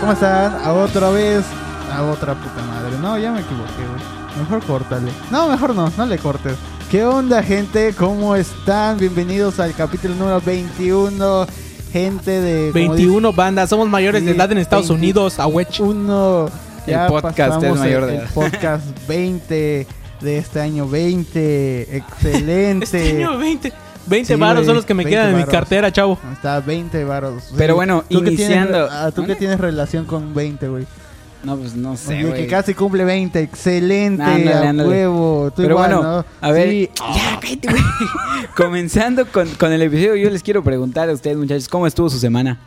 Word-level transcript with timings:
¿Cómo 0.00 0.12
están? 0.12 0.54
A 0.64 0.72
otra 0.72 1.10
vez. 1.10 1.44
A 1.92 2.02
otra 2.04 2.34
puta 2.34 2.62
madre. 2.62 2.96
No, 3.00 3.18
ya 3.18 3.30
me 3.32 3.40
equivoqué, 3.40 3.72
güey. 3.76 4.38
Mejor 4.40 4.64
córtale. 4.64 5.10
No, 5.30 5.48
mejor 5.48 5.74
no, 5.74 5.92
no 5.96 6.06
le 6.06 6.18
cortes. 6.18 6.54
¿Qué 6.90 7.04
onda, 7.04 7.42
gente? 7.42 7.94
¿Cómo 7.96 8.34
están? 8.34 8.98
Bienvenidos 8.98 9.60
al 9.60 9.74
capítulo 9.74 10.14
número 10.14 10.40
21. 10.40 11.46
Gente 11.92 12.30
de. 12.30 12.72
como 12.72 12.94
21 12.94 13.32
bandas, 13.32 13.68
somos 13.70 13.88
mayores 13.88 14.24
de 14.24 14.30
Sí, 14.32 14.36
edad 14.36 14.50
en 14.50 14.58
Estados 14.58 14.88
20. 14.88 15.04
Unidos, 15.04 15.38
a 15.38 15.46
Wech. 15.46 15.80
Uno. 15.80 16.46
El 16.86 16.98
podcast 17.08 17.62
es 17.62 17.76
mayor 17.76 18.06
de 18.06 18.14
el, 18.16 18.20
edad. 18.22 18.30
podcast 18.34 18.84
20 19.06 19.86
de 20.20 20.38
este 20.38 20.60
año 20.60 20.88
20. 20.88 21.96
Excelente. 21.96 22.84
Este 22.84 23.10
año 23.22 23.38
20. 23.38 23.72
20 24.06 24.34
Sí, 24.34 24.40
varos 24.40 24.66
son 24.66 24.74
los 24.76 24.84
que 24.84 24.94
me 24.94 25.04
20 25.04 25.14
quedan 25.16 25.28
en 25.30 25.36
mi 25.36 25.40
varos. 25.42 25.52
cartera, 25.54 25.92
chavo. 25.92 26.18
Está 26.32 26.60
20 26.60 27.04
varos. 27.04 27.52
Pero 27.56 27.74
bueno, 27.74 28.04
¿Tú 28.08 28.22
qué 28.22 28.30
iniciando- 28.30 28.86
tienes- 28.86 28.90
ah, 28.92 29.10
¿Tú 29.14 29.24
qué 29.26 29.34
tienes 29.36 29.60
relación 29.60 30.04
con 30.04 30.34
20, 30.34 30.68
güey? 30.68 30.86
No, 31.44 31.56
pues 31.56 31.74
no 31.74 31.96
sé, 31.96 32.14
Oye, 32.18 32.24
güey. 32.28 32.42
que 32.42 32.46
casi 32.46 32.72
cumple 32.72 33.04
20. 33.04 33.40
Excelente. 33.40 34.22
Ándale, 34.22 34.52
a 34.66 34.70
ándale. 34.70 34.88
huevo. 34.88 35.50
Tú 35.54 35.62
Pero 35.62 35.74
igual, 35.74 35.94
bueno, 35.94 36.16
¿no? 36.18 36.24
a 36.40 36.50
ver, 36.52 36.68
Sí. 36.70 36.90
ya, 36.94 37.40
cállate, 37.40 37.68
güey. 37.68 37.82
Comenzando 38.56 39.26
con, 39.26 39.48
con 39.56 39.72
el 39.72 39.82
episodio, 39.82 40.14
yo 40.16 40.30
les 40.30 40.42
quiero 40.42 40.62
preguntar 40.62 41.08
a 41.08 41.12
ustedes, 41.12 41.36
muchachos, 41.36 41.68
¿cómo 41.68 41.86
estuvo 41.86 42.08
su 42.10 42.18
semana? 42.18 42.58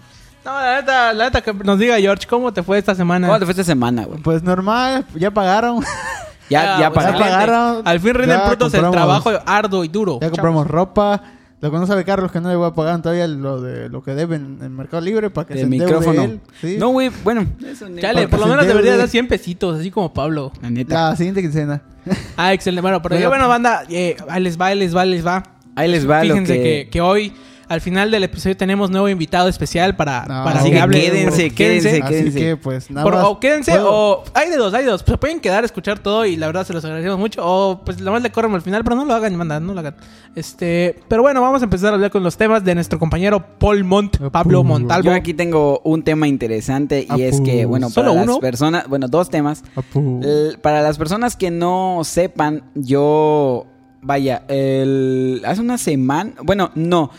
No, 0.44 0.52
la 0.60 0.76
neta, 0.82 1.14
la 1.14 1.24
neta 1.26 1.42
que 1.42 1.54
nos 1.54 1.80
diga 1.80 1.98
George, 2.00 2.28
¿cómo 2.28 2.52
te 2.54 2.62
fue 2.64 2.78
esta 2.78 2.94
semana? 2.96 3.28
¿Cómo 3.28 3.40
te 3.40 3.46
fue 3.46 3.52
esta 3.54 3.64
semana, 3.64 4.06
güey? 4.06 4.20
Pues 4.22 4.44
normal, 4.44 5.06
ya 5.16 5.32
pagaron. 5.32 5.84
Ya, 6.50 6.80
ya 6.80 6.92
pues, 6.92 7.06
para. 7.06 7.80
Al 7.80 8.00
fin 8.00 8.14
rinden 8.14 8.38
Ya 8.40 8.48
frutos 8.48 8.74
el 8.74 8.90
trabajo 8.92 9.32
arduo 9.46 9.84
y 9.84 9.88
duro. 9.88 10.20
Ya 10.22 10.30
compramos 10.30 10.68
ropa. 10.68 11.22
Lo 11.62 11.72
que 11.72 11.78
no 11.78 11.88
sabe 11.88 12.04
Carlos 12.04 12.32
que 12.32 12.42
no 12.42 12.50
le 12.50 12.56
voy 12.58 12.68
a 12.68 12.76
pagar 12.76 13.02
todavía 13.02 13.28
lo 13.28 13.60
de 13.60 13.90
lo 13.90 14.04
que 14.04 14.14
deben 14.14 14.60
en 14.62 14.76
Mercado 14.76 15.02
Libre 15.02 15.30
para 15.32 15.48
que 15.48 15.54
El 15.54 15.60
se 15.62 15.66
micrófono. 15.66 16.22
él. 16.22 16.42
¿sí? 16.62 16.76
No, 16.78 16.90
güey, 16.90 17.10
bueno. 17.24 17.46
Chale, 18.00 18.28
por 18.28 18.40
lo 18.40 18.48
menos 18.48 18.68
debería 18.68 18.96
dar 18.98 19.08
100 19.08 19.28
pesitos, 19.28 19.80
así 19.80 19.90
como 19.90 20.14
Pablo. 20.14 20.52
La 20.62 20.70
neta. 20.70 21.10
La 21.10 21.16
siguiente 21.16 21.42
quincena. 21.42 21.82
Ah, 22.38 22.54
excelente. 22.54 22.82
Bueno, 22.82 23.02
pero 23.02 23.16
Bueno. 23.16 23.24
ya 23.24 23.30
bueno, 23.30 23.48
banda, 23.48 23.84
eh, 23.90 24.16
ahí 24.30 24.44
les 24.44 24.60
va, 24.62 24.68
ahí 24.68 24.78
les 24.78 24.96
va, 24.96 25.02
ahí 25.02 25.10
les 25.10 25.26
va. 25.26 25.42
Ahí 25.76 25.90
les 25.90 26.08
va 26.08 26.24
lo 26.24 26.34
Fíjense 26.36 26.54
que... 26.54 26.64
que... 26.64 26.90
que 26.92 27.02
hoy, 27.02 27.34
al 27.68 27.82
final 27.82 28.12
del 28.12 28.24
episodio, 28.24 28.56
tenemos 28.58 28.90
nuevo 28.92 29.10
invitado 29.10 29.48
especial 29.50 29.96
para, 29.96 30.22
No, 30.22 30.44
para 30.44 30.60
así 30.60 30.72
que 30.72 30.80
hable. 30.80 31.02
quédense, 31.02 31.50
quédense. 31.52 32.02
Así 32.04 32.32
que 32.32 32.58
pues 32.58 32.90
nada 32.92 33.04
Por- 33.04 33.14
más. 33.16 33.24
o 33.26 33.40
quédense, 33.40 33.72
¿Puedo? 33.72 33.90
o 33.92 34.24
hay 34.34 34.50
de 34.50 34.58
dos, 34.58 34.74
hay 34.74 34.84
de 34.86 34.92
dos. 34.92 35.04
Se 35.06 35.18
pueden 35.18 35.40
quedar 35.40 35.64
a 35.64 35.66
escuchar 35.66 36.00
todo 36.00 36.26
y 36.26 36.36
la 36.36 36.48
verdad 36.48 36.66
se 36.66 36.74
los 36.74 36.84
agradecemos 36.86 37.18
mucho. 37.20 37.42
O 37.44 37.82
pues 37.86 38.00
la 38.02 38.12
más 38.12 38.22
le 38.22 38.32
corren 38.32 38.54
al 38.54 38.62
final, 38.62 38.84
pero 38.84 38.96
no 38.96 39.06
lo 39.06 39.14
hagan, 39.14 39.36
manda, 39.36 39.60
no 39.60 39.74
lo 39.74 39.80
hagan. 39.80 39.96
Este, 40.36 41.00
pero 41.08 41.22
bueno, 41.22 41.42
vamos 41.42 41.62
a 41.62 41.66
empezar 41.66 41.92
a 41.92 41.96
hablar 41.96 42.12
con 42.12 42.24
los 42.24 42.38
temas 42.38 42.64
de 42.64 42.76
nuestro 42.76 43.00
compañero 43.00 43.44
Paul 43.58 43.84
Mont, 43.84 44.18
Pablo 44.32 44.60
Apu. 44.60 44.68
Montalvo. 44.68 45.06
Yo 45.06 45.14
aquí 45.14 45.34
tengo 45.34 45.80
un 45.84 46.04
tema 46.04 46.28
interesante 46.28 47.08
y 47.16 47.22
es 47.22 47.40
que, 47.42 47.66
bueno, 47.66 47.90
¿Solo 47.90 48.12
para 48.12 48.24
uno? 48.24 48.32
las 48.34 48.40
personas, 48.42 48.88
bueno, 48.88 49.08
dos 49.08 49.30
temas. 49.30 49.64
Para 50.62 50.82
las 50.82 50.98
personas 50.98 51.36
que 51.36 51.52
no 51.52 52.02
sepan, 52.04 52.64
yo, 52.76 53.66
vaya, 54.02 54.44
el, 54.48 55.42
hace 55.46 55.62
una 55.62 55.78
semana, 55.78 56.34
bueno, 56.44 56.72
no, 56.76 57.12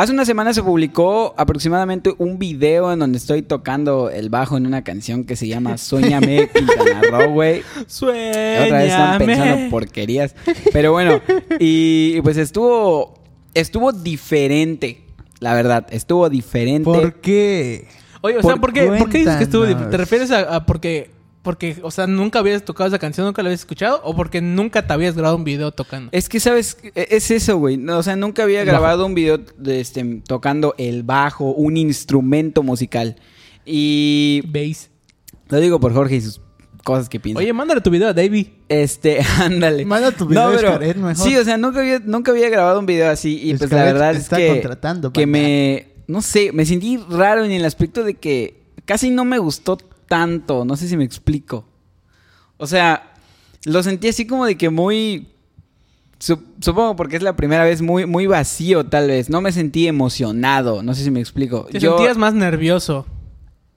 hace 0.00 0.12
una 0.12 0.24
semana 0.24 0.54
se 0.54 0.62
publicó 0.62 1.34
aproximadamente 1.36 2.14
un 2.18 2.38
video 2.38 2.92
en 2.92 3.00
donde 3.00 3.18
estoy 3.18 3.42
tocando 3.42 4.10
el 4.10 4.30
bajo 4.30 4.56
en 4.56 4.64
una 4.66 4.82
canción 4.84 5.24
que 5.24 5.34
se 5.36 5.48
llama 5.48 5.76
Sueñame 5.78 6.48
Quintana 6.48 7.00
Roo, 7.10 7.32
güey. 7.32 7.62
Sueñame. 7.86 8.64
Otra 8.64 8.78
vez 8.78 8.90
están 8.90 9.18
pensando 9.18 9.70
porquerías. 9.70 10.34
Pero 10.72 10.92
bueno, 10.92 11.20
y, 11.58 12.20
pues 12.22 12.36
estuvo, 12.36 13.14
estuvo 13.54 13.92
diferente, 13.92 15.02
la 15.40 15.54
verdad, 15.54 15.86
estuvo 15.90 16.28
diferente. 16.30 16.84
¿Por 16.84 17.14
qué? 17.14 17.88
Oye, 18.20 18.36
o 18.38 18.42
sea, 18.42 18.52
Por- 18.52 18.60
¿por 18.60 18.72
qué, 18.72 18.86
¿por 18.86 19.08
qué 19.10 19.18
dices 19.18 19.36
que 19.36 19.44
estuvo 19.44 19.62
cuéntanos. 19.62 19.88
dif- 19.88 19.90
¿Te 19.90 19.96
refieres 19.96 20.30
a, 20.30 20.54
a 20.56 20.66
porque, 20.66 21.10
porque, 21.48 21.78
o 21.80 21.90
sea, 21.90 22.06
nunca 22.06 22.40
habías 22.40 22.62
tocado 22.62 22.88
esa 22.88 22.98
canción, 22.98 23.24
nunca 23.24 23.42
la 23.42 23.48
habías 23.48 23.60
escuchado? 23.60 24.02
¿O 24.04 24.14
porque 24.14 24.42
nunca 24.42 24.86
te 24.86 24.92
habías 24.92 25.14
grabado 25.14 25.34
un 25.36 25.44
video 25.44 25.72
tocando? 25.72 26.10
Es 26.12 26.28
que, 26.28 26.40
¿sabes? 26.40 26.76
E- 26.94 27.06
Es 27.08 27.30
eso, 27.30 27.56
güey. 27.56 27.78
No, 27.78 27.96
o 27.96 28.02
sea, 28.02 28.16
nunca 28.16 28.42
había 28.42 28.58
Bajo. 28.58 28.66
grabado 28.70 29.06
un 29.06 29.14
video 29.14 29.38
de 29.56 29.80
este, 29.80 30.20
tocando 30.26 30.74
el 30.76 31.04
bajo, 31.04 31.46
un 31.52 31.78
instrumento 31.78 32.62
musical. 32.62 33.16
Y 33.64 34.42
¿Veis? 34.46 34.90
lo 35.48 35.58
digo 35.58 35.80
por 35.80 35.94
Jorge 35.94 36.16
y 36.16 36.20
sus 36.20 36.42
cosas 36.84 37.08
que 37.08 37.18
piensa. 37.18 37.38
Oye, 37.38 37.50
mándale 37.54 37.80
tu 37.80 37.88
video 37.88 38.08
a 38.08 38.12
Davey. 38.12 38.52
Este, 38.68 39.20
ándale. 39.40 39.86
Manda 39.86 40.10
tu 40.10 40.26
video 40.26 40.50
de 40.50 40.58
Xcaret 40.58 40.96
mejor. 40.98 41.16
Sí, 41.26 41.34
o 41.34 41.44
sea, 41.44 41.56
nunca 41.56 41.80
había, 41.80 41.98
nunca 42.00 42.30
había 42.30 42.50
grabado 42.50 42.78
un 42.78 42.84
video 42.84 43.10
así. 43.10 43.40
Y 43.42 43.54
pues 43.54 43.72
la 43.72 43.84
verdad 43.84 44.14
es 44.14 44.28
que, 44.28 44.48
contratando, 44.48 45.14
que 45.14 45.26
me... 45.26 45.94
No 46.08 46.20
sé, 46.20 46.52
me 46.52 46.66
sentí 46.66 46.98
raro 47.08 47.42
en 47.42 47.52
el 47.52 47.64
aspecto 47.64 48.04
de 48.04 48.12
que 48.12 48.64
casi 48.84 49.08
no 49.08 49.24
me 49.24 49.38
gustó 49.38 49.78
tanto. 50.08 50.64
No 50.64 50.76
sé 50.76 50.88
si 50.88 50.96
me 50.96 51.04
explico. 51.04 51.64
O 52.56 52.66
sea, 52.66 53.12
lo 53.64 53.82
sentí 53.82 54.08
así 54.08 54.26
como 54.26 54.44
de 54.46 54.56
que 54.56 54.70
muy... 54.70 55.28
sup- 56.20 56.42
Supongo 56.60 56.96
porque 56.96 57.16
es 57.16 57.22
la 57.22 57.36
primera 57.36 57.64
vez 57.64 57.82
muy, 57.82 58.06
muy 58.06 58.26
vacío, 58.26 58.84
tal 58.86 59.06
vez. 59.08 59.30
No 59.30 59.40
me 59.40 59.52
sentí 59.52 59.86
emocionado. 59.86 60.82
No 60.82 60.94
sé 60.94 61.04
si 61.04 61.10
me 61.10 61.20
explico. 61.20 61.66
Te 61.70 61.78
Yo- 61.78 61.96
sentías 61.96 62.16
más 62.16 62.34
nervioso. 62.34 63.06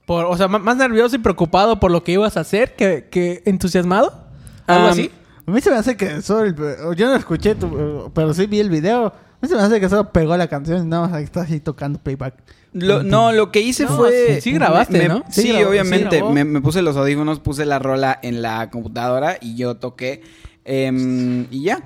Por, 0.06 0.24
o 0.24 0.36
sea, 0.36 0.48
más 0.48 0.76
nervioso 0.76 1.14
y 1.14 1.20
preocupado 1.20 1.78
por 1.78 1.92
lo 1.92 2.02
que 2.02 2.12
ibas 2.12 2.36
a 2.36 2.40
hacer 2.40 2.74
que, 2.74 3.06
que 3.10 3.42
entusiasmado. 3.46 4.26
¿Algo 4.66 4.88
así? 4.88 5.10
A 5.46 5.50
mí 5.50 5.60
se 5.60 5.70
me 5.70 5.76
hace 5.76 5.96
que 5.96 6.22
solo 6.22 6.92
yo 6.94 7.06
no 7.08 7.14
escuché, 7.16 7.54
tu- 7.54 8.10
pero 8.14 8.34
sí 8.34 8.46
vi 8.46 8.58
el 8.60 8.68
video. 8.70 9.06
A 9.06 9.12
mí 9.40 9.48
se 9.48 9.54
me 9.54 9.60
hace 9.62 9.80
que 9.80 9.88
solo 9.88 10.12
pegó 10.12 10.36
la 10.36 10.48
canción 10.48 10.84
y 10.84 10.86
nada 10.88 11.06
más 11.06 11.12
ahí 11.12 11.24
está 11.24 11.42
así 11.42 11.60
tocando 11.60 11.98
playback. 12.00 12.34
Lo- 12.72 13.02
no, 13.02 13.32
lo 13.32 13.50
que 13.52 13.60
hice 13.60 13.84
No, 13.84 13.96
fue... 13.96 14.40
sí- 14.40 14.52
grabaste, 14.52 14.98
me- 14.98 15.08
¿no? 15.08 15.24
Sí, 15.30 15.42
Sí 15.42 15.48
grabó, 15.52 15.70
obviamente. 15.70 16.18
sí 16.18 16.22
me, 16.32 16.44
me 16.44 16.60
puse 16.60 16.80
los 16.82 16.96
audífonos, 16.96 17.38
puse 17.40 17.66
la 17.66 17.78
rola 17.78 18.18
en 18.22 18.40
la 18.42 18.70
computadora 18.70 19.36
y 19.40 19.56
yo 19.56 19.76
toqué. 19.76 20.22
em, 20.64 21.46
y 21.50 21.62
ya. 21.64 21.82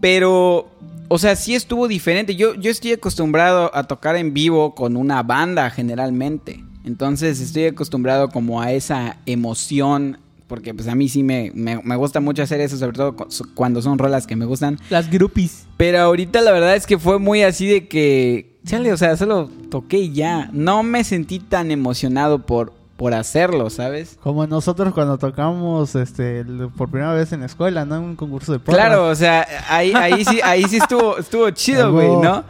Pero, 0.00 0.68
o 1.08 1.18
sea, 1.18 1.36
sí 1.36 1.54
estuvo 1.54 1.86
diferente. 1.86 2.34
Yo, 2.34 2.54
yo 2.54 2.70
estoy 2.70 2.92
acostumbrado 2.92 3.70
a 3.74 3.84
tocar 3.84 4.16
en 4.16 4.32
vivo 4.34 4.74
con 4.74 4.96
una 4.96 5.22
banda 5.22 5.70
generalmente. 5.70 6.64
Entonces 6.84 7.38
estoy 7.40 7.66
acostumbrado 7.66 8.28
como 8.30 8.60
a 8.60 8.72
esa 8.72 9.18
emoción. 9.26 10.18
Porque 10.48 10.74
pues 10.74 10.88
a 10.88 10.94
mí 10.94 11.08
sí 11.08 11.22
me, 11.22 11.50
me, 11.54 11.80
me 11.82 11.96
gusta 11.96 12.20
mucho 12.20 12.42
hacer 12.42 12.60
eso, 12.60 12.76
sobre 12.76 12.96
todo 12.96 13.16
cu- 13.16 13.28
cuando 13.54 13.80
son 13.80 13.96
rolas 13.98 14.26
que 14.26 14.36
me 14.36 14.44
gustan. 14.44 14.78
Las 14.90 15.08
groupies. 15.10 15.66
Pero 15.76 16.00
ahorita 16.00 16.40
la 16.42 16.52
verdad 16.52 16.74
es 16.76 16.86
que 16.86 16.98
fue 16.98 17.18
muy 17.18 17.42
así 17.42 17.66
de 17.66 17.88
que, 17.88 18.51
chale, 18.66 18.92
o 18.92 18.96
sea, 18.96 19.16
solo 19.16 19.48
toqué 19.70 19.98
y 19.98 20.12
ya. 20.12 20.48
No 20.52 20.82
me 20.82 21.04
sentí 21.04 21.38
tan 21.38 21.70
emocionado 21.70 22.40
por, 22.40 22.72
por 22.96 23.14
hacerlo, 23.14 23.70
¿sabes? 23.70 24.18
Como 24.22 24.46
nosotros 24.46 24.92
cuando 24.94 25.18
tocamos 25.18 25.94
este 25.94 26.44
por 26.76 26.90
primera 26.90 27.12
vez 27.14 27.32
en 27.32 27.40
la 27.40 27.46
escuela, 27.46 27.84
¿no? 27.84 27.96
En 27.96 28.02
un 28.02 28.16
concurso 28.16 28.52
de 28.52 28.58
porras. 28.60 28.80
Claro, 28.86 29.08
o 29.08 29.14
sea, 29.14 29.46
ahí, 29.68 29.92
ahí 29.94 30.24
sí, 30.24 30.40
ahí 30.42 30.64
sí 30.64 30.76
estuvo, 30.76 31.18
estuvo 31.18 31.50
chido, 31.50 31.92
güey, 31.92 32.08
¿no? 32.08 32.44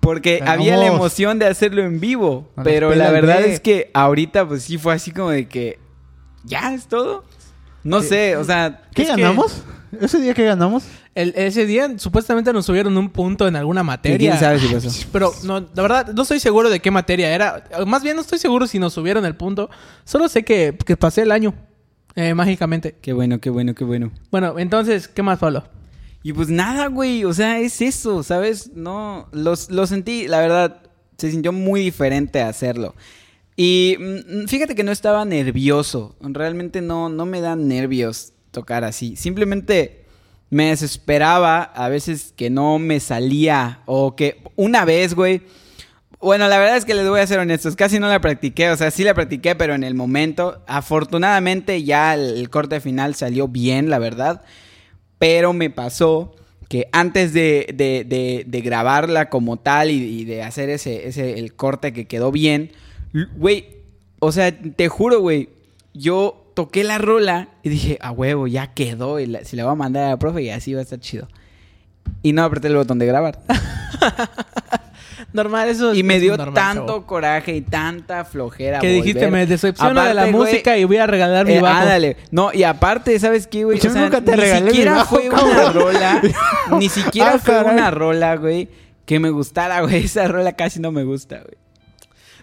Porque 0.00 0.38
Ganamos. 0.38 0.58
había 0.60 0.76
la 0.78 0.86
emoción 0.86 1.38
de 1.38 1.46
hacerlo 1.46 1.82
en 1.82 2.00
vivo. 2.00 2.48
Pero 2.64 2.94
la 2.94 3.10
verdad 3.10 3.42
es 3.42 3.60
que 3.60 3.90
ahorita, 3.94 4.46
pues 4.48 4.62
sí 4.62 4.78
fue 4.78 4.94
así 4.94 5.10
como 5.10 5.30
de 5.30 5.46
que, 5.48 5.78
¿ya 6.44 6.72
es 6.72 6.86
todo? 6.86 7.24
No 7.84 8.00
sé, 8.02 8.36
o 8.36 8.44
sea, 8.44 8.82
¿Qué 8.94 9.02
Es 9.02 9.10
que- 9.10 9.20
ganamos? 9.20 9.62
¿Ese 10.00 10.20
día 10.20 10.34
que 10.34 10.44
ganamos? 10.44 10.84
El- 11.14 11.32
ese 11.36 11.66
día 11.66 11.90
supuestamente 11.98 12.52
nos 12.52 12.66
subieron 12.66 12.96
un 12.96 13.08
punto 13.10 13.46
en 13.48 13.56
alguna 13.56 13.82
materia. 13.82 14.30
¿quién 14.32 14.38
sabe 14.40 14.58
si 14.60 14.68
pasó? 14.68 14.88
Pero 15.12 15.32
no, 15.44 15.60
la 15.60 15.82
verdad, 15.82 16.12
no 16.12 16.22
estoy 16.22 16.40
seguro 16.40 16.68
de 16.70 16.80
qué 16.80 16.90
materia 16.90 17.34
era. 17.34 17.64
Más 17.86 18.02
bien 18.02 18.16
no 18.16 18.22
estoy 18.22 18.38
seguro 18.38 18.66
si 18.66 18.78
nos 18.78 18.92
subieron 18.92 19.24
el 19.24 19.34
punto. 19.36 19.70
Solo 20.04 20.28
sé 20.28 20.44
que, 20.44 20.76
que 20.84 20.96
pasé 20.96 21.22
el 21.22 21.32
año. 21.32 21.54
eh, 22.14 22.34
mágicamente. 22.34 22.96
Qué 23.00 23.12
bueno, 23.12 23.38
qué 23.40 23.50
bueno, 23.50 23.74
qué 23.74 23.84
bueno. 23.84 24.10
Bueno, 24.30 24.58
entonces, 24.58 25.08
¿qué 25.08 25.22
más, 25.22 25.38
Pablo? 25.38 25.64
Y 26.22 26.32
pues 26.32 26.48
nada, 26.48 26.88
güey, 26.88 27.24
o 27.24 27.32
sea, 27.32 27.60
es 27.60 27.80
eso, 27.80 28.22
¿sabes? 28.24 28.72
No, 28.74 29.28
los, 29.32 29.70
lo 29.70 29.86
sentí, 29.86 30.26
la 30.26 30.40
verdad, 30.40 30.82
se 31.16 31.30
sintió 31.30 31.52
muy 31.52 31.80
diferente 31.80 32.40
a 32.42 32.48
hacerlo. 32.48 32.94
Y 33.56 33.96
mm, 33.98 34.46
fíjate 34.48 34.74
que 34.74 34.82
no 34.84 34.90
estaba 34.92 35.24
nervioso, 35.24 36.16
realmente 36.20 36.80
no, 36.82 37.08
no 37.08 37.24
me 37.24 37.40
dan 37.40 37.68
nervios 37.68 38.32
tocar 38.50 38.84
así. 38.84 39.16
Simplemente 39.16 40.04
me 40.50 40.66
desesperaba 40.68 41.62
a 41.62 41.88
veces 41.88 42.32
que 42.36 42.50
no 42.50 42.78
me 42.78 43.00
salía 43.00 43.80
o 43.86 44.16
que 44.16 44.42
una 44.56 44.84
vez, 44.84 45.14
güey. 45.14 45.42
Bueno, 46.20 46.48
la 46.48 46.58
verdad 46.58 46.76
es 46.76 46.84
que 46.84 46.94
les 46.94 47.08
voy 47.08 47.20
a 47.20 47.26
ser 47.28 47.38
honestos, 47.38 47.76
casi 47.76 48.00
no 48.00 48.08
la 48.08 48.20
practiqué, 48.20 48.70
o 48.70 48.76
sea, 48.76 48.90
sí 48.90 49.04
la 49.04 49.14
practiqué, 49.14 49.54
pero 49.54 49.74
en 49.74 49.84
el 49.84 49.94
momento, 49.94 50.62
afortunadamente 50.66 51.84
ya 51.84 52.14
el, 52.14 52.50
corte 52.50 52.80
final 52.80 53.14
salió 53.14 53.46
bien, 53.46 53.88
la 53.88 53.98
verdad. 54.00 54.42
Pero 55.18 55.52
me 55.52 55.70
pasó 55.70 56.34
que 56.68 56.88
antes 56.92 57.32
de, 57.32 57.72
de- 57.74 58.04
de- 58.04 58.44
de 58.46 58.60
grabarla 58.60 59.30
como 59.30 59.58
tal 59.58 59.90
y, 59.90 59.94
y 60.20 60.24
de 60.24 60.42
hacer 60.42 60.70
ese, 60.70 61.06
ese, 61.06 61.38
el 61.38 61.54
corte 61.54 61.92
que 61.92 62.06
quedó 62.06 62.32
bien, 62.32 62.72
güey, 63.36 63.66
o 64.18 64.32
sea, 64.32 64.50
te 64.52 64.88
juro, 64.88 65.20
güey, 65.20 65.50
yo 65.94 66.47
toqué 66.58 66.82
la 66.82 66.98
rola 66.98 67.50
y 67.62 67.68
dije, 67.68 67.98
a 68.00 68.10
huevo, 68.10 68.48
ya 68.48 68.66
quedó, 68.74 69.20
y 69.20 69.26
la- 69.26 69.44
si 69.44 69.54
la 69.54 69.62
voy 69.62 69.72
a 69.74 69.76
mandar 69.76 70.06
a 70.06 70.08
la 70.08 70.16
profe 70.18 70.42
y 70.42 70.50
así 70.50 70.74
va 70.74 70.80
a 70.80 70.82
estar 70.82 70.98
chido. 70.98 71.28
Y 72.20 72.32
no 72.32 72.42
apreté 72.42 72.66
el 72.66 72.74
botón 72.74 72.98
de 72.98 73.06
grabar. 73.06 73.38
Normal, 75.32 75.68
eso 75.68 75.94
Y 75.94 76.02
me 76.02 76.18
dio 76.18 76.36
normal, 76.36 76.54
tanto 76.54 76.86
chavo. 76.86 77.06
coraje 77.06 77.54
y 77.54 77.60
tanta 77.60 78.24
flojera. 78.24 78.78
Que 78.80 78.88
dijiste, 78.88 79.30
me 79.30 79.46
decepciona 79.46 80.08
de 80.08 80.14
la 80.14 80.22
güey, 80.22 80.32
música 80.32 80.76
y 80.78 80.84
voy 80.84 80.96
a 80.96 81.06
regalar 81.06 81.46
mi 81.46 81.54
eh, 81.54 81.60
bajo. 81.60 81.80
ándale. 81.82 82.16
No, 82.32 82.50
y 82.52 82.62
aparte, 82.64 83.16
¿sabes 83.20 83.46
qué, 83.46 83.64
güey? 83.64 83.78
Yo 83.78 83.92
nunca 83.92 84.20
te 84.20 84.32
ni 84.32 84.36
regalé 84.36 84.64
mi 84.64 84.70
siquiera 84.70 84.94
bajo, 84.94 85.16
fue 85.16 85.28
una 85.28 85.70
rola. 85.72 86.22
ni 86.78 86.88
siquiera 86.88 87.32
Ah, 87.34 87.38
fue 87.38 87.54
caray. 87.54 87.74
una 87.74 87.90
rola, 87.90 88.36
güey, 88.36 88.68
que 89.04 89.20
me 89.20 89.30
gustara, 89.30 89.80
güey. 89.82 89.96
Esa 90.06 90.26
rola 90.26 90.52
casi 90.54 90.80
no 90.80 90.90
me 90.92 91.04
gusta, 91.04 91.36
güey. 91.40 91.56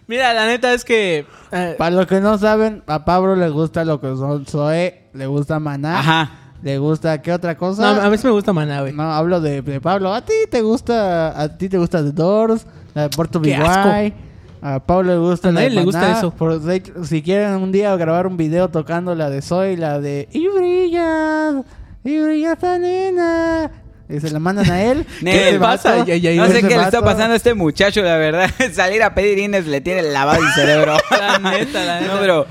Mira, 0.07 0.33
la 0.33 0.45
neta 0.47 0.73
es 0.73 0.85
que... 0.85 1.25
eh, 1.51 1.75
Para 1.77 1.91
los 1.95 2.05
que 2.07 2.19
no 2.21 2.37
saben, 2.37 2.83
a 2.87 3.05
Pablo 3.05 3.35
le 3.35 3.49
gusta 3.49 3.83
lo 3.85 3.99
que 3.99 4.07
son 4.15 4.45
Zoe, 4.45 5.07
le 5.13 5.25
gusta 5.27 5.59
Maná, 5.59 5.99
Ajá. 5.99 6.31
le 6.61 6.77
gusta 6.77 7.21
¿qué 7.21 7.33
otra 7.33 7.53
no, 7.53 7.57
cosa? 7.59 8.05
a 8.05 8.09
mí 8.09 8.17
sí 8.17 8.25
me 8.27 8.31
gusta 8.33 8.53
Maná, 8.53 8.81
güey. 8.81 8.93
No, 8.93 9.03
hablo 9.11 9.41
de, 9.41 9.61
de 9.61 9.81
Pablo. 9.81 10.13
A 10.13 10.21
ti 10.21 10.33
te 10.49 10.61
gusta, 10.61 11.39
a 11.41 11.57
ti 11.57 11.69
te 11.69 11.77
gusta 11.79 12.03
The 12.03 12.11
Doors, 12.11 12.67
la 12.93 13.03
de 13.03 13.09
Puerto 13.09 13.41
Qué 13.41 13.55
asco. 13.55 13.83
Biguay. 13.83 14.13
A 14.61 14.79
Pablo 14.79 15.11
le 15.13 15.19
gusta 15.19 15.49
A 15.49 15.51
la 15.51 15.55
nadie 15.61 15.69
de 15.69 15.75
le 15.75 15.83
gusta 15.85 16.17
eso. 16.17 16.31
Por- 16.31 16.59
de 16.59 16.81
si 17.03 17.21
quieren 17.21 17.53
un 17.55 17.71
día 17.71 17.95
grabar 17.97 18.25
un 18.27 18.35
video 18.37 18.69
tocando 18.69 19.13
la 19.15 19.29
de 19.29 19.41
Zoe, 19.43 19.77
la 19.77 19.99
de 19.99 20.27
Y 20.31 20.47
brillas, 20.47 21.55
y 22.03 22.19
brillas 22.19 22.53
esta 22.53 22.77
nena. 22.79 23.71
Y 24.07 24.19
se 24.19 24.29
la 24.31 24.39
mandan 24.39 24.69
a 24.69 24.83
él. 24.83 25.05
¿Qué 25.19 25.51
le 25.53 25.59
pasa? 25.59 25.97
vato- 25.97 26.05
No 26.35 26.47
sé 26.47 26.61
qué 26.61 26.75
le 26.77 26.83
está 26.83 27.01
pasando 27.01 27.33
a 27.33 27.35
este 27.37 27.53
muchacho, 27.53 28.01
la 28.01 28.17
verdad. 28.17 28.49
Salir 28.73 29.01
a 29.03 29.15
pedir 29.15 29.39
Inés 29.39 29.65
le 29.67 29.81
tiene 29.81 30.01
lavado 30.03 30.43
el 30.43 30.51
cerebro. 30.53 30.97
La 31.11 31.39
neta, 31.39 31.83
la 31.85 32.01
neta. 32.01 32.13
No, 32.13 32.19
pero 32.19 32.45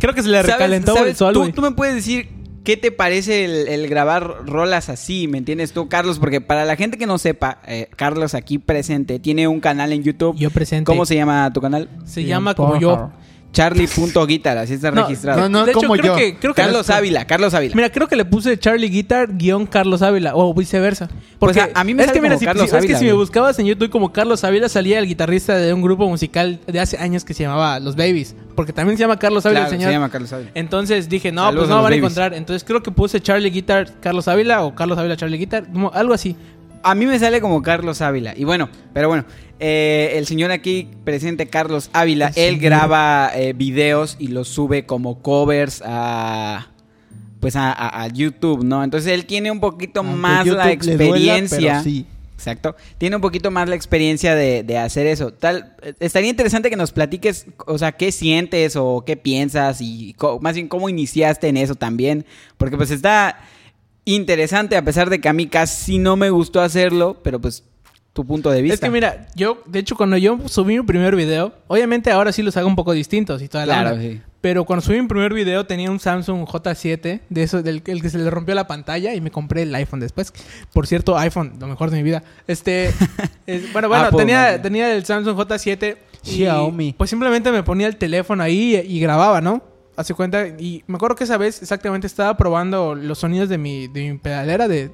Creo 0.00 0.14
que 0.14 0.22
se 0.22 0.28
le 0.28 0.38
¿Sabes- 0.38 0.52
recalentó 0.54 0.94
sabes? 0.94 1.10
el 1.10 1.16
sol, 1.16 1.52
¿Tú, 1.54 1.60
me 1.62 1.72
puedes 1.72 1.94
decir 1.96 2.28
qué 2.64 2.76
te 2.76 2.92
parece 2.92 3.44
el, 3.44 3.66
el 3.68 3.88
grabar 3.88 4.46
rolas 4.46 4.88
así, 4.88 5.26
¿me 5.26 5.38
entiendes 5.38 5.72
tú, 5.72 5.88
Carlos? 5.88 6.18
Porque 6.20 6.40
para 6.40 6.64
la 6.64 6.76
gente 6.76 6.98
que 6.98 7.06
no 7.06 7.18
sepa, 7.18 7.58
eh, 7.66 7.88
Carlos 7.96 8.34
aquí 8.34 8.58
presente 8.58 9.18
tiene 9.18 9.48
un 9.48 9.58
canal 9.60 9.92
en 9.92 10.02
YouTube. 10.04 10.36
Yo 10.36 10.50
presente. 10.50 10.84
¿Cómo 10.84 11.04
se 11.06 11.14
llama 11.16 11.52
tu 11.52 11.60
canal? 11.60 11.88
Se 12.04 12.20
Sí, 12.22 12.26
llama 12.26 12.54
como 12.54 12.78
yo. 12.78 13.10
Charlie.guitar, 13.52 14.58
así 14.58 14.74
está 14.74 14.90
No, 14.90 15.02
registrado. 15.02 15.40
no, 15.40 15.48
no, 15.48 15.64
de 15.64 15.72
hecho, 15.72 15.80
como 15.80 15.94
creo 15.94 16.12
yo. 16.12 16.16
que... 16.16 16.36
Creo 16.38 16.54
que 16.54 16.62
Carlos 16.62 16.90
Ávila, 16.90 17.26
Carlos 17.26 17.54
Ávila. 17.54 17.74
Mira, 17.74 17.90
creo 17.90 18.06
que 18.06 18.16
le 18.16 18.24
puse 18.24 18.58
Charlie 18.58 18.88
Guitar 18.88 19.36
guion 19.36 19.66
Carlos 19.66 20.02
Ávila 20.02 20.32
o 20.34 20.52
viceversa. 20.54 21.08
Porque 21.38 21.60
Pues 21.60 21.74
a- 21.74 21.80
a 21.80 21.84
mí 21.84 21.94
me 21.94 22.02
es 22.02 22.06
sale 22.08 22.18
que 22.18 22.22
mira, 22.22 22.34
como 22.34 22.40
si, 22.40 22.46
Carlos 22.46 22.62
si- 22.62 22.66
es 22.76 22.82
que 22.82 22.86
Ávila, 22.86 22.98
si 22.98 23.04
me 23.06 23.12
buscabas 23.12 23.58
en 23.58 23.66
YouTube 23.66 23.90
como 23.90 24.12
Carlos 24.12 24.44
Ávila 24.44 24.68
salía 24.68 24.98
el 24.98 25.06
guitarrista 25.06 25.56
de 25.56 25.72
un 25.72 25.82
grupo 25.82 26.08
musical 26.08 26.60
de 26.66 26.80
hace 26.80 26.98
años 26.98 27.24
que 27.24 27.34
se 27.34 27.44
llamaba 27.44 27.80
Los 27.80 27.96
Babies, 27.96 28.34
porque 28.54 28.72
también 28.72 28.96
se 28.96 29.02
llama 29.02 29.18
Carlos 29.18 29.44
Ávila 29.46 29.60
Claro, 29.60 29.72
el 29.72 29.78
señor. 29.78 29.90
se 29.90 29.94
llama 29.94 30.10
Carlos 30.10 30.32
Ávila. 30.32 30.50
Entonces 30.54 31.08
dije, 31.08 31.32
no, 31.32 31.42
Saludos 31.46 31.64
pues 31.66 31.70
a 31.70 31.70
no 31.70 31.76
los 31.78 31.84
van 31.84 31.92
a 31.92 31.96
encontrar. 31.96 32.34
Entonces 32.34 32.64
creo 32.64 32.82
que 32.82 32.90
puse 32.90 33.20
Charlie 33.20 33.50
Guitar 33.50 33.92
Carlos 34.00 34.28
Ávila 34.28 34.62
o 34.64 34.74
Carlos 34.74 34.98
Ávila 34.98 35.16
Charlie 35.16 35.38
Guitar, 35.38 35.66
como 35.72 35.90
algo 35.92 36.12
así. 36.14 36.36
A 36.82 36.94
mí 36.94 37.06
me 37.06 37.18
sale 37.18 37.40
como 37.40 37.62
Carlos 37.62 38.00
Ávila. 38.02 38.34
Y 38.36 38.44
bueno, 38.44 38.68
pero 38.94 39.08
bueno, 39.08 39.24
eh, 39.60 40.12
el 40.14 40.26
señor 40.26 40.50
aquí 40.50 40.88
presente, 41.04 41.46
Carlos 41.48 41.90
Ávila, 41.92 42.28
él 42.28 42.34
señor. 42.56 42.60
graba 42.60 43.30
eh, 43.34 43.52
videos 43.52 44.16
y 44.18 44.28
los 44.28 44.48
sube 44.48 44.86
como 44.86 45.20
covers 45.22 45.82
a. 45.84 46.68
Pues 47.40 47.54
a, 47.54 47.70
a- 47.72 48.02
a 48.02 48.08
YouTube, 48.08 48.64
¿no? 48.64 48.82
Entonces 48.82 49.12
él 49.12 49.24
tiene 49.24 49.52
un 49.52 49.60
poquito 49.60 50.00
Aunque 50.00 50.16
más 50.16 50.44
YouTube 50.44 50.56
la 50.58 50.62
duela, 50.64 50.72
experiencia. 50.72 51.82
sí. 51.82 52.04
Exacto. 52.34 52.76
Tiene 52.98 53.16
un 53.16 53.22
poquito 53.22 53.50
más 53.50 53.68
la 53.68 53.74
experiencia 53.74 54.34
de, 54.36 54.62
de 54.62 54.78
hacer 54.78 55.06
eso. 55.08 55.32
Tal, 55.32 55.74
eh, 55.82 55.92
estaría 55.98 56.30
interesante 56.30 56.70
que 56.70 56.76
nos 56.76 56.92
platiques, 56.92 57.46
o 57.66 57.78
sea, 57.78 57.92
qué 57.92 58.12
sientes 58.12 58.74
o 58.76 59.02
qué 59.04 59.16
piensas 59.16 59.78
y 59.80 60.14
co- 60.14 60.38
más 60.40 60.54
bien 60.54 60.68
cómo 60.68 60.88
iniciaste 60.88 61.48
en 61.48 61.56
eso 61.56 61.74
también. 61.74 62.24
Porque 62.56 62.76
pues 62.76 62.90
está 62.92 63.40
interesante 64.14 64.76
a 64.76 64.82
pesar 64.84 65.10
de 65.10 65.20
que 65.20 65.28
a 65.28 65.32
mí 65.32 65.46
casi 65.46 65.98
no 65.98 66.16
me 66.16 66.30
gustó 66.30 66.60
hacerlo, 66.60 67.18
pero 67.22 67.40
pues 67.40 67.64
tu 68.12 68.26
punto 68.26 68.50
de 68.50 68.62
vista. 68.62 68.74
Es 68.74 68.80
que 68.80 68.90
mira, 68.90 69.28
yo, 69.36 69.62
de 69.66 69.78
hecho, 69.78 69.94
cuando 69.96 70.16
yo 70.16 70.38
subí 70.46 70.76
mi 70.78 70.84
primer 70.84 71.14
video, 71.14 71.52
obviamente 71.68 72.10
ahora 72.10 72.32
sí 72.32 72.42
los 72.42 72.56
hago 72.56 72.66
un 72.66 72.74
poco 72.74 72.92
distintos 72.92 73.40
y 73.42 73.48
toda 73.48 73.64
la 73.66 73.74
Claro, 73.80 73.90
onda. 73.96 74.02
sí. 74.02 74.20
Pero 74.40 74.64
cuando 74.64 74.84
subí 74.84 75.00
mi 75.00 75.06
primer 75.08 75.34
video 75.34 75.66
tenía 75.66 75.90
un 75.90 75.98
Samsung 76.00 76.44
J7, 76.46 77.20
de 77.28 77.42
eso, 77.42 77.62
del 77.62 77.82
el 77.86 78.02
que 78.02 78.08
se 78.10 78.18
le 78.18 78.30
rompió 78.30 78.54
la 78.54 78.66
pantalla 78.68 79.14
y 79.14 79.20
me 79.20 79.30
compré 79.30 79.62
el 79.62 79.74
iPhone 79.74 80.00
después. 80.00 80.32
Por 80.72 80.86
cierto, 80.86 81.16
iPhone, 81.18 81.54
lo 81.60 81.66
mejor 81.66 81.90
de 81.90 81.96
mi 81.98 82.02
vida. 82.04 82.22
Este, 82.46 82.86
es- 83.46 83.72
bueno, 83.72 83.88
bueno, 83.88 84.04
Apple, 84.04 84.18
tenía, 84.18 84.60
tenía 84.62 84.92
el 84.94 85.04
Samsung 85.04 85.36
J7 85.36 85.96
y 86.24 86.30
Xiaomi. 86.30 86.94
pues 86.98 87.10
simplemente 87.10 87.50
me 87.52 87.62
ponía 87.62 87.86
el 87.88 87.96
teléfono 87.96 88.42
ahí 88.42 88.76
y, 88.76 88.96
y 88.96 89.00
grababa, 89.00 89.40
¿no? 89.40 89.62
Hace 89.98 90.14
cuenta, 90.14 90.46
y 90.46 90.84
me 90.86 90.94
acuerdo 90.94 91.16
que 91.16 91.24
esa 91.24 91.36
vez 91.36 91.60
exactamente 91.60 92.06
estaba 92.06 92.36
probando 92.36 92.94
los 92.94 93.18
sonidos 93.18 93.48
de 93.48 93.58
mi, 93.58 93.88
de 93.88 94.12
mi 94.12 94.18
pedalera 94.18 94.68
de... 94.68 94.92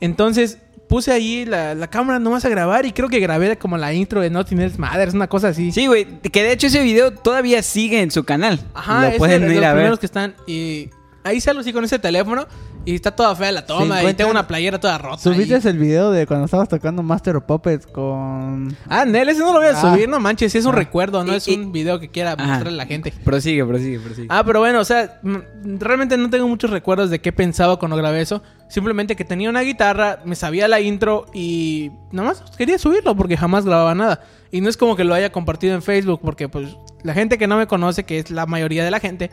Entonces 0.00 0.58
puse 0.88 1.12
ahí 1.12 1.44
la, 1.44 1.74
la 1.76 1.88
cámara 1.88 2.18
nomás 2.18 2.44
a 2.44 2.48
grabar 2.48 2.84
y 2.84 2.92
creo 2.92 3.08
que 3.08 3.20
grabé 3.20 3.56
como 3.58 3.78
la 3.78 3.92
intro 3.94 4.20
de 4.20 4.30
No 4.30 4.44
Tienes 4.44 4.76
Madres, 4.78 5.14
una 5.14 5.28
cosa 5.28 5.48
así. 5.48 5.70
Sí, 5.70 5.86
güey, 5.86 6.04
que 6.20 6.42
de 6.42 6.50
hecho 6.52 6.66
ese 6.66 6.82
video 6.82 7.12
todavía 7.12 7.62
sigue 7.62 8.00
en 8.02 8.10
su 8.10 8.24
canal. 8.24 8.60
Ajá, 8.74 9.02
Lo 9.02 9.06
es 9.08 9.16
pueden 9.18 9.42
de 9.42 9.54
ir 9.54 9.60
los 9.60 9.64
a 9.64 9.68
ver. 9.68 9.76
primeros 9.76 9.98
que 10.00 10.06
están. 10.06 10.34
Y 10.48 10.90
ahí 11.24 11.40
salgo 11.40 11.60
así 11.60 11.72
con 11.72 11.82
ese 11.84 11.98
teléfono 11.98 12.46
y 12.84 12.94
está 12.94 13.10
toda 13.10 13.34
fea 13.34 13.50
la 13.50 13.64
toma 13.66 14.02
y 14.04 14.12
tengo 14.14 14.30
una 14.30 14.46
playera 14.46 14.78
toda 14.78 14.98
rota. 14.98 15.16
¿Subiste 15.18 15.54
ahí. 15.54 15.60
el 15.64 15.78
video 15.78 16.10
de 16.10 16.26
cuando 16.26 16.44
estabas 16.44 16.68
tocando 16.68 17.02
Master 17.02 17.36
of 17.36 17.44
Puppets 17.44 17.86
con... 17.86 18.76
Ah, 18.88 19.04
Nel, 19.06 19.30
ese 19.30 19.40
no 19.40 19.52
lo 19.54 19.58
voy 19.60 19.68
a 19.68 19.70
Ah. 19.70 19.80
subir, 19.80 20.06
no 20.08 20.20
manches, 20.20 20.54
es 20.54 20.64
un 20.66 20.72
Ah. 20.74 20.76
recuerdo, 20.76 21.24
no 21.24 21.32
Y- 21.32 21.36
es 21.36 21.48
y- 21.48 21.54
un 21.56 21.72
video 21.72 21.98
que 21.98 22.10
quiera 22.10 22.32
Ajá. 22.32 22.44
mostrarle 22.46 22.74
a 22.80 22.84
la 22.84 22.86
gente. 22.86 23.12
Prosigue, 23.24 23.64
prosigue, 23.64 23.98
prosigue. 24.00 24.26
Ah, 24.30 24.42
pero 24.44 24.60
bueno, 24.60 24.80
o 24.80 24.84
sea, 24.84 25.18
realmente 25.64 26.16
no 26.18 26.28
tengo 26.30 26.46
muchos 26.46 26.70
recuerdos 26.70 27.08
de 27.10 27.20
qué 27.20 27.32
pensaba 27.32 27.78
cuando 27.78 27.96
grabé 27.96 28.20
eso. 28.20 28.42
Simplemente 28.68 29.16
que 29.16 29.24
tenía 29.24 29.48
una 29.48 29.60
guitarra, 29.62 30.18
me 30.24 30.34
sabía 30.36 30.68
la 30.68 30.80
intro 30.80 31.26
y 31.32 31.90
nada 32.12 32.28
más 32.28 32.42
quería 32.56 32.78
subirlo 32.78 33.16
porque 33.16 33.36
jamás 33.36 33.64
grababa 33.64 33.94
nada. 33.94 34.20
Y 34.50 34.60
no 34.60 34.68
es 34.68 34.76
como 34.76 34.94
que 34.94 35.04
lo 35.04 35.14
haya 35.14 35.32
compartido 35.32 35.74
en 35.74 35.82
Facebook 35.82 36.20
porque 36.22 36.48
pues 36.48 36.76
la 37.04 37.14
gente 37.14 37.38
que 37.38 37.46
no 37.46 37.56
me 37.56 37.66
conoce, 37.68 38.02
que 38.04 38.18
es 38.18 38.30
la 38.30 38.46
mayoría 38.46 38.84
de 38.84 38.90
la 38.90 38.98
gente, 38.98 39.30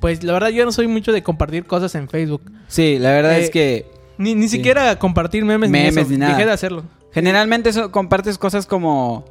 pues 0.00 0.22
la 0.22 0.32
verdad 0.34 0.48
yo 0.50 0.64
no 0.64 0.70
soy 0.72 0.86
mucho 0.86 1.10
de 1.12 1.22
compartir 1.22 1.64
cosas 1.66 1.94
en 1.96 2.08
Facebook. 2.08 2.42
Sí, 2.68 2.98
la 3.00 3.10
verdad 3.10 3.38
Eh, 3.38 3.44
es 3.44 3.50
que 3.50 3.86
Ni, 4.16 4.34
ni 4.36 4.42
Sí. 4.48 4.58
siquiera 4.58 4.96
compartir 5.00 5.44
memes, 5.44 5.70
Memes 5.70 5.94
ni, 5.96 6.00
eso. 6.02 6.10
ni 6.10 6.16
nada. 6.18 6.34
Dejé 6.34 6.46
de 6.46 6.52
hacerlo. 6.52 6.84
generalmente 7.12 7.70
eso, 7.70 7.90
compartes 7.90 8.38
cosas 8.38 8.66
como 8.66 9.24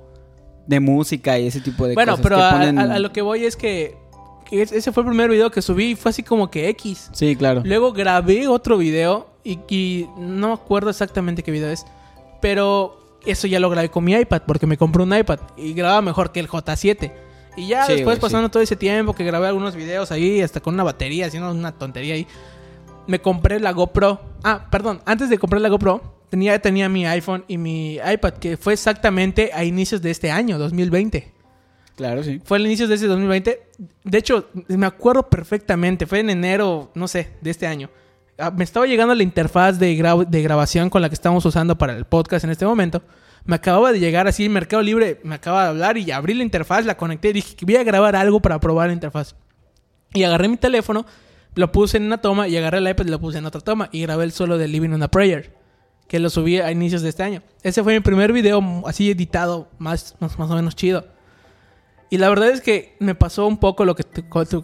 de 0.68 0.80
música 0.80 1.38
y 1.40 1.48
ese 1.48 1.60
tipo 1.62 1.86
de 1.88 1.94
Bueno, 1.94 2.14
cosas. 2.14 2.24
pero 2.24 2.36
que 2.38 2.42
a, 2.44 2.52
ponen- 2.54 2.80
a- 2.80 2.96
a 2.96 3.00
lo 3.00 3.12
que 3.12 3.22
voy 3.22 3.44
es 3.46 3.56
que, 3.58 3.96
que 4.50 4.62
es- 4.62 4.72
ese 4.72 4.92
fue 4.94 5.04
el 5.04 5.08
primer 5.10 5.30
video 5.30 5.52
que 5.52 5.62
subí 5.62 5.92
y 5.92 5.96
fue 5.96 6.10
así 6.12 6.24
como 6.24 6.50
que 6.50 6.70
X. 6.70 7.10
Sí, 7.14 7.36
claro. 7.36 7.62
Luego 7.66 7.92
grabé 7.94 8.48
otro 8.48 8.78
video 8.78 9.28
y, 9.44 9.60
y 9.70 10.08
no 10.18 10.48
me 10.50 10.54
acuerdo 10.54 10.90
exactamente 10.90 11.44
qué 11.44 11.52
video 11.52 11.70
es. 11.70 11.86
Pero 12.42 12.98
eso 13.26 13.48
ya 13.48 13.60
lo 13.60 13.70
grabé 13.70 13.90
con 13.90 14.04
mi 14.04 14.14
iPad 14.14 14.42
porque 14.46 14.66
me 14.68 14.78
compré 14.78 15.04
un 15.04 15.14
iPad 15.16 15.40
y 15.58 15.74
grababa 15.74 16.02
mejor 16.02 16.32
que 16.32 16.40
el 16.40 16.48
J7. 16.50 17.12
Y 17.56 17.68
ya 17.68 17.86
Sí, 17.86 17.94
después 17.94 18.18
güey, 18.18 18.22
pasando 18.22 18.50
todo 18.50 18.64
ese 18.64 18.76
tiempo 18.76 19.14
que 19.14 19.24
grabé 19.24 19.48
algunos 19.48 19.76
videos 19.76 20.12
ahí, 20.12 20.42
hasta 20.42 20.60
con 20.60 20.74
una 20.74 20.84
batería, 20.84 21.28
haciendo 21.28 21.52
una 21.52 21.72
tontería 21.72 22.16
ahí, 22.16 22.28
me 23.08 23.20
compré 23.22 23.60
la 23.60 23.72
GoPro. 23.72 24.20
Ah, 24.44 24.68
perdón, 24.72 25.02
antes 25.06 25.30
de 25.30 25.38
comprar 25.38 25.62
la 25.62 25.70
GoPro, 25.70 26.02
tenía, 26.30 26.60
tenía 26.60 26.90
mi 26.90 27.06
iPhone 27.06 27.44
y 27.48 27.58
mi 27.58 27.96
iPad, 27.96 28.34
que 28.36 28.58
fue 28.58 28.74
exactamente 28.74 29.52
a 29.54 29.64
inicios 29.64 30.02
de 30.02 30.10
este 30.12 30.32
año, 30.32 30.58
2020. 30.58 31.32
Claro, 31.96 32.24
sí. 32.24 32.42
Fue 32.44 32.58
al 32.58 32.66
inicio 32.66 32.88
de 32.88 32.96
ese 32.96 33.06
2020. 33.06 33.62
De 34.04 34.18
hecho, 34.18 34.48
me 34.68 34.88
acuerdo 34.88 35.30
perfectamente. 35.30 36.08
Fue 36.08 36.22
en 36.22 36.32
enero, 36.32 36.90
no 36.96 37.08
sé, 37.08 37.34
de 37.42 37.52
este 37.52 37.68
año. 37.68 37.92
Ah, 38.40 38.50
Me 38.50 38.64
estaba 38.64 38.88
llegando 38.88 39.14
la 39.14 39.22
interfaz 39.22 39.78
de, 39.78 39.96
gra- 39.96 40.26
de 40.28 40.42
grabación 40.42 40.90
con 40.90 41.04
la 41.04 41.10
que 41.10 41.14
estamos 41.14 41.46
usando 41.46 41.78
para 41.78 41.96
el 41.96 42.06
podcast 42.06 42.46
en 42.46 42.50
este 42.50 42.66
momento. 42.66 43.04
Me 43.46 43.56
acababa 43.56 43.92
de 43.92 44.00
llegar 44.00 44.28
así, 44.28 44.48
Mercado 44.48 44.82
Libre 44.82 45.20
me 45.24 45.36
acaba 45.36 45.64
de 45.64 45.70
hablar 45.70 45.98
y 45.98 46.10
abrí 46.12 46.34
la 46.34 46.44
interfaz, 46.44 46.86
la 46.86 46.96
conecté 46.96 47.30
y 47.30 47.34
dije 47.34 47.56
que 47.56 47.66
voy 47.66 47.76
a 47.76 47.84
grabar 47.84 48.16
algo 48.16 48.40
para 48.40 48.60
probar 48.60 48.88
la 48.88 48.94
interfaz. 48.94 49.36
Y 50.14 50.24
agarré 50.24 50.48
mi 50.48 50.58
teléfono, 50.58 51.06
lo 51.56 51.72
puse 51.72 51.98
en 51.98 52.04
una 52.04 52.20
toma 52.20 52.48
y 52.48 52.56
agarré 52.56 52.78
el 52.78 52.88
iPad 52.88 53.06
y 53.06 53.10
lo 53.10 53.20
puse 53.20 53.40
en 53.40 53.46
otra 53.46 53.60
toma 53.60 53.90
y 53.92 54.02
grabé 54.02 54.24
el 54.24 54.32
solo 54.32 54.58
de 54.58 54.68
Living 54.70 54.92
on 54.92 55.04
a 55.04 55.10
Prayer, 55.10 55.54
que 56.08 56.20
lo 56.20 56.30
subí 56.30 56.60
a 56.60 56.72
inicios 56.72 57.02
de 57.02 57.10
este 57.10 57.24
año. 57.24 57.42
Ese 57.64 57.84
fue 57.84 57.94
mi 57.94 58.00
primer 58.00 58.32
video 58.32 58.62
así 58.86 59.12
editado, 59.12 59.68
más, 59.78 60.16
más, 60.20 60.40
más 60.40 60.50
o 60.50 60.56
menos 60.56 60.76
chido. 60.76 61.06
Y 62.10 62.20
la 62.20 62.30
verdad 62.30 62.50
es 62.50 62.62
que 62.62 62.96
me 63.00 63.16
pasó 63.16 63.46
un 63.46 63.58
poco 63.58 63.84
lo 63.84 63.96
que 63.96 64.06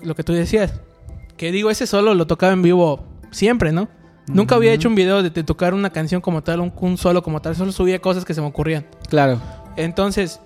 lo 0.04 0.16
que 0.16 0.24
tú 0.24 0.34
decías. 0.34 0.80
Que 1.36 1.52
digo, 1.52 1.70
ese 1.70 1.88
solo 1.88 2.14
lo 2.14 2.28
tocaba 2.28 2.54
en 2.54 2.62
vivo 2.62 3.06
siempre, 3.32 3.72
¿no? 3.72 3.90
Nunca 4.34 4.56
había 4.56 4.72
hecho 4.74 4.88
un 4.90 4.96
video 4.96 5.24
de, 5.24 5.30
de 5.30 5.44
tocar 5.44 5.74
una 5.74 5.90
canción 5.90 6.22
como 6.22 6.42
tal, 6.44 6.60
un, 6.60 6.72
un 6.80 6.98
solo 6.98 7.22
como 7.24 7.42
tal. 7.42 7.56
Solo 7.56 7.72
subía 7.72 8.00
cosas 8.00 8.26
que 8.26 8.34
se 8.34 8.42
me 8.42 8.48
ocurrían. 8.48 8.86
Claro. 9.10 9.40
Entonces, 9.76 10.40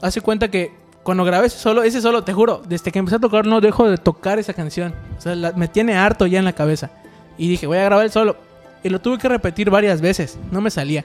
hace 0.00 0.20
cuenta 0.20 0.48
que 0.50 0.72
cuando 1.02 1.24
grabé 1.24 1.46
ese 1.46 1.58
solo, 1.58 1.82
ese 1.82 2.00
solo, 2.00 2.24
te 2.24 2.32
juro, 2.32 2.62
desde 2.68 2.92
que 2.92 2.98
empecé 2.98 3.16
a 3.16 3.20
tocar 3.20 3.46
no 3.46 3.60
dejo 3.60 3.88
de 3.88 3.96
tocar 3.96 4.38
esa 4.38 4.52
canción. 4.54 4.94
O 5.18 5.20
sea, 5.20 5.34
la- 5.34 5.52
me 5.52 5.66
tiene 5.68 5.94
harto 5.96 6.26
ya 6.26 6.38
en 6.38 6.44
la 6.44 6.52
cabeza. 6.52 6.90
Y 7.38 7.48
dije, 7.48 7.66
voy 7.66 7.78
a 7.78 7.84
grabar 7.84 8.04
el 8.04 8.10
solo. 8.12 8.36
Y 8.84 8.88
lo 8.90 9.00
tuve 9.00 9.18
que 9.18 9.28
repetir 9.28 9.70
varias 9.70 10.00
veces. 10.00 10.38
No 10.50 10.60
me 10.60 10.70
salía. 10.70 11.04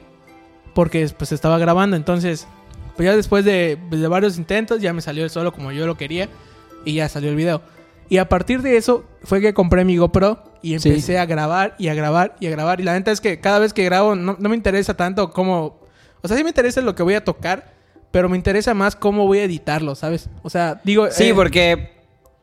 Porque 0.73 1.09
pues 1.17 1.31
estaba 1.31 1.57
grabando. 1.57 1.95
Entonces, 1.95 2.47
pues 2.95 3.05
ya 3.07 3.15
después 3.15 3.45
de, 3.45 3.77
de 3.89 4.07
varios 4.07 4.37
intentos, 4.37 4.81
ya 4.81 4.93
me 4.93 5.01
salió 5.01 5.23
el 5.23 5.29
solo 5.29 5.51
como 5.53 5.71
yo 5.71 5.87
lo 5.87 5.95
quería. 5.97 6.29
Y 6.83 6.93
ya 6.93 7.09
salió 7.09 7.29
el 7.29 7.35
video. 7.35 7.61
Y 8.09 8.17
a 8.17 8.29
partir 8.29 8.61
de 8.61 8.77
eso 8.77 9.03
fue 9.23 9.41
que 9.41 9.53
compré 9.53 9.83
mi 9.85 9.97
GoPro 9.97 10.43
y 10.61 10.77
Sí. 10.79 10.89
empecé 10.89 11.17
a 11.17 11.25
grabar 11.25 11.75
y 11.79 11.87
a 11.87 11.93
grabar 11.95 12.35
y 12.39 12.47
a 12.47 12.51
grabar. 12.51 12.79
Y 12.79 12.83
la 12.83 12.93
neta 12.93 13.11
es 13.11 13.21
que 13.21 13.39
cada 13.39 13.59
vez 13.59 13.73
que 13.73 13.83
grabo 13.83 14.15
no, 14.15 14.35
no 14.39 14.49
me 14.49 14.55
interesa 14.55 14.93
tanto 14.95 15.31
como... 15.31 15.79
O 16.21 16.27
sea, 16.27 16.37
sí 16.37 16.43
me 16.43 16.49
interesa 16.49 16.81
lo 16.81 16.95
que 16.95 17.03
voy 17.03 17.13
a 17.15 17.23
tocar, 17.23 17.73
pero 18.11 18.29
me 18.29 18.37
interesa 18.37 18.73
más 18.73 18.95
cómo 18.95 19.25
voy 19.27 19.39
a 19.39 19.43
editarlo, 19.43 19.95
¿sabes? 19.95 20.29
O 20.43 20.49
sea, 20.49 20.81
digo... 20.83 21.09
Sí, 21.11 21.25
eh, 21.29 21.33
porque, 21.35 21.91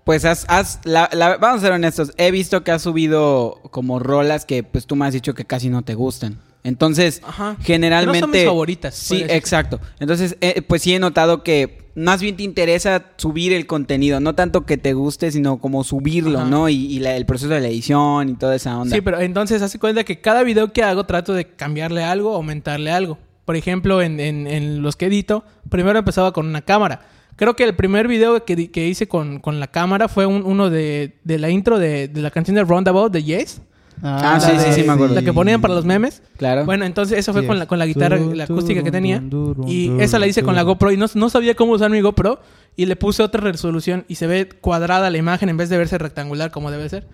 pues, 0.05 0.25
has, 0.25 0.45
has- 0.49 0.81
la- 0.85 1.09
la- 1.13 1.37
vamos 1.39 1.59
a 1.59 1.67
ser 1.67 1.73
honestos, 1.73 2.13
he 2.17 2.31
visto 2.31 2.63
que 2.63 2.71
has 2.73 2.83
subido 2.83 3.61
como 3.71 3.99
rolas 3.99 4.45
que, 4.45 4.63
pues, 4.63 4.87
tú 4.87 4.95
me 4.97 5.07
has 5.07 5.13
dicho 5.15 5.35
que 5.35 5.45
casi 5.45 5.69
no 5.69 5.83
te 5.83 5.95
gustan. 5.95 6.41
Entonces, 6.65 7.21
Ajá. 7.25 7.57
generalmente... 7.61 8.21
No 8.21 8.27
son 8.27 8.31
mis 8.31 8.45
favoritas, 8.45 8.95
Sí, 8.95 9.25
exacto. 9.29 9.81
Entonces, 9.99 10.37
eh, 10.41 10.63
pues 10.63 10.83
sí 10.83 10.95
he 10.95 10.99
notado 11.01 11.43
que 11.43 11.83
más 11.95 12.23
bien 12.23 12.37
te 12.37 12.45
interesa 12.45 13.07
subir 13.17 13.53
el 13.53 13.67
contenido, 13.67 14.21
no 14.21 14.35
tanto 14.35 14.65
que 14.65 14.79
te 14.79 14.93
guste, 14.95 15.31
sino 15.33 15.59
como 15.59 15.83
subirlo, 15.85 16.39
Ajá. 16.41 16.49
¿no? 16.49 16.69
Y, 16.69 16.75
y 16.87 17.01
la- 17.01 17.17
el 17.17 17.27
proceso 17.27 17.53
de 17.53 17.61
la 17.61 17.69
edición 17.69 18.29
y 18.31 18.35
toda 18.35 18.55
esa 18.55 18.79
onda. 18.79 18.95
Sí, 18.95 19.03
pero 19.03 19.21
entonces 19.21 19.61
hace 19.61 19.79
cuenta 19.79 20.05
que 20.05 20.21
cada 20.21 20.43
video 20.45 20.73
que 20.73 20.83
hago 20.83 21.05
trato 21.05 21.35
de 21.35 21.47
cambiarle 21.49 22.05
algo, 22.05 22.35
aumentarle 22.35 22.91
algo. 22.93 23.19
Por 23.45 23.57
ejemplo, 23.57 24.01
en, 24.01 24.21
en- 24.21 24.47
en 24.47 24.83
los 24.83 24.95
que 24.97 25.07
edito, 25.07 25.45
primero 25.69 25.99
empezaba 25.99 26.33
con 26.33 26.47
una 26.47 26.63
cámara. 26.63 27.01
Creo 27.35 27.57
que 27.57 27.65
el 27.65 27.75
primer 27.75 28.07
video 28.09 28.45
que, 28.45 28.71
que 28.71 28.87
hice 28.87 29.09
con, 29.09 29.41
con 29.41 29.59
la 29.59 29.67
cámara 29.67 30.07
fue 30.09 30.27
un- 30.27 30.45
uno 30.47 30.71
de, 30.71 31.17
de 31.25 31.39
la 31.41 31.51
intro 31.51 31.79
de, 31.81 32.07
de 32.07 32.21
la 32.23 32.31
canción 32.31 32.55
de 32.55 32.63
Roundabout 32.63 33.13
de 33.13 33.25
Yes. 33.25 33.61
Ah, 34.03 34.39
sí, 34.41 34.53
de- 34.53 34.59
sí, 34.61 34.73
sí, 34.81 34.83
me 34.87 34.93
acuerdo. 34.93 35.15
La 35.15 35.23
que 35.23 35.33
ponían 35.33 35.61
para 35.61 35.75
los 35.75 35.85
memes. 35.85 36.23
Claro. 36.37 36.65
Bueno, 36.65 36.85
entonces 36.85 37.19
eso 37.19 37.33
fue 37.33 37.47
con 37.47 37.59
la, 37.59 37.67
con 37.67 37.79
la 37.79 37.87
guitarra, 37.87 38.17
la 38.19 38.45
acústica 38.45 38.83
que 38.83 38.91
tenía. 38.91 39.23
Y 39.67 39.91
esa 40.01 40.19
la 40.19 40.27
hice 40.27 40.43
con 40.43 40.55
la. 40.55 40.63
GoPro 40.63 40.93
y 40.93 40.97
no, 40.97 41.07
no 41.15 41.29
sabía 41.31 41.55
cómo 41.55 41.73
usar 41.73 41.91
mi 41.91 42.01
GoPro. 42.01 42.41
Y 42.77 42.87
le 42.87 42.97
puse 42.97 43.23
otra 43.23 43.41
resolución 43.43 44.05
y 44.09 44.15
se 44.15 44.27
ve 44.27 44.49
cuadrada 44.49 45.11
la 45.11 45.19
imagen 45.19 45.49
en 45.51 45.57
vez 45.59 45.69
de 45.69 45.77
verse 45.77 45.99
rectangular 45.99 46.51
como 46.51 46.71
debe 46.71 46.89
ser. 46.89 47.07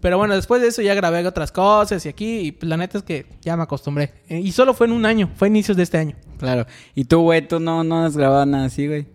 Pero 0.00 0.18
bueno, 0.18 0.34
después 0.34 0.60
de 0.62 0.68
eso 0.68 0.82
ya 0.82 0.94
grabé 0.94 1.26
otras 1.26 1.50
cosas 1.52 2.04
y 2.06 2.08
aquí. 2.08 2.38
Y 2.40 2.52
pues, 2.52 2.68
la 2.68 2.76
neta 2.76 2.98
es 2.98 3.04
que 3.04 3.26
ya 3.40 3.56
me 3.56 3.62
acostumbré. 3.64 4.12
Eh, 4.28 4.40
Y 4.40 4.52
solo 4.52 4.74
fue 4.74 4.86
en 4.86 4.92
un 4.92 5.04
año, 5.06 5.30
fue 5.36 5.46
a 5.46 5.50
inicios 5.50 5.76
de 5.76 5.82
este 5.84 5.98
año. 5.98 6.16
Claro. 6.38 6.66
Y 6.94 7.04
tú, 7.04 7.20
güey, 7.22 7.46
tú 7.46 7.58
no, 7.60 7.82
no 7.84 8.04
has 8.04 8.16
grabado 8.16 8.46
nada 8.46 8.64
así, 8.66 8.86
güey. 8.86 9.06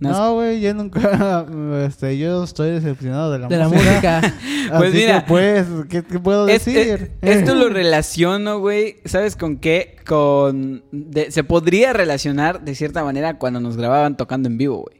No 0.00 0.34
güey, 0.34 0.60
yo 0.60 0.72
nunca. 0.74 1.46
Este, 1.86 2.16
yo 2.18 2.42
estoy 2.44 2.70
decepcionado 2.70 3.30
de 3.32 3.38
la 3.38 3.48
De 3.48 3.56
la 3.56 3.68
música. 3.68 4.20
música. 4.22 4.34
Pues 4.78 4.90
Así 4.90 4.98
mira, 4.98 5.20
que, 5.24 5.28
pues, 5.28 5.66
¿qué, 5.88 6.02
qué 6.04 6.18
puedo 6.20 6.46
decir? 6.46 7.10
es- 7.20 7.38
esto 7.38 7.54
lo 7.54 7.68
relaciono, 7.70 8.60
güey. 8.60 8.96
¿Sabes 9.04 9.36
con 9.36 9.56
qué? 9.58 9.96
Con. 10.06 10.82
de- 10.92 11.30
se 11.30 11.44
podría 11.44 11.92
relacionar 11.92 12.62
de 12.64 12.74
cierta 12.74 13.04
manera 13.04 13.36
cuando 13.38 13.60
nos 13.60 13.76
grababan 13.76 14.16
tocando 14.16 14.48
en 14.48 14.58
vivo, 14.58 14.82
güey. 14.88 14.96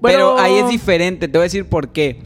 Bueno- 0.00 0.34
Pero 0.36 0.38
ahí 0.38 0.54
es 0.58 0.68
diferente, 0.68 1.28
te 1.28 1.36
voy 1.38 1.42
a 1.42 1.44
decir 1.44 1.64
por 1.66 1.88
qué. 1.92 2.20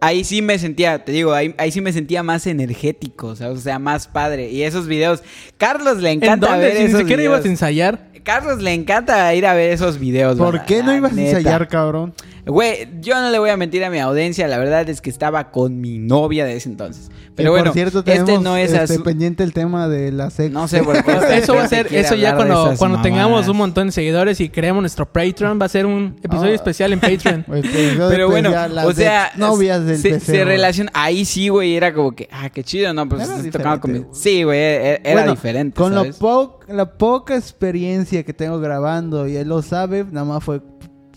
Ahí 0.00 0.22
sí 0.24 0.42
me 0.42 0.58
sentía, 0.58 1.02
te 1.04 1.12
digo, 1.12 1.32
ahí, 1.32 1.54
ahí 1.56 1.70
sí 1.72 1.80
me 1.80 1.90
sentía 1.92 2.22
más 2.22 2.46
energético, 2.46 3.28
o 3.28 3.36
sea, 3.36 3.50
o 3.50 3.56
sea, 3.56 3.78
más 3.78 4.06
padre. 4.06 4.50
Y 4.50 4.62
esos 4.62 4.86
videos, 4.86 5.22
Carlos 5.56 5.98
le 6.02 6.10
¿En 6.10 6.22
encanta 6.22 6.48
dónde? 6.48 6.66
ver 6.66 6.72
Si 6.76 6.78
ni 6.80 6.84
esos 6.88 7.00
siquiera 7.00 7.20
videos. 7.22 7.36
ibas 7.38 7.46
a 7.46 7.48
ensayar. 7.48 8.08
Carlos 8.24 8.62
le 8.62 8.72
encanta 8.72 9.32
ir 9.34 9.46
a 9.46 9.54
ver 9.54 9.70
esos 9.70 9.98
videos. 9.98 10.38
¿Por 10.38 10.64
qué 10.64 10.82
no 10.82 10.94
ibas 10.96 11.16
a 11.16 11.20
ensayar, 11.20 11.68
cabrón? 11.68 12.14
Güey, 12.46 12.88
yo 13.00 13.20
no 13.20 13.30
le 13.30 13.38
voy 13.38 13.50
a 13.50 13.56
mentir 13.56 13.82
a 13.84 13.90
mi 13.90 13.98
audiencia, 13.98 14.46
la 14.48 14.58
verdad 14.58 14.88
es 14.88 15.00
que 15.00 15.08
estaba 15.10 15.50
con 15.50 15.80
mi 15.80 15.98
novia 15.98 16.44
de 16.44 16.56
ese 16.56 16.68
entonces. 16.68 17.10
Pero 17.34 17.48
Que, 17.48 17.50
bueno, 17.50 17.64
por 17.66 17.72
cierto, 17.74 18.04
tenemos 18.04 18.28
este 18.30 18.42
no 18.44 18.56
es 18.56 18.72
este, 18.72 19.00
pendiente 19.00 19.42
el 19.42 19.52
tema 19.52 19.88
de 19.88 20.12
la 20.12 20.30
sex. 20.30 20.52
No 20.52 20.68
sé 20.68 20.82
por 20.84 20.94
qué. 21.04 21.10
esta 21.12 21.36
Eso 21.36 21.54
va 21.54 21.64
a 21.64 21.68
ser, 21.68 21.92
eso 21.92 22.14
ya 22.14 22.36
cuando, 22.36 22.74
cuando 22.78 23.00
tengamos 23.02 23.48
un 23.48 23.56
montón 23.56 23.86
de 23.88 23.92
seguidores 23.92 24.40
y 24.40 24.50
creemos 24.50 24.82
nuestro 24.82 25.10
Patreon, 25.10 25.58
va 25.60 25.66
a 25.66 25.68
ser 25.68 25.86
un 25.86 26.16
episodio 26.22 26.52
Ah. 26.52 26.54
especial 26.54 26.92
en 26.92 27.00
Patreon. 27.00 27.44
Pero 27.48 28.28
bueno, 28.28 28.50
o 28.84 28.92
sea, 28.92 29.32
novias 29.36 29.84
del 29.84 29.98
se, 29.98 30.10
PC. 30.10 30.26
se 30.32 30.44
relaciona. 30.44 30.90
Ahí 30.94 31.24
sí, 31.24 31.48
güey, 31.48 31.74
era 31.74 31.92
como 31.92 32.12
que, 32.14 32.28
ah, 32.30 32.50
qué 32.50 32.62
chido, 32.62 32.92
¿no? 32.94 33.08
Pues 33.08 33.22
Era 33.22 33.36
estás 33.36 33.50
tocando 33.52 33.80
con 33.80 33.90
mi- 33.92 33.98
diferente, 34.00 34.18
Sí, 34.20 34.42
güey, 34.44 34.58
e- 34.60 35.00
era, 35.02 35.12
Bueno, 35.14 35.30
diferente. 35.32 35.76
Con 35.76 35.94
lo 35.94 36.04
po- 36.12 36.60
la 36.68 36.96
poca 36.98 37.34
experiencia 37.36 38.22
que 38.22 38.32
tengo 38.32 38.60
grabando, 38.60 39.26
y 39.26 39.36
él 39.36 39.48
lo 39.48 39.60
sabe, 39.62 40.04
nada 40.10 40.24
más 40.26 40.44
fue 40.44 40.60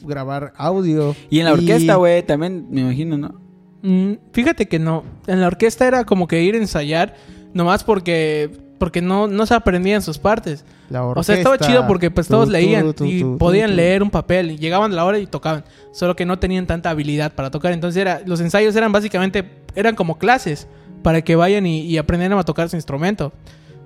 grabar 0.01 0.53
audio. 0.57 1.15
Y 1.29 1.39
en 1.39 1.45
la 1.45 1.53
orquesta, 1.53 1.95
güey, 1.95 2.23
también 2.23 2.67
me 2.69 2.81
imagino, 2.81 3.17
¿no? 3.17 3.41
Mm, 3.81 4.13
fíjate 4.31 4.67
que 4.67 4.79
no. 4.79 5.03
En 5.27 5.41
la 5.41 5.47
orquesta 5.47 5.87
era 5.87 6.03
como 6.03 6.27
que 6.27 6.41
ir 6.43 6.55
a 6.55 6.57
ensayar, 6.57 7.15
nomás 7.53 7.83
porque 7.83 8.51
porque 8.77 9.01
no, 9.01 9.27
no 9.27 9.45
se 9.45 9.55
aprendían 9.55 10.01
sus 10.01 10.19
partes. 10.19 10.63
La 10.89 11.03
O 11.03 11.23
sea, 11.23 11.35
estaba 11.35 11.53
orquesta, 11.53 11.73
chido 11.73 11.87
porque 11.87 12.11
pues 12.11 12.27
todos 12.27 12.47
leían 12.47 12.93
y 12.99 13.23
podían 13.23 13.75
leer 13.75 14.03
un 14.03 14.11
papel. 14.11 14.51
Y 14.51 14.57
llegaban 14.57 14.91
a 14.91 14.95
la 14.95 15.05
hora 15.05 15.19
y 15.19 15.25
tocaban. 15.25 15.63
Solo 15.91 16.15
que 16.15 16.25
no 16.25 16.37
tenían 16.37 16.67
tanta 16.67 16.91
habilidad 16.91 17.33
para 17.33 17.49
tocar. 17.49 17.73
Entonces 17.73 17.99
era, 17.99 18.21
los 18.25 18.39
ensayos 18.39 18.75
eran 18.75 18.91
básicamente, 18.91 19.49
eran 19.75 19.95
como 19.95 20.19
clases 20.19 20.67
para 21.01 21.23
que 21.23 21.35
vayan 21.35 21.65
y, 21.65 21.81
y 21.81 21.97
aprendieran 21.97 22.37
a 22.37 22.43
tocar 22.43 22.69
su 22.69 22.75
instrumento. 22.75 23.33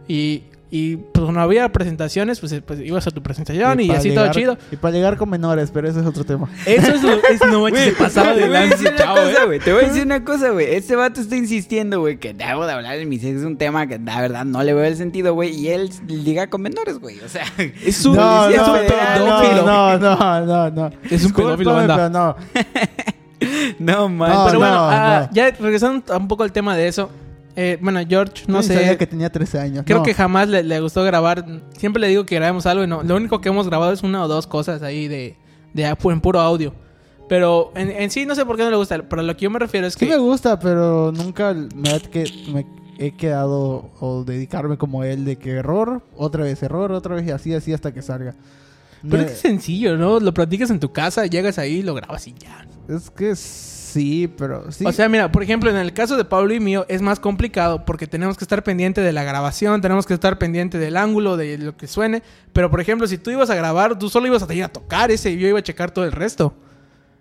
Y, 0.07 0.43
y 0.73 0.95
pues 0.95 1.23
cuando 1.25 1.41
había 1.41 1.69
presentaciones, 1.69 2.39
pues, 2.39 2.53
eh, 2.53 2.61
pues 2.61 2.79
ibas 2.79 3.05
a 3.05 3.11
tu 3.11 3.21
presentación 3.21 3.81
y, 3.81 3.91
así 3.91 4.07
llegar- 4.09 4.31
todo 4.31 4.33
chido. 4.33 4.57
Y 4.71 4.77
para 4.77 4.93
llegar 4.93 5.17
con 5.17 5.29
menores, 5.29 5.69
pero 5.69 5.89
ese 5.89 5.99
es 5.99 6.05
otro 6.05 6.23
tema. 6.23 6.47
Eso 6.65 6.93
es 6.93 7.03
lo 7.03 7.11
es, 7.11 7.41
no 7.51 7.61
manches, 7.63 7.83
se 7.83 7.91
pasaba 7.91 8.33
de 8.33 8.41
Te 8.43 8.47
voy 8.47 8.55
a 8.55 8.59
lanza, 8.61 8.75
decir 8.77 8.87
una 8.87 8.97
chavo, 8.97 9.15
cosa, 9.17 9.29
eh. 9.43 9.45
güey. 9.47 9.59
Te 9.59 9.73
voy 9.73 9.83
a 9.83 9.87
decir 9.89 10.05
una 10.05 10.23
cosa, 10.23 10.49
güey. 10.51 10.73
Este 10.73 10.95
vato 10.95 11.19
está 11.19 11.35
insistiendo, 11.35 11.99
güey, 11.99 12.17
que 12.19 12.33
debo 12.33 12.65
de 12.65 12.71
hablar 12.71 12.97
de 12.97 13.05
mi 13.05 13.19
sexo. 13.19 13.39
Es 13.39 13.45
un 13.45 13.57
tema 13.57 13.85
que, 13.87 13.99
la 13.99 14.21
verdad, 14.21 14.45
no 14.45 14.63
le 14.63 14.73
veo 14.73 14.85
el 14.85 14.95
sentido, 14.95 15.33
güey. 15.33 15.53
Y 15.53 15.67
él 15.67 15.89
liga 16.07 16.47
con 16.47 16.61
menores, 16.61 16.99
güey. 16.99 17.19
O 17.19 17.27
sea, 17.27 17.43
Es 17.85 18.05
un, 18.05 18.15
no, 18.17 18.47
es 18.49 18.55
no, 18.55 18.65
un 18.73 18.79
no, 18.79 18.87
pedófilo. 18.87 19.65
no, 19.65 19.97
no, 19.99 20.45
no, 20.45 20.69
no. 20.71 20.91
Es 21.09 21.25
un 21.25 21.33
pedófilo, 21.33 21.73
banda. 21.73 21.95
pero 21.97 22.09
no. 22.09 22.35
no, 23.79 24.09
man. 24.09 24.29
No, 24.31 24.45
Pero 24.45 24.59
bueno, 24.59 24.75
no, 24.75 24.89
ah, 24.89 25.27
no. 25.29 25.35
ya 25.35 25.51
regresando 25.51 26.17
un 26.17 26.27
poco 26.29 26.43
al 26.43 26.51
tema 26.53 26.77
de 26.77 26.87
eso. 26.87 27.09
Eh, 27.55 27.77
bueno, 27.81 27.99
George, 28.07 28.43
no 28.47 28.61
sé. 28.63 28.73
sabía 28.75 28.97
que 28.97 29.07
tenía 29.07 29.29
13 29.31 29.59
años. 29.59 29.83
Creo 29.85 29.99
No. 29.99 30.03
que 30.03 30.13
jamás 30.13 30.47
le, 30.47 30.63
le 30.63 30.79
gustó 30.79 31.03
grabar. 31.03 31.45
Siempre 31.77 31.99
le 32.01 32.07
digo 32.07 32.25
que 32.25 32.35
grabemos 32.35 32.65
algo 32.65 32.83
y 32.83 32.87
no. 32.87 33.03
Lo 33.03 33.15
único 33.15 33.41
que 33.41 33.49
hemos 33.49 33.67
grabado 33.67 33.91
es 33.91 34.03
una 34.03 34.23
o 34.23 34.27
dos 34.27 34.47
cosas 34.47 34.81
ahí 34.81 35.07
de, 35.07 35.35
de 35.73 35.83
en 36.03 36.21
puro 36.21 36.39
audio. 36.39 36.73
Pero 37.29 37.71
en, 37.75 37.89
en 37.89 38.09
sí 38.11 38.25
no 38.25 38.35
sé 38.35 38.45
por 38.45 38.57
qué 38.57 38.63
no 38.63 38.69
le 38.69 38.75
gusta. 38.77 39.01
Pero 39.07 39.21
a 39.21 39.25
lo 39.25 39.35
que 39.37 39.43
yo 39.43 39.49
me 39.49 39.59
refiero 39.59 39.87
es 39.87 39.93
Sí 39.93 40.05
que. 40.05 40.11
me 40.11 40.17
gusta, 40.17 40.59
pero 40.59 41.11
nunca 41.11 41.53
me, 41.53 41.99
que, 42.01 42.25
me 42.53 42.65
he 42.99 43.11
quedado 43.15 43.89
o 43.99 44.23
dedicarme 44.25 44.77
como 44.77 45.03
él 45.03 45.23
de 45.25 45.37
que 45.37 45.51
error, 45.51 46.03
otra 46.17 46.43
vez 46.43 46.61
error, 46.63 46.91
otra 46.91 47.15
vez 47.15 47.25
y 47.27 47.31
así, 47.31 47.53
así 47.53 47.73
hasta 47.73 47.93
que 47.93 48.01
salga. 48.01 48.35
Pero 49.01 49.17
Me- 49.17 49.19
es 49.23 49.25
que 49.27 49.33
es 49.33 49.39
sencillo, 49.39 49.97
¿no? 49.97 50.19
Lo 50.19 50.33
practicas 50.33 50.69
en 50.69 50.79
tu 50.79 50.91
casa, 50.91 51.25
llegas 51.25 51.57
ahí, 51.57 51.81
lo 51.81 51.93
grabas 51.95 52.27
y 52.27 52.33
ya. 52.37 52.67
es 52.87 53.09
que 53.09 53.31
sí, 53.91 54.31
pero 54.37 54.71
sí. 54.71 54.85
O 54.85 54.91
sea, 54.91 55.09
mira, 55.09 55.31
por 55.31 55.43
ejemplo, 55.43 55.69
en 55.69 55.77
el 55.77 55.93
caso 55.93 56.17
de 56.17 56.25
Pablo 56.25 56.53
y 56.53 56.59
mío 56.59 56.85
es 56.89 57.01
más 57.01 57.19
complicado 57.19 57.85
porque 57.85 58.07
tenemos 58.07 58.37
que 58.37 58.43
estar 58.43 58.63
pendiente 58.63 59.01
de 59.01 59.11
la 59.11 59.23
grabación, 59.23 59.81
tenemos 59.81 60.05
que 60.05 60.13
estar 60.13 60.37
pendiente 60.37 60.77
del 60.77 60.97
ángulo, 60.97 61.37
de 61.37 61.57
lo 61.57 61.77
que 61.77 61.87
suene. 61.87 62.23
Pero, 62.53 62.71
por 62.71 62.81
ejemplo, 62.81 63.07
si 63.07 63.17
tú 63.17 63.31
ibas 63.31 63.49
a 63.49 63.55
grabar, 63.55 63.97
tú 63.99 64.09
solo 64.09 64.27
ibas 64.27 64.47
a 64.47 64.53
ir 64.53 64.63
a 64.63 64.69
tocar 64.69 65.11
ese 65.11 65.31
y 65.31 65.37
yo 65.37 65.47
iba 65.47 65.59
a 65.59 65.63
checar 65.63 65.91
todo 65.91 66.05
el 66.05 66.11
resto. 66.11 66.53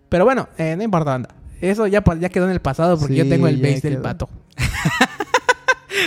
Pero 0.08 0.24
bueno, 0.24 0.48
eh, 0.58 0.74
no 0.76 0.82
importa, 0.82 1.14
anda. 1.14 1.30
Eso 1.60 1.86
ya, 1.86 2.02
ya 2.18 2.28
quedó 2.28 2.46
en 2.46 2.52
el 2.52 2.60
pasado 2.60 2.98
porque 2.98 3.14
Sí, 3.14 3.18
yo 3.18 3.28
tengo 3.28 3.46
el 3.46 3.60
bass 3.60 3.82
del 3.82 3.98
pato. 3.98 4.28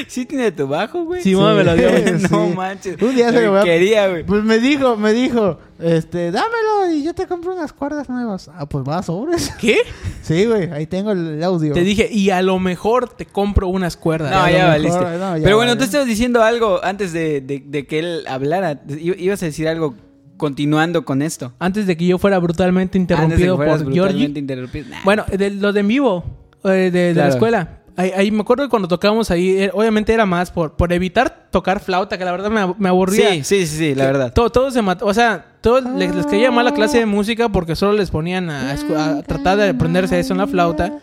¿Sí 0.07 0.25
tiene 0.25 0.51
tu 0.51 0.67
bajo, 0.67 1.03
güey? 1.05 1.21
Sí, 1.21 1.35
me 1.35 1.63
lo 1.63 1.75
dio. 1.75 1.89
güey. 1.89 2.03
no 2.31 2.47
Sí. 2.49 2.53
manches. 2.55 3.01
Un 3.01 3.15
día 3.15 3.31
se 3.31 3.41
lo 3.41 3.51
voy 3.51 3.59
a- 3.59 3.63
quería, 3.63 4.07
güey. 4.07 4.23
Pues 4.25 4.43
me 4.43 4.59
dijo, 4.59 4.95
me 4.97 5.11
dijo, 5.13 5.59
este, 5.79 6.31
dámelo 6.31 6.91
y 6.93 7.03
yo 7.03 7.13
te 7.13 7.27
compro 7.27 7.53
unas 7.53 7.73
cuerdas 7.73 8.09
nuevas. 8.09 8.49
Ah, 8.53 8.65
pues 8.67 8.83
va, 8.87 9.01
sobres. 9.03 9.51
¿Qué? 9.59 9.77
Sí, 10.21 10.45
güey, 10.45 10.71
ahí 10.71 10.87
tengo 10.87 11.11
el 11.11 11.43
audio. 11.43 11.73
Te 11.73 11.81
dije, 11.81 12.07
y 12.11 12.29
a 12.29 12.41
lo 12.41 12.59
mejor 12.59 13.09
te 13.09 13.25
compro 13.25 13.67
unas 13.67 13.97
cuerdas. 13.97 14.31
No, 14.31 14.49
ya 14.49 14.67
valiste. 14.67 14.99
no, 14.99 15.37
ya 15.37 15.43
Pero 15.43 15.55
bueno, 15.57 15.71
vale. 15.71 15.77
tú 15.77 15.83
estabas 15.83 16.07
diciendo 16.07 16.41
algo 16.43 16.79
antes 16.83 17.11
de, 17.13 17.41
de- 17.41 17.63
de 17.65 17.85
que 17.85 17.99
él 17.99 18.23
hablara. 18.27 18.81
Ibas 18.87 19.43
a 19.43 19.47
decir 19.47 19.67
algo 19.67 19.95
continuando 20.37 21.05
con 21.05 21.21
esto. 21.21 21.53
Antes 21.59 21.87
de 21.87 21.95
que 21.95 22.05
yo 22.05 22.17
fuera 22.17 22.39
brutalmente 22.39 22.97
Antes 22.97 23.15
de 23.15 23.15
que 23.17 23.23
interrumpido 23.23 23.55
por 23.57 23.65
brutalmente 23.65 23.93
Georgie. 23.99 24.39
interrumpido. 24.39 24.89
Nah. 24.89 24.97
Bueno, 25.03 25.25
de, 25.31 25.49
lo 25.51 25.71
de 25.73 25.79
en 25.81 25.87
vivo, 25.87 26.23
eh, 26.65 26.89
de, 26.91 27.13
la 27.13 27.27
escuela. 27.29 27.82
Ahí, 27.95 28.11
ahí 28.15 28.31
me 28.31 28.41
acuerdo 28.41 28.63
que 28.63 28.69
cuando 28.69 28.87
tocábamos 28.87 29.29
ahí, 29.29 29.51
eh, 29.63 29.69
obviamente 29.73 30.13
era 30.13 30.25
más 30.25 30.49
por, 30.49 30.75
por 30.75 30.91
evitar 30.93 31.47
tocar 31.51 31.79
flauta, 31.79 32.17
que 32.17 32.25
la 32.25 32.31
verdad 32.31 32.49
me, 32.49 32.73
me 32.79 32.89
aburría. 32.89 33.29
Sí, 33.31 33.43
sí, 33.43 33.67
sí, 33.67 33.77
sí, 33.77 33.95
la 33.95 34.05
verdad. 34.05 34.33
Todo, 34.33 34.49
todo 34.51 34.71
se 34.71 34.81
mató. 34.81 35.05
O 35.05 35.13
sea, 35.13 35.45
todos 35.61 35.83
les, 35.95 36.13
les 36.15 36.25
caía 36.25 36.49
mal 36.49 36.65
la 36.65 36.73
clase 36.73 36.97
de 36.97 37.05
música 37.05 37.49
porque 37.49 37.75
solo 37.75 37.93
les 37.93 38.09
ponían 38.09 38.49
a, 38.49 38.75
escu- 38.75 38.95
a 38.97 39.21
tratar 39.21 39.57
de 39.57 39.69
aprenderse 39.69 40.19
eso 40.19 40.33
en 40.33 40.39
la 40.39 40.47
flauta. 40.47 40.99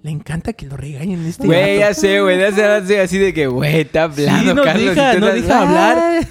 Le 0.00 0.12
encanta 0.12 0.52
que 0.52 0.64
lo 0.66 0.76
regañen 0.76 1.26
este 1.26 1.44
Güey, 1.44 1.80
ya 1.80 1.92
sé, 1.92 2.20
güey. 2.20 2.38
Rato 2.40 2.76
estoy 2.82 2.96
así 2.98 3.18
de 3.18 3.34
que, 3.34 3.48
güey, 3.48 3.80
está 3.80 4.04
hablando, 4.04 4.50
Sí, 4.52 4.56
no 4.56 4.62
Carlos. 4.62 4.94
deja, 4.94 5.12
tú 5.14 5.18
no 5.20 5.26
deja 5.26 5.58
hablar. 5.62 6.26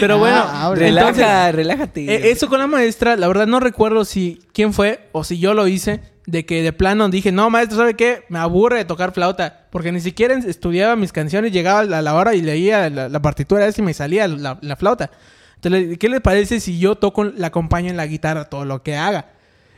Pero 0.00 0.18
bueno, 0.18 0.42
Ah. 0.44 0.72
Relaja, 0.74 1.08
entonces, 1.10 1.54
relájate. 1.54 2.12
eh, 2.12 2.30
eso 2.32 2.48
con 2.48 2.58
la 2.58 2.66
maestra, 2.66 3.14
la 3.14 3.28
verdad 3.28 3.46
no 3.46 3.60
recuerdo 3.60 4.04
si 4.04 4.40
quién 4.52 4.72
fue 4.72 5.08
o 5.12 5.22
si 5.22 5.38
yo 5.38 5.54
lo 5.54 5.68
hice, 5.68 6.00
de 6.26 6.46
que 6.46 6.62
de 6.62 6.72
plano 6.72 7.08
dije, 7.08 7.32
no, 7.32 7.50
maestro, 7.50 7.78
¿sabe 7.78 7.94
qué? 7.94 8.24
Me 8.28 8.38
aburre 8.38 8.78
de 8.78 8.84
tocar 8.84 9.12
flauta, 9.12 9.66
porque 9.70 9.90
ni 9.92 10.00
siquiera 10.00 10.34
estudiaba 10.34 10.94
mis 10.96 11.12
canciones, 11.12 11.52
llegaba 11.52 11.80
a 11.80 12.02
la 12.02 12.14
hora 12.14 12.34
y 12.34 12.42
leía 12.42 12.88
la, 12.90 13.08
la 13.08 13.22
partitura 13.22 13.66
esa 13.66 13.80
y 13.80 13.84
me 13.84 13.94
salía 13.94 14.28
la, 14.28 14.58
la 14.60 14.76
flauta. 14.76 15.10
Entonces, 15.56 15.98
¿qué 15.98 16.08
le 16.08 16.20
parece 16.20 16.60
si 16.60 16.78
yo 16.78 16.96
toco, 16.96 17.24
la 17.24 17.48
acompaño 17.48 17.90
en 17.90 17.96
la 17.96 18.06
guitarra, 18.06 18.44
todo 18.44 18.64
lo 18.64 18.82
que 18.82 18.96
haga? 18.96 19.30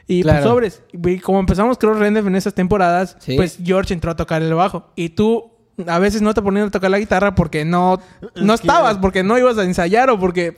Y 0.07 0.23
Claro. 0.23 0.39
pues 0.41 0.75
sobres, 0.75 0.83
y 0.93 1.19
como 1.21 1.41
empezamos 1.41 1.79
Cross 1.79 1.99
Render 1.99 2.27
en 2.27 2.35
esas 2.37 2.53
temporadas, 2.55 3.17
Sí. 3.21 3.37
pues 3.37 3.59
George 3.65 3.95
entró 3.95 4.11
a 4.11 4.17
tocar 4.17 4.43
el 4.43 4.53
bajo. 4.53 4.93
Y 4.97 5.11
tú 5.11 5.51
a 5.87 5.99
veces 5.99 6.21
no 6.23 6.35
te 6.35 6.43
ponían 6.43 6.69
a 6.69 6.71
tocar 6.71 6.91
la 6.91 6.99
guitarra 6.99 7.35
porque 7.35 7.65
no, 7.65 8.01
no 8.37 8.55
estabas, 8.55 8.99
porque 8.99 9.23
no 9.23 9.39
ibas 9.39 9.57
a 9.59 9.65
ensayar 9.65 10.11
o 10.11 10.19
porque 10.19 10.55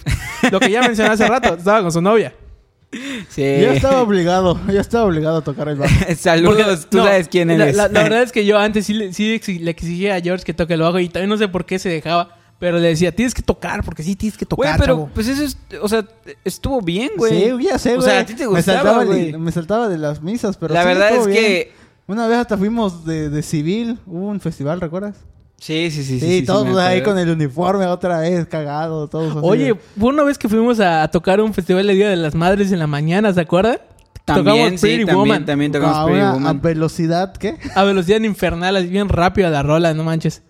lo 0.50 0.59
que 0.61 0.71
ya 0.71 0.83
mencioné 0.83 1.11
hace 1.12 1.26
rato, 1.28 1.55
estaba 1.55 1.81
con 1.83 1.93
su 1.93 2.02
novia. 2.02 2.35
Sí. 3.29 3.43
Yo 3.43 3.73
estaba 3.73 4.03
obligado, 4.03 4.59
yo 4.73 4.81
estaba 4.81 5.05
obligado 5.05 5.38
a 5.38 5.43
tocar 5.43 5.69
el 5.69 5.76
bajo. 5.76 5.95
Saludos, 6.19 6.57
Porque- 6.57 6.87
tú 6.91 6.97
no, 6.99 7.05
sabes 7.05 7.29
quién 7.29 7.49
la- 7.49 7.55
eres. 7.65 7.76
La, 7.76 7.88
la 7.88 8.03
verdad 8.03 8.23
es 8.25 8.33
que 8.33 8.45
yo 8.45 8.59
antes 8.59 8.87
sí, 8.87 8.95
le- 8.95 9.12
sí 9.12 9.41
le 9.59 9.71
exigía 9.71 10.15
a 10.17 10.21
George 10.21 10.45
que 10.45 10.55
toque 10.55 10.75
el 10.75 10.81
bajo 10.81 10.99
y 10.99 11.09
también 11.09 11.31
no 11.31 11.37
sé 11.37 11.49
por 11.49 11.65
qué 11.67 11.79
se 11.79 11.88
dejaba. 11.88 12.31
Pero 12.59 12.79
le 12.79 12.88
decía, 12.88 13.15
tienes 13.15 13.35
que 13.35 13.43
tocar, 13.43 13.85
porque 13.85 14.03
sí 14.03 14.17
tienes 14.17 14.38
que 14.38 14.47
Güey, 14.47 14.67
tocar, 14.71 14.81
pero 14.81 14.95
chavo. 14.95 15.11
pues 15.12 15.29
eso 15.29 15.43
es, 15.43 15.59
o 15.83 15.88
sea, 15.88 16.07
estuvo 16.43 16.81
bien, 16.81 17.11
güey. 17.15 17.50
Sí, 17.50 17.65
ya 17.65 17.79
sé, 17.79 17.93
O 17.93 17.97
güey. 17.97 18.09
sea, 18.09 18.21
a 18.21 18.25
ti 18.25 18.33
te 18.35 18.45
me, 18.45 18.47
gustaba, 18.57 18.79
saltaba 18.83 19.05
güey. 19.05 19.33
de, 19.33 19.38
me 19.38 19.53
saltaba 19.53 19.88
de 19.91 19.99
las 19.99 20.23
misas, 20.23 20.57
pero 20.57 20.73
La 20.73 20.81
sí, 20.81 20.87
verdad 20.88 21.17
es 21.17 21.26
bien. 21.26 21.37
que 21.38 21.73
Una 22.07 22.26
vez 22.26 22.38
hasta 22.38 22.57
fuimos 22.57 23.05
de, 23.05 23.29
de 23.29 23.43
civil, 23.43 23.99
hubo 24.07 24.29
un 24.29 24.41
festival, 24.41 24.81
¿recuerdas? 24.81 25.17
Sí, 25.59 25.91
sí, 25.91 26.03
sí, 26.05 26.21
Sí, 26.21 26.21
sí. 26.21 26.39
sí, 26.41 26.45
todos 26.47 26.67
me 26.67 26.81
ahí 26.81 27.03
con 27.03 27.19
el 27.19 27.31
uniforme 27.31 27.87
otra 27.87 28.19
vez, 28.21 28.47
cagados, 28.47 29.09
todos 29.11 29.37
Oye, 29.43 29.69
de- 29.69 29.75
fue 29.75 30.11
una 30.11 30.23
vez 30.23 30.37
que 30.39 30.49
fuimos 30.49 30.79
a, 30.81 31.03
a 31.03 31.11
tocar 31.11 31.41
un 31.41 31.55
festival 31.55 31.87
de 31.87 31.95
Día 31.95 32.11
de 32.11 32.17
las 32.17 32.35
Madres 32.35 32.73
en 32.73 32.79
la 32.79 32.87
mañana, 32.87 33.33
¿se 33.33 33.41
acuerdan? 33.41 33.79
También, 34.27 34.45
tocamos 34.57 34.81
sí, 34.81 34.87
Pretty 34.87 35.05
también, 35.07 35.17
Woman. 35.19 35.47
también 35.47 35.71
a, 35.71 35.79
tocamos 35.79 36.05
Pretty 36.05 36.21
una- 36.21 36.31
a 36.31 36.35
Woman. 36.35 36.61
velocidad, 36.61 37.33
¿qué? 37.37 37.57
A 37.75 37.85
velocidad 37.85 38.21
infernal, 38.21 38.77
así 38.77 38.89
bien 38.89 39.09
rápido 39.09 39.49
la 39.51 39.63
rola, 39.63 39.95
no 39.95 40.05
manches. 40.05 40.43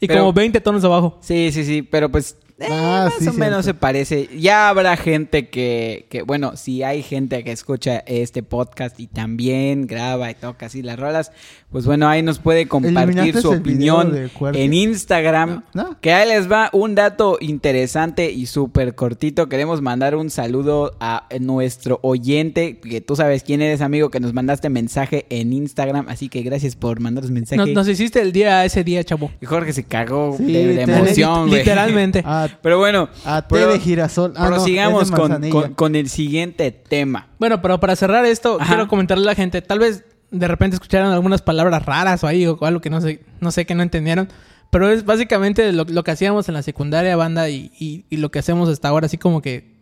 Y 0.00 0.08
Pero- 0.08 0.20
como 0.20 0.32
20 0.32 0.60
tonos 0.60 0.82
abajo. 0.84 1.18
Sí, 1.20 1.50
sí, 1.52 1.64
sí, 1.64 1.82
pero 1.82 2.10
pues 2.10 2.36
eh, 2.58 2.66
Ah, 2.70 3.04
más 3.10 3.14
sí, 3.18 3.28
o 3.28 3.32
menos 3.34 3.62
cierto. 3.62 3.62
se 3.64 3.74
parece. 3.74 4.28
Ya 4.38 4.68
habrá 4.68 4.96
gente 4.96 5.48
que, 5.48 6.06
que, 6.10 6.22
bueno, 6.22 6.56
si 6.56 6.82
hay 6.82 7.02
gente 7.02 7.42
que 7.44 7.52
escucha 7.52 7.98
este 8.06 8.42
podcast 8.42 8.98
y 9.00 9.06
también 9.08 9.86
graba 9.86 10.30
y 10.30 10.34
toca 10.34 10.66
así 10.66 10.82
las 10.82 10.98
rolas, 10.98 11.32
pues 11.72 11.86
bueno, 11.86 12.06
ahí 12.06 12.22
nos 12.22 12.38
puede 12.38 12.68
compartir 12.68 13.18
¿Eliminaste 13.18 13.40
su 13.40 13.50
opinión 13.50 14.30
en 14.52 14.74
Instagram. 14.74 15.64
¿No? 15.72 15.98
Que 16.00 16.12
ahí 16.12 16.28
les 16.28 16.50
va 16.50 16.68
un 16.72 16.94
dato 16.94 17.38
interesante 17.40 18.30
y 18.30 18.46
súper 18.46 18.94
cortito. 18.94 19.48
Queremos 19.48 19.80
mandar 19.80 20.14
un 20.14 20.28
saludo 20.30 20.94
a 21.00 21.26
nuestro 21.40 21.98
oyente, 22.02 22.78
que 22.78 23.00
tú 23.00 23.16
sabes 23.16 23.42
quién 23.42 23.62
eres, 23.62 23.80
amigo, 23.80 24.10
que 24.10 24.20
nos 24.20 24.34
mandaste 24.34 24.68
mensaje 24.68 25.24
en 25.30 25.52
Instagram. 25.52 26.06
Así 26.08 26.28
que 26.28 26.42
gracias 26.42 26.76
por 26.76 27.00
mandarnos 27.00 27.30
mensaje. 27.30 27.56
Nos, 27.56 27.70
nos 27.70 27.88
hiciste 27.88 28.20
el 28.20 28.32
día 28.32 28.64
ese 28.64 28.84
día, 28.84 29.02
chavo. 29.02 29.30
Y 29.40 29.46
Jorge 29.46 29.72
se 29.72 29.84
cagó 29.84 30.36
Sí, 30.36 30.44
de, 30.52 30.82
emoción, 30.82 31.48
güey. 31.48 31.60
Literalmente. 31.60 32.22
A, 32.26 32.48
Pero 32.60 32.78
bueno, 32.78 33.08
a 33.24 33.42
de 33.50 33.78
girasol. 33.80 34.32
Ah, 34.36 34.44
no, 34.48 34.56
prosigamos 34.56 35.10
de 35.10 35.16
con, 35.16 35.28
manzanilla. 35.30 35.52
con- 35.52 35.74
con 35.74 35.96
el 35.96 36.08
siguiente 36.08 36.70
tema. 36.70 37.28
Bueno, 37.38 37.60
pero 37.60 37.80
para 37.80 37.96
cerrar 37.96 38.24
esto, 38.24 38.58
Ajá. 38.60 38.68
quiero 38.68 38.88
comentarle 38.88 39.24
a 39.24 39.26
la 39.26 39.34
gente, 39.34 39.62
tal 39.62 39.78
vez 39.78 40.04
de 40.32 40.48
repente 40.48 40.74
escucharon 40.74 41.12
algunas 41.12 41.42
palabras 41.42 41.84
raras 41.86 42.24
o 42.24 42.26
ahí 42.26 42.46
o 42.46 42.58
algo 42.64 42.80
que 42.80 42.90
no 42.90 43.00
sé, 43.00 43.22
no 43.40 43.50
sé 43.52 43.64
que 43.66 43.74
no 43.76 43.82
entendieron, 43.82 44.28
pero 44.70 44.90
es 44.90 45.04
básicamente 45.04 45.70
lo, 45.72 45.84
lo 45.84 46.02
que 46.02 46.10
hacíamos 46.10 46.48
en 46.48 46.54
la 46.54 46.62
secundaria 46.62 47.14
banda 47.14 47.48
y, 47.50 47.70
y- 47.78 48.04
y 48.10 48.16
lo 48.16 48.30
que 48.30 48.38
hacemos 48.40 48.68
hasta 48.68 48.88
ahora, 48.88 49.06
así 49.06 49.18
como 49.18 49.40
que 49.42 49.76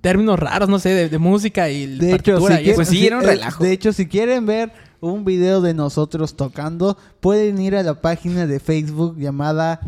términos 0.00 0.38
raros, 0.38 0.68
no 0.68 0.78
sé, 0.80 0.88
de, 0.90 1.08
de 1.08 1.18
música 1.18 1.70
y 1.70 1.86
De 1.98 2.14
hecho, 2.14 2.36
si. 2.38 2.42
Pues 2.42 2.58
quieren- 2.58 2.86
sí, 2.86 3.06
era 3.06 3.18
un 3.18 3.22
eh, 3.24 3.26
relajo. 3.28 3.62
De 3.62 3.70
hecho, 3.72 3.92
si 3.92 4.06
quieren 4.08 4.44
ver 4.46 4.72
un 5.00 5.24
video 5.24 5.60
de 5.60 5.74
nosotros 5.74 6.36
tocando, 6.36 6.98
pueden 7.20 7.60
ir 7.60 7.76
a 7.76 7.82
la 7.84 8.00
página 8.00 8.46
de 8.46 8.58
Facebook 8.60 9.16
llamada. 9.18 9.80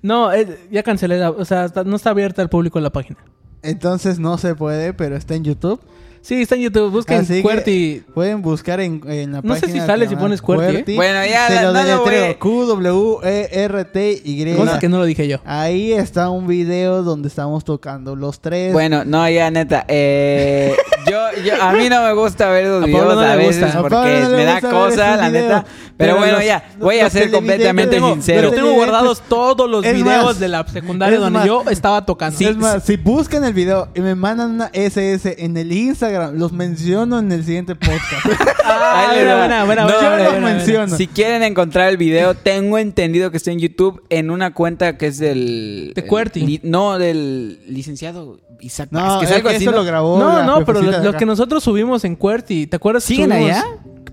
No, 0.00 0.32
eh, 0.32 0.58
ya 0.70 0.82
cancelé, 0.84 1.18
la- 1.18 1.30
o 1.30 1.44
sea, 1.44 1.66
no 1.84 1.96
está 1.96 2.10
abierta 2.10 2.40
al 2.42 2.48
público 2.48 2.78
la 2.80 2.90
página. 2.90 3.18
Entonces 3.62 4.18
no 4.18 4.38
se 4.38 4.54
puede, 4.54 4.92
pero 4.94 5.16
está 5.16 5.34
en 5.34 5.44
YouTube. 5.44 5.80
Sí, 6.22 6.42
está 6.42 6.54
en 6.54 6.60
YouTube, 6.62 6.90
busquen 6.92 7.26
QWERTY. 7.26 8.04
Pueden 8.14 8.42
buscar 8.42 8.78
en, 8.80 9.00
en 9.08 9.32
la 9.32 9.40
No 9.42 9.54
sé 9.56 9.62
página. 9.62 9.80
si 9.80 9.86
sale 9.86 10.08
si 10.08 10.14
pones 10.14 10.40
QWERTY, 10.40 10.92
¿eh? 10.92 10.96
Bueno, 10.96 11.18
ya, 11.26 11.48
Se 11.48 11.54
la- 11.56 11.62
lo 11.62 11.72
no 11.72 11.82
deletreo. 11.84 12.38
Q-W-E-R-T-Y. 12.38 14.54
Cosa 14.56 14.78
que 14.78 14.88
no 14.88 14.98
lo 14.98 15.04
dije 15.04 15.26
yo. 15.26 15.38
Ahí 15.44 15.92
está 15.92 16.30
un 16.30 16.46
video 16.46 17.02
donde 17.02 17.26
estamos 17.28 17.64
tocando 17.64 18.14
los 18.14 18.38
tres. 18.40 18.72
Bueno, 18.72 19.04
no, 19.04 19.28
ya 19.28 19.50
neta. 19.50 19.84
eh, 19.88 20.76
yo, 21.44 21.62
a 21.62 21.72
mí 21.72 21.88
no 21.88 22.02
me 22.02 22.12
gusta 22.14 22.48
ver 22.50 22.66
los 22.66 22.82
A 22.82 22.86
videos 22.86 23.18
a 23.18 23.36
veces 23.36 23.74
porque 23.76 24.26
me 24.30 24.44
da 24.44 24.60
cosa, 24.60 25.16
la 25.16 25.28
neta. 25.30 25.64
Pero, 25.96 26.14
Pero 26.14 26.16
bueno, 26.16 26.32
los- 26.38 26.46
ya, 26.46 26.64
voy 26.78 26.98
a 26.98 27.10
ser 27.10 27.30
completamente 27.30 27.96
tengo- 27.96 28.12
sincero. 28.14 28.50
Pero 28.50 28.62
tengo 28.62 28.72
guardados 28.74 29.22
todos 29.28 29.68
los 29.70 29.84
Es 29.84 29.94
videos 29.94 30.24
más, 30.24 30.40
de 30.40 30.48
la 30.48 30.66
secundaria 30.66 31.18
donde 31.18 31.38
más, 31.38 31.46
yo 31.46 31.62
estaba 31.70 32.04
tocando. 32.04 32.38
es 32.40 32.56
más, 32.56 32.82
si 32.84 32.96
buscan 32.96 33.44
el 33.44 33.52
video 33.52 33.88
y 33.94 34.00
me 34.00 34.14
mandan 34.14 34.50
una 34.52 34.70
SS 34.72 35.36
en 35.38 35.56
el 35.56 35.70
Instagram, 35.70 36.36
los 36.38 36.52
menciono 36.52 37.18
en 37.18 37.30
el 37.30 37.44
siguiente 37.44 37.74
podcast. 37.76 38.24
Ahí 38.64 39.16
les 39.18 39.26
buena, 39.26 39.34
va. 39.34 39.46
buena, 39.46 39.64
buena, 39.64 39.82
No, 39.82 39.88
buena, 39.88 40.00
yo 40.02 40.08
buena, 40.08 40.16
los 40.16 40.32
buena, 40.32 40.40
buena. 40.40 40.56
menciono. 40.56 40.96
Si 40.96 41.06
quieren 41.06 41.42
encontrar 41.42 41.88
el 41.88 41.96
video, 41.96 42.34
tengo 42.34 42.78
entendido 42.78 43.30
que 43.30 43.36
está 43.36 43.50
en 43.50 43.58
YouTube 43.58 44.02
en 44.08 44.30
una 44.30 44.54
cuenta 44.54 44.96
que 44.98 45.06
es 45.06 45.18
del. 45.18 45.92
De 45.94 46.30
li- 46.40 46.60
no, 46.64 46.98
del 46.98 47.60
licenciado 47.68 48.40
Isaac 48.60 48.88
no, 48.92 49.00
Vázquez, 49.00 49.30
es 49.30 49.36
algo 49.36 49.48
que 49.48 49.56
así. 49.56 49.64
eso 49.64 49.72
¿no? 49.72 49.78
lo 49.78 49.84
grabó. 49.84 50.18
No, 50.18 50.42
no, 50.44 50.64
pero 50.64 50.80
lo, 50.82 50.90
lo. 51.02 51.12
Que 51.22 51.26
nosotros 51.26 51.62
subimos 51.62 52.04
en 52.04 52.16
QWERTY, 52.16 52.66
¿te 52.66 52.74
acuerdas? 52.74 53.04
¿Siguen 53.04 53.30
subimos- 53.30 53.50
allá? 53.50 53.64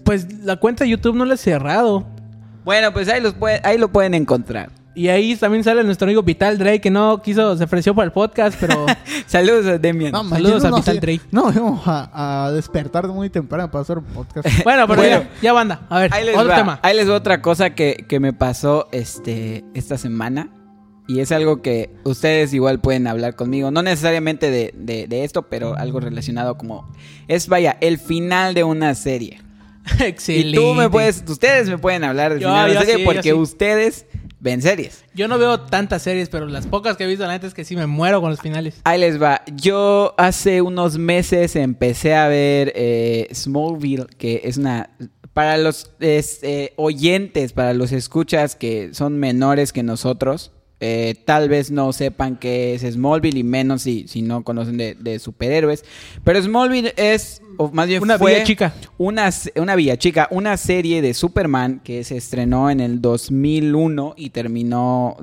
Pues 0.04 0.32
la 0.44 0.58
cuenta 0.58 0.84
de 0.84 0.92
YouTube 0.92 1.16
no 1.16 1.26
la 1.26 1.34
he 1.34 1.38
cerrado. 1.38 2.06
Bueno, 2.64 2.94
pues 2.94 3.10
ahí, 3.10 3.20
los 3.20 3.34
puede- 3.34 3.60
ahí 3.64 3.80
lo 3.80 3.92
pueden 3.92 4.14
encontrar. 4.14 4.70
Y 4.94 5.08
ahí 5.08 5.36
también 5.36 5.64
sale 5.64 5.84
nuestro 5.84 6.06
amigo 6.06 6.22
Vital 6.22 6.60
Drake, 6.60 6.82
que 6.82 6.92
no 6.92 7.20
quiso, 7.24 7.58
se 7.58 7.64
ofreció 7.64 7.96
para 7.96 8.06
el 8.06 8.12
podcast, 8.12 8.56
pero 8.60 8.86
Saludos 9.26 9.66
a 9.66 9.80
Demian. 9.80 10.12
No, 10.12 10.28
Saludos 10.30 10.64
a 10.66 10.70
no 10.70 10.76
Vital. 10.78 11.00
Drake. 11.00 11.22
No, 11.32 11.46
vamos 11.52 11.82
a, 11.88 12.46
a 12.46 12.52
despertar 12.52 13.08
muy 13.08 13.32
temprano 13.32 13.72
para 13.72 13.82
hacer 13.82 13.98
un 13.98 14.04
podcast. 14.04 14.48
bueno, 14.64 14.88
pero 14.88 15.02
Bueno. 15.02 15.18
ya, 15.22 15.42
ya 15.42 15.54
banda. 15.54 15.82
A 15.90 15.98
ver, 16.00 16.14
Ahí 16.14 16.26
les, 16.26 16.36
otro 16.38 16.50
va, 16.50 16.56
tema. 16.58 16.80
ahí 16.84 16.96
les 16.96 17.10
va 17.10 17.16
otra 17.16 17.42
cosa 17.42 17.72
que, 17.72 18.06
que 18.08 18.20
me 18.20 18.34
pasó 18.34 18.88
este, 18.92 19.66
esta 19.74 19.98
semana. 19.98 20.50
Y 21.10 21.20
es 21.22 21.32
algo 21.32 21.62
que 21.62 21.90
ustedes 22.04 22.54
igual 22.54 22.80
pueden 22.80 23.08
hablar 23.08 23.36
conmigo. 23.36 23.72
No 23.72 23.82
necesariamente 23.82 24.52
de, 24.52 24.74
de- 24.78 25.08
de 25.08 25.24
esto, 25.24 25.50
pero 25.50 25.76
algo 25.76 26.00
relacionado 26.00 26.58
como... 26.58 26.88
Es, 27.28 27.48
vaya, 27.48 27.78
el 27.82 27.98
final 27.98 28.54
de 28.54 28.64
una 28.64 28.94
serie. 28.96 29.42
Excelente. 30.00 30.50
Y 30.52 30.54
tú 30.54 30.74
me 30.76 30.90
puedes... 30.90 31.24
Ustedes 31.28 31.68
me 31.68 31.78
pueden 31.80 32.04
hablar 32.04 32.34
del 32.34 32.42
Yo- 32.42 32.50
final 32.50 32.68
de 32.70 32.72
una 32.78 32.82
serie 32.86 32.98
sí, 32.98 33.06
porque 33.06 33.24
sí. 33.30 33.34
ustedes 33.34 34.06
ven 34.40 34.62
series. 34.62 35.04
Yo 35.16 35.28
no 35.28 35.38
veo 35.40 35.62
tantas 35.62 36.04
series, 36.04 36.30
pero 36.30 36.46
las 36.46 36.68
pocas 36.68 36.96
que 36.96 37.06
he 37.06 37.08
visto, 37.08 37.26
la 37.26 37.34
neta 37.34 37.48
es 37.48 37.54
que 37.56 37.66
sí 37.66 37.76
me 37.76 37.88
muero 37.88 38.22
con 38.22 38.30
los 38.30 38.40
finales. 38.40 38.80
Ahí 38.84 39.00
les 39.00 39.22
va. 39.22 39.42
Yo 39.56 40.14
hace 40.18 40.62
unos 40.62 40.98
meses 41.00 41.56
empecé 41.56 42.14
a 42.16 42.28
ver 42.28 42.72
eh, 42.76 43.28
Smallville, 43.34 44.06
que 44.18 44.42
es 44.44 44.58
una... 44.58 44.92
Para 45.34 45.58
los 45.58 45.92
es, 46.00 46.40
eh, 46.44 46.74
oyentes, 46.76 47.54
para 47.54 47.74
los 47.74 47.92
escuchas 47.94 48.56
que 48.56 48.94
son 48.94 49.18
menores 49.18 49.72
que 49.74 49.84
nosotros, 49.84 50.52
eh, 50.82 51.16
tal 51.26 51.50
vez 51.50 51.72
no 51.72 51.92
sepan 51.94 52.38
qué 52.38 52.74
es 52.76 52.82
Smallville 52.84 53.38
y 53.40 53.44
menos 53.44 53.82
si, 53.82 54.08
si 54.08 54.22
no 54.22 54.44
conocen 54.44 54.78
de, 54.78 54.96
de 54.96 55.20
superhéroes. 55.20 55.84
Pero 56.24 56.42
Smallville 56.42 56.94
es, 56.96 57.42
o 57.58 57.70
más 57.72 57.88
bien 57.88 58.02
Una 58.02 58.18
fue 58.18 58.34
villa 58.36 58.44
chica. 58.46 58.74
Una, 58.98 59.30
una 59.56 59.76
villa 59.76 59.98
chica, 59.98 60.28
una 60.32 60.56
serie 60.58 61.02
de 61.02 61.14
Superman 61.14 61.82
que 61.84 62.04
se 62.04 62.16
estrenó 62.18 62.70
en 62.70 62.80
el 62.80 63.02
2001 63.02 64.14
y 64.18 64.30
terminó, 64.30 65.18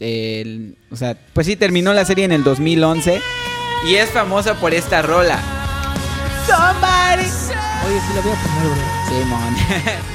el- 0.00 0.78
o 0.90 0.96
sea, 0.96 1.18
pues 1.34 1.46
sí, 1.46 1.56
terminó 1.56 1.92
la 1.92 2.04
serie 2.04 2.24
en 2.24 2.32
el 2.32 2.42
2011 2.44 3.20
y 3.90 3.94
es 3.96 4.08
famosa 4.10 4.54
por 4.54 4.72
esta 4.72 5.02
rola. 5.02 5.38
Oye, 7.86 7.98
sí 8.00 8.14
la 8.14 8.20
voy 8.22 8.32
a 8.32 8.36
poner, 8.36 8.70
bro. 8.70 8.84
Simón. 9.08 9.54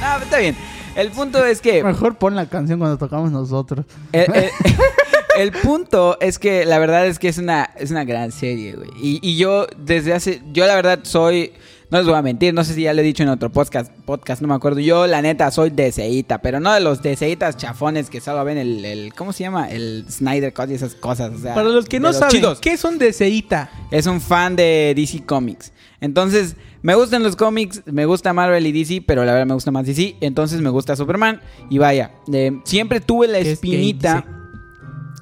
no, 0.00 0.24
está 0.24 0.38
bien. 0.38 0.56
El 0.96 1.10
punto 1.10 1.44
es 1.44 1.60
que 1.60 1.82
Mejor 1.84 2.16
pon 2.16 2.34
la 2.36 2.46
canción 2.46 2.78
cuando 2.78 2.98
tocamos 2.98 3.30
nosotros. 3.30 3.84
el, 4.12 4.26
el- 4.34 4.50
el 5.38 5.52
punto 5.52 6.18
es 6.20 6.38
que 6.38 6.64
la 6.66 6.78
verdad 6.78 7.06
es 7.06 7.18
que 7.18 7.28
es 7.28 7.38
una, 7.38 7.70
es 7.76 7.90
una 7.90 8.04
gran 8.04 8.32
serie, 8.32 8.72
güey. 8.74 8.90
Y, 9.00 9.18
y 9.22 9.36
yo 9.36 9.66
desde 9.78 10.12
hace, 10.12 10.42
yo 10.52 10.66
la 10.66 10.74
verdad 10.74 10.98
soy, 11.04 11.52
no 11.90 11.98
les 11.98 12.06
voy 12.06 12.16
a 12.16 12.22
mentir, 12.22 12.52
no 12.52 12.64
sé 12.64 12.74
si 12.74 12.82
ya 12.82 12.92
lo 12.92 13.00
he 13.00 13.04
dicho 13.04 13.22
en 13.22 13.28
otro 13.28 13.50
podcast, 13.50 13.92
podcast 14.04 14.42
no 14.42 14.48
me 14.48 14.54
acuerdo. 14.54 14.80
Yo 14.80 15.06
la 15.06 15.22
neta 15.22 15.50
soy 15.52 15.70
deseíta, 15.70 16.38
pero 16.42 16.58
no 16.60 16.72
de 16.74 16.80
los 16.80 17.00
deseitas 17.02 17.56
chafones 17.56 18.10
que 18.10 18.20
solo 18.20 18.44
ven 18.44 18.58
el, 18.58 18.84
el 18.84 19.14
¿cómo 19.14 19.32
se 19.32 19.44
llama? 19.44 19.70
El 19.70 20.04
Snyder 20.10 20.52
Cut 20.52 20.70
y 20.70 20.74
esas 20.74 20.94
cosas. 20.96 21.32
o 21.34 21.38
sea, 21.38 21.54
Para 21.54 21.68
los 21.68 21.86
que 21.86 22.00
no 22.00 22.12
saben, 22.12 22.30
chidos. 22.36 22.60
¿qué 22.60 22.76
son 22.76 22.98
de 22.98 23.12
Seita? 23.12 23.70
Es 23.92 24.06
un 24.06 24.20
fan 24.20 24.56
de 24.56 24.92
DC 24.96 25.24
Comics. 25.24 25.72
Entonces, 26.00 26.56
me 26.82 26.94
gustan 26.94 27.22
los 27.22 27.36
cómics, 27.36 27.82
me 27.86 28.06
gusta 28.06 28.32
Marvel 28.32 28.66
y 28.66 28.72
DC, 28.72 29.02
pero 29.06 29.24
la 29.24 29.32
verdad 29.32 29.46
me 29.46 29.54
gusta 29.54 29.70
más 29.70 29.86
DC. 29.86 30.16
Entonces, 30.20 30.60
me 30.60 30.70
gusta 30.70 30.96
Superman. 30.96 31.40
Y 31.68 31.78
vaya, 31.78 32.12
eh, 32.32 32.58
siempre 32.64 33.00
tuve 33.00 33.28
la 33.28 33.38
es 33.38 33.48
espinita 33.48 34.24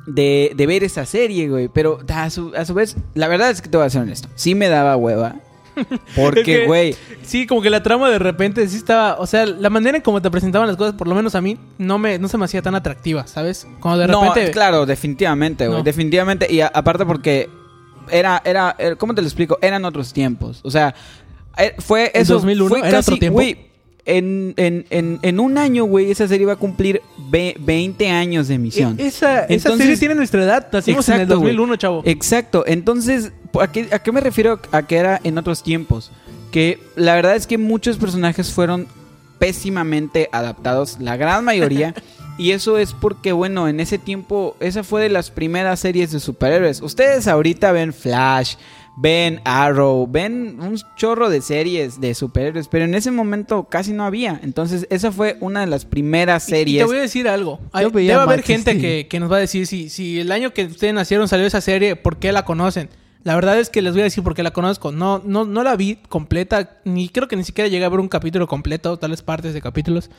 de, 0.07 0.53
de 0.57 0.67
ver 0.67 0.85
esa 0.85 1.05
serie, 1.07 1.49
güey. 1.49 1.69
Pero 1.69 1.99
a 2.09 2.31
su, 2.31 2.53
a 2.57 2.65
su 2.65 2.75
vez, 2.75 2.97
la 3.15 3.29
verdad 3.29 3.51
es 3.51 3.61
que 3.61 3.69
te 3.69 3.77
voy 3.77 3.87
a 3.87 3.91
ser 3.91 4.03
honesto. 4.03 4.29
Sí 4.35 4.55
me 4.55 4.69
daba 4.69 4.97
hueva. 4.97 5.37
Es 5.79 5.87
Porque, 6.17 6.43
que- 6.43 6.67
güey. 6.67 6.95
Sí, 7.23 7.47
como 7.47 7.63
que 7.63 7.71
la 7.71 7.83
trama 7.85 8.11
de 8.11 8.19
repente 8.19 8.67
sí 8.67 8.77
estaba, 8.77 9.17
o 9.21 9.27
sea, 9.29 9.47
la 9.47 9.71
manera 9.71 9.97
en 9.99 10.03
cómo 10.03 10.21
te 10.21 10.29
presentaban 10.31 10.67
las 10.67 10.77
cosas, 10.77 10.95
por 10.95 11.07
lo 11.07 11.15
menos 11.15 11.35
a 11.37 11.41
mí, 11.41 11.57
no 11.79 11.99
me, 11.99 12.19
no 12.19 12.27
se 12.27 12.37
me 12.39 12.47
hacía 12.47 12.63
tan 12.63 12.75
atractiva, 12.75 13.27
¿sabes? 13.29 13.65
Cuando 13.81 14.01
de 14.01 14.09
No, 14.09 14.23
repente... 14.25 14.51
claro, 14.51 14.87
definitivamente, 14.87 15.67
güey. 15.69 15.79
No. 15.79 15.85
Definitivamente. 15.85 16.53
Y 16.53 16.63
a- 16.63 16.67
aparte 16.75 17.05
porque 17.07 17.49
era, 18.11 18.41
era, 18.45 18.75
eh, 18.79 18.95
¿cómo 18.99 19.15
te 19.15 19.21
lo 19.23 19.27
explico? 19.29 19.59
Eran 19.63 19.85
otros 19.85 20.13
tiempos. 20.13 20.61
O 20.65 20.71
sea, 20.71 20.95
eh, 21.57 21.75
fue 21.79 22.11
¿El 22.15 22.23
eso. 22.23 22.35
2001 22.35 22.69
fue 22.69 22.79
era 22.81 22.91
casi, 22.91 23.11
otro 23.11 23.19
tiempo? 23.19 23.35
Güey, 23.37 23.69
en, 24.05 24.55
en, 24.57 24.87
en, 24.91 25.19
en 25.21 25.41
un 25.41 25.59
año, 25.59 25.85
güey, 25.85 26.11
esa 26.11 26.27
serie 26.27 26.45
iba 26.45 26.55
a 26.55 26.57
cumplir 26.57 27.03
ve- 27.31 27.57
20 27.61 28.09
años 28.09 28.49
de 28.49 28.55
emisión. 28.55 28.97
E- 28.99 29.07
esa, 29.09 29.41
esa 29.45 29.53
Entonces- 29.55 29.79
serie 29.87 29.97
tiene 29.99 30.15
nuestra 30.15 30.43
edad, 30.43 30.69
nacimos 30.73 31.07
en 31.09 31.15
el 31.17 31.21
Exacto, 31.23 31.41
güey. 31.41 31.53
2001, 31.55 31.77
chavo. 31.77 32.03
Exacto. 32.07 32.65
Entonces, 32.67 33.33
¿a 33.61 33.71
qué, 33.71 33.89
¿a 33.93 33.99
qué 33.99 34.13
me 34.13 34.21
refiero 34.21 34.61
a 34.73 34.83
que 34.87 34.97
era 34.97 35.21
en 35.25 35.37
otros 35.37 35.63
tiempos? 35.63 36.11
Que 36.53 36.79
la 36.97 37.15
verdad 37.17 37.37
es 37.37 37.47
que 37.47 37.59
muchos 37.59 37.99
personajes 37.99 38.51
fueron 38.53 38.87
pésimamente 39.39 40.29
adaptados, 40.33 40.99
la 41.01 41.17
gran 41.17 41.45
mayoría. 41.45 41.95
y 42.39 42.53
eso 42.53 42.79
es 42.79 42.93
porque, 42.95 43.33
bueno, 43.33 43.69
en 43.69 43.81
ese 43.81 43.99
tiempo, 43.99 44.57
esa 44.61 44.83
fue 44.85 45.03
de 45.03 45.09
las 45.11 45.31
primeras 45.31 45.81
series 45.81 46.13
de 46.13 46.21
superhéroes. 46.21 46.81
Ustedes 46.81 47.27
ahorita 47.29 47.73
ven 47.73 47.93
Flash, 47.93 48.55
ven 48.97 49.41
Arrow, 49.45 50.07
ven 50.11 50.59
un 50.61 50.79
chorro 50.97 51.31
de 51.31 51.41
series 51.41 52.01
de 52.01 52.15
superhéroes, 52.15 52.69
pero 52.69 52.85
en 52.85 52.95
ese 52.95 53.11
momento 53.11 53.65
casi 53.65 53.93
no 53.93 54.05
había. 54.05 54.41
Entonces, 54.43 54.87
esa 54.91 55.13
fue 55.13 55.37
una 55.41 55.61
de 55.61 55.67
las 55.67 55.85
primeras 55.85 56.49
Y- 56.49 56.53
y 56.53 56.57
series. 56.57 56.79
te 56.79 56.85
voy 56.87 56.97
a 56.97 57.01
decir 57.03 57.29
algo. 57.29 57.61
Hay- 57.73 57.85
debe 57.91 58.13
haber 58.15 58.39
Max 58.39 58.47
gente 58.47 58.79
que, 58.79 59.07
que 59.09 59.21
nos 59.21 59.31
va 59.31 59.37
a 59.37 59.41
decir 59.41 59.67
si, 59.67 59.89
si 59.89 60.19
el 60.21 60.33
año 60.33 60.53
que 60.53 60.65
ustedes 60.65 60.95
nacieron 60.95 61.29
salió 61.29 61.47
esa 61.47 61.61
serie, 61.61 61.97
¿por 61.97 62.17
qué 62.19 62.33
la 62.33 62.45
conocen? 62.45 62.89
La 63.25 63.35
verdad 63.35 63.59
es 63.59 63.69
que 63.69 63.83
les 63.83 63.93
voy 63.93 64.03
a 64.03 64.05
decir 64.05 64.23
por 64.25 64.35
qué 64.35 64.43
la 64.43 64.53
conozco. 64.53 64.93
No, 64.93 65.21
no, 65.25 65.45
no 65.45 65.63
la 65.63 65.77
vi 65.77 65.97
completa, 66.09 66.79
ni 66.85 67.09
creo 67.09 67.29
que 67.29 67.37
ni 67.37 67.45
siquiera 67.45 67.69
llegué 67.69 67.85
a 67.85 67.89
ver 67.89 68.01
un 68.01 68.09
capítulo 68.09 68.47
completo, 68.47 68.97
tales 68.99 69.23
partes 69.23 69.53
de 69.55 69.61
capítulos. 69.61 70.11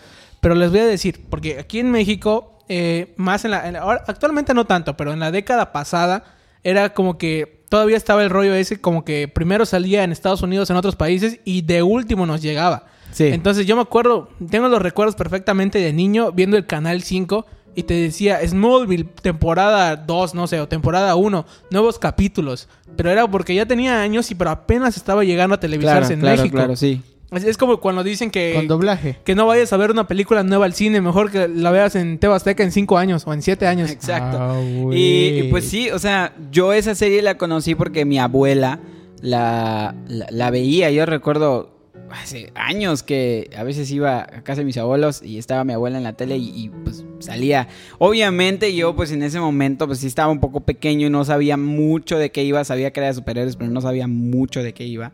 Pero 0.41 0.53
les 0.55 0.69
voy 0.69 0.79
a 0.79 0.85
decir, 0.85 1.25
porque 1.29 1.59
aquí 1.59 1.79
en 1.79 1.91
México, 1.91 2.57
eh, 2.67 3.13
más 3.17 3.45
en 3.45 3.51
la, 3.51 3.67
en 3.67 3.73
la- 3.73 4.03
actualmente 4.07 4.53
no 4.53 4.65
tanto, 4.65 4.95
pero 4.97 5.11
en 5.13 5.19
la 5.19 5.31
década 5.31 5.71
pasada 5.71 6.23
era 6.63 6.93
como 6.93 7.17
que 7.17 7.63
todavía 7.69 7.97
estaba 7.97 8.23
el 8.23 8.29
rollo 8.29 8.53
ese, 8.53 8.81
como 8.81 9.05
que 9.05 9.27
primero 9.27 9.65
salía 9.65 10.03
en 10.03 10.11
Estados 10.11 10.41
Unidos, 10.41 10.69
en 10.69 10.75
otros 10.75 10.95
países, 10.95 11.39
y 11.45 11.61
de 11.61 11.81
último 11.83 12.25
nos 12.25 12.41
llegaba. 12.41 12.85
Sí. 13.11 13.27
Entonces 13.27 13.65
yo 13.65 13.75
me 13.75 13.81
acuerdo, 13.81 14.29
tengo 14.51 14.67
los 14.67 14.81
recuerdos 14.81 15.15
perfectamente 15.15 15.79
de 15.79 15.93
niño 15.93 16.31
viendo 16.31 16.57
el 16.57 16.65
canal 16.67 17.01
5 17.01 17.45
y 17.75 17.83
te 17.83 17.93
decía 17.93 18.39
Smallville, 18.45 19.05
temporada 19.21 19.95
2, 19.95 20.35
no 20.35 20.47
sé, 20.47 20.59
o 20.59 20.67
temporada 20.67 21.15
1, 21.15 21.45
nuevos 21.71 21.99
capítulos. 21.99 22.67
Pero 22.95 23.09
era 23.11 23.29
porque 23.29 23.55
ya 23.55 23.65
tenía 23.65 24.01
años 24.01 24.29
y 24.31 24.35
pero 24.35 24.49
apenas 24.49 24.97
estaba 24.97 25.23
llegando 25.23 25.55
a 25.55 25.59
televisarse 25.59 26.09
claro, 26.09 26.13
en 26.13 26.19
claro, 26.19 26.37
México. 26.37 26.55
claro, 26.57 26.75
sí. 26.75 27.01
Es, 27.31 27.43
es 27.43 27.57
como 27.57 27.77
cuando 27.79 28.03
dicen 28.03 28.31
que, 28.31 28.53
Con 28.55 28.67
doblaje. 28.67 29.17
que 29.23 29.35
no 29.35 29.45
vayas 29.45 29.71
a 29.71 29.77
ver 29.77 29.91
una 29.91 30.07
película 30.07 30.43
nueva 30.43 30.65
al 30.65 30.73
cine, 30.73 30.99
mejor 30.99 31.31
que 31.31 31.47
la 31.47 31.69
veas 31.69 31.95
en 31.95 32.17
Tebasteca 32.17 32.63
en 32.63 32.71
5 32.71 32.97
años 32.97 33.23
o 33.27 33.33
en 33.33 33.41
7 33.43 33.67
años. 33.67 33.91
Exacto. 33.91 34.37
Ah, 34.39 34.59
y, 34.91 35.43
pues 35.43 35.65
sí, 35.69 35.91
o 35.91 35.99
sea, 35.99 36.33
yo 36.51 36.73
esa 36.73 36.95
serie 36.95 37.21
la 37.21 37.37
conocí 37.37 37.75
porque 37.75 38.03
mi 38.03 38.17
abuela 38.17 38.79
la, 39.21 39.93
la, 40.07 40.25
la 40.31 40.49
veía. 40.49 40.89
Yo 40.89 41.05
recuerdo 41.05 41.78
hace 42.11 42.51
años 42.55 43.03
que 43.03 43.49
a 43.55 43.63
veces 43.63 43.89
iba 43.91 44.21
a 44.21 44.43
casa 44.43 44.61
de 44.61 44.65
mis 44.65 44.77
abuelos 44.77 45.21
y 45.23 45.37
estaba 45.37 45.63
mi 45.63 45.73
abuela 45.73 45.97
en 45.97 46.03
la 46.03 46.13
tele 46.13 46.37
y, 46.37 46.51
y, 46.55 46.69
pues 46.69 47.03
salía. 47.19 47.67
Obviamente 47.97 48.75
yo 48.75 48.95
pues 48.95 49.11
en 49.11 49.23
ese 49.23 49.39
momento 49.39 49.87
pues 49.87 49.99
sí 49.99 50.07
estaba 50.07 50.31
un 50.31 50.39
poco 50.39 50.61
pequeño 50.61 51.07
y 51.07 51.09
no 51.09 51.25
sabía 51.25 51.57
mucho 51.57 52.17
de 52.17 52.31
qué 52.31 52.43
iba. 52.43 52.63
Sabía 52.63 52.91
que 52.91 52.99
era 52.99 53.07
de 53.07 53.13
superhéroes, 53.13 53.55
pero 53.55 53.69
no 53.69 53.81
sabía 53.81 54.07
mucho 54.07 54.63
de 54.63 54.73
qué 54.73 54.85
iba. 54.85 55.11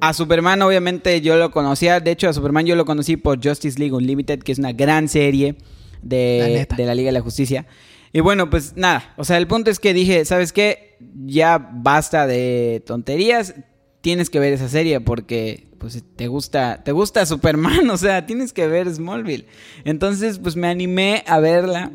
A 0.00 0.12
Superman 0.12 0.62
obviamente 0.62 1.20
yo 1.20 1.36
lo 1.36 1.50
conocía. 1.50 2.00
De 2.00 2.10
hecho 2.10 2.28
a 2.28 2.32
Superman 2.32 2.66
yo 2.66 2.76
lo 2.76 2.84
conocí 2.84 3.16
por 3.16 3.42
Justice 3.42 3.78
League 3.78 3.94
Unlimited, 3.94 4.40
que 4.40 4.52
es 4.52 4.58
una 4.58 4.72
gran 4.72 5.08
serie 5.08 5.56
de, 6.02 6.66
de 6.76 6.86
la 6.86 6.94
Liga 6.94 7.08
de 7.08 7.12
la 7.12 7.20
Justicia. 7.20 7.66
Y 8.12 8.20
bueno, 8.20 8.48
pues 8.48 8.74
nada, 8.76 9.12
o 9.18 9.24
sea, 9.24 9.36
el 9.36 9.46
punto 9.46 9.70
es 9.70 9.78
que 9.78 9.92
dije, 9.92 10.24
¿sabes 10.24 10.52
qué? 10.52 10.96
Ya 11.26 11.58
basta 11.58 12.26
de 12.26 12.82
tonterías, 12.86 13.54
tienes 14.00 14.30
que 14.30 14.38
ver 14.38 14.52
esa 14.52 14.68
serie 14.68 15.00
porque 15.00 15.65
pues 15.78 16.02
te 16.16 16.28
gusta, 16.28 16.82
te 16.84 16.92
gusta 16.92 17.26
Superman, 17.26 17.88
o 17.90 17.96
sea, 17.96 18.26
tienes 18.26 18.52
que 18.52 18.66
ver 18.66 18.92
Smallville. 18.92 19.46
Entonces, 19.84 20.38
pues 20.38 20.56
me 20.56 20.68
animé 20.68 21.24
a 21.26 21.40
verla 21.40 21.92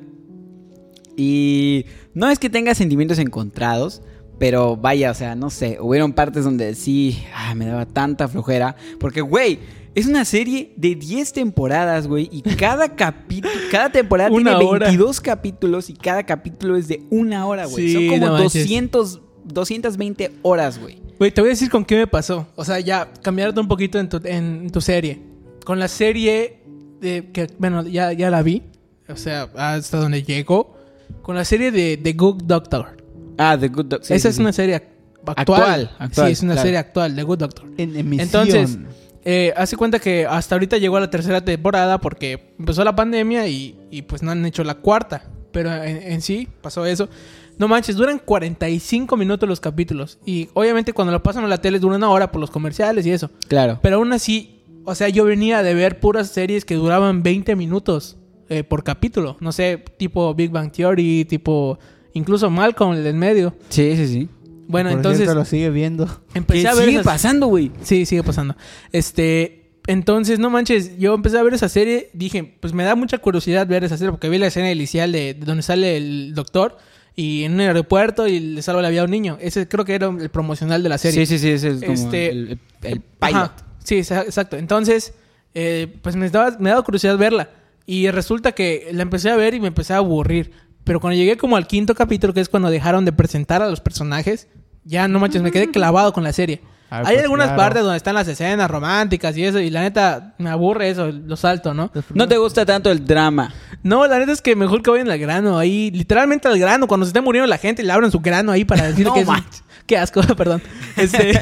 y 1.17 1.85
no 2.13 2.29
es 2.29 2.39
que 2.39 2.49
tenga 2.49 2.73
sentimientos 2.75 3.19
encontrados, 3.19 4.01
pero 4.39 4.75
vaya, 4.75 5.11
o 5.11 5.13
sea, 5.13 5.35
no 5.35 5.49
sé, 5.49 5.77
hubieron 5.79 6.13
partes 6.13 6.43
donde 6.43 6.73
sí, 6.75 7.23
ah, 7.35 7.53
me 7.55 7.65
daba 7.65 7.85
tanta 7.85 8.27
flojera, 8.27 8.75
porque 8.99 9.21
güey, 9.21 9.59
es 9.93 10.07
una 10.07 10.23
serie 10.23 10.73
de 10.77 10.95
10 10.95 11.33
temporadas, 11.33 12.07
güey, 12.07 12.29
y 12.31 12.41
cada 12.57 12.95
capítulo, 12.95 13.53
cada 13.69 13.91
temporada 13.91 14.31
Una 14.31 14.57
tiene 14.57 14.71
hora. 14.71 14.87
22 14.87 15.21
capítulos 15.21 15.89
y 15.89 15.93
cada 15.93 16.23
capítulo 16.23 16.77
es 16.77 16.87
de 16.87 17.03
una 17.09 17.45
hora, 17.45 17.65
güey. 17.65 17.87
Sí, 17.87 17.93
Son 17.93 18.07
como 18.07 18.25
no 18.25 18.33
manches. 18.33 18.63
200, 18.63 19.21
220 19.45 20.31
horas, 20.43 20.79
güey. 20.79 21.00
Güey, 21.21 21.29
te 21.29 21.39
voy 21.39 21.49
a 21.49 21.53
decir 21.53 21.69
con 21.69 21.85
qué 21.85 21.97
me 21.97 22.07
pasó. 22.07 22.47
O 22.55 22.65
sea, 22.65 22.79
ya 22.79 23.07
cambiarte 23.21 23.59
un 23.59 23.67
poquito 23.67 23.99
en 23.99 24.09
tu, 24.09 24.19
en 24.23 24.71
tu 24.71 24.81
serie. 24.81 25.21
Con 25.63 25.77
la 25.77 25.87
serie 25.87 26.63
de, 26.99 27.29
que, 27.31 27.45
bueno, 27.59 27.83
ya, 27.83 28.11
ya 28.11 28.31
la 28.31 28.41
vi. 28.41 28.63
O 29.07 29.15
sea, 29.15 29.47
hasta 29.55 29.99
donde 29.99 30.23
llegó. 30.23 30.75
Con 31.21 31.35
la 31.35 31.45
serie 31.45 31.71
de 31.71 31.97
The 31.97 32.13
Good 32.13 32.41
Doctor. 32.45 32.97
Ah, 33.37 33.55
The 33.55 33.67
Good 33.67 33.85
Doctor. 33.85 34.03
sí, 34.03 34.15
Esa 34.15 34.23
sí, 34.23 34.27
es 34.29 34.35
sí. 34.37 34.41
una 34.41 34.51
serie 34.51 34.77
ac- 34.77 34.83
actual. 35.27 35.61
Actual, 35.61 35.91
actual, 35.99 36.27
sí, 36.27 36.33
es 36.33 36.41
una 36.41 36.53
claro. 36.53 36.65
serie 36.65 36.77
actual, 36.79 37.15
The 37.15 37.21
Good 37.21 37.37
Doctor. 37.37 37.65
En 37.77 37.95
emisión. 37.97 38.19
Entonces, 38.21 38.77
eh, 39.23 39.53
hace 39.55 39.77
cuenta 39.77 39.99
que 39.99 40.25
hasta 40.25 40.55
ahorita 40.55 40.79
llegó 40.79 40.97
a 40.97 41.01
la 41.01 41.11
tercera 41.11 41.45
temporada 41.45 42.01
porque 42.01 42.55
empezó 42.57 42.83
la 42.83 42.95
pandemia 42.95 43.47
y, 43.47 43.77
y, 43.91 44.01
pues 44.01 44.23
no 44.23 44.31
han 44.31 44.43
hecho 44.43 44.63
la 44.63 44.73
cuarta. 44.73 45.29
Pero 45.51 45.71
en, 45.83 45.97
en 46.01 46.21
sí 46.23 46.47
pasó 46.63 46.83
eso. 46.87 47.09
No 47.57 47.67
manches, 47.67 47.95
duran 47.95 48.19
45 48.23 49.17
minutos 49.17 49.47
los 49.47 49.59
capítulos. 49.59 50.17
Y 50.25 50.49
obviamente 50.53 50.93
cuando 50.93 51.11
lo 51.11 51.21
pasan 51.23 51.43
a 51.43 51.47
la 51.47 51.59
tele 51.61 51.79
dura 51.79 51.95
una 51.95 52.09
hora 52.09 52.31
por 52.31 52.41
los 52.41 52.49
comerciales 52.51 53.05
y 53.05 53.11
eso. 53.11 53.29
Claro. 53.47 53.79
Pero 53.81 53.97
aún 53.97 54.13
así, 54.13 54.61
o 54.85 54.95
sea, 54.95 55.09
yo 55.09 55.25
venía 55.25 55.61
de 55.63 55.73
ver 55.73 55.99
puras 55.99 56.29
series 56.29 56.65
que 56.65 56.75
duraban 56.75 57.21
20 57.23 57.55
minutos 57.55 58.17
eh, 58.49 58.63
por 58.63 58.83
capítulo. 58.83 59.37
No 59.39 59.51
sé, 59.51 59.83
tipo 59.97 60.33
Big 60.33 60.49
Bang 60.51 60.71
Theory, 60.71 61.25
tipo 61.25 61.77
incluso 62.13 62.49
Malcolm, 62.49 62.93
el 62.93 63.05
en 63.05 63.17
medio. 63.19 63.53
Sí, 63.69 63.95
sí, 63.95 64.07
sí. 64.07 64.29
Bueno, 64.67 64.89
Por 64.89 64.97
entonces 64.99 65.19
cierto, 65.23 65.35
lo 65.35 65.45
sigue 65.45 65.69
viendo. 65.69 66.07
empecé 66.33 66.61
¿Qué 66.63 66.67
a 66.69 66.73
ver 66.73 66.85
sigue 66.85 66.99
esas- 67.01 67.05
pasando, 67.13 67.47
güey? 67.47 67.71
Sí, 67.83 68.05
sigue 68.05 68.23
pasando. 68.23 68.55
Este, 68.91 69.69
entonces, 69.87 70.39
no 70.39 70.49
manches, 70.49 70.97
yo 70.97 71.13
empecé 71.13 71.37
a 71.37 71.43
ver 71.43 71.53
esa 71.53 71.67
serie, 71.69 72.09
dije, 72.13 72.55
pues 72.59 72.73
me 72.73 72.83
da 72.83 72.95
mucha 72.95 73.17
curiosidad 73.17 73.67
ver 73.67 73.83
esa 73.83 73.97
serie 73.97 74.11
porque 74.11 74.29
vi 74.29 74.37
la 74.37 74.47
escena 74.47 74.71
inicial 74.71 75.11
de, 75.11 75.33
de 75.33 75.45
donde 75.45 75.63
sale 75.63 75.97
el 75.97 76.33
doctor 76.35 76.77
y 77.15 77.43
en 77.43 77.53
un 77.55 77.59
aeropuerto 77.61 78.27
y 78.27 78.39
le 78.39 78.61
salva 78.61 78.81
la 78.81 78.89
vida 78.89 79.01
a 79.01 79.05
un 79.05 79.11
niño. 79.11 79.37
Ese 79.41 79.67
creo 79.67 79.85
que 79.85 79.95
era 79.95 80.07
el 80.07 80.29
promocional 80.29 80.81
de 80.83 80.89
la 80.89 80.97
serie. 80.97 81.25
Sí, 81.25 81.37
sí, 81.37 81.39
sí, 81.39 81.49
ese 81.51 81.69
es 81.69 81.81
como 81.81 81.93
Este- 81.93 82.29
el, 82.31 82.59
el, 82.83 82.91
el 82.91 83.01
Ajá. 83.19 83.27
pilot. 83.29 83.51
Sí, 83.83 83.95
exa- 83.95 84.23
exacto. 84.25 84.57
Entonces, 84.57 85.13
eh, 85.53 85.87
pues 86.01 86.15
me 86.15 86.29
daba, 86.29 86.55
me 86.59 86.69
daba 86.69 86.81
curiosidad 86.83 87.17
verla. 87.17 87.49
Y 87.85 88.09
resulta 88.11 88.53
que 88.53 88.89
la 88.93 89.01
empecé 89.01 89.29
a 89.29 89.35
ver 89.35 89.53
y 89.53 89.59
me 89.59 89.67
empecé 89.67 89.93
a 89.93 89.97
aburrir. 89.97 90.51
Pero 90.83 90.99
cuando 90.99 91.17
llegué 91.17 91.35
como 91.37 91.57
al 91.57 91.67
quinto 91.67 91.93
capítulo, 91.95 92.33
que 92.33 92.41
es 92.41 92.49
cuando 92.49 92.69
dejaron 92.69 93.05
de 93.05 93.11
presentar 93.11 93.61
a 93.61 93.69
los 93.69 93.81
personajes, 93.81 94.47
ya 94.85 95.07
no 95.07 95.19
manches, 95.19 95.41
me 95.41 95.51
quedé 95.51 95.69
clavado 95.69 96.13
con 96.13 96.23
la 96.23 96.31
serie. 96.33 96.61
Ah, 96.93 96.97
Hay 97.05 97.15
pues 97.15 97.19
algunas 97.21 97.47
claro. 97.47 97.57
partes 97.61 97.81
donde 97.83 97.95
están 97.97 98.15
las 98.15 98.27
escenas 98.27 98.69
románticas 98.69 99.37
y 99.37 99.45
eso, 99.45 99.59
y 99.61 99.69
la 99.69 99.79
neta 99.81 100.33
me 100.37 100.49
aburre 100.49 100.89
eso, 100.89 101.09
lo 101.09 101.37
salto, 101.37 101.73
¿no? 101.73 101.89
No 102.13 102.27
te 102.27 102.35
gusta 102.37 102.65
tanto 102.65 102.91
el 102.91 103.05
drama. 103.05 103.53
No, 103.81 104.05
la 104.07 104.19
neta 104.19 104.33
es 104.33 104.41
que 104.41 104.57
mejor 104.57 104.83
que 104.83 104.91
vayan 104.91 105.09
al 105.09 105.17
grano, 105.17 105.57
ahí, 105.57 105.89
literalmente 105.91 106.49
al 106.49 106.59
grano, 106.59 106.87
cuando 106.87 107.05
se 107.05 107.11
esté 107.11 107.21
muriendo 107.21 107.47
la 107.47 107.57
gente, 107.57 107.81
le 107.81 107.93
abren 107.93 108.11
su 108.11 108.19
grano 108.19 108.51
ahí 108.51 108.65
para 108.65 108.87
decir 108.87 109.05
No 109.07 109.13
que 109.13 109.21
es... 109.21 109.27
Qué 109.87 109.97
asco, 109.97 110.21
perdón. 110.37 110.61
Este, 110.97 111.39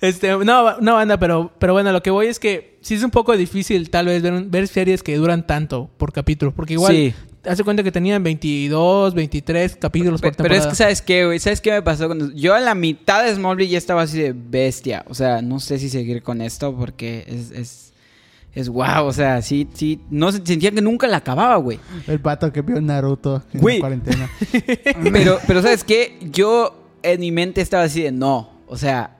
este, 0.00 0.36
no, 0.44 0.80
no 0.80 0.94
banda, 0.94 1.18
pero, 1.18 1.52
pero 1.58 1.72
bueno, 1.72 1.92
lo 1.92 2.02
que 2.02 2.10
voy 2.10 2.26
es 2.26 2.38
que 2.38 2.78
sí 2.82 2.94
es 2.94 3.02
un 3.02 3.10
poco 3.10 3.36
difícil 3.36 3.90
tal 3.90 4.06
vez 4.06 4.22
ver, 4.22 4.44
ver 4.44 4.68
series 4.68 5.02
que 5.02 5.16
duran 5.16 5.46
tanto 5.46 5.88
por 5.96 6.12
capítulo, 6.12 6.52
porque 6.52 6.74
igual, 6.74 6.92
Sí. 6.94 7.14
Hace 7.46 7.64
cuenta 7.64 7.82
que 7.82 7.92
tenían 7.92 8.22
22, 8.22 9.14
23 9.14 9.76
capítulos 9.76 10.20
por 10.20 10.30
Pe- 10.30 10.36
Pero 10.36 10.48
temporada. 10.54 10.62
es 10.62 10.66
que, 10.68 10.74
¿sabes 10.82 11.02
qué, 11.02 11.26
güey? 11.26 11.38
¿Sabes 11.38 11.60
qué 11.60 11.70
me 11.72 11.82
pasó? 11.82 12.06
Cuando... 12.06 12.32
Yo 12.32 12.54
a 12.54 12.60
la 12.60 12.74
mitad 12.74 13.24
de 13.24 13.34
Smallville 13.34 13.70
ya 13.70 13.78
estaba 13.78 14.02
así 14.02 14.18
de 14.20 14.32
bestia. 14.34 15.04
O 15.08 15.14
sea, 15.14 15.42
no 15.42 15.60
sé 15.60 15.78
si 15.78 15.88
seguir 15.88 16.22
con 16.22 16.40
esto 16.40 16.74
porque 16.76 17.24
es... 17.28 17.50
es... 17.50 17.84
Es 18.56 18.68
wow, 18.68 19.04
o 19.04 19.12
sea, 19.12 19.42
sí, 19.42 19.66
sí, 19.74 19.98
no 20.10 20.30
se- 20.30 20.46
sentía 20.46 20.70
que 20.70 20.80
nunca 20.80 21.08
la 21.08 21.16
acababa, 21.16 21.56
güey. 21.56 21.80
El 22.06 22.20
pato 22.20 22.52
que 22.52 22.62
vio 22.62 22.80
Naruto 22.80 23.42
en 23.52 23.60
Güey. 23.60 23.76
la 23.78 23.80
cuarentena. 23.80 24.30
Pero, 25.12 25.40
pero 25.44 25.60
¿sabes 25.60 25.82
qué? 25.82 26.16
Yo 26.30 26.88
en 27.02 27.18
mi 27.18 27.32
mente 27.32 27.60
estaba 27.60 27.82
así 27.82 28.00
de 28.02 28.12
no. 28.12 28.50
O 28.68 28.76
sea, 28.76 29.16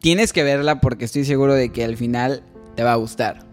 tienes 0.00 0.32
que 0.32 0.42
verla 0.42 0.80
porque 0.80 1.04
estoy 1.04 1.26
seguro 1.26 1.52
de 1.52 1.68
que 1.68 1.84
al 1.84 1.98
final 1.98 2.42
te 2.74 2.82
va 2.82 2.92
a 2.92 2.96
gustar. 2.96 3.44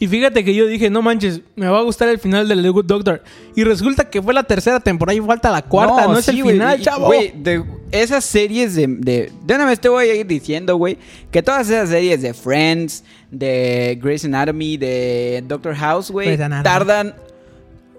Y 0.00 0.08
fíjate 0.08 0.42
que 0.42 0.54
yo 0.54 0.66
dije, 0.66 0.88
no 0.88 1.02
manches, 1.02 1.42
me 1.56 1.68
va 1.68 1.78
a 1.78 1.82
gustar 1.82 2.08
el 2.08 2.18
final 2.18 2.48
de 2.48 2.56
The 2.56 2.68
Good 2.70 2.86
Doctor. 2.86 3.22
Y 3.54 3.64
resulta 3.64 4.08
que 4.08 4.22
fue 4.22 4.32
la 4.32 4.42
tercera 4.42 4.80
temporada 4.80 5.14
y 5.14 5.20
falta 5.20 5.50
la 5.50 5.60
cuarta, 5.60 6.06
no, 6.06 6.18
es 6.18 6.24
sí, 6.24 6.40
el 6.40 6.46
final, 6.46 6.80
chavo. 6.80 7.06
Güey, 7.06 7.34
esas 7.92 8.24
series 8.24 8.74
de, 8.74 8.86
de... 8.86 9.30
De 9.44 9.54
una 9.54 9.66
vez 9.66 9.78
te 9.78 9.90
voy 9.90 10.08
a 10.08 10.14
ir 10.14 10.26
diciendo, 10.26 10.76
güey, 10.76 10.96
que 11.30 11.42
todas 11.42 11.68
esas 11.68 11.90
series 11.90 12.22
de 12.22 12.32
Friends, 12.32 13.04
de 13.30 13.98
Grey's 14.02 14.24
Anatomy, 14.24 14.78
de 14.78 15.44
Doctor 15.46 15.74
House, 15.74 16.10
güey, 16.10 16.34
tardan 16.38 17.14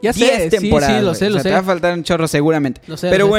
ya 0.01 0.11
10 0.11 0.15
sé, 0.15 0.43
sí, 0.45 0.49
temporadas. 0.49 0.97
sí, 0.97 1.05
lo 1.05 1.13
sé, 1.13 1.29
lo 1.29 1.33
sea, 1.33 1.43
sé. 1.43 1.49
Te 1.49 1.53
va 1.53 1.59
a 1.59 1.63
faltar 1.63 1.93
un 1.93 2.03
chorro 2.03 2.27
seguramente. 2.27 2.81
Lo 2.87 2.97
sé, 2.97 3.07
lo 3.07 3.11
Pero 3.11 3.25
sé. 3.25 3.29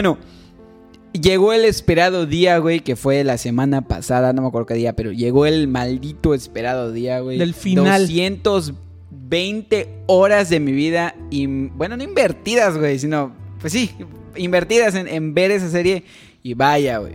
Llegó 1.13 1.53
el 1.53 1.65
esperado 1.65 2.27
día, 2.27 2.59
güey, 2.59 2.81
que 2.81 2.97
fue 2.97 3.25
la 3.25 3.39
semana 3.39 3.83
pasada, 3.83 4.33
no 4.33 4.43
me 4.43 4.49
acuerdo 4.49 4.67
qué 4.67 4.75
día, 4.75 4.95
pero 4.95 5.13
llegó 5.13 5.47
el 5.47 5.69
maldito 5.69 6.35
esperado 6.35 6.93
día, 6.93 7.21
güey. 7.21 7.39
Del 7.39 7.55
final. 7.55 8.07
220 8.07 9.89
horas 10.07 10.51
de 10.51 10.61
mi 10.61 10.73
vida, 10.73 11.15
y 11.31 11.47
bueno, 11.47 11.97
no 11.97 12.03
invertidas, 12.03 12.77
güey, 12.79 12.99
sino, 12.99 13.33
pues 13.61 13.73
sí, 13.73 13.91
invertidas 14.37 14.95
en, 14.95 15.09
en 15.09 15.35
ver 15.35 15.51
esa 15.51 15.69
serie. 15.71 16.05
Y 16.43 16.55
vaya, 16.55 16.99
güey. 16.99 17.15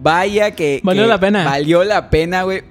Vaya 0.00 0.54
que. 0.54 0.80
Valió 0.82 1.04
que 1.04 1.08
la 1.08 1.20
pena. 1.20 1.44
Valió 1.44 1.84
la 1.84 2.10
pena, 2.10 2.42
güey. 2.42 2.62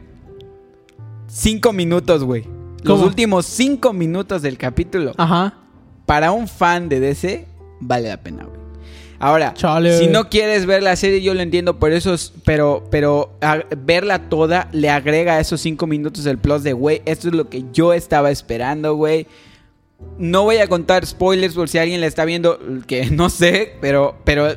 Cinco 1.28 1.74
minutos, 1.74 2.24
güey. 2.24 2.46
Los 2.84 3.02
últimos 3.02 3.46
cinco 3.46 3.92
minutos 3.92 4.42
del 4.42 4.58
capítulo. 4.58 5.14
Ajá. 5.18 5.56
Para 6.06 6.32
un 6.32 6.48
fan 6.48 6.88
de 6.88 7.02
DC, 7.02 7.48
vale 7.82 8.08
la 8.08 8.18
pena, 8.18 8.46
güey. 8.46 8.57
Ahora, 9.20 9.54
Chale. 9.56 9.98
si 9.98 10.08
no 10.08 10.30
quieres 10.30 10.66
ver 10.66 10.84
la 10.84 10.96
serie, 10.96 11.22
yo 11.22 11.34
lo 11.34 11.42
entiendo, 11.42 11.80
por 11.80 11.92
eso 11.92 12.14
es- 12.14 12.34
pero, 12.46 12.84
pero 12.92 13.32
a- 13.42 13.64
verla 13.76 14.30
toda 14.30 14.70
le 14.72 14.90
agrega 14.90 15.34
a 15.34 15.40
esos 15.40 15.60
cinco 15.62 15.88
minutos 15.88 16.26
el 16.28 16.38
plus 16.38 16.64
de, 16.64 16.74
güey, 16.74 17.02
esto 17.06 17.28
es 17.30 17.34
lo 17.34 17.50
que 17.50 17.64
yo 17.74 17.94
estaba 17.94 18.30
esperando, 18.30 18.96
güey. 18.96 19.26
No 20.20 20.44
voy 20.44 20.58
a 20.58 20.68
contar 20.68 21.04
spoilers 21.06 21.56
por 21.56 21.68
si 21.70 21.80
alguien 21.80 22.00
la 22.02 22.08
está 22.08 22.26
viendo, 22.26 22.60
que 22.86 23.06
no 23.12 23.30
sé, 23.32 23.74
pero, 23.82 24.16
pero, 24.24 24.48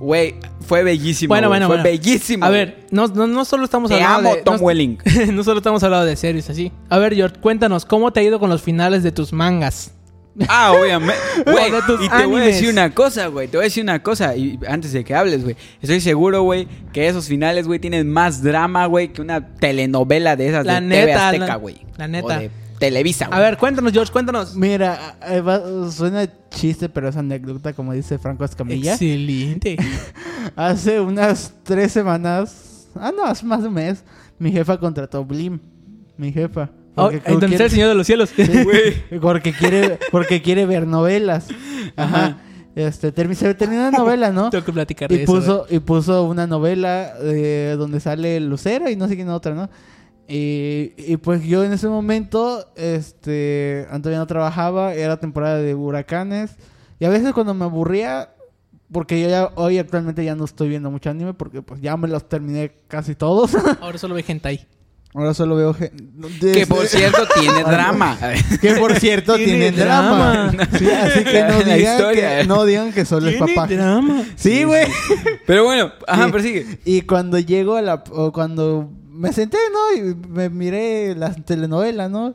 güey, 0.00 0.34
fue 0.66 0.82
bellísimo. 0.82 1.28
Bueno, 1.34 1.48
bueno, 1.48 1.66
fue 1.66 1.76
bueno. 1.76 1.90
bellísimo. 1.90 2.44
A 2.46 2.48
ver, 2.48 2.86
no, 2.90 3.06
no, 3.08 3.26
no 3.26 3.44
solo 3.44 3.64
estamos 3.64 3.90
te 3.90 3.96
hablando 4.02 4.30
amo, 4.30 4.36
de... 4.36 4.42
Tom 4.42 4.56
no, 4.56 4.62
Welling. 4.62 4.98
no 5.32 5.44
solo 5.44 5.58
estamos 5.58 5.82
hablando 5.82 6.06
de 6.06 6.16
series 6.16 6.48
así. 6.48 6.72
A 6.88 6.98
ver, 6.98 7.14
George, 7.14 7.36
cuéntanos, 7.40 7.84
¿cómo 7.84 8.12
te 8.12 8.20
ha 8.20 8.22
ido 8.22 8.40
con 8.40 8.48
los 8.48 8.62
finales 8.62 9.02
de 9.02 9.12
tus 9.12 9.32
mangas? 9.34 9.92
Ah, 10.48 10.72
obviamente. 10.72 11.14
Güey, 11.44 11.72
y 12.04 12.08
te 12.08 12.26
voy 12.26 12.40
a 12.40 12.44
decir 12.44 12.70
una 12.70 12.94
cosa, 12.94 13.26
güey. 13.26 13.48
Te 13.48 13.56
voy 13.58 13.64
a 13.64 13.66
decir 13.68 13.82
una 13.82 14.02
cosa. 14.02 14.34
Y 14.36 14.58
antes 14.66 14.92
de 14.92 15.04
que 15.04 15.14
hables, 15.14 15.42
güey. 15.44 15.56
Estoy 15.80 16.00
seguro, 16.00 16.42
güey, 16.42 16.66
que 16.92 17.06
esos 17.08 17.26
finales, 17.28 17.66
güey, 17.66 17.78
tienen 17.80 18.10
más 18.10 18.42
drama, 18.42 18.86
güey, 18.86 19.12
que 19.12 19.20
una 19.20 19.46
telenovela 19.56 20.34
de 20.36 20.48
esas 20.48 20.64
La 20.64 20.80
de 20.80 20.88
TV 20.88 21.06
neta, 21.06 21.26
Azteca, 21.28 21.46
la- 21.46 21.56
güey. 21.56 21.86
la 21.98 22.08
neta. 22.08 22.26
O 22.38 22.40
de 22.40 22.50
Televisa, 22.78 23.26
A 23.26 23.28
güey. 23.28 23.40
ver, 23.42 23.58
cuéntanos, 23.58 23.92
George, 23.92 24.12
cuéntanos. 24.12 24.56
Mira, 24.56 25.16
eh, 25.28 25.40
va- 25.40 25.90
suena 25.90 26.26
chiste, 26.50 26.88
pero 26.88 27.08
es 27.08 27.16
anécdota, 27.16 27.72
como 27.74 27.92
dice 27.92 28.18
Franco 28.18 28.44
Escamilla. 28.44 28.92
Excelente. 28.94 29.76
Hace 30.56 30.98
unas 31.00 31.52
tres 31.62 31.92
semanas, 31.92 32.88
ah, 32.96 33.12
no, 33.16 33.24
hace 33.24 33.46
más 33.46 33.62
de 33.62 33.68
un 33.68 33.74
mes, 33.74 34.02
mi 34.38 34.50
jefa 34.50 34.78
contrató 34.78 35.24
Blim. 35.24 35.60
Mi 36.16 36.32
jefa. 36.32 36.70
Oh, 36.94 37.04
Porque 37.04 37.16
¿en 37.18 37.22
¿Dónde 37.40 37.46
está 37.46 37.48
quiere- 37.48 37.64
el 37.64 37.70
Señor 37.70 37.88
de 37.88 37.94
los 37.94 38.06
Cielos? 38.06 38.30
Sí, 38.36 38.42
porque 39.20 39.52
quiere, 39.52 39.98
porque 40.10 40.42
quiere 40.42 40.66
ver 40.66 40.86
novelas. 40.86 41.48
Ajá. 41.96 42.24
Ajá. 42.26 42.38
Este, 42.74 43.12
se 43.34 43.54
terminó 43.54 43.82
la 43.82 43.90
novela, 43.90 44.30
¿no? 44.30 44.48
Tengo 44.50 44.64
que 44.64 44.72
platicar 44.72 45.08
de 45.10 45.16
Y 45.16 45.18
eso. 45.22 45.32
puso, 45.32 45.66
y 45.68 45.78
puso 45.80 46.24
una 46.24 46.46
novela 46.46 47.12
eh, 47.22 47.74
donde 47.78 48.00
sale 48.00 48.40
Lucero 48.40 48.88
y 48.88 48.96
no 48.96 49.08
sé 49.08 49.16
quién 49.16 49.28
otra, 49.28 49.54
¿no? 49.54 49.68
Y, 50.26 50.92
y 50.96 51.18
pues 51.18 51.42
yo 51.44 51.64
en 51.64 51.72
ese 51.72 51.88
momento, 51.88 52.66
este, 52.76 53.86
todavía 53.90 54.18
no 54.18 54.26
trabajaba, 54.26 54.94
era 54.94 55.18
temporada 55.18 55.58
de 55.58 55.74
huracanes. 55.74 56.52
Y 56.98 57.04
a 57.04 57.10
veces 57.10 57.32
cuando 57.34 57.52
me 57.52 57.64
aburría, 57.64 58.30
porque 58.90 59.20
yo 59.20 59.28
ya 59.28 59.50
hoy 59.56 59.78
actualmente 59.78 60.24
ya 60.24 60.34
no 60.34 60.44
estoy 60.46 60.68
viendo 60.70 60.90
mucho 60.90 61.10
anime, 61.10 61.34
porque 61.34 61.60
pues 61.60 61.82
ya 61.82 61.96
me 61.98 62.08
los 62.08 62.26
terminé 62.28 62.72
casi 62.88 63.14
todos. 63.14 63.50
Ahora 63.80 63.98
solo 63.98 64.14
ve 64.14 64.24
hentai. 64.26 64.66
Ahora 65.14 65.34
solo 65.34 65.56
veo... 65.56 65.74
gen- 65.74 65.90
Que 66.40 66.46
desde- 66.46 66.66
por 66.66 66.86
cierto 66.86 67.18
tiene 67.38 67.62
drama. 67.64 68.16
que 68.60 68.72
por 68.76 68.94
cierto 68.98 69.34
Tiene 69.36 69.52
tienen 69.52 69.76
drama. 69.76 70.50
drama. 70.52 70.68
Sí, 70.78 70.88
así 70.90 71.24
que 71.24 71.42
no 71.44 71.58
digan, 71.58 71.78
historia. 71.92 72.38
que, 72.40 72.44
no 72.46 72.64
digan 72.64 72.92
que 72.92 73.04
solo 73.04 73.28
es 73.28 73.36
Tiene 73.36 73.54
papá. 73.54 73.66
drama. 73.68 74.22
Sí, 74.36 74.64
güey. 74.64 74.86
Pero 75.46 75.64
bueno, 75.64 75.92
ajá, 76.06 76.26
Sí. 76.26 76.32
persigue. 76.32 76.78
Y 76.86 77.02
cuando 77.02 77.38
llego 77.38 77.76
a 77.76 77.82
la... 77.82 78.02
O 78.12 78.32
cuando 78.32 78.90
me 79.10 79.32
senté, 79.34 79.58
¿no? 79.72 79.98
Y 80.02 80.14
me 80.30 80.48
miré 80.48 81.14
las 81.14 81.44
telenovelas, 81.44 82.10
¿no? 82.10 82.34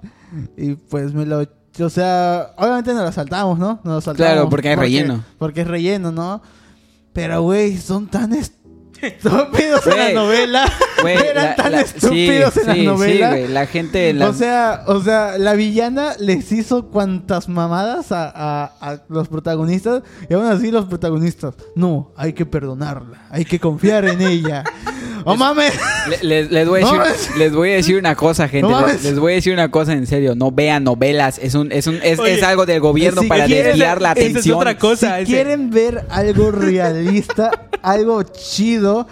Y 0.55 0.75
pues 0.75 1.13
me 1.13 1.25
lo... 1.25 1.47
O 1.79 1.89
sea, 1.89 2.51
obviamente 2.57 2.93
nos 2.93 3.03
lo 3.05 3.11
saltamos, 3.11 3.57
¿no? 3.57 3.79
Nos 3.83 3.93
lo 3.95 4.01
saltamos. 4.01 4.33
Claro, 4.33 4.49
porque 4.49 4.69
hay 4.69 4.75
relleno. 4.75 5.23
Porque 5.39 5.61
es 5.61 5.67
relleno, 5.67 6.11
¿no? 6.11 6.41
Pero, 7.13 7.41
güey, 7.41 7.77
son 7.77 8.05
tan 8.07 8.33
estúpidos 8.33 8.56
en 9.91 9.97
la 9.97 10.11
novela. 10.13 10.65
Güey, 11.01 11.17
Eran 11.29 11.45
la- 11.45 11.55
tan 11.55 11.71
la- 11.71 11.81
estúpidos 11.81 12.53
sí, 12.53 12.59
en 12.61 12.67
la 12.67 12.73
sí, 12.73 12.83
novela. 12.85 13.31
Sí, 13.33 13.39
güey, 13.39 13.47
la 13.53 13.65
gente... 13.67 14.13
la- 14.13 14.29
O 14.29 14.33
sea, 14.33 14.83
o 14.87 15.01
sea, 15.01 15.37
la 15.37 15.53
villana 15.53 16.13
les 16.19 16.51
hizo 16.51 16.87
cuantas 16.89 17.47
mamadas 17.49 18.11
a, 18.11 18.29
a- 18.29 18.73
a 18.81 19.03
los 19.09 19.27
protagonistas 19.27 20.03
y 20.29 20.33
aún 20.33 20.45
así 20.45 20.71
los 20.71 20.85
protagonistas, 20.85 21.55
no, 21.75 22.11
hay 22.17 22.33
que 22.33 22.45
perdonarla, 22.45 23.27
hay 23.29 23.45
que 23.45 23.59
confiar 23.59 24.05
en 24.05 24.21
ella. 24.21 24.63
¡Oh 25.25 25.35
mames! 25.35 25.73
Le- 26.09 26.27
les, 26.27 26.51
les 26.51 26.67
voy 26.67 26.81
a 26.81 26.85
No 26.85 27.03
decir, 27.03 27.35
les 27.37 27.53
voy 27.53 27.71
a 27.71 27.75
decir 27.75 27.97
una 27.97 28.15
cosa, 28.15 28.47
gente. 28.47 28.67
No 28.69 28.79
les, 28.79 28.87
mames. 28.87 29.03
les 29.03 29.19
voy 29.19 29.31
a 29.33 29.35
decir 29.35 29.53
una 29.53 29.69
cosa 29.71 29.93
en 29.93 30.05
serio. 30.07 30.35
No 30.35 30.51
vean 30.51 30.83
novelas. 30.83 31.39
Es 31.41 31.55
un, 31.55 31.71
es 31.71 31.87
un, 31.87 31.99
es, 32.03 32.19
Oye, 32.19 32.35
es 32.35 32.43
algo 32.43 32.65
del 32.65 32.79
gobierno 32.79 33.21
si 33.21 33.27
para 33.27 33.47
desviar 33.47 34.01
la 34.01 34.11
es 34.13 34.17
atención. 34.29 34.57
otra 34.57 34.77
cosa. 34.77 35.17
si 35.17 35.23
ese- 35.23 35.31
quieren 35.33 35.69
ver 35.69 36.05
algo 36.09 36.51
realista, 36.51 37.51
algo 37.81 38.23
chido, 38.23 39.07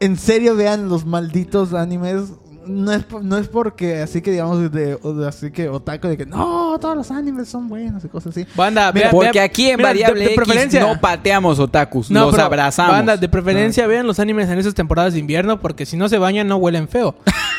en 0.00 0.16
serio 0.16 0.56
vean 0.56 0.88
los 0.88 1.04
malditos 1.06 1.72
animes. 1.74 2.22
No 2.64 2.92
es, 2.92 3.02
por- 3.02 3.24
no 3.24 3.38
es 3.38 3.48
porque 3.48 3.98
así 4.02 4.22
que 4.22 4.30
digamos 4.30 4.70
de- 4.70 4.96
así 5.26 5.50
que 5.50 5.68
otaku 5.68 6.06
de 6.06 6.16
que 6.16 6.26
no, 6.26 6.61
todos 6.78 6.96
los 6.96 7.10
animes 7.10 7.48
son 7.48 7.68
buenos 7.68 8.04
y 8.04 8.08
cosas 8.08 8.36
así. 8.36 8.46
Banda, 8.54 8.92
Mira, 8.92 9.10
Porque 9.10 9.40
aquí 9.40 9.70
en 9.70 9.76
mira, 9.78 9.90
Variable 9.90 10.20
de, 10.20 10.26
de 10.28 10.34
X 10.34 10.44
preferencia. 10.44 10.80
no 10.80 11.00
pateamos 11.00 11.58
otakus, 11.58 12.10
No, 12.10 12.26
los 12.26 12.32
pero, 12.32 12.44
abrazamos. 12.44 12.92
Banda, 12.92 13.16
de 13.16 13.28
preferencia 13.28 13.86
vean 13.86 14.06
los 14.06 14.18
animes 14.20 14.48
en 14.48 14.58
esas 14.58 14.74
temporadas 14.74 15.12
de 15.14 15.18
invierno 15.20 15.60
porque 15.60 15.86
si 15.86 15.96
no 15.96 16.08
se 16.08 16.18
bañan 16.18 16.46
no 16.48 16.56
huelen 16.56 16.88
feo. 16.88 17.14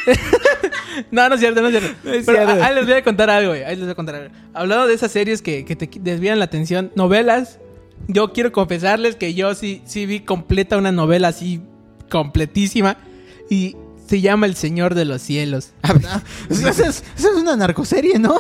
no, 1.12 1.28
no 1.30 1.36
es 1.36 1.42
cierto, 1.42 1.62
no 1.62 1.68
es 1.70 1.80
cierto. 1.80 2.10
es 2.10 2.26
Pero 2.26 2.46
cierto. 2.46 2.64
a- 2.64 2.68
ahí 2.68 2.76
les 2.76 2.86
voy 2.86 2.94
a 2.96 3.04
contar 3.04 3.30
algo, 3.30 3.50
güey. 3.52 3.64
Ahí 3.64 3.76
les 3.76 3.86
voy 3.86 3.92
a 3.92 3.96
contar 3.96 4.16
algo. 4.16 4.34
Hablando 4.54 4.88
de 4.88 4.94
esas 4.94 5.12
series 5.12 5.42
que, 5.42 5.66
que 5.66 5.76
te 5.76 5.90
desvían 6.00 6.40
la 6.40 6.46
atención, 6.46 6.92
novelas, 6.96 7.60
yo 8.08 8.34
quiero 8.34 8.52
confesarles 8.52 9.16
que 9.16 9.34
yo 9.34 9.56
sí, 9.56 9.82
sí 9.86 10.06
vi 10.06 10.20
completa 10.22 10.78
una 10.78 10.92
novela 10.92 11.30
así, 11.30 11.62
completísima, 12.10 12.98
y 13.50 13.76
se 14.08 14.22
llama 14.22 14.46
El 14.46 14.56
Señor 14.56 14.94
de 14.96 15.06
los 15.06 15.22
Cielos. 15.22 15.72
Esa 16.50 16.70
es, 16.70 16.82
esa 17.18 17.30
es 17.30 17.36
una 17.36 17.56
narcoserie, 17.56 18.20
¿no? 18.20 18.40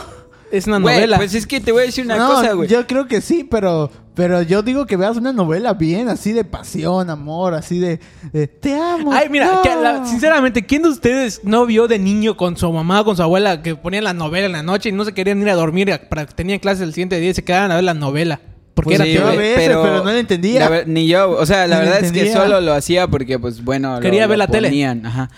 Es 0.53 0.67
una 0.67 0.77
Güey, 0.79 0.95
novela. 0.95 1.17
pues 1.17 1.33
es 1.33 1.47
que 1.47 1.59
te 1.59 1.71
voy 1.71 1.81
a 1.81 1.85
decir 1.87 2.05
una 2.05 2.15
no, 2.17 2.27
cosa, 2.27 2.53
güey. 2.53 2.69
yo 2.69 2.85
creo 2.85 3.07
que 3.07 3.21
sí, 3.21 3.43
pero 3.43 3.89
pero 4.13 4.43
yo 4.43 4.61
digo 4.61 4.85
que 4.85 4.95
veas 4.95 5.17
una 5.17 5.33
novela 5.33 5.73
bien, 5.73 6.07
así 6.09 6.31
de 6.33 6.43
pasión, 6.43 7.09
amor, 7.09 7.55
así 7.55 7.79
de, 7.79 7.99
de, 8.31 8.45
te 8.47 8.75
amo. 8.79 9.11
Ay, 9.11 9.29
mira, 9.29 9.51
no". 9.51 9.61
que 9.63 9.75
la- 9.75 10.05
sinceramente, 10.05 10.63
¿quién 10.67 10.83
de 10.83 10.89
ustedes 10.89 11.41
no 11.43 11.65
vio 11.65 11.87
de 11.87 11.97
niño 11.97 12.37
con 12.37 12.55
su 12.55 12.71
mamá 12.71 13.01
o 13.01 13.05
con 13.05 13.15
su 13.17 13.23
abuela 13.23 13.63
que 13.63 13.75
ponían 13.75 14.03
la 14.03 14.13
novela 14.13 14.45
en 14.45 14.51
la 14.51 14.61
noche 14.61 14.89
y 14.89 14.91
no 14.91 15.03
se 15.05 15.13
querían 15.15 15.41
ir 15.41 15.49
a 15.49 15.55
dormir 15.55 15.99
para 16.09 16.27
que 16.27 16.33
tenían 16.35 16.59
clases 16.59 16.83
el 16.83 16.93
siguiente 16.93 17.19
día 17.19 17.31
y 17.31 17.33
se 17.33 17.43
quedaban 17.43 17.71
a 17.71 17.75
ver 17.75 17.85
la 17.85 17.95
novela? 17.95 18.39
Porque 18.75 18.97
Pues 18.97 18.99
era 18.99 19.05
sí, 19.05 19.17
a 19.17 19.35
veces, 19.35 19.55
pero 19.67 20.03
no 20.03 20.11
la 20.11 20.19
entendía. 20.19 20.69
la 20.69 20.83
ni 20.85 21.07
yo, 21.07 21.31
o 21.31 21.45
sea, 21.47 21.65
la 21.65 21.79
Ni 21.79 21.85
la 21.85 21.91
verdad 21.91 22.03
es 22.05 22.11
que 22.11 22.31
solo 22.31 22.61
lo 22.61 22.73
hacía 22.73 23.07
porque, 23.07 23.39
pues, 23.39 23.63
bueno, 23.63 23.95
lo- 23.95 23.99
Quería 24.01 24.23
lo 24.23 24.29
ver 24.29 24.37
la 24.37 24.47
tele. 24.47 24.67
ponían, 24.69 25.03
Ajá. 25.07 25.31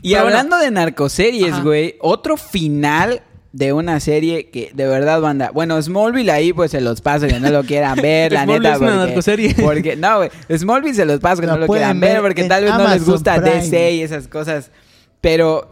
Y 0.00 0.10
Pero 0.12 0.22
bueno. 0.24 0.38
hablando 0.38 0.56
de 0.58 0.70
narcoseries, 0.70 1.62
güey, 1.62 1.96
otro 2.00 2.36
final 2.38 3.20
de 3.56 3.72
una 3.72 4.00
serie 4.00 4.50
que 4.50 4.72
de 4.74 4.84
verdad 4.88 5.20
banda. 5.20 5.52
Bueno, 5.54 5.80
Smallville 5.80 6.28
ahí 6.32 6.52
pues 6.52 6.72
se 6.72 6.80
los 6.80 7.00
paso 7.00 7.28
que 7.28 7.38
no 7.38 7.50
lo 7.50 7.62
quieran 7.62 7.96
ver, 8.02 8.32
la 8.32 8.42
Smallville 8.42 8.62
neta. 8.68 8.74
es 8.74 8.80
una 8.80 8.90
porque- 8.90 9.06
narcoserie. 9.06 9.54
Porque, 9.54 9.96
no, 9.96 10.16
güey. 10.16 10.30
Smallville 10.58 10.94
se 10.94 11.04
los 11.04 11.20
paso 11.20 11.40
que 11.40 11.46
La 11.46 11.54
no 11.54 11.60
lo 11.60 11.66
quieran 11.68 12.00
ver 12.00 12.20
porque 12.20 12.44
tal 12.44 12.64
vez 12.64 12.72
no 12.76 12.88
les 12.88 13.04
gusta 13.06 13.36
Prime. 13.40 13.56
DC 13.62 13.92
y 13.92 14.02
esas 14.02 14.26
cosas. 14.26 14.72
Pero 15.20 15.70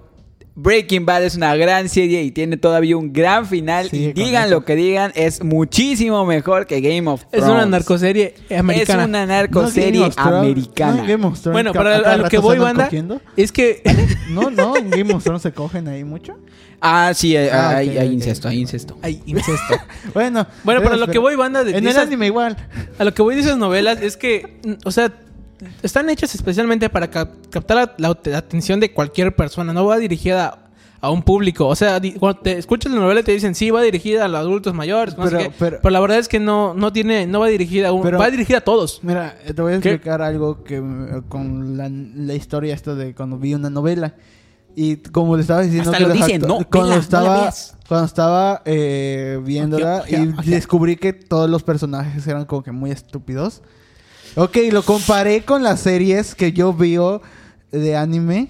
Breaking 0.55 1.07
Bad 1.07 1.25
es 1.25 1.35
una 1.35 1.57
gran 1.57 1.89
serie 1.89 2.23
y 2.23 2.31
tiene 2.31 2.57
todavía 2.57 2.97
un 2.97 3.13
gran 3.13 3.47
final. 3.47 3.89
Sí, 3.91 3.97
y 3.97 4.13
digan 4.13 4.45
eso. 4.45 4.51
lo 4.55 4.65
que 4.65 4.77
digan, 4.77 5.11
es 5.17 5.43
muchísimo 5.43 6.25
mejor 6.25 6.67
que 6.69 6.81
Game 6.81 7.09
of 7.11 7.23
Es 7.33 7.41
Thrones. 7.41 7.51
una 7.51 7.67
narcoserie 7.67 8.35
americana. 8.57 9.03
Es 9.03 9.09
una 9.09 9.27
No, 9.27 9.33
narcoserie 9.33 10.11
americana. 10.17 10.97
no, 11.03 11.07
Game 11.09 11.27
of 11.27 11.41
Thrones, 11.41 11.53
Bueno, 11.53 11.73
para 11.73 11.97
a 11.97 12.03
cada 12.03 12.15
a 12.15 12.17
lo 12.19 12.29
que 12.29 12.39
voy, 12.39 12.59
banda, 12.59 12.85
cogiendo. 12.85 13.21
es 13.37 13.51
que... 13.51 13.83
No, 14.31 14.51
no, 14.51 14.77
en 14.77 14.89
Game 14.91 15.13
of 15.13 15.23
Thrones 15.25 15.43
se 15.43 15.53
cogen 15.53 15.89
ahí 15.89 16.05
mucho. 16.05 16.39
Ah, 16.85 17.13
sí, 17.15 17.37
hay, 17.37 17.49
Ah, 17.49 17.77
hay- 17.77 17.97
hay 17.97 18.09
incesto, 18.13 18.49
hay 18.49 18.59
incesto. 18.61 18.99
Ay, 19.03 19.23
incesto. 19.27 19.75
Bueno, 20.15 20.47
Bueno, 20.65 20.81
pero 20.83 20.95
a 20.95 20.97
lo 20.97 21.07
que 21.07 21.19
voy, 21.19 21.37
banda, 21.37 21.63
de, 21.63 21.71
En 21.71 21.85
el 21.85 21.87
esas- 21.89 22.07
anime 22.09 22.27
igual. 22.27 22.57
a 22.99 23.05
lo 23.05 23.15
que 23.15 23.23
voy 23.23 23.37
de 23.37 23.43
esas 23.43 23.57
novelas 23.57 24.03
es 24.03 24.17
que, 24.17 24.61
o 24.85 24.91
sea, 24.91 25.13
están 25.85 26.11
hechas 26.11 26.35
especialmente 26.35 26.89
para 26.91 27.09
cap- 27.09 27.31
captar 27.51 27.77
la, 27.77 28.09
la- 28.09 28.19
la 28.25 28.39
atención 28.39 28.81
de 28.81 28.91
cualquier 28.93 29.35
persona. 29.37 29.73
No 29.73 29.87
va 29.87 29.97
dirigida 29.99 30.59
a, 31.01 31.11
un 31.11 31.23
público. 31.23 31.69
O 31.69 31.77
sea, 31.77 32.01
cuando 32.19 32.41
te 32.41 32.59
escuchas 32.59 32.91
la 32.93 32.99
novela 33.01 33.21
y 33.21 33.23
te 33.23 33.33
dicen, 33.33 33.55
sí, 33.55 33.71
va 33.71 33.81
dirigida 33.83 34.25
a 34.25 34.29
los 34.29 34.41
adultos 34.41 34.75
mayores. 34.75 35.17
no 35.17 35.25
sé 35.29 35.31
Pero- 35.37 35.43
qué. 35.51 35.55
pero- 35.59 35.79
pero, 35.83 35.91
la 35.93 36.01
verdad 36.01 36.19
es 36.19 36.27
que 36.29 36.41
no, 36.41 36.75
no 36.75 36.93
tiene, 36.93 37.27
no 37.29 37.39
va 37.41 37.47
dirigida 37.47 37.89
a 37.89 37.93
un, 37.93 38.03
Pero- 38.03 38.19
va 38.19 38.29
dirigida 38.31 38.59
a 38.59 38.63
todos. 38.63 38.99
Mira, 39.05 39.37
te 39.47 39.63
voy 39.63 39.75
a 39.75 39.81
¿Qué? 39.81 39.91
explicar 39.91 40.21
algo 40.21 40.65
que 40.65 40.79
eh, 40.79 41.23
con 41.29 41.77
la, 41.77 41.89
la 41.89 42.35
historia 42.35 42.75
esta 42.75 42.97
de 42.97 43.15
cuando 43.15 43.39
vi 43.39 43.55
una 43.55 43.71
novela. 43.71 44.15
Y 44.75 44.97
como 44.97 45.37
le 45.37 45.43
estaba 45.43 45.63
diciendo 45.63 45.91
Hasta 45.91 45.99
que 45.99 46.03
lo 46.05 46.09
los 46.15 46.19
dicen, 46.27 46.43
acto- 46.43 46.49
no, 46.49 46.55
cuando 46.69 46.81
vela, 46.81 46.85
no 46.89 46.95
la 46.97 47.01
estaba 47.03 47.53
cuando 47.89 48.07
estaba 48.07 48.63
eh, 48.65 49.41
viéndola 49.45 50.05
y 50.09 50.27
descubrí 50.51 50.97
que 50.97 51.13
todos 51.13 51.51
los 51.51 51.63
personajes 51.63 52.27
eran 52.27 52.45
como 52.47 52.63
que 52.63 52.73
muy 52.73 52.91
estúpidos. 52.91 53.63
Ok, 54.35 54.57
lo 54.71 54.83
comparé 54.83 55.45
con 55.45 55.63
las 55.63 55.81
series 55.81 56.35
que 56.35 56.53
yo 56.53 56.73
veo 56.73 57.21
de 57.71 57.97
anime. 57.97 58.49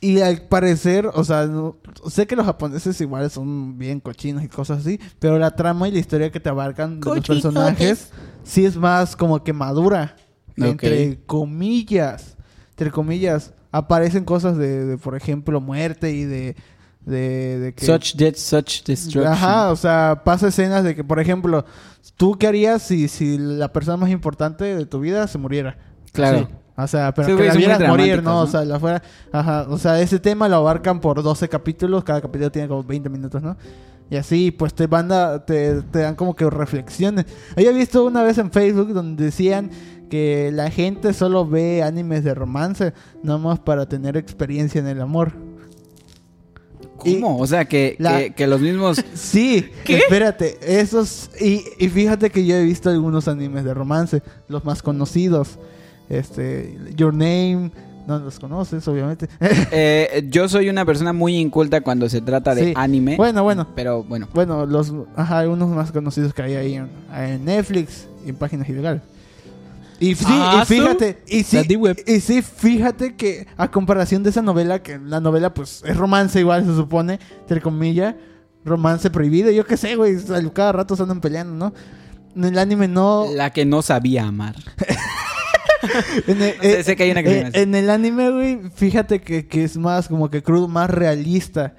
Y 0.00 0.20
al 0.20 0.42
parecer, 0.42 1.10
o 1.12 1.24
sea, 1.24 1.46
no- 1.46 1.76
sé 2.08 2.28
que 2.28 2.36
los 2.36 2.46
japoneses 2.46 3.00
igual 3.00 3.28
son 3.32 3.76
bien 3.76 3.98
cochinos 3.98 4.44
y 4.44 4.48
cosas 4.48 4.78
así, 4.78 5.00
pero 5.18 5.36
la 5.40 5.50
trama 5.56 5.88
y 5.88 5.90
la 5.92 5.98
historia 5.98 6.30
que 6.30 6.38
te 6.38 6.48
abarcan 6.48 7.00
de 7.00 7.10
los 7.16 7.26
personajes 7.26 8.10
sí 8.44 8.64
es 8.64 8.76
más 8.76 9.16
como 9.16 9.42
que 9.42 9.52
madura. 9.52 10.14
entre 10.56 11.20
comillas, 11.26 12.36
entre 12.70 12.90
comillas, 12.92 13.52
aparecen 13.70 14.24
cosas 14.24 14.56
de, 14.56 14.84
de, 14.84 14.98
por 14.98 15.16
ejemplo, 15.16 15.60
muerte 15.60 16.12
y 16.12 16.24
de... 16.24 16.56
De, 17.00 17.58
de 17.58 17.74
que, 17.74 17.86
Such 17.86 18.16
death, 18.16 18.36
such 18.36 18.82
destruction. 18.84 19.26
Ajá, 19.26 19.70
o 19.70 19.76
sea, 19.76 20.20
pasa 20.24 20.48
escenas 20.48 20.84
de 20.84 20.94
que, 20.94 21.02
por 21.02 21.18
ejemplo, 21.18 21.64
¿tú 22.18 22.36
qué 22.36 22.46
harías 22.46 22.82
si, 22.82 23.08
si 23.08 23.38
la 23.38 23.72
persona 23.72 23.96
más 23.96 24.10
importante 24.10 24.64
de 24.76 24.84
tu 24.84 25.00
vida 25.00 25.26
se 25.26 25.38
muriera? 25.38 25.78
Claro. 26.12 26.40
Sí. 26.40 26.54
O 26.76 26.86
sea, 26.86 27.14
pero 27.14 27.28
Sí, 27.28 27.36
que 27.36 27.44
la 27.48 27.54
vieras 27.54 27.80
morir, 27.88 28.22
¿no? 28.22 28.40
O 28.42 28.46
sea, 28.46 28.62
la 28.64 28.78
fuera... 28.78 29.02
Ajá, 29.32 29.66
o 29.70 29.78
sea, 29.78 29.98
ese 30.00 30.18
tema 30.18 30.48
lo 30.48 30.56
abarcan 30.56 31.00
por 31.00 31.22
12 31.22 31.48
capítulos, 31.48 32.04
cada 32.04 32.20
capítulo 32.20 32.52
tiene 32.52 32.68
como 32.68 32.84
20 32.84 33.08
minutos, 33.08 33.42
¿no? 33.42 33.56
Y 34.10 34.16
así, 34.16 34.50
pues 34.50 34.74
te 34.74 34.86
manda, 34.86 35.44
te, 35.44 35.82
te 35.82 36.00
dan 36.00 36.14
como 36.14 36.34
que 36.36 36.48
reflexiones. 36.48 37.26
Había 37.56 37.72
visto 37.72 38.04
una 38.04 38.22
vez 38.22 38.38
en 38.38 38.50
Facebook 38.50 38.92
donde 38.92 39.24
decían 39.24 39.70
que 40.08 40.50
la 40.52 40.70
gente 40.70 41.12
solo 41.12 41.46
ve 41.46 41.82
animes 41.82 42.24
de 42.24 42.34
romance, 42.34 42.92
nada 43.22 43.38
más 43.38 43.58
para 43.58 43.86
tener 43.88 44.16
experiencia 44.16 44.78
en 44.80 44.86
el 44.88 45.00
amor. 45.00 45.32
¿Cómo? 46.96 47.38
O 47.38 47.46
sea, 47.46 47.64
que, 47.64 47.94
La- 47.98 48.18
que, 48.18 48.30
que 48.32 48.46
los 48.46 48.60
mismos... 48.60 49.04
Sí, 49.14 49.66
espérate, 49.86 50.58
esos 50.62 51.30
y, 51.40 51.62
y 51.78 51.88
fíjate 51.88 52.30
que 52.30 52.44
yo 52.44 52.56
he 52.56 52.64
visto 52.64 52.90
algunos 52.90 53.28
animes 53.28 53.64
de 53.64 53.72
romance, 53.74 54.22
los 54.48 54.64
más 54.64 54.82
conocidos, 54.82 55.58
este, 56.08 56.76
Your 56.96 57.12
Name, 57.12 57.70
no 58.08 58.18
los 58.18 58.40
conoces, 58.40 58.86
obviamente. 58.88 59.28
Eh, 59.70 60.26
yo 60.30 60.48
soy 60.48 60.68
una 60.70 60.84
persona 60.84 61.12
muy 61.12 61.36
inculta 61.36 61.82
cuando 61.82 62.08
se 62.08 62.20
trata 62.20 62.54
de 62.54 62.64
Sí. 62.68 62.72
anime. 62.74 63.16
Bueno, 63.16 63.42
bueno, 63.44 63.68
Pero 63.76 64.02
bueno. 64.02 64.26
bueno, 64.34 64.66
los, 64.66 64.92
ajá, 65.14 65.40
algunos 65.40 65.68
más 65.68 65.92
conocidos 65.92 66.32
que 66.34 66.42
hay 66.42 66.54
ahí 66.54 66.74
en, 66.74 66.88
en 67.14 67.44
Netflix 67.44 68.08
y 68.26 68.30
en 68.30 68.36
páginas 68.36 68.68
ilegales. 68.68 69.02
Y 70.00 70.14
sí, 70.14 70.24
Ah, 70.28 70.60
y 70.62 70.66
fíjate, 70.66 71.18
y 71.26 71.42
sí, 71.42 71.58
y 72.06 72.20
sí, 72.20 72.42
fíjate 72.42 73.16
que 73.16 73.46
a 73.56 73.70
comparación 73.70 74.22
de 74.22 74.30
esa 74.30 74.42
novela, 74.42 74.82
que 74.82 74.98
la 74.98 75.20
novela 75.20 75.52
pues 75.52 75.82
es 75.84 75.96
romance 75.96 76.38
igual 76.38 76.64
se 76.64 76.74
supone, 76.76 77.18
entre 77.40 77.60
comillas, 77.60 78.14
romance 78.64 79.10
prohibido, 79.10 79.50
yo 79.50 79.66
qué 79.66 79.76
sé, 79.76 79.96
güey, 79.96 80.16
cada 80.52 80.72
rato 80.72 80.94
se 80.94 81.02
andan 81.02 81.20
peleando, 81.20 81.54
¿no? 81.54 81.74
En 82.36 82.44
el 82.44 82.58
anime 82.58 82.86
no... 82.86 83.26
La 83.34 83.50
que 83.50 83.64
no 83.64 83.82
sabía 83.82 84.26
amar. 84.26 84.54
En 86.26 86.42
el, 86.42 86.54
sé, 86.60 86.82
sé 86.82 86.96
que 86.96 87.04
hay 87.04 87.10
una 87.10 87.20
eh, 87.20 87.50
en 87.54 87.74
el 87.74 87.90
anime, 87.90 88.30
güey, 88.30 88.60
fíjate 88.74 89.20
que, 89.20 89.46
que 89.46 89.64
es 89.64 89.76
más 89.76 90.08
como 90.08 90.30
que 90.30 90.42
crudo, 90.42 90.68
más 90.68 90.90
realista. 90.90 91.74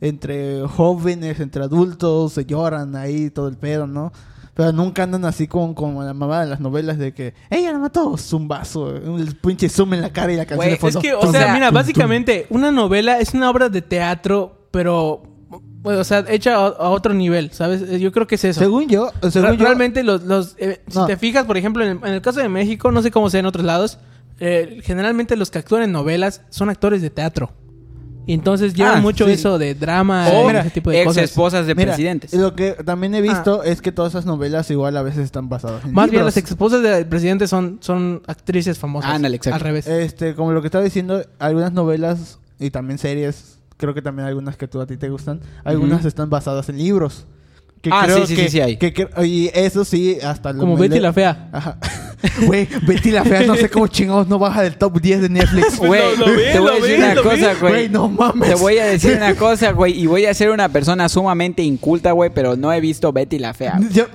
Entre 0.00 0.66
jóvenes, 0.66 1.38
entre 1.38 1.62
adultos, 1.62 2.32
se 2.32 2.44
lloran 2.44 2.96
ahí 2.96 3.30
todo 3.30 3.46
el 3.48 3.56
pedo, 3.56 3.86
¿no? 3.86 4.12
Pero 4.54 4.70
nunca 4.72 5.04
andan 5.04 5.24
así 5.24 5.46
con, 5.46 5.72
con 5.74 6.04
la 6.04 6.12
mamá 6.12 6.42
de 6.42 6.50
las 6.50 6.60
novelas 6.60 6.98
de 6.98 7.14
que 7.14 7.32
ella 7.48 7.72
la 7.72 7.78
mató, 7.78 8.16
zumbazo, 8.18 8.82
un 8.86 9.24
pinche 9.42 9.68
zoom 9.70 9.94
en 9.94 10.02
la 10.02 10.12
cara 10.12 10.30
y 10.32 10.36
la 10.36 10.44
canción 10.44 10.56
Güey, 10.58 10.68
de 10.68 10.74
Es 10.74 10.80
fondo. 10.80 11.00
que, 11.00 11.14
o 11.14 11.32
sea, 11.32 11.54
mira, 11.54 11.70
básicamente, 11.70 12.46
una 12.50 12.70
novela 12.70 13.18
es 13.18 13.32
una 13.32 13.48
obra 13.48 13.70
de 13.70 13.80
teatro, 13.80 14.66
pero, 14.70 15.22
bueno, 15.80 16.00
o 16.00 16.04
sea, 16.04 16.22
hecha 16.28 16.54
a, 16.56 16.66
a 16.66 16.90
otro 16.90 17.14
nivel, 17.14 17.50
¿sabes? 17.52 17.80
Eh, 17.82 17.98
Yo 17.98 18.12
creo 18.12 18.26
que 18.26 18.34
es 18.34 18.44
eso. 18.44 18.60
Según 18.60 18.88
yo, 18.88 19.10
según 19.30 19.50
Re- 19.52 19.56
yo, 19.56 19.64
Realmente, 19.64 20.02
los, 20.02 20.22
los, 20.24 20.54
eh, 20.58 20.82
No. 20.94 21.02
si 21.02 21.06
te 21.12 21.16
fijas, 21.16 21.46
por 21.46 21.56
ejemplo, 21.56 21.82
en 21.82 21.90
el, 21.92 21.98
en 22.06 22.12
el 22.14 22.20
caso 22.20 22.40
de 22.40 22.50
México, 22.50 22.92
no 22.92 23.00
sé 23.00 23.10
cómo 23.10 23.30
sea 23.30 23.40
en 23.40 23.46
otros 23.46 23.64
lados, 23.64 23.98
eh, 24.38 24.80
generalmente 24.82 25.34
los 25.36 25.50
que 25.50 25.60
actúan 25.60 25.82
en 25.84 25.92
novelas 25.92 26.42
son 26.50 26.68
actores 26.68 27.00
de 27.00 27.08
teatro. 27.08 27.52
Y 28.24 28.34
entonces 28.34 28.72
llevan 28.74 28.98
Ah, 28.98 29.00
mucho 29.00 29.26
sí. 29.26 29.32
eso 29.32 29.58
de 29.58 29.74
drama 29.74 30.28
O 30.28 30.48
y 30.50 30.54
ese 30.56 30.70
tipo 30.70 30.90
de 30.90 30.98
ex 30.98 31.06
cosas. 31.08 31.24
esposas 31.24 31.66
de 31.66 31.74
mira, 31.74 31.88
presidentes. 31.92 32.32
lo 32.34 32.54
que 32.54 32.72
también 32.84 33.14
he 33.16 33.20
visto 33.20 33.64
es 33.64 33.82
que 33.82 33.90
todas 33.90 34.12
esas 34.12 34.26
novelas 34.26 34.70
igual 34.70 34.96
a 34.96 35.02
veces 35.02 35.24
están 35.24 35.48
basadas 35.48 35.82
en 35.84 35.90
Ah. 35.90 35.92
Más 35.94 36.10
bien, 36.10 36.20
libros. 36.24 36.36
las 36.36 36.44
esposas 36.50 36.82
del 36.82 37.06
presidente 37.06 37.48
son, 37.48 37.78
son 37.80 38.22
actrices 38.28 38.78
famosas. 38.78 39.10
Ándale, 39.10 39.36
exacto. 39.36 39.56
Al 39.56 39.60
revés. 39.60 39.86
Este, 39.88 40.34
como 40.36 40.52
lo 40.52 40.60
que 40.60 40.68
estaba 40.68 40.84
diciendo, 40.84 41.20
algunas 41.40 41.72
novelas 41.72 42.38
y 42.60 42.70
también 42.70 42.98
series, 42.98 43.58
creo 43.76 43.92
que 43.92 44.02
también 44.02 44.28
algunas 44.28 44.56
que 44.56 44.68
tú 44.68 44.80
a 44.80 44.86
ti 44.86 44.96
te 44.96 45.08
gustan, 45.08 45.40
algunas 45.64 46.04
están 46.04 46.30
basadas 46.30 46.68
en 46.68 46.78
libros. 46.78 47.26
Que 47.80 47.90
Ah, 47.92 48.02
creo 48.04 48.18
sí, 48.18 48.26
sí, 48.28 48.36
que- 48.36 48.44
sí, 48.44 48.48
sí 48.50 48.60
hay. 48.60 48.76
que- 48.76 48.92
que- 48.92 49.08
y 49.26 49.50
eso 49.52 49.84
sí, 49.84 50.16
hasta 50.24 50.52
lo 50.52 50.60
Como 50.60 50.76
Betty 50.76 51.00
la 51.00 51.12
Fea. 51.12 51.48
Ajá. 51.50 51.78
Güey, 52.46 52.68
Betty 52.82 53.10
la 53.10 53.24
Fea, 53.24 53.42
no 53.42 53.56
sé 53.56 53.68
cómo 53.68 53.88
chingados 53.88 54.28
no 54.28 54.38
baja 54.38 54.62
del 54.62 54.76
top 54.76 55.00
10 55.00 55.22
de 55.22 55.28
Netflix. 55.28 55.78
Güey, 55.82 56.02
te 56.52 56.58
voy 56.58 56.70
a 56.70 56.74
decir 56.74 56.96
vi, 56.96 57.02
una 57.02 57.14
cosa, 57.16 57.54
güey. 57.54 57.72
Güey, 57.72 57.88
no 57.88 58.08
mames. 58.08 58.48
Te 58.48 58.54
voy 58.54 58.78
a 58.78 58.86
decir 58.86 59.16
una 59.16 59.34
cosa, 59.36 59.72
güey. 59.72 59.98
Y 60.00 60.06
voy 60.06 60.26
a 60.26 60.34
ser 60.34 60.50
una 60.50 60.68
persona 60.68 61.08
sumamente 61.08 61.62
inculta, 61.62 62.12
güey. 62.12 62.30
Pero 62.34 62.56
no 62.56 62.72
he 62.72 62.80
visto 62.80 63.12
Betty 63.12 63.38
la 63.38 63.54
Fea. 63.54 63.78
Yo, 63.92 64.06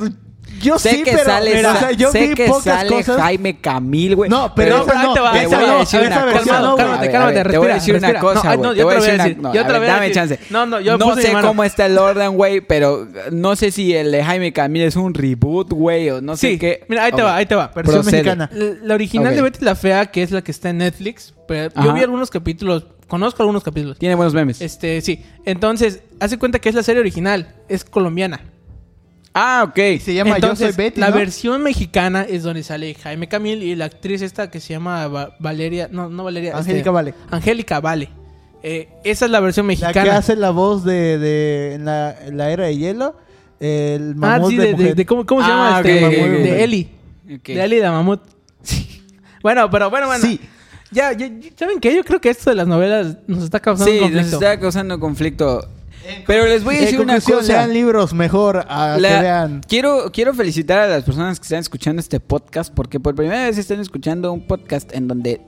yo 0.68 0.80
sé 0.80 0.90
sí, 0.92 1.04
que 1.04 1.12
pero 1.12 1.24
sale, 1.26 1.56
mira, 1.56 1.74
o 1.74 1.78
sea, 1.78 1.92
yo 1.92 2.12
sé 2.12 2.28
vi 2.28 2.34
que 2.36 2.46
pocas 2.48 2.64
sale 2.64 2.90
cosas. 2.90 3.18
Jaime 3.22 3.58
Camil, 3.60 4.16
güey. 4.16 4.30
No, 4.30 4.54
pero, 4.56 4.80
No, 4.80 4.86
pero 4.86 5.14
te 5.14 5.20
va, 5.20 5.32
te 5.32 5.40
ahí 5.40 5.46
voy 5.46 5.56
te 5.58 5.64
a 5.66 5.74
va. 5.74 5.80
decir 5.80 6.00
una 6.02 6.32
cosa. 6.32 6.60
no, 6.62 6.76
cálmate, 6.76 6.98
A 6.98 7.02
ver, 7.02 7.12
cálmate, 7.12 7.44
Te 7.50 7.58
voy 7.58 7.72
a 7.72 7.74
decir 7.74 7.96
una 7.96 8.20
cosa, 8.20 8.44
No, 8.44 8.50
ay, 8.52 8.58
güey. 8.58 8.72
Te 8.74 8.78
yo 8.80 8.86
voy 8.86 8.94
a 8.96 9.00
decir 9.00 9.38
una 9.40 9.54
Dame 9.54 10.00
decir. 10.08 10.14
chance. 10.14 10.40
No, 10.50 10.66
no, 10.66 10.80
yo 10.80 10.98
No 10.98 11.16
sé 11.16 11.34
cómo 11.42 11.64
está 11.64 11.86
el 11.86 11.98
orden, 11.98 12.34
güey. 12.36 12.62
Pero 12.62 13.08
no 13.32 13.56
sé 13.56 13.72
si 13.72 13.94
el 13.96 14.12
de 14.12 14.24
Jaime 14.24 14.54
Camil 14.54 14.84
es 14.84 14.96
un 14.96 15.14
reboot, 15.14 15.72
güey. 15.72 16.10
O 16.10 16.22
no 16.22 16.36
sé 16.38 16.52
Sí, 16.52 16.60
qué. 16.60 16.86
mira, 16.88 17.06
ahí 17.06 17.12
te 17.12 17.22
va, 17.22 17.36
ahí 17.36 17.46
te 17.46 17.56
va. 17.56 17.72
Versión 17.74 18.06
mexicana. 18.06 18.50
La, 18.54 18.94
original 18.96 19.36
de 19.36 19.42
Betty 19.42 19.64
la 19.66 19.76
Fea, 19.76 20.06
que 20.08 20.24
es 20.24 20.32
la 20.32 20.42
que 20.42 20.52
está 20.52 20.70
en 20.70 20.80
Netflix, 20.80 21.34
pero 21.48 21.72
yo 21.84 21.94
vi 21.94 22.02
algunos 22.02 22.30
capítulos, 22.30 22.86
conozco 23.08 23.44
algunos 23.44 23.64
capítulos. 23.64 23.98
Tiene 24.00 24.16
buenos 24.16 24.34
memes. 24.34 24.62
Este, 24.62 25.02
sí. 25.02 25.24
Entonces, 25.46 26.02
hace 26.20 26.38
cuenta 26.38 26.60
que 26.60 26.70
es 26.70 26.76
la 26.76 26.84
serie 26.84 27.00
original, 27.00 27.56
es 27.70 27.84
colombiana. 27.84 28.42
Ah, 29.40 29.66
ok. 29.68 30.00
Se 30.02 30.14
llama 30.16 30.36
Entonces, 30.36 30.68
Yo 30.70 30.74
Soy 30.74 30.84
Betty, 30.86 31.00
la 31.00 31.10
¿no? 31.12 31.16
versión 31.18 31.62
mexicana 31.62 32.24
es 32.28 32.42
donde 32.44 32.64
sale 32.64 32.94
Jaime 32.96 33.28
Camil 33.28 33.62
y 33.62 33.76
la 33.76 33.86
actriz 33.86 34.22
esta 34.24 34.50
que 34.50 34.60
se 34.60 34.74
llama 34.74 35.08
Va- 35.08 35.36
Valeria, 35.40 35.88
no, 35.92 36.10
no 36.10 36.24
Valeria, 36.24 36.50
este, 36.50 36.60
Angélica 36.62 36.92
Vale. 36.92 37.14
Angélica 37.30 37.80
Vale. 37.80 38.10
Eh, 38.64 38.90
esa 39.04 39.26
es 39.26 39.32
la 39.32 39.40
versión 39.40 39.66
La 39.66 39.68
mexicana. 39.68 40.04
que 40.04 40.10
hace 40.10 40.36
la 40.36 40.50
voz 40.50 40.84
de, 40.84 41.20
de 41.20 41.76
en, 41.76 41.86
la, 41.86 42.16
en 42.26 42.36
la 42.38 42.50
era 42.50 42.66
de 42.66 42.76
hielo, 42.78 43.16
el 43.60 44.14
ah, 44.14 44.40
mamut 44.40 44.50
sí, 44.50 44.58
de, 44.58 44.64
de, 44.64 44.70
de- 44.72 44.76
mujer. 44.78 44.96
de 44.96 45.06
cómo, 45.06 45.26
cómo 45.26 45.42
se 45.42 45.48
Ah, 45.48 45.50
llama 45.50 45.80
ok, 45.82 45.86
este, 45.86 46.06
ok, 46.06 46.12
de, 46.12 46.22
ok, 46.24 46.30
de. 46.44 46.64
Eli. 46.64 46.90
Ok. 47.36 47.44
De 47.48 47.64
Eli 47.64 47.76
de 47.78 47.90
Mamut. 47.90 48.22
Bueno, 49.44 49.70
pero 49.70 49.90
bueno, 49.90 50.08
bueno. 50.08 50.26
Sí. 50.26 50.40
Ya, 50.92 51.14
ya, 51.14 51.28
ya- 51.28 51.50
¿saben 51.56 51.80
qué? 51.80 51.96
Yo 51.96 52.04
creo 52.04 52.20
que 52.20 52.30
esto 52.30 52.50
de 52.50 52.56
las 52.56 52.68
novelas 52.68 53.18
nos 53.28 53.44
está 53.44 53.60
causando 53.60 53.92
Sí, 53.92 53.98
un 54.00 54.04
nos 54.06 54.12
conflicto. 54.14 54.38
está 54.38 54.60
causando 54.60 55.00
conflicto. 55.00 55.68
Pero 56.26 56.46
les 56.46 56.64
voy 56.64 56.78
a 56.78 56.82
decir 56.82 57.00
una 57.02 57.20
cosa. 57.20 57.42
lean 57.54 57.74
libros 57.74 58.14
mejor 58.14 58.66
a 58.70 58.98
La- 59.00 59.10
que 59.10 59.22
vean. 59.22 59.62
quiero, 59.68 60.12
quiero 60.12 60.34
felicitar 60.34 60.80
a 60.80 60.88
las 60.88 61.04
personas 61.04 61.40
que 61.40 61.44
están 61.44 61.60
escuchando 61.60 62.00
este 62.00 62.20
podcast 62.20 62.74
porque 62.74 63.00
por 63.00 63.16
primera 63.16 63.46
vez 63.46 63.58
están 63.58 63.80
escuchando 63.80 64.32
un 64.32 64.46
podcast 64.48 64.94
en 64.94 65.08
donde 65.08 65.42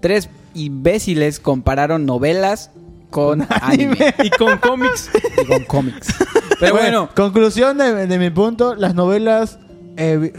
tres 0.00 0.28
imbéciles 0.54 1.40
compararon 1.40 2.06
novelas 2.06 2.70
con 3.10 3.46
anime 3.62 4.14
Y 4.22 4.30
con 4.30 4.58
cómics. 4.58 5.10
y 5.42 5.46
con 5.46 5.64
cómics. 5.64 6.08
Pero 6.60 6.74
bueno, 6.74 7.10
conclusión 7.14 7.78
de, 7.78 8.06
de 8.06 8.18
mi 8.18 8.30
punto, 8.30 8.74
las 8.74 8.94
novelas 8.94 9.58
eh, 9.96 10.32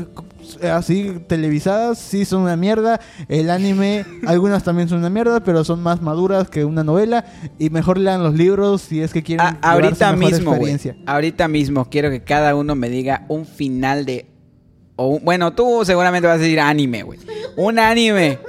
así 0.63 1.13
televisadas 1.27 1.97
sí 1.97 2.25
son 2.25 2.43
una 2.43 2.55
mierda. 2.55 2.99
El 3.27 3.49
anime, 3.49 4.05
algunas 4.27 4.63
también 4.63 4.88
son 4.89 4.99
una 4.99 5.10
mierda, 5.10 5.41
pero 5.41 5.63
son 5.63 5.81
más 5.83 6.01
maduras 6.01 6.49
que 6.49 6.63
una 6.65 6.83
novela. 6.83 7.25
Y 7.60 7.69
mejor 7.69 7.97
lean 7.97 8.23
los 8.23 8.33
libros 8.36 8.81
si 8.81 9.01
es 9.01 9.12
que 9.13 9.23
quieren 9.23 9.45
a- 9.45 9.51
llevarse 9.51 9.67
ahorita 10.05 10.12
mejor 10.13 10.31
mismo, 10.33 10.51
güey, 10.55 10.71
experiencia. 10.73 10.95
ahorita 11.06 11.48
mismo 11.48 11.89
quiero 11.89 12.10
que 12.10 12.23
cada 12.23 12.56
uno 12.56 12.75
me 12.75 12.89
diga 12.89 13.25
un 13.27 13.45
final 13.45 14.06
de 14.06 14.25
o 14.95 15.08
un- 15.10 15.23
bueno, 15.25 15.54
tú 15.54 15.81
seguramente 15.85 16.27
vas 16.27 16.37
a 16.37 16.41
decir 16.41 16.60
anime, 16.60 17.04
güey. 17.04 17.19
Un 17.56 17.77
anime 17.79 18.39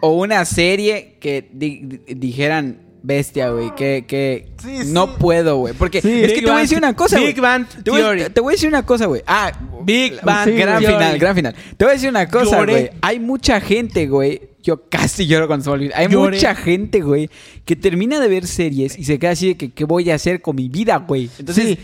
o 0.00 0.12
una 0.20 0.44
serie 0.44 1.16
que 1.20 1.48
di- 1.52 1.80
di- 2.06 2.14
dijeran 2.14 2.78
bestia, 3.02 3.50
güey, 3.50 3.74
que, 3.74 4.04
que 4.06 4.48
Sí, 4.62 4.80
no 4.92 5.06
sí. 5.06 5.12
puedo, 5.18 5.56
güey. 5.58 5.74
Porque 5.74 6.00
Sí. 6.00 6.22
es 6.22 6.32
que 6.32 6.40
te 6.42 6.46
voy 6.46 6.58
a 6.58 6.62
decir 6.62 6.78
una 6.78 6.94
cosa, 6.94 7.16
güey. 7.18 7.32
Big 7.32 7.40
Bang 7.42 7.66
Te 7.82 7.90
voy, 7.90 8.00
Theory. 8.00 8.24
te 8.30 8.40
voy 8.40 8.52
a 8.52 8.54
decir 8.54 8.68
una 8.68 8.84
cosa, 8.86 9.06
güey. 9.06 9.22
Ah, 9.26 9.52
Big 9.84 10.20
Bang 10.22 10.48
Sí, 10.48 10.52
gran 10.56 10.78
Theory. 10.80 10.94
final, 10.94 11.18
gran 11.18 11.34
final. 11.34 11.54
Te 11.76 11.84
voy 11.84 11.90
a 11.90 11.94
decir 11.94 12.08
una 12.08 12.28
cosa, 12.28 12.64
güey. 12.64 12.90
Hay 13.00 13.18
mucha 13.20 13.60
gente, 13.60 14.06
güey. 14.06 14.50
Yo 14.62 14.88
casi 14.88 15.26
lloro 15.26 15.48
cuando 15.48 15.64
se 15.64 15.70
me 15.70 15.74
olvida. 15.74 15.94
Hay 15.96 16.06
Lloré. 16.06 16.36
mucha 16.36 16.54
gente, 16.54 17.00
güey, 17.00 17.28
que 17.64 17.74
termina 17.74 18.20
de 18.20 18.28
ver 18.28 18.46
series 18.46 18.96
y 18.96 19.02
se 19.02 19.18
queda 19.18 19.32
así 19.32 19.48
de 19.48 19.56
que 19.56 19.72
qué 19.72 19.84
voy 19.84 20.08
a 20.10 20.14
hacer 20.14 20.40
con 20.40 20.54
mi 20.54 20.68
vida, 20.68 20.98
güey. 20.98 21.28
Entonces, 21.40 21.78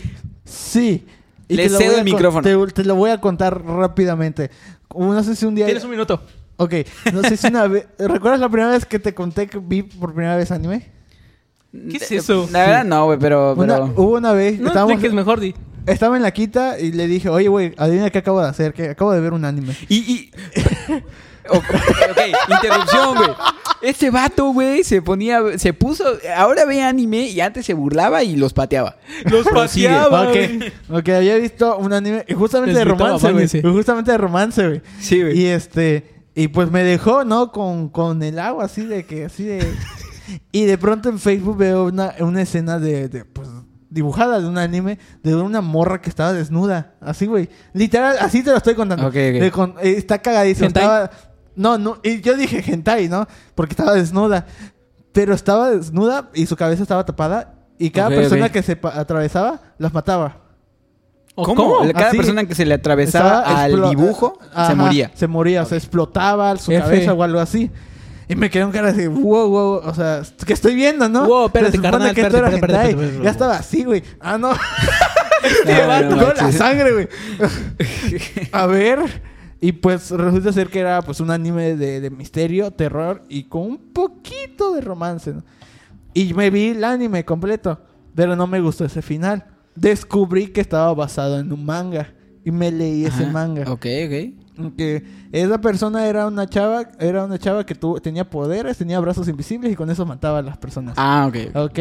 sí, 0.45 1.03
sí. 1.05 1.05
le 1.49 1.67
cedo 1.67 1.89
el 1.91 1.95
con- 1.97 2.03
micrófono. 2.05 2.67
Te, 2.67 2.73
te 2.73 2.85
lo 2.85 2.95
voy 2.95 3.09
a 3.11 3.19
contar 3.19 3.61
rápidamente. 3.65 4.49
Como 4.87 5.13
No 5.13 5.21
sé 5.23 5.35
si 5.35 5.45
un 5.45 5.55
día... 5.55 5.65
Tienes 5.65 5.83
un 5.83 5.91
minuto. 5.91 6.23
Ok, 6.55 6.73
no 7.13 7.21
sé 7.23 7.35
si 7.37 7.47
una 7.47 7.67
vez... 7.67 7.85
¿Recuerdas 7.99 8.39
la 8.39 8.47
primera 8.49 8.71
vez 8.71 8.85
que 8.85 8.97
te 8.99 9.13
conté 9.13 9.47
que 9.47 9.59
vi 9.59 9.83
por 9.83 10.13
primera 10.13 10.37
vez 10.37 10.49
anime? 10.51 10.89
¿Qué 11.71 11.97
es 11.97 12.11
eso? 12.11 12.47
La 12.51 12.59
verdad 12.65 12.85
no, 12.85 13.05
güey, 13.05 13.19
pero, 13.19 13.53
Una- 13.55 13.75
pero- 13.75 13.93
hubo 13.95 14.17
una 14.17 14.33
vez... 14.33 14.59
No 14.59 14.67
estábamos- 14.69 14.93
expliques 14.93 15.13
mejor, 15.15 15.39
Di. 15.39 15.53
Estaba 15.85 16.17
en 16.17 16.23
la 16.23 16.31
quita 16.31 16.79
y 16.79 16.91
le 16.91 17.07
dije, 17.07 17.29
oye, 17.29 17.47
güey, 17.47 17.73
adivina 17.77 18.09
qué 18.09 18.19
acabo 18.19 18.41
de 18.41 18.47
hacer, 18.49 18.73
que 18.73 18.89
acabo 18.89 19.11
de 19.11 19.19
ver 19.21 19.33
un 19.33 19.45
anime. 19.45 19.75
Y, 19.87 19.97
y... 19.97 20.31
O- 21.51 21.57
ok, 21.57 22.19
interrupción, 22.47 23.15
güey. 23.17 23.29
Este 23.81 24.11
vato, 24.11 24.51
güey, 24.53 24.83
se 24.83 25.01
ponía, 25.01 25.41
se 25.57 25.73
puso, 25.73 26.03
ahora 26.35 26.63
ve 26.65 26.83
anime 26.83 27.21
y 27.27 27.41
antes 27.41 27.65
se 27.65 27.73
burlaba 27.73 28.21
y 28.23 28.35
los 28.35 28.53
pateaba. 28.53 28.97
Los 29.25 29.47
Prosigue. 29.47 29.87
pateaba, 29.87 30.27
Ok, 30.29 30.35
güey. 30.35 30.73
ok, 30.99 31.09
había 31.09 31.35
visto 31.37 31.75
un 31.77 31.91
anime, 31.93 32.23
y 32.27 32.33
justamente 32.35 32.73
Les 32.73 32.79
de 32.85 32.85
gritaba, 32.91 33.17
romance, 33.17 33.59
güey. 33.61 33.73
Justamente 33.73 34.11
de 34.11 34.17
romance, 34.19 34.67
güey. 34.67 34.81
Sí, 34.99 35.21
güey. 35.23 35.39
Y 35.39 35.45
este, 35.47 36.03
Y 36.35 36.49
pues 36.49 36.69
me 36.69 36.83
dejó, 36.83 37.23
¿no? 37.25 37.51
Con, 37.51 37.89
con 37.89 38.21
el 38.21 38.37
agua, 38.37 38.65
así 38.65 38.85
de 38.85 39.05
que, 39.05 39.25
así 39.25 39.43
de... 39.45 39.73
y 40.51 40.65
de 40.65 40.77
pronto 40.77 41.09
en 41.09 41.19
Facebook 41.19 41.57
veo 41.57 41.85
una, 41.85 42.13
una 42.19 42.41
escena 42.41 42.79
de, 42.79 43.09
de, 43.09 43.25
pues, 43.25 43.47
dibujada 43.89 44.39
de 44.39 44.47
un 44.47 44.57
anime 44.57 44.99
de 45.23 45.35
una 45.35 45.61
morra 45.61 46.01
que 46.01 46.09
estaba 46.09 46.33
desnuda. 46.33 46.93
Así, 47.01 47.25
güey. 47.25 47.49
Literal, 47.73 48.17
así 48.19 48.43
te 48.43 48.51
lo 48.51 48.57
estoy 48.57 48.75
contando. 48.75 49.11
Con- 49.51 49.75
eh, 49.81 49.95
está 49.97 50.19
cagadísimo. 50.19 50.67
Estaba... 50.67 51.09
No, 51.55 51.77
no. 51.77 51.97
Y 52.03 52.21
yo 52.21 52.37
dije 52.37 52.63
hentai, 52.65 53.09
¿no? 53.09 53.27
Porque 53.55 53.73
estaba 53.73 53.93
desnuda. 53.93 54.45
Pero 55.11 55.33
estaba 55.33 55.71
desnuda 55.71 56.29
y 56.33 56.45
su 56.45 56.55
cabeza 56.55 56.83
estaba 56.83 57.05
tapada. 57.05 57.55
Y 57.77 57.89
cada 57.89 58.09
persona 58.09 58.49
que 58.49 58.61
se 58.61 58.79
atravesaba, 58.83 59.59
las 59.77 59.93
mataba. 59.93 60.37
¿O 61.35 61.43
¿Cómo? 61.43 61.77
¿Cómo? 61.77 61.93
Cada 61.93 62.09
Así, 62.09 62.17
persona 62.17 62.45
que 62.45 62.53
se 62.53 62.65
le 62.65 62.73
atravesaba 62.73 63.41
al 63.41 63.89
dibujo 63.89 64.37
Ajá, 64.53 64.67
se 64.71 64.75
moría. 64.75 65.11
Se 65.13 65.27
moría, 65.27 65.63
o 65.63 65.65
sea, 65.65 65.77
explotaba 65.77 66.55
su 66.57 66.71
F. 66.71 66.81
cabeza 66.81 67.13
o 67.13 67.23
algo 67.23 67.39
así. 67.39 67.71
Y 68.29 68.35
me 68.35 68.49
quedé 68.51 68.63
en 68.63 68.71
cara 68.71 68.93
de 68.93 69.07
wow, 69.07 69.49
wow, 69.49 69.81
o 69.83 69.93
sea, 69.95 70.21
¿qué 70.45 70.53
estoy 70.53 70.75
viendo, 70.75 71.09
no? 71.09 71.25
Wow, 71.25 71.47
espérate, 71.47 71.77
Se 71.77 71.81
carnal, 71.81 72.13
que 72.13 72.21
espérate, 72.21 72.55
espérate, 72.55 72.55
hentai. 72.55 72.89
espérate, 72.91 73.05
espérate. 73.05 73.23
Ya 73.25 73.31
estaba 73.31 73.55
así, 73.57 73.83
güey. 73.83 74.03
Ah, 74.19 74.37
no. 74.37 74.51
Vato, 75.87 76.15
no 76.15 76.15
no, 76.15 76.33
la 76.33 76.51
sangre, 76.51 76.91
güey. 76.93 77.07
A 78.51 78.67
ver. 78.67 78.99
Y 79.61 79.73
pues 79.73 80.11
resulta 80.11 80.53
ser 80.53 80.69
que 80.69 80.79
era 80.79 81.01
pues 81.01 81.19
un 81.19 81.31
anime 81.31 81.75
de, 81.75 81.99
de 81.99 82.09
misterio, 82.09 82.71
terror 82.71 83.23
y 83.27 83.45
con 83.45 83.63
un 83.63 83.77
poquito 83.77 84.73
de 84.73 84.81
romance. 84.81 85.33
¿no? 85.33 85.43
Y 86.13 86.33
me 86.33 86.49
vi 86.49 86.69
el 86.69 86.83
anime 86.83 87.25
completo, 87.25 87.81
pero 88.15 88.35
no 88.35 88.47
me 88.47 88.61
gustó 88.61 88.85
ese 88.85 89.01
final. 89.01 89.45
Descubrí 89.75 90.47
que 90.47 90.61
estaba 90.61 90.93
basado 90.93 91.39
en 91.39 91.51
un 91.51 91.65
manga 91.65 92.13
y 92.45 92.51
me 92.51 92.71
leí 92.71 93.05
ese 93.05 93.25
manga. 93.25 93.63
Ok, 93.69 93.85
ok. 94.05 94.38
Que 94.77 95.03
esa 95.31 95.61
persona 95.61 96.07
era 96.07 96.27
una 96.27 96.47
chava, 96.47 96.89
era 96.99 97.25
una 97.25 97.37
chava 97.39 97.65
que 97.65 97.75
tuvo, 97.75 98.01
tenía 98.01 98.29
poderes, 98.29 98.77
tenía 98.77 98.99
brazos 98.99 99.27
invisibles 99.27 99.71
y 99.71 99.75
con 99.75 99.89
eso 99.89 100.05
mataba 100.05 100.39
a 100.39 100.41
las 100.41 100.57
personas. 100.57 100.95
Ah, 100.97 101.27
ok. 101.29 101.55
Ok. 101.55 101.79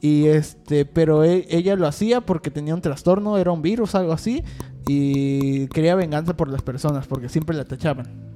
Y 0.00 0.26
este, 0.26 0.84
pero 0.84 1.24
e- 1.24 1.46
ella 1.48 1.76
lo 1.76 1.86
hacía 1.86 2.20
porque 2.20 2.50
tenía 2.50 2.74
un 2.74 2.80
trastorno, 2.80 3.38
era 3.38 3.52
un 3.52 3.62
virus, 3.62 3.94
algo 3.94 4.12
así. 4.12 4.42
Y 4.88 5.68
quería 5.68 5.94
venganza 5.94 6.36
por 6.36 6.48
las 6.48 6.62
personas 6.62 7.06
porque 7.06 7.28
siempre 7.28 7.56
la 7.56 7.64
tachaban. 7.64 8.06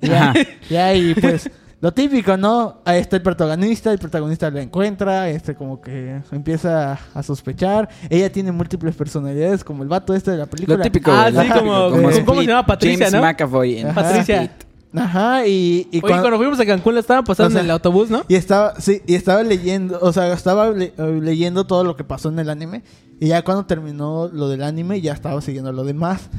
Ya, 0.00 0.32
ya, 0.70 0.94
y 0.94 1.12
pues 1.14 1.50
lo 1.80 1.92
típico, 1.92 2.36
¿no? 2.36 2.78
Ahí 2.84 2.98
está 3.00 3.16
el 3.16 3.22
protagonista, 3.22 3.92
el 3.92 3.98
protagonista 3.98 4.50
la 4.50 4.62
encuentra, 4.62 5.28
este 5.30 5.54
como 5.54 5.80
que 5.80 6.20
empieza 6.32 6.98
a 7.14 7.22
sospechar. 7.22 7.88
Ella 8.10 8.30
tiene 8.32 8.50
múltiples 8.50 8.96
personalidades, 8.96 9.62
como 9.62 9.82
el 9.84 9.88
vato 9.88 10.12
este 10.14 10.32
de 10.32 10.38
la 10.38 10.46
película. 10.46 10.76
Lo 10.78 10.82
típico. 10.82 11.10
Ah, 11.12 11.30
sí, 11.30 11.48
como- 11.50 11.90
como- 11.90 12.10
Split, 12.10 12.24
¿cómo 12.26 12.40
se 12.40 12.46
llama? 12.48 12.66
Patricia, 12.66 13.06
James 13.06 13.12
¿no? 13.12 13.20
McAvoy 13.22 13.78
en 13.78 13.86
Ajá. 13.88 14.02
Patricia. 14.02 14.52
Ajá, 14.96 15.46
y, 15.46 15.86
y 15.92 15.98
Oye, 15.98 16.00
cuando- 16.00 16.22
cuando 16.22 16.38
fuimos 16.38 16.58
a 16.58 16.64
Cancún 16.66 16.94
la 16.94 17.00
estaban 17.00 17.22
pasando 17.22 17.48
O 17.48 17.52
sea, 17.52 17.60
en 17.60 17.66
el 17.66 17.70
autobús, 17.70 18.08
¿no? 18.10 18.24
Y 18.26 18.34
estaba, 18.36 18.80
sí, 18.80 19.02
y 19.06 19.14
estaba 19.16 19.42
leyendo, 19.42 19.98
o 20.00 20.12
sea, 20.14 20.32
estaba 20.32 20.70
le- 20.70 20.94
eh, 20.96 21.20
leyendo 21.22 21.66
todo 21.66 21.84
lo 21.84 21.94
que 21.94 22.04
pasó 22.04 22.30
en 22.30 22.38
el 22.38 22.48
anime. 22.48 22.82
Y 23.20 23.28
ya 23.28 23.42
cuando 23.42 23.66
terminó 23.66 24.28
lo 24.32 24.48
del 24.48 24.62
anime, 24.62 25.00
ya 25.02 25.12
estaba 25.12 25.40
siguiendo 25.42 25.72
lo 25.72 25.84
demás. 25.84 26.30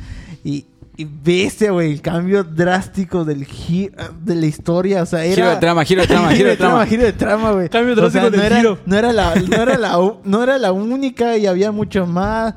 Y, 0.44 0.66
y 1.00 1.06
viste, 1.06 1.70
güey, 1.70 1.94
el 1.94 2.02
cambio 2.02 2.44
drástico 2.44 3.24
del 3.24 3.46
gi- 3.46 3.90
de 4.22 4.36
la 4.36 4.46
historia. 4.46 5.02
O 5.02 5.06
sea, 5.06 5.24
era. 5.24 5.34
Giro 5.36 5.50
de 5.50 5.56
trama, 5.58 5.86
giro 5.86 6.02
de 6.02 6.08
trama, 6.08 6.32
giro 6.36 6.50
de 6.50 6.58
trama. 6.58 6.86
giro 6.86 7.04
de 7.04 7.14
trama, 7.14 7.52
güey. 7.52 7.70
Cambio 7.70 7.94
O 7.94 7.96
sea, 7.96 8.04
drástico 8.10 8.26
no 8.26 8.32
del 8.32 8.42
era, 8.46 8.58
giro. 8.58 8.80
No 8.86 8.96
era, 8.98 9.14
la, 9.14 9.36
no, 9.36 9.56
era 9.62 9.78
la, 9.78 10.12
no 10.24 10.44
era 10.44 10.58
la 10.58 10.72
única 10.74 11.38
y 11.38 11.46
había 11.48 11.72
mucho 11.72 12.06
más. 12.06 12.54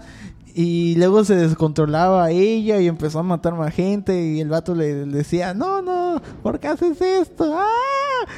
Y 0.55 0.97
luego 0.97 1.25
se 1.25 1.35
descontrolaba 1.35 2.31
ella 2.31 2.79
y 2.81 2.87
empezó 2.87 3.21
a 3.21 3.23
matar 3.23 3.55
más 3.55 3.75
gente. 3.75 4.21
Y 4.23 4.41
el 4.41 4.49
vato 4.49 4.75
le, 4.75 5.07
le 5.07 5.19
decía, 5.19 5.55
no, 5.55 5.81
no, 5.81 6.21
¿por 6.43 6.61
qué 6.61 6.69
haces 6.69 7.01
esto? 7.01 7.55
¡Ah! 7.57 8.29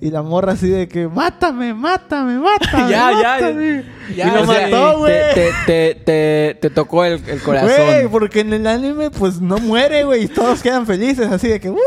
Y 0.00 0.10
la 0.10 0.22
morra 0.22 0.52
así 0.52 0.68
de 0.68 0.88
que, 0.88 1.06
mátame, 1.08 1.72
mátame, 1.74 2.38
mátame. 2.40 2.90
Ya, 2.90 3.12
ya, 3.12 3.40
mátame". 3.40 3.84
ya, 4.14 4.28
y 4.28 4.30
lo 4.34 4.42
o 4.42 4.46
sea, 4.46 4.68
mató, 4.68 4.98
güey. 4.98 5.12
Te, 5.34 5.50
te, 5.66 5.94
te, 5.94 6.58
te 6.60 6.70
tocó 6.70 7.04
el, 7.04 7.22
el 7.26 7.40
corazón. 7.40 7.70
Güey, 7.70 8.08
porque 8.08 8.40
en 8.40 8.52
el 8.52 8.66
anime 8.66 9.10
pues 9.10 9.40
no 9.40 9.58
muere, 9.58 10.04
güey. 10.04 10.24
y 10.24 10.28
Todos 10.28 10.62
quedan 10.62 10.86
felices, 10.86 11.30
así 11.30 11.48
de 11.48 11.60
que, 11.60 11.70
¡uh! 11.70 11.78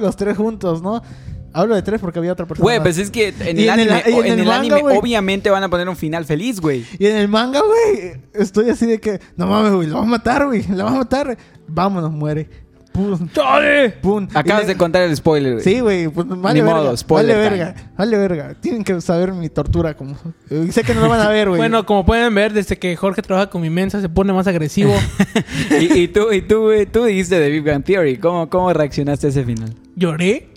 Los 0.00 0.16
tres 0.16 0.36
juntos, 0.36 0.82
¿no? 0.82 1.02
Hablo 1.52 1.74
de 1.74 1.82
tres 1.82 2.00
porque 2.00 2.18
había 2.18 2.32
otra 2.32 2.46
persona. 2.46 2.62
Güey, 2.64 2.78
más. 2.78 2.84
pues 2.84 2.98
es 2.98 3.10
que 3.10 3.28
en 3.40 3.58
Y 3.58 3.64
el 3.64 3.68
en 3.68 3.80
el- 3.80 3.90
anime, 3.90 4.02
y 4.06 4.10
en 4.10 4.14
o- 4.16 4.20
en 4.24 4.32
el 4.32 4.38
el 4.40 4.46
manga, 4.46 4.58
anime 4.60 4.80
güey. 4.80 4.96
obviamente 4.98 5.50
van 5.50 5.62
a 5.62 5.68
poner 5.68 5.88
un 5.88 5.96
final 5.96 6.24
feliz, 6.24 6.60
güey. 6.60 6.84
Y 6.98 7.06
en 7.06 7.16
el 7.16 7.28
manga, 7.28 7.60
güey, 7.60 8.14
estoy 8.32 8.70
así 8.70 8.86
de 8.86 9.00
que, 9.00 9.20
no 9.36 9.46
mames, 9.46 9.72
güey, 9.72 9.88
lo 9.88 9.96
va 9.96 10.02
a 10.02 10.06
matar, 10.06 10.46
güey, 10.46 10.64
lo 10.68 10.84
va 10.84 10.90
a 10.90 10.94
matar. 10.94 11.36
Vámonos, 11.68 12.10
muere. 12.10 12.48
Pum, 12.92 13.18
pum. 14.02 14.28
Acabas 14.34 14.66
de 14.66 14.76
contar 14.76 15.00
el 15.02 15.16
spoiler, 15.16 15.54
güey. 15.54 15.64
Sí, 15.64 15.80
güey, 15.80 16.08
pues 16.08 16.26
vale 16.28 16.60
Ni 16.60 16.66
verga. 16.66 16.80
modo, 16.82 16.94
spoiler 16.96 17.36
vale 17.38 17.48
verga, 17.48 17.74
vale 17.96 18.18
verga. 18.18 18.54
Tienen 18.60 18.84
que 18.84 19.00
saber 19.00 19.32
mi 19.32 19.48
tortura 19.48 19.96
como... 19.96 20.14
Y 20.50 20.70
sé 20.72 20.82
que 20.84 20.92
no 20.94 21.00
lo 21.00 21.08
van 21.08 21.20
a 21.20 21.28
ver, 21.30 21.48
güey. 21.48 21.58
Bueno, 21.58 21.86
como 21.86 22.04
pueden 22.04 22.34
ver, 22.34 22.52
desde 22.52 22.76
que 22.78 22.94
Jorge 22.94 23.22
trabaja 23.22 23.48
con 23.48 23.62
mi 23.62 23.70
mensa 23.70 24.02
se 24.02 24.10
pone 24.10 24.34
más 24.34 24.46
agresivo. 24.46 24.92
y, 25.80 26.00
y 26.00 26.08
tú, 26.08 26.30
y 26.32 26.42
tú, 26.42 26.64
güey, 26.64 26.84
tú 26.84 27.04
dijiste 27.04 27.38
de 27.40 27.48
Big 27.48 27.64
Bang 27.64 27.82
Theory. 27.82 28.18
¿Cómo, 28.18 28.50
¿Cómo 28.50 28.70
reaccionaste 28.74 29.26
a 29.28 29.30
ese 29.30 29.42
final? 29.44 29.72
¿Lloré? 29.96 30.48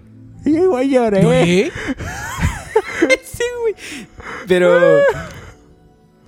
Y 0.46 0.54
yo 0.54 0.64
igual 0.64 0.90
lloré. 0.90 1.22
¿Lloré? 1.24 1.72
sí, 3.24 3.44
güey. 3.62 3.76
Pero... 4.48 4.80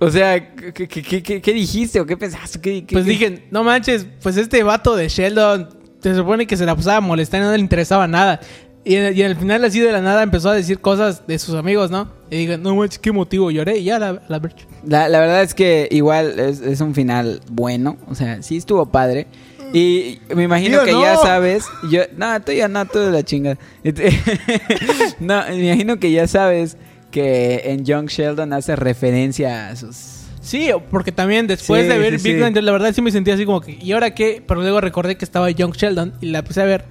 O 0.00 0.10
sea, 0.10 0.54
¿qué, 0.54 0.72
qué, 0.86 1.02
qué- 1.22 1.40
qué- 1.42 1.52
dijiste 1.52 1.98
o 2.00 2.06
qué 2.06 2.16
pensaste? 2.16 2.60
¿Qué- 2.60 2.84
qué- 2.86 2.92
Pues 2.94 3.04
dije, 3.04 3.46
no 3.50 3.64
manches, 3.64 4.06
pues 4.22 4.36
este 4.36 4.62
vato 4.62 4.94
de 4.94 5.08
Sheldon 5.08 5.68
se 6.00 6.14
supone 6.14 6.46
que 6.46 6.56
se 6.56 6.64
la 6.64 6.76
pasaba 6.76 6.98
a 6.98 7.00
molestar 7.00 7.40
y 7.40 7.44
no 7.44 7.52
le 7.52 7.58
interesaba 7.58 8.06
nada. 8.06 8.38
Y 8.84 8.94
en, 8.94 9.16
y 9.16 9.22
en 9.22 9.26
el 9.32 9.36
final 9.36 9.64
así 9.64 9.80
de 9.80 9.90
la 9.90 10.00
nada 10.00 10.22
empezó 10.22 10.50
a 10.50 10.54
decir 10.54 10.78
cosas 10.80 11.26
de 11.26 11.36
sus 11.40 11.56
amigos, 11.56 11.90
¿no? 11.90 12.08
Y 12.30 12.36
dije, 12.36 12.58
no 12.58 12.76
manches, 12.76 13.00
qué 13.00 13.10
motivo, 13.10 13.50
lloré 13.50 13.78
y 13.78 13.84
ya 13.84 13.98
la, 13.98 14.22
la. 14.28 14.40
La, 14.86 15.08
la 15.08 15.18
verdad 15.18 15.42
es 15.42 15.52
que 15.52 15.88
igual 15.90 16.38
es, 16.38 16.60
es 16.60 16.80
un 16.80 16.94
final 16.94 17.40
bueno. 17.50 17.96
O 18.08 18.14
sea, 18.14 18.40
sí 18.42 18.56
estuvo 18.56 18.86
padre. 18.86 19.26
Y 19.72 20.18
me 20.34 20.44
imagino 20.44 20.78
Tío, 20.78 20.84
que 20.86 20.92
no. 20.92 21.02
ya 21.02 21.16
sabes. 21.16 21.64
Yo, 21.90 22.02
no, 22.16 22.40
tú 22.42 22.52
ya 22.52 22.68
no, 22.68 22.84
tú 22.86 22.98
de 23.00 23.10
la 23.10 23.22
chingada. 23.22 23.58
no, 25.20 25.42
me 25.48 25.66
imagino 25.66 25.98
que 25.98 26.10
ya 26.10 26.26
sabes 26.26 26.76
que 27.10 27.62
en 27.66 27.84
Young 27.84 28.08
Sheldon 28.08 28.52
hace 28.52 28.76
referencia 28.76 29.68
a 29.68 29.76
sus. 29.76 29.96
Sí, 30.40 30.70
porque 30.90 31.12
también 31.12 31.46
después 31.46 31.82
Sí, 31.82 31.88
de 31.88 31.98
ver 31.98 32.18
sí, 32.18 32.28
Big 32.28 32.36
sí. 32.36 32.40
Bang 32.40 32.52
Theory, 32.54 32.64
la 32.66 32.72
verdad 32.72 32.92
sí 32.94 33.02
me 33.02 33.10
sentía 33.10 33.34
así 33.34 33.44
como 33.44 33.60
que, 33.60 33.72
¿y 33.80 33.92
ahora 33.92 34.14
qué? 34.14 34.42
Pero 34.46 34.60
luego 34.62 34.80
recordé 34.80 35.16
que 35.16 35.24
estaba 35.24 35.50
Young 35.50 35.74
Sheldon 35.74 36.14
y 36.20 36.26
la 36.26 36.38
empecé 36.40 36.62
a 36.62 36.64
ver. 36.64 36.84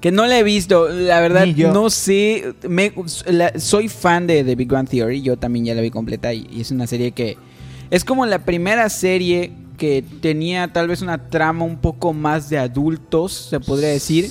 Que 0.00 0.10
no 0.10 0.26
la 0.26 0.36
he 0.36 0.42
visto, 0.42 0.88
la 0.88 1.20
verdad, 1.20 1.46
no 1.46 1.88
sé. 1.90 2.54
Me, 2.68 2.92
la- 3.26 3.52
soy 3.60 3.88
fan 3.88 4.26
de, 4.26 4.42
de 4.42 4.56
Big 4.56 4.66
Bang 4.68 4.88
Theory, 4.88 5.22
yo 5.22 5.36
también 5.36 5.64
ya 5.66 5.74
la 5.76 5.80
vi 5.80 5.90
completa 5.90 6.34
y, 6.34 6.48
y 6.52 6.60
es 6.62 6.72
una 6.72 6.88
serie 6.88 7.12
que 7.12 7.36
es 7.88 8.04
como 8.04 8.26
la 8.26 8.40
primera 8.40 8.88
serie 8.88 9.52
que 9.82 10.04
tenía 10.20 10.72
tal 10.72 10.86
vez 10.86 11.02
una 11.02 11.18
trama 11.28 11.64
un 11.64 11.76
poco 11.76 12.12
más 12.12 12.48
de 12.48 12.56
adultos, 12.56 13.32
se 13.50 13.58
podría 13.58 13.88
decir, 13.88 14.30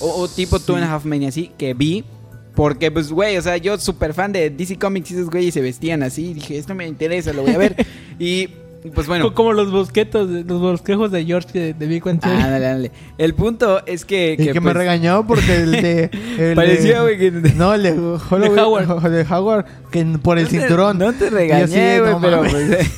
o, 0.00 0.22
o 0.22 0.28
tipo 0.28 0.58
Two 0.60 0.76
and 0.76 0.84
a 0.86 0.94
Half 0.94 1.04
Men 1.04 1.24
y 1.24 1.26
así, 1.26 1.50
que 1.58 1.74
vi. 1.74 2.06
Porque, 2.54 2.90
pues, 2.90 3.12
güey, 3.12 3.36
o 3.36 3.42
sea, 3.42 3.58
yo 3.58 3.76
súper 3.78 4.14
fan 4.14 4.32
de 4.32 4.48
DC 4.48 4.78
Comics 4.78 5.10
y 5.10 5.14
esos 5.14 5.28
güeyes 5.28 5.52
se 5.52 5.60
vestían 5.60 6.02
así. 6.02 6.32
Dije, 6.32 6.56
esto 6.56 6.74
me 6.74 6.86
interesa, 6.88 7.34
lo 7.34 7.42
voy 7.42 7.50
a 7.52 7.58
ver. 7.58 7.76
y, 8.18 8.48
pues, 8.94 9.06
bueno. 9.06 9.26
Co- 9.26 9.34
Como 9.34 9.52
los 9.52 9.70
bosquetos, 9.70 10.32
de- 10.32 10.42
los 10.44 10.58
bosquejos 10.58 11.12
de 11.12 11.26
George 11.26 11.50
de, 11.52 11.74
de 11.74 11.86
Big. 11.86 12.02
Ah, 12.22 12.48
dale, 12.48 12.60
dale. 12.64 12.90
El 13.18 13.34
punto 13.34 13.84
es 13.84 14.06
que. 14.06 14.36
Y 14.38 14.46
que, 14.46 14.54
me 14.54 14.60
pues, 14.62 14.74
regañó 14.74 15.26
porque 15.26 15.54
el 15.54 15.70
de... 15.72 16.10
el 16.38 16.54
Parecía, 16.54 17.02
de- 17.02 17.14
güey, 17.16 17.18
que. 17.18 17.30
No, 17.54 17.74
el 17.74 17.82
de, 17.82 17.94
Holloway- 17.94 18.58
Howard. 18.88 19.10
de 19.10 19.22
Howard, 19.34 19.66
que 19.92 20.04
por 20.22 20.38
el 20.38 20.44
No 20.44 20.50
te- 20.50 20.58
cinturón. 20.60 20.98
No 20.98 21.12
te 21.12 21.26
Y 21.26 21.28
regañé, 21.28 21.76
de, 21.76 22.00
güey, 22.00 22.12
no 22.12 22.20
pero 22.22 22.38
pues, 22.40 22.88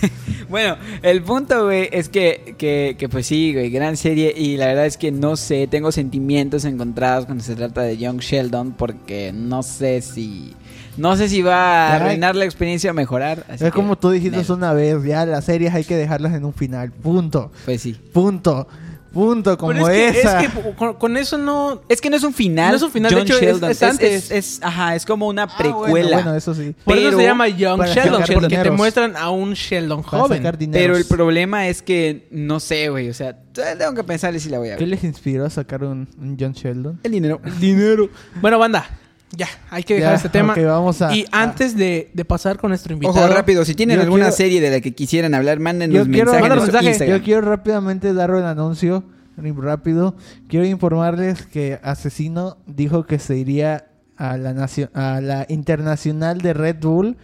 Bueno, 0.51 0.77
el 1.03 1.23
punto, 1.23 1.65
güey, 1.65 1.89
es 1.93 2.09
que, 2.09 2.55
que, 2.59 2.97
que 2.99 3.09
pues 3.09 3.27
sí, 3.27 3.55
güey, 3.55 3.71
gran 3.71 3.97
serie. 3.97 4.35
Y 4.37 4.57
la 4.57 4.67
verdad 4.67 4.87
es 4.87 4.97
que 4.97 5.13
no 5.13 5.37
sé, 5.37 5.69
tengo 5.69 5.93
sentimientos 5.93 6.65
encontrados 6.65 7.27
cuando 7.27 7.45
se 7.45 7.55
trata 7.55 7.83
de 7.83 7.97
Young 7.97 8.19
Sheldon. 8.19 8.73
Porque 8.73 9.33
no 9.33 9.63
sé 9.63 10.03
si. 10.03 10.55
No 10.97 11.17
sé 11.17 11.29
si 11.29 11.41
va 11.41 11.89
a 11.89 11.97
arruinar 11.97 12.35
la 12.35 12.45
experiencia 12.45 12.91
o 12.91 12.95
mejorar. 12.95 13.45
así 13.49 13.65
Es 13.65 13.71
que, 13.71 13.77
como 13.77 13.97
tú 13.97 14.11
dijiste 14.11 14.53
una 14.53 14.73
vez, 14.73 15.03
ya 15.05 15.25
las 15.25 15.45
series 15.45 15.73
hay 15.73 15.85
que 15.85 15.97
dejarlas 15.97 16.35
en 16.35 16.45
un 16.45 16.53
final. 16.53 16.91
Punto. 16.91 17.53
Pues 17.65 17.81
sí. 17.81 17.95
Punto. 18.13 18.67
Punto. 19.13 19.59
Como 19.59 19.73
Pero 19.73 19.89
es 19.89 20.13
que, 20.13 20.21
esa. 20.21 20.41
es 20.43 20.49
que 20.53 20.73
con, 20.75 20.95
con 20.95 21.17
eso 21.17 21.37
no... 21.37 21.83
Es 21.89 22.01
que 22.01 22.11
no 22.11 22.17
es 22.17 22.23
un 22.23 22.33
final. 22.33 22.71
No 22.71 22.77
es 22.77 22.83
un 22.83 22.91
final, 22.91 23.11
de 23.11 23.17
John 23.17 23.27
hecho, 23.27 23.35
es- 23.35 23.41
Sheldon. 23.41 23.71
es 23.71 23.83
antes. 23.83 24.31
es- 24.31 24.61
ajá, 24.63 24.95
es 24.95 25.05
como 25.05 25.27
una 25.29 25.45
Ah, 25.45 25.57
precuela. 25.59 25.89
bueno, 25.91 26.09
bueno, 26.13 26.35
eso 26.35 26.55
sí. 26.55 26.75
Por 26.85 26.97
eso 26.97 27.17
se 27.17 27.25
llama 27.25 27.49
Young 27.49 27.83
Sheldon, 27.85 28.23
porque 28.35 28.57
te 28.59 28.71
muestran 28.71 29.17
a 29.17 29.31
un 29.31 29.55
Sheldon 29.55 30.03
joven. 30.03 30.43
Pero 30.73 30.97
el 30.97 31.05
problema 31.07 31.67
es 31.69 31.83
que 31.83 32.29
no 32.31 32.61
sé, 32.61 32.89
güey. 32.89 33.09
O 33.11 33.15
sea, 33.15 33.37
tengo 33.53 33.95
que 33.95 34.05
pensar 34.05 34.39
si 34.39 34.49
la 34.49 34.59
voy 34.59 34.69
a 34.71 34.77
¿Qué 34.77 34.85
ver. 34.85 34.89
les 34.91 35.05
inspiró 35.05 35.45
a 35.45 35.51
sacar 35.51 35.83
un, 35.85 36.09
un 36.21 36.37
John 36.39 36.53
Sheldon? 36.53 37.01
El 37.03 37.13
dinero. 37.13 37.41
Dinero. 37.59 38.09
Bueno, 38.41 38.59
banda, 38.59 38.89
ya, 39.37 39.49
hay 39.71 39.83
que 39.85 39.95
dejar 39.95 40.11
Ya, 40.13 40.17
este 40.17 40.29
tema. 40.29 40.53
ok, 40.55 40.59
vamos 40.65 41.03
a- 41.03 41.15
y 41.15 41.25
antes 41.33 41.77
de, 41.77 42.11
de 42.15 42.25
pasar 42.25 42.59
con 42.59 42.71
nuestro 42.71 42.93
invitado... 42.93 43.25
Ojo, 43.25 43.33
rápido, 43.35 43.65
si 43.65 43.75
tienen 43.75 44.01
alguna 44.01 44.25
quiero- 44.27 44.37
serie 44.37 44.61
de 44.61 44.71
la 44.71 44.81
que 44.81 44.93
quisieran 44.93 45.35
hablar, 45.35 45.61
mándenos 45.61 45.95
Yo 45.97 46.05
quiero, 46.05 46.33
mensaje 46.33 46.37
en 46.37 46.41
Manda 46.43 46.55
nuestro 46.57 46.73
mensaje. 46.73 46.89
Instagram. 46.91 47.19
yo 47.19 47.25
quiero 47.25 47.41
rápidamente 47.43 48.13
dar 48.15 48.31
un 48.33 48.43
anuncio 48.43 49.05
rápido. 49.57 50.17
Quiero 50.49 50.67
informarles 50.67 51.47
que 51.47 51.79
Asesino 51.83 52.59
dijo 52.67 53.07
que 53.07 53.19
se 53.19 53.37
iría 53.39 53.87
a 54.19 54.37
la, 54.37 54.53
nacio- 54.53 54.91
a 54.93 55.21
la 55.23 55.47
internacional 55.49 56.43
de 56.43 56.53
Red 56.53 56.77
Bull. 56.81 57.17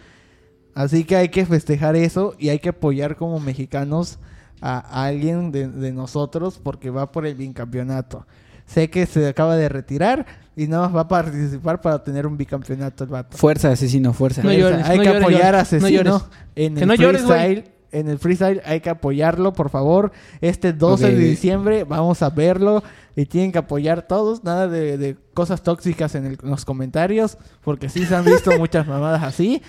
Así 0.73 1.03
que 1.03 1.15
hay 1.15 1.29
que 1.29 1.45
festejar 1.45 1.95
eso 1.95 2.35
y 2.39 2.49
hay 2.49 2.59
que 2.59 2.69
apoyar 2.69 3.17
como 3.17 3.39
mexicanos 3.39 4.17
a, 4.61 5.05
alguien 5.05 5.51
de, 5.51 5.67
de 5.67 5.91
nosotros 5.91 6.59
porque 6.63 6.89
va 6.89 7.11
por 7.11 7.25
el 7.27 7.35
bicampeonato. 7.35 8.25
Sé 8.67 8.89
que 8.91 9.05
se 9.07 9.27
acaba 9.27 9.55
de 9.55 9.67
retirar 9.69 10.25
y 10.55 10.67
nada 10.67 10.83
más 10.89 10.95
va 10.97 11.01
a 11.01 11.07
participar 11.07 11.81
para 11.81 12.03
tener 12.03 12.27
un 12.27 12.37
bicampeonato 12.37 13.03
el 13.05 13.09
vato. 13.09 13.35
Fuerza, 13.37 13.71
asesino, 13.71 14.13
fuerza. 14.13 14.43
No 14.43 14.49
O 14.49 14.51
sea, 14.51 14.59
llores, 14.61 14.85
hay 14.87 14.97
no 14.97 15.03
que 15.03 15.07
llores, 15.09 15.21
apoyar 15.23 15.55
a 15.55 15.57
No 15.57 15.61
Asesino 15.61 16.27
en 16.55 16.75
Que 16.75 16.81
el 16.81 16.87
no 16.87 16.93
llores, 16.95 17.25
güey. 17.25 17.39
freestyle. 17.39 17.71
en 17.93 18.09
el 18.09 18.19
freestyle 18.19 18.61
hay 18.65 18.81
que 18.81 18.89
apoyarlo, 18.89 19.53
por 19.53 19.69
favor. 19.69 20.11
Este 20.41 20.73
12 20.73 21.05
Ok. 21.05 21.11
de 21.11 21.17
diciembre 21.17 21.83
vamos 21.85 22.21
a 22.21 22.29
verlo 22.29 22.83
y 23.15 23.25
tienen 23.25 23.51
que 23.53 23.57
apoyar 23.59 24.01
todos. 24.03 24.43
Nada 24.43 24.67
de, 24.67 24.97
de 24.97 25.15
cosas 25.33 25.63
tóxicas 25.63 26.13
en, 26.15 26.25
el- 26.25 26.37
en 26.43 26.49
los 26.49 26.65
comentarios, 26.65 27.37
porque 27.63 27.87
sí 27.89 28.05
se 28.05 28.15
han 28.15 28.25
visto 28.25 28.51
muchas 28.59 28.85
mamadas 28.85 29.23
así, 29.23 29.61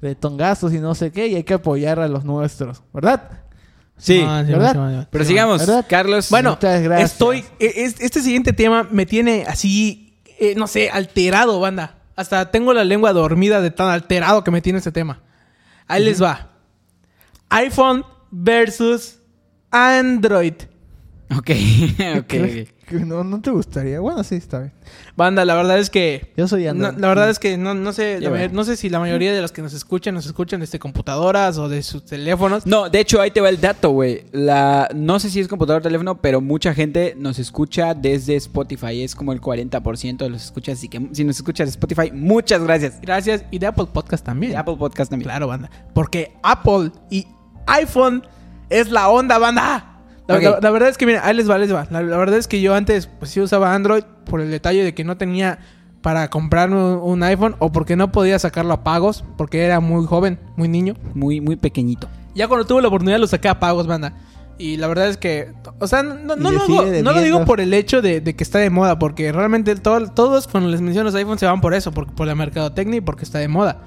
de 0.00 0.16
tongazos 0.16 0.72
y 0.74 0.80
no 0.80 0.94
sé 0.96 1.12
qué, 1.12 1.28
y 1.28 1.36
hay 1.36 1.44
que 1.44 1.54
apoyar 1.54 2.00
a 2.00 2.08
los 2.08 2.24
nuestros, 2.24 2.82
¿verdad? 2.92 3.30
Sí, 3.98 4.18
¿verdad? 4.18 4.72
sí, 4.74 4.80
sí, 4.94 5.00
sí. 5.00 5.06
Pero 5.10 5.24
Sí, 5.24 5.28
sigamos, 5.28 5.58
¿verdad? 5.60 5.86
Carlos. 5.88 6.28
Bueno, 6.30 6.50
Muchas 6.52 6.82
gracias. 6.82 7.12
estoy. 7.12 7.44
e- 7.60 7.72
es- 7.84 8.00
Este 8.00 8.20
siguiente 8.20 8.52
tema 8.52 8.88
me 8.90 9.06
tiene 9.06 9.44
así, 9.46 10.18
eh, 10.40 10.54
no 10.56 10.66
sé, 10.66 10.90
alterado, 10.90 11.60
banda. 11.60 11.98
Hasta 12.16 12.50
tengo 12.50 12.72
la 12.74 12.84
lengua 12.84 13.12
dormida 13.12 13.60
de 13.60 13.70
tan 13.70 13.88
alterado 13.88 14.42
que 14.44 14.50
me 14.50 14.60
tiene 14.60 14.78
este 14.78 14.92
tema. 14.92 15.20
Ahí 15.86 16.02
les 16.04 16.22
va: 16.22 16.50
iPhone 17.50 18.04
versus 18.30 19.18
Android. 19.70 20.54
Ok, 21.36 21.50
ok. 22.18 22.26
¿Crees 22.26 22.26
que 22.26 22.68
no, 23.00 23.24
no 23.24 23.40
te 23.40 23.50
gustaría. 23.50 24.00
Bueno, 24.00 24.22
sí, 24.24 24.36
está 24.36 24.60
bien. 24.60 24.72
Banda, 25.16 25.44
la 25.44 25.54
verdad 25.54 25.78
es 25.78 25.90
que. 25.90 26.32
Yo 26.36 26.48
soy 26.48 26.64
no, 26.64 26.70
Android. 26.70 26.98
la 26.98 27.08
verdad 27.08 27.30
es 27.30 27.38
que 27.38 27.56
no, 27.56 27.74
no 27.74 27.92
sé, 27.92 28.18
Ya 28.20 28.30
la 28.30 28.48
no 28.48 28.64
sé 28.64 28.76
si 28.76 28.88
la 28.88 28.98
mayoría 28.98 29.32
de 29.32 29.40
los 29.40 29.52
que 29.52 29.62
nos 29.62 29.72
escuchan 29.72 30.14
nos 30.14 30.26
escuchan 30.26 30.60
desde 30.60 30.78
computadoras 30.78 31.58
o 31.58 31.68
de 31.68 31.82
sus 31.82 32.04
teléfonos. 32.04 32.66
No, 32.66 32.88
de 32.88 33.00
hecho, 33.00 33.20
ahí 33.20 33.30
te 33.30 33.40
va 33.40 33.48
el 33.48 33.60
dato, 33.60 33.90
güey. 33.90 34.24
La, 34.32 34.88
no 34.94 35.18
sé 35.18 35.30
si 35.30 35.40
es 35.40 35.48
computador 35.48 35.80
o 35.80 35.82
teléfono, 35.82 36.20
pero 36.20 36.40
mucha 36.40 36.74
gente 36.74 37.14
nos 37.16 37.38
escucha 37.38 37.94
desde 37.94 38.36
Spotify. 38.36 39.02
Es 39.02 39.14
como 39.14 39.32
el 39.32 39.40
40% 39.40 40.16
de 40.18 40.30
los 40.30 40.44
escuchas. 40.44 40.78
Así 40.78 40.88
que 40.88 41.08
si 41.12 41.24
nos 41.24 41.36
escuchas 41.36 41.66
de 41.66 41.70
Spotify, 41.70 42.10
muchas 42.12 42.62
gracias. 42.62 43.00
Gracias. 43.00 43.44
Y 43.50 43.58
de 43.58 43.66
Apple 43.66 43.86
Podcast 43.92 44.24
también. 44.24 44.52
Y 44.52 44.54
Apple 44.54 44.76
Podcast 44.76 45.10
también. 45.10 45.28
Claro, 45.28 45.46
banda. 45.46 45.70
Porque 45.94 46.32
Apple 46.42 46.90
y 47.10 47.26
iPhone 47.66 48.22
es 48.70 48.90
la 48.90 49.08
onda, 49.08 49.38
banda. 49.38 49.91
La, 50.28 50.36
Ok. 50.36 50.42
la- 50.42 50.58
la 50.60 50.70
verdad 50.70 50.88
es 50.88 50.98
que, 50.98 51.06
mira, 51.06 51.26
ahí 51.26 51.34
les 51.34 51.50
va, 51.50 51.58
les 51.58 51.72
va. 51.74 51.86
La, 51.90 52.02
la 52.02 52.16
verdad 52.16 52.38
es 52.38 52.46
que 52.48 52.60
yo 52.60 52.74
antes, 52.74 53.08
pues 53.18 53.30
sí 53.30 53.40
usaba 53.40 53.74
Android 53.74 54.04
por 54.24 54.40
el 54.40 54.50
detalle 54.50 54.84
de 54.84 54.94
que 54.94 55.04
no 55.04 55.16
tenía 55.16 55.58
para 56.00 56.28
comprarme 56.30 56.76
un, 56.76 56.98
un 57.02 57.22
iPhone 57.22 57.54
o 57.58 57.70
porque 57.72 57.96
no 57.96 58.10
podía 58.12 58.38
sacarlo 58.38 58.72
a 58.74 58.82
pagos 58.84 59.24
porque 59.36 59.64
era 59.64 59.80
muy 59.80 60.04
joven, 60.06 60.38
muy 60.56 60.68
niño. 60.68 60.94
Muy, 61.14 61.40
muy 61.40 61.56
pequeñito. 61.56 62.08
Ya 62.34 62.48
cuando 62.48 62.66
tuve 62.66 62.82
la 62.82 62.88
oportunidad 62.88 63.18
lo 63.18 63.26
saqué 63.26 63.48
a 63.48 63.58
pagos, 63.60 63.86
banda. 63.86 64.14
Y 64.58 64.76
la 64.76 64.86
verdad 64.86 65.08
es 65.08 65.16
que, 65.16 65.52
o 65.80 65.86
sea, 65.86 66.02
no, 66.02 66.36
no, 66.36 66.50
lo, 66.52 66.66
digo, 66.66 66.84
no 67.02 67.12
lo 67.12 67.20
digo 67.22 67.44
por 67.44 67.60
el 67.60 67.74
hecho 67.74 68.00
de, 68.02 68.20
de 68.20 68.36
que 68.36 68.44
está 68.44 68.58
de 68.58 68.70
moda, 68.70 68.98
porque 68.98 69.32
realmente 69.32 69.74
todo- 69.76 70.06
todos 70.08 70.46
cuando 70.46 70.68
les 70.70 70.80
menciono 70.80 71.06
los 71.10 71.14
iPhones 71.16 71.40
se 71.40 71.46
van 71.46 71.60
por 71.60 71.74
eso, 71.74 71.90
por, 71.90 72.12
por 72.14 72.26
la 72.26 72.34
mercadotecnia 72.34 72.98
y 72.98 73.00
porque 73.00 73.24
está 73.24 73.38
de 73.38 73.48
moda. 73.48 73.82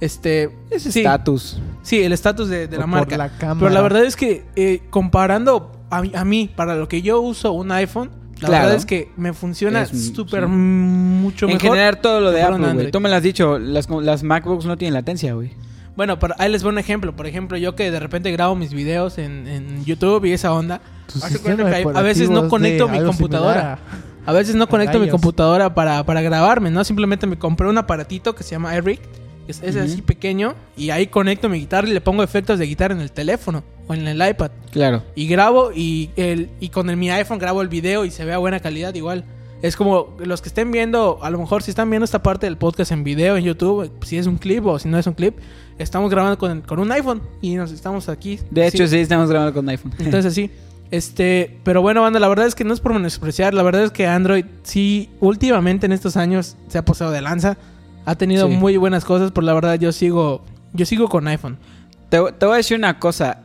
Este, 0.00 0.50
Ese 0.70 0.92
sí, 0.92 1.00
estatus. 1.00 1.58
Sí, 1.82 2.02
el 2.02 2.12
estatus 2.12 2.48
de, 2.48 2.66
la 2.68 2.78
por 2.78 2.86
marca. 2.86 3.16
la 3.16 3.28
cámara. 3.30 3.60
Pero 3.60 3.70
la 3.70 3.80
verdad 3.82 4.04
es 4.04 4.16
que 4.16 4.44
eh, 4.56 4.82
comparando 4.90 5.72
a, 5.90 6.02
mí- 6.02 6.12
a 6.14 6.24
mí, 6.24 6.50
para 6.54 6.74
lo 6.76 6.88
que 6.88 7.00
yo 7.02 7.20
uso 7.20 7.52
un 7.52 7.70
iPhone, 7.72 8.10
la 8.40 8.48
Claro. 8.48 8.64
verdad 8.64 8.76
es 8.78 8.86
que 8.86 9.10
me 9.16 9.32
funciona 9.32 9.86
súper 9.86 10.44
sí. 10.44 10.50
mucho 10.50 11.46
En 11.46 11.54
mejor. 11.54 11.70
general, 11.70 12.00
todo 12.00 12.20
lo 12.20 12.32
de 12.32 12.42
Apple, 12.42 12.72
güey. 12.74 12.90
Tú 12.90 13.00
me 13.00 13.08
lo 13.08 13.14
has 13.16 13.22
dicho, 13.22 13.58
las, 13.58 13.88
las 13.88 14.22
MacBooks 14.22 14.66
no 14.66 14.76
tienen 14.76 14.94
latencia, 14.94 15.32
güey. 15.34 15.52
Bueno, 15.96 16.18
pero 16.18 16.34
ahí 16.38 16.50
les 16.50 16.64
voy 16.64 16.72
un 16.72 16.78
ejemplo. 16.78 17.14
Por 17.14 17.26
ejemplo, 17.28 17.56
yo 17.56 17.76
que 17.76 17.90
de 17.92 18.00
repente 18.00 18.32
grabo 18.32 18.56
mis 18.56 18.74
videos 18.74 19.16
en, 19.18 19.46
en 19.46 19.84
YouTube 19.84 20.24
y 20.24 20.32
esa 20.32 20.52
onda. 20.52 20.80
A 21.94 22.02
veces 22.02 22.24
es 22.24 22.30
no 22.30 22.48
conecto 22.48 22.88
mi 22.88 22.98
computadora. 23.02 23.78
A 24.26 24.32
veces 24.32 24.56
no 24.56 24.66
conecto 24.68 24.98
mi 24.98 25.08
computadora 25.08 25.72
para, 25.74 26.04
para 26.04 26.20
grabarme, 26.22 26.70
¿no? 26.70 26.82
Simplemente 26.82 27.26
me 27.28 27.38
compré 27.38 27.68
un 27.68 27.78
aparatito 27.78 28.34
que 28.34 28.42
se 28.42 28.50
llama 28.52 28.74
Eric. 28.74 29.00
Es, 29.48 29.62
así 29.62 30.02
pequeño. 30.02 30.54
Y 30.76 30.90
ahí 30.90 31.06
conecto 31.06 31.48
mi 31.48 31.58
guitarra 31.58 31.88
y 31.88 31.92
le 31.92 32.00
pongo 32.00 32.22
efectos 32.22 32.58
de 32.58 32.66
guitarra 32.66 32.94
en 32.94 33.00
el 33.00 33.10
teléfono 33.12 33.62
o 33.86 33.94
en 33.94 34.06
el 34.06 34.26
iPad. 34.26 34.50
Claro. 34.72 35.02
Y 35.14 35.26
grabo 35.28 35.70
y, 35.74 36.10
el, 36.16 36.50
y 36.60 36.70
con 36.70 36.88
el, 36.90 36.96
mi 36.96 37.10
iPhone 37.10 37.38
grabo 37.38 37.62
el 37.62 37.68
video 37.68 38.04
y 38.04 38.10
se 38.10 38.24
ve 38.24 38.32
a 38.32 38.38
buena 38.38 38.60
calidad 38.60 38.94
igual. 38.94 39.24
Es 39.62 39.76
como 39.76 40.14
los 40.18 40.42
que 40.42 40.48
estén 40.48 40.70
viendo, 40.72 41.18
a 41.22 41.30
lo 41.30 41.38
mejor 41.38 41.62
si 41.62 41.70
están 41.70 41.88
viendo 41.88 42.04
esta 42.04 42.22
parte 42.22 42.44
del 42.46 42.58
podcast 42.58 42.92
en 42.92 43.02
video 43.02 43.36
en 43.38 43.44
YouTube, 43.44 43.90
si 44.02 44.18
es 44.18 44.26
un 44.26 44.36
clip 44.36 44.66
o 44.66 44.78
si 44.78 44.88
no 44.88 44.98
es 44.98 45.06
un 45.06 45.14
clip, 45.14 45.38
estamos 45.78 46.10
grabando 46.10 46.36
con, 46.36 46.60
con 46.60 46.80
un 46.80 46.92
iPhone 46.92 47.22
y 47.40 47.54
nos 47.54 47.72
estamos 47.72 48.10
aquí. 48.10 48.38
De 48.50 48.66
hecho, 48.66 48.86
Sí. 48.86 48.88
sí, 48.88 48.98
estamos 48.98 49.30
grabando 49.30 49.54
con 49.54 49.66
iPhone. 49.68 49.92
Entonces 49.98 50.34
sí. 50.34 50.50
Este, 50.90 51.58
pero 51.64 51.80
bueno, 51.82 52.02
banda, 52.02 52.20
la 52.20 52.28
verdad 52.28 52.46
es 52.46 52.54
que 52.54 52.62
no 52.62 52.74
es 52.74 52.80
por 52.80 52.92
menospreciar, 52.92 53.54
la 53.54 53.62
verdad 53.62 53.84
es 53.84 53.90
que 53.90 54.06
Android 54.06 54.44
sí 54.62 55.08
últimamente 55.18 55.86
en 55.86 55.92
estos 55.92 56.16
años 56.16 56.56
se 56.68 56.76
ha 56.78 56.84
pasado 56.84 57.10
de 57.10 57.22
lanza, 57.22 57.56
ha 58.04 58.14
tenido 58.14 58.48
Sí. 58.48 58.54
muy 58.56 58.76
buenas 58.76 59.04
cosas, 59.04 59.30
pero 59.32 59.46
la 59.46 59.54
verdad 59.54 59.74
yo 59.78 59.92
sigo 59.92 60.42
yo 60.72 60.84
sigo 60.86 61.08
con 61.08 61.26
iPhone. 61.28 61.56
Te, 62.08 62.18
te 62.38 62.46
voy 62.46 62.54
a 62.54 62.56
decir 62.58 62.76
una 62.76 62.98
cosa. 62.98 63.38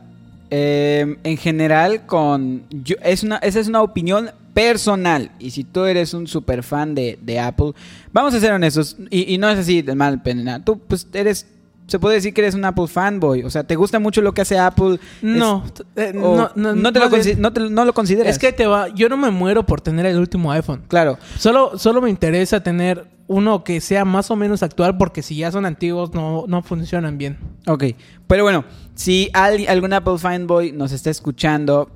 Eh, 0.52 1.16
en 1.22 1.36
general, 1.36 2.06
con. 2.06 2.64
yo- 2.70 2.96
es 3.02 3.22
una, 3.22 3.36
esa 3.36 3.60
es 3.60 3.68
una 3.68 3.82
opinión 3.82 4.30
personal. 4.52 5.30
Y 5.38 5.50
si 5.50 5.62
tú 5.62 5.84
eres 5.84 6.12
un 6.12 6.26
super 6.26 6.62
fan 6.64 6.94
de, 6.94 7.18
de 7.22 7.38
Apple, 7.38 7.72
vamos 8.12 8.34
a 8.34 8.40
ser 8.40 8.52
honestos. 8.52 8.96
Y, 9.10 9.32
y 9.32 9.38
no 9.38 9.48
es 9.48 9.58
así 9.60 9.82
de 9.82 9.94
mal 9.94 10.22
pena. 10.22 10.64
Tú, 10.64 10.78
pues, 10.80 11.06
eres. 11.12 11.46
Se 11.86 11.98
puede 11.98 12.16
decir 12.16 12.32
que 12.34 12.40
eres 12.40 12.54
un 12.54 12.64
Apple 12.64 12.86
fanboy. 12.88 13.42
O 13.44 13.50
sea, 13.50 13.64
te 13.64 13.74
gusta 13.76 13.98
mucho 13.98 14.22
lo 14.22 14.32
que 14.32 14.42
hace 14.42 14.58
Apple. 14.58 14.94
es- 14.94 15.00
No, 15.22 15.64
eh, 15.96 16.12
no, 16.14 16.50
no, 16.54 16.74
no 16.74 16.92
te 16.92 16.98
lo, 17.00 17.08
no 17.38 17.52
te- 17.52 17.70
no 17.70 17.84
lo 17.84 17.92
consideras. 17.92 18.32
Es 18.32 18.38
que 18.40 18.52
te 18.52 18.66
va, 18.66 18.88
yo 18.88 19.08
no 19.08 19.16
me 19.16 19.30
muero 19.30 19.64
por 19.66 19.80
tener 19.80 20.06
el 20.06 20.18
último 20.18 20.50
iPhone. 20.52 20.82
Claro. 20.88 21.18
Solo, 21.38 21.78
solo 21.78 22.00
me 22.00 22.10
interesa 22.10 22.60
tener 22.62 23.06
uno 23.32 23.62
que 23.62 23.80
sea 23.80 24.04
más 24.04 24.28
o 24.32 24.34
menos 24.36 24.64
actual 24.64 24.96
porque 24.98 25.22
si 25.22 25.36
ya 25.36 25.52
son 25.52 25.64
antiguos 25.64 26.12
no, 26.14 26.46
no 26.48 26.62
funcionan 26.62 27.16
bien. 27.16 27.38
Ok, 27.68 27.84
pero 28.26 28.42
bueno, 28.42 28.64
si 28.96 29.30
al- 29.32 29.68
algún 29.68 29.92
Apple 29.92 30.18
fanboy 30.18 30.72
nos 30.72 30.90
está 30.90 31.10
escuchando, 31.10 31.88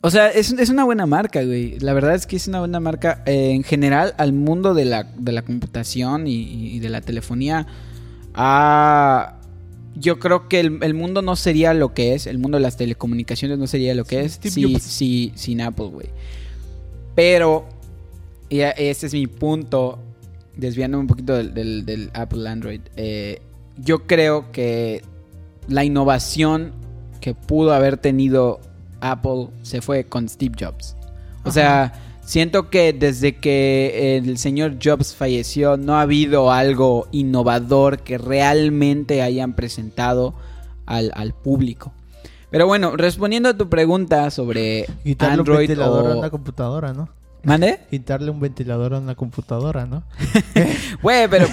o 0.00 0.08
sea, 0.10 0.28
es, 0.28 0.50
es 0.52 0.70
una 0.70 0.84
buena 0.84 1.04
marca, 1.04 1.42
güey. 1.44 1.78
La 1.80 1.92
verdad 1.92 2.14
es 2.14 2.26
que 2.26 2.36
es 2.36 2.48
una 2.48 2.60
buena 2.60 2.80
marca 2.80 3.22
eh, 3.26 3.50
en 3.50 3.64
general 3.64 4.14
al 4.16 4.32
mundo 4.32 4.72
de 4.72 4.86
la, 4.86 5.02
de 5.04 5.32
la 5.32 5.42
computación 5.42 6.26
y, 6.26 6.40
y 6.76 6.78
de 6.78 6.88
la 6.88 7.02
telefonía. 7.02 7.66
Ah, 8.34 9.34
yo 9.94 10.18
creo 10.20 10.48
que 10.48 10.60
el, 10.60 10.78
el 10.82 10.94
mundo 10.94 11.20
no 11.20 11.36
sería 11.36 11.74
lo 11.74 11.92
que 11.92 12.14
es, 12.14 12.26
el 12.26 12.38
mundo 12.38 12.56
de 12.56 12.62
las 12.62 12.78
telecomunicaciones 12.78 13.58
no 13.58 13.66
sería 13.66 13.94
lo 13.94 14.04
que 14.04 14.20
es 14.24 14.40
si, 14.42 14.62
Jobs. 14.72 14.82
si- 14.84 15.32
sin 15.34 15.60
Apple, 15.60 15.88
güey. 15.88 16.06
Pero, 17.14 17.66
y 18.48 18.60
ese 18.60 19.06
es 19.06 19.12
mi 19.12 19.26
punto, 19.26 19.98
desviándome 20.56 21.02
un 21.02 21.06
poquito 21.06 21.34
del, 21.34 21.54
del- 21.54 21.84
del 21.86 22.10
Apple 22.14 22.48
Android. 22.48 22.80
eh, 22.96 23.40
yo 23.82 24.06
creo 24.06 24.52
que 24.52 25.02
la 25.68 25.84
innovación 25.84 26.72
que 27.20 27.34
pudo 27.34 27.72
haber 27.72 27.96
tenido 27.96 28.60
Apple 29.00 29.48
se 29.62 29.80
fue 29.80 30.04
con 30.04 30.28
Steve 30.28 30.54
Jobs. 30.60 30.96
O 31.44 31.48
Ajá. 31.48 31.50
sea, 31.52 31.92
siento 32.22 32.68
que 32.68 32.92
desde 32.92 33.36
que 33.36 34.18
el 34.18 34.36
señor 34.36 34.76
Jobs 34.82 35.14
falleció 35.14 35.78
no 35.78 35.94
ha 35.96 36.02
habido 36.02 36.52
algo 36.52 37.08
innovador 37.12 38.00
que 38.00 38.18
realmente 38.18 39.22
hayan 39.22 39.54
presentado 39.54 40.34
al, 40.84 41.10
al 41.14 41.32
público. 41.32 41.92
Pero 42.50 42.66
bueno, 42.66 42.96
respondiendo 42.96 43.48
a 43.48 43.56
tu 43.56 43.68
pregunta 43.70 44.30
sobre 44.30 44.86
Quitarle 45.04 45.34
un 45.34 45.40
Android 45.40 45.78
a 45.78 45.90
o... 45.90 46.18
una 46.18 46.30
computadora, 46.30 46.92
¿no? 46.92 47.08
¿Mande? 47.44 47.80
Quitarle 47.90 48.30
un 48.30 48.40
ventilador 48.40 48.94
a 48.94 48.98
una 48.98 49.14
computadora, 49.14 49.86
¿no? 49.86 50.02
Güey, 51.02 51.28
pero 51.28 51.46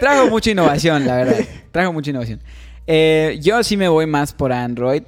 trajo 0.00 0.28
mucha 0.28 0.50
innovación, 0.50 1.06
la 1.06 1.16
verdad. 1.16 1.38
Trajo 1.72 1.92
mucha 1.92 2.10
innovación. 2.10 2.40
Eh, 2.86 3.38
yo 3.42 3.62
sí 3.62 3.76
me 3.76 3.88
voy 3.88 4.06
más 4.06 4.32
por 4.32 4.52
Android. 4.52 5.02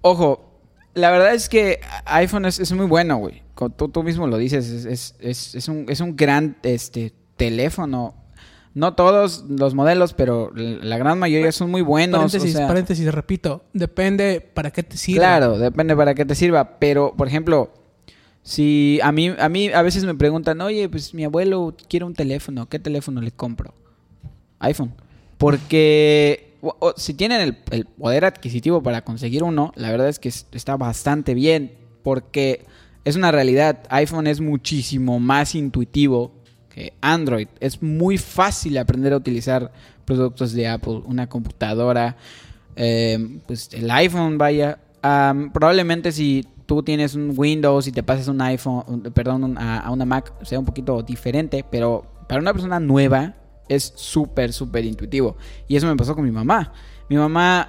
Ojo, 0.00 0.60
la 0.94 1.10
verdad 1.10 1.34
es 1.34 1.48
que 1.48 1.80
iPhone 2.04 2.44
es, 2.44 2.58
es 2.58 2.72
muy 2.72 2.86
bueno, 2.86 3.16
güey. 3.16 3.42
Tú, 3.76 3.88
tú 3.88 4.02
mismo 4.02 4.26
lo 4.26 4.36
dices, 4.38 4.68
es, 4.68 4.84
es- 4.84 5.14
es- 5.20 5.54
es 5.54 5.68
un, 5.68 5.86
es 5.88 6.00
un 6.00 6.16
gran 6.16 6.56
este, 6.64 7.12
teléfono. 7.36 8.14
No 8.74 8.94
todos 8.94 9.44
los 9.48 9.74
modelos, 9.74 10.14
pero 10.14 10.50
la 10.54 10.96
gran 10.96 11.18
mayoría 11.18 11.52
son 11.52 11.70
muy 11.70 11.82
buenos. 11.82 12.18
paréntesis, 12.18 12.54
o 12.54 12.58
sea, 12.58 12.66
paréntesis, 12.66 13.12
repito, 13.14 13.64
depende 13.74 14.40
para 14.40 14.70
qué 14.70 14.82
te 14.82 14.96
sirva. 14.96 15.20
Claro, 15.20 15.58
depende 15.58 15.94
para 15.94 16.14
qué 16.14 16.24
te 16.24 16.34
sirva. 16.34 16.78
Pero, 16.78 17.12
por 17.14 17.28
ejemplo, 17.28 17.70
si 18.42 18.98
a 19.02 19.12
mí, 19.12 19.28
a 19.38 19.48
mí 19.48 19.68
a 19.68 19.82
veces 19.82 20.04
me 20.04 20.14
preguntan, 20.14 20.60
oye, 20.60 20.88
pues 20.88 21.14
mi 21.14 21.24
abuelo 21.24 21.74
quiere 21.88 22.04
un 22.04 22.14
teléfono, 22.14 22.68
¿qué 22.68 22.78
teléfono 22.78 23.20
le 23.20 23.30
compro? 23.30 23.74
iPhone. 24.60 24.92
Porque 25.38 26.54
si 26.96 27.14
tienen 27.14 27.56
el, 27.70 27.84
poder 27.86 28.24
adquisitivo 28.24 28.82
para 28.82 29.02
conseguir 29.02 29.42
uno, 29.42 29.72
la 29.74 29.90
verdad 29.90 30.08
es 30.08 30.18
que 30.18 30.28
es- 30.28 30.46
está 30.52 30.76
bastante 30.76 31.34
bien. 31.34 31.72
Porque 32.02 32.64
Es 33.04 33.16
una 33.16 33.32
realidad. 33.32 33.80
iPhone 33.90 34.28
es 34.28 34.40
muchísimo 34.40 35.18
más 35.18 35.56
intuitivo 35.56 36.30
que 36.72 36.92
Android. 37.00 37.48
Es 37.58 37.82
muy 37.82 38.16
fácil 38.16 38.78
aprender 38.78 39.12
a 39.12 39.16
utilizar 39.16 39.72
productos 40.04 40.52
de 40.52 40.68
Apple. 40.68 41.02
Una 41.04 41.28
computadora, 41.28 42.16
eh, 42.76 43.40
pues 43.48 43.70
el 43.72 43.90
iPhone, 43.90 44.38
vaya. 44.38 44.78
Probablemente 45.52 46.12
si 46.12 46.46
tú 46.66 46.82
tienes 46.82 47.14
un 47.14 47.32
Windows 47.36 47.86
y 47.86 47.92
te 47.92 48.02
pasas 48.02 48.28
un 48.28 48.40
iPhone, 48.40 49.02
perdón, 49.14 49.56
a, 49.58 49.90
una 49.90 50.04
Mac, 50.04 50.32
sea 50.42 50.58
un 50.58 50.64
poquito 50.64 51.02
diferente, 51.02 51.64
pero 51.68 52.04
para 52.28 52.40
una 52.40 52.52
persona 52.52 52.80
nueva 52.80 53.34
es 53.68 53.92
súper, 53.96 54.52
súper 54.52 54.84
intuitivo. 54.84 55.36
Y 55.68 55.76
eso 55.76 55.86
me 55.86 55.96
pasó 55.96 56.14
con 56.14 56.24
mi 56.24 56.30
mamá. 56.30 56.72
Mi 57.08 57.16
mamá 57.16 57.68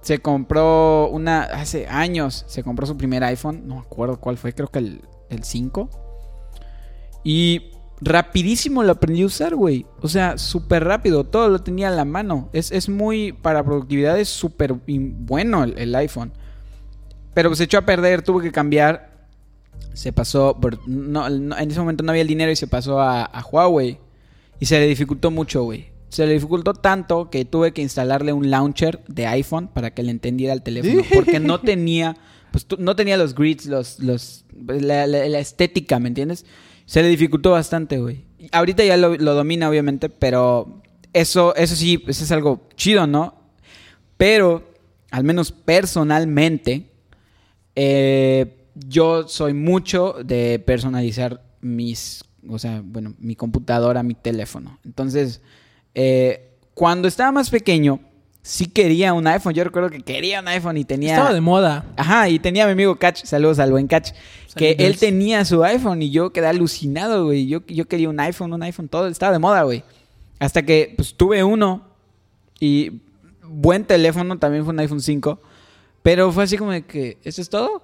se 0.00 0.18
compró 0.18 1.08
una, 1.10 1.42
hace 1.42 1.86
años, 1.86 2.44
se 2.46 2.62
compró 2.62 2.86
su 2.86 2.96
primer 2.96 3.22
iPhone, 3.24 3.66
no 3.66 3.76
me 3.76 3.80
acuerdo 3.80 4.18
cuál 4.18 4.36
fue, 4.36 4.54
creo 4.54 4.68
que 4.68 4.78
el, 4.78 5.02
el 5.28 5.44
5. 5.44 5.88
Y 7.22 7.72
rapidísimo 8.00 8.82
lo 8.82 8.92
aprendí 8.92 9.22
a 9.22 9.26
usar, 9.26 9.54
güey. 9.54 9.86
O 10.00 10.08
sea, 10.08 10.38
súper 10.38 10.84
rápido, 10.84 11.24
todo 11.24 11.48
lo 11.48 11.60
tenía 11.60 11.88
a 11.88 11.92
la 11.92 12.04
mano. 12.04 12.48
Es, 12.52 12.72
es 12.72 12.88
muy, 12.88 13.32
para 13.32 13.62
productividad 13.62 14.18
es 14.18 14.28
súper 14.28 14.74
bueno 14.86 15.64
el 15.64 15.94
iPhone. 15.94 16.32
Pero 17.34 17.54
se 17.54 17.64
echó 17.64 17.78
a 17.78 17.82
perder, 17.86 18.22
tuvo 18.22 18.40
que 18.40 18.52
cambiar. 18.52 19.10
Se 19.94 20.12
pasó, 20.12 20.56
por- 20.60 20.86
no, 20.88 21.28
no- 21.30 21.56
en 21.58 21.70
ese 21.70 21.80
momento 21.80 22.02
no 22.04 22.10
había 22.12 22.22
el 22.22 22.28
dinero 22.28 22.50
y 22.52 22.56
se 22.56 22.66
pasó 22.66 23.00
a, 23.00 23.24
a 23.24 23.44
Huawei. 23.44 23.98
Y 24.58 24.66
se 24.66 24.78
le 24.78 24.86
dificultó 24.86 25.30
mucho, 25.30 25.62
güey. 25.64 25.88
Se 26.10 26.26
le 26.26 26.32
dificultó 26.34 26.74
tanto 26.74 27.30
que 27.30 27.44
tuve 27.44 27.72
que 27.72 27.82
instalarle 27.82 28.32
un 28.32 28.50
launcher 28.50 29.00
de 29.08 29.26
iPhone 29.28 29.68
para 29.68 29.94
que 29.94 30.02
le 30.02 30.10
entendiera 30.10 30.52
el 30.52 30.62
teléfono. 30.62 31.02
Porque 31.14 31.38
no 31.40 31.60
tenía, 31.60 32.16
pues 32.50 32.66
no 32.78 32.96
tenía 32.96 33.16
los 33.16 33.34
grids, 33.34 33.66
los, 33.66 34.00
los, 34.00 34.44
la, 34.66 35.06
la- 35.06 35.28
la 35.28 35.38
estética, 35.38 35.98
¿me 36.00 36.08
entiendes? 36.08 36.44
Se 36.84 37.02
le 37.02 37.08
dificultó 37.08 37.52
bastante, 37.52 37.98
güey. 37.98 38.24
Ahorita 38.52 38.84
ya 38.84 38.96
lo, 38.96 39.16
lo 39.16 39.34
domina, 39.34 39.68
obviamente, 39.68 40.08
pero 40.08 40.82
eso, 41.12 41.54
eso 41.54 41.76
sí, 41.76 42.02
eso 42.08 42.24
es 42.24 42.32
algo 42.32 42.68
chido, 42.74 43.06
¿no? 43.06 43.34
Pero, 44.16 44.72
al 45.12 45.22
menos 45.24 45.52
personalmente, 45.52 46.89
eh, 47.82 48.66
yo 48.74 49.26
soy 49.26 49.54
mucho 49.54 50.16
de 50.22 50.58
personalizar 50.58 51.42
mis, 51.62 52.22
o 52.46 52.58
sea, 52.58 52.82
bueno, 52.84 53.14
mi 53.18 53.36
computadora, 53.36 54.02
mi 54.02 54.12
teléfono. 54.12 54.78
Entonces, 54.84 55.40
eh, 55.94 56.58
cuando 56.74 57.08
estaba 57.08 57.32
más 57.32 57.48
pequeño, 57.48 58.00
sí 58.42 58.66
quería 58.66 59.14
un 59.14 59.26
iPhone. 59.26 59.54
Yo 59.54 59.64
recuerdo 59.64 59.88
que 59.88 60.02
quería 60.02 60.40
un 60.40 60.48
iPhone 60.48 60.76
y 60.76 60.84
tenía... 60.84 61.14
Estaba 61.14 61.32
de 61.32 61.40
moda. 61.40 61.86
Ajá, 61.96 62.28
y 62.28 62.38
tenía 62.38 62.64
a 62.64 62.66
mi 62.66 62.72
amigo 62.72 62.96
Catch, 62.96 63.24
saludos 63.24 63.58
al 63.58 63.70
buen 63.70 63.86
Catch, 63.86 64.10
que 64.54 64.76
él 64.78 64.98
tenía 64.98 65.46
su 65.46 65.64
iPhone 65.64 66.02
y 66.02 66.10
yo 66.10 66.34
quedé 66.34 66.48
alucinado, 66.48 67.24
güey. 67.24 67.46
Yo, 67.46 67.64
yo 67.66 67.88
quería 67.88 68.10
un 68.10 68.20
iPhone, 68.20 68.52
un 68.52 68.62
iPhone, 68.62 68.88
todo 68.88 69.06
estaba 69.06 69.32
de 69.32 69.38
moda, 69.38 69.62
güey. 69.62 69.84
Hasta 70.38 70.66
que 70.66 70.92
pues 70.96 71.14
tuve 71.14 71.42
uno 71.44 71.86
y 72.60 73.00
buen 73.42 73.84
teléfono, 73.86 74.38
también 74.38 74.64
fue 74.64 74.74
un 74.74 74.80
iPhone 74.80 75.00
5, 75.00 75.40
pero 76.02 76.32
fue 76.32 76.44
así 76.44 76.56
como 76.56 76.72
de 76.72 76.82
que, 76.82 77.18
¿eso 77.24 77.40
es 77.40 77.48
todo? 77.48 77.82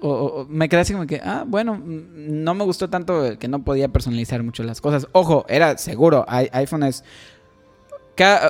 O, 0.00 0.46
me 0.48 0.68
quedé 0.68 0.80
así 0.80 0.92
como 0.92 1.06
que, 1.06 1.20
ah, 1.22 1.44
bueno, 1.46 1.80
no 1.84 2.54
me 2.54 2.64
gustó 2.64 2.90
tanto 2.90 3.38
que 3.38 3.48
no 3.48 3.64
podía 3.64 3.88
personalizar 3.88 4.42
mucho 4.42 4.62
las 4.62 4.80
cosas. 4.80 5.06
Ojo, 5.12 5.46
era 5.48 5.78
seguro, 5.78 6.24
iPhone 6.28 6.82
es 6.82 7.04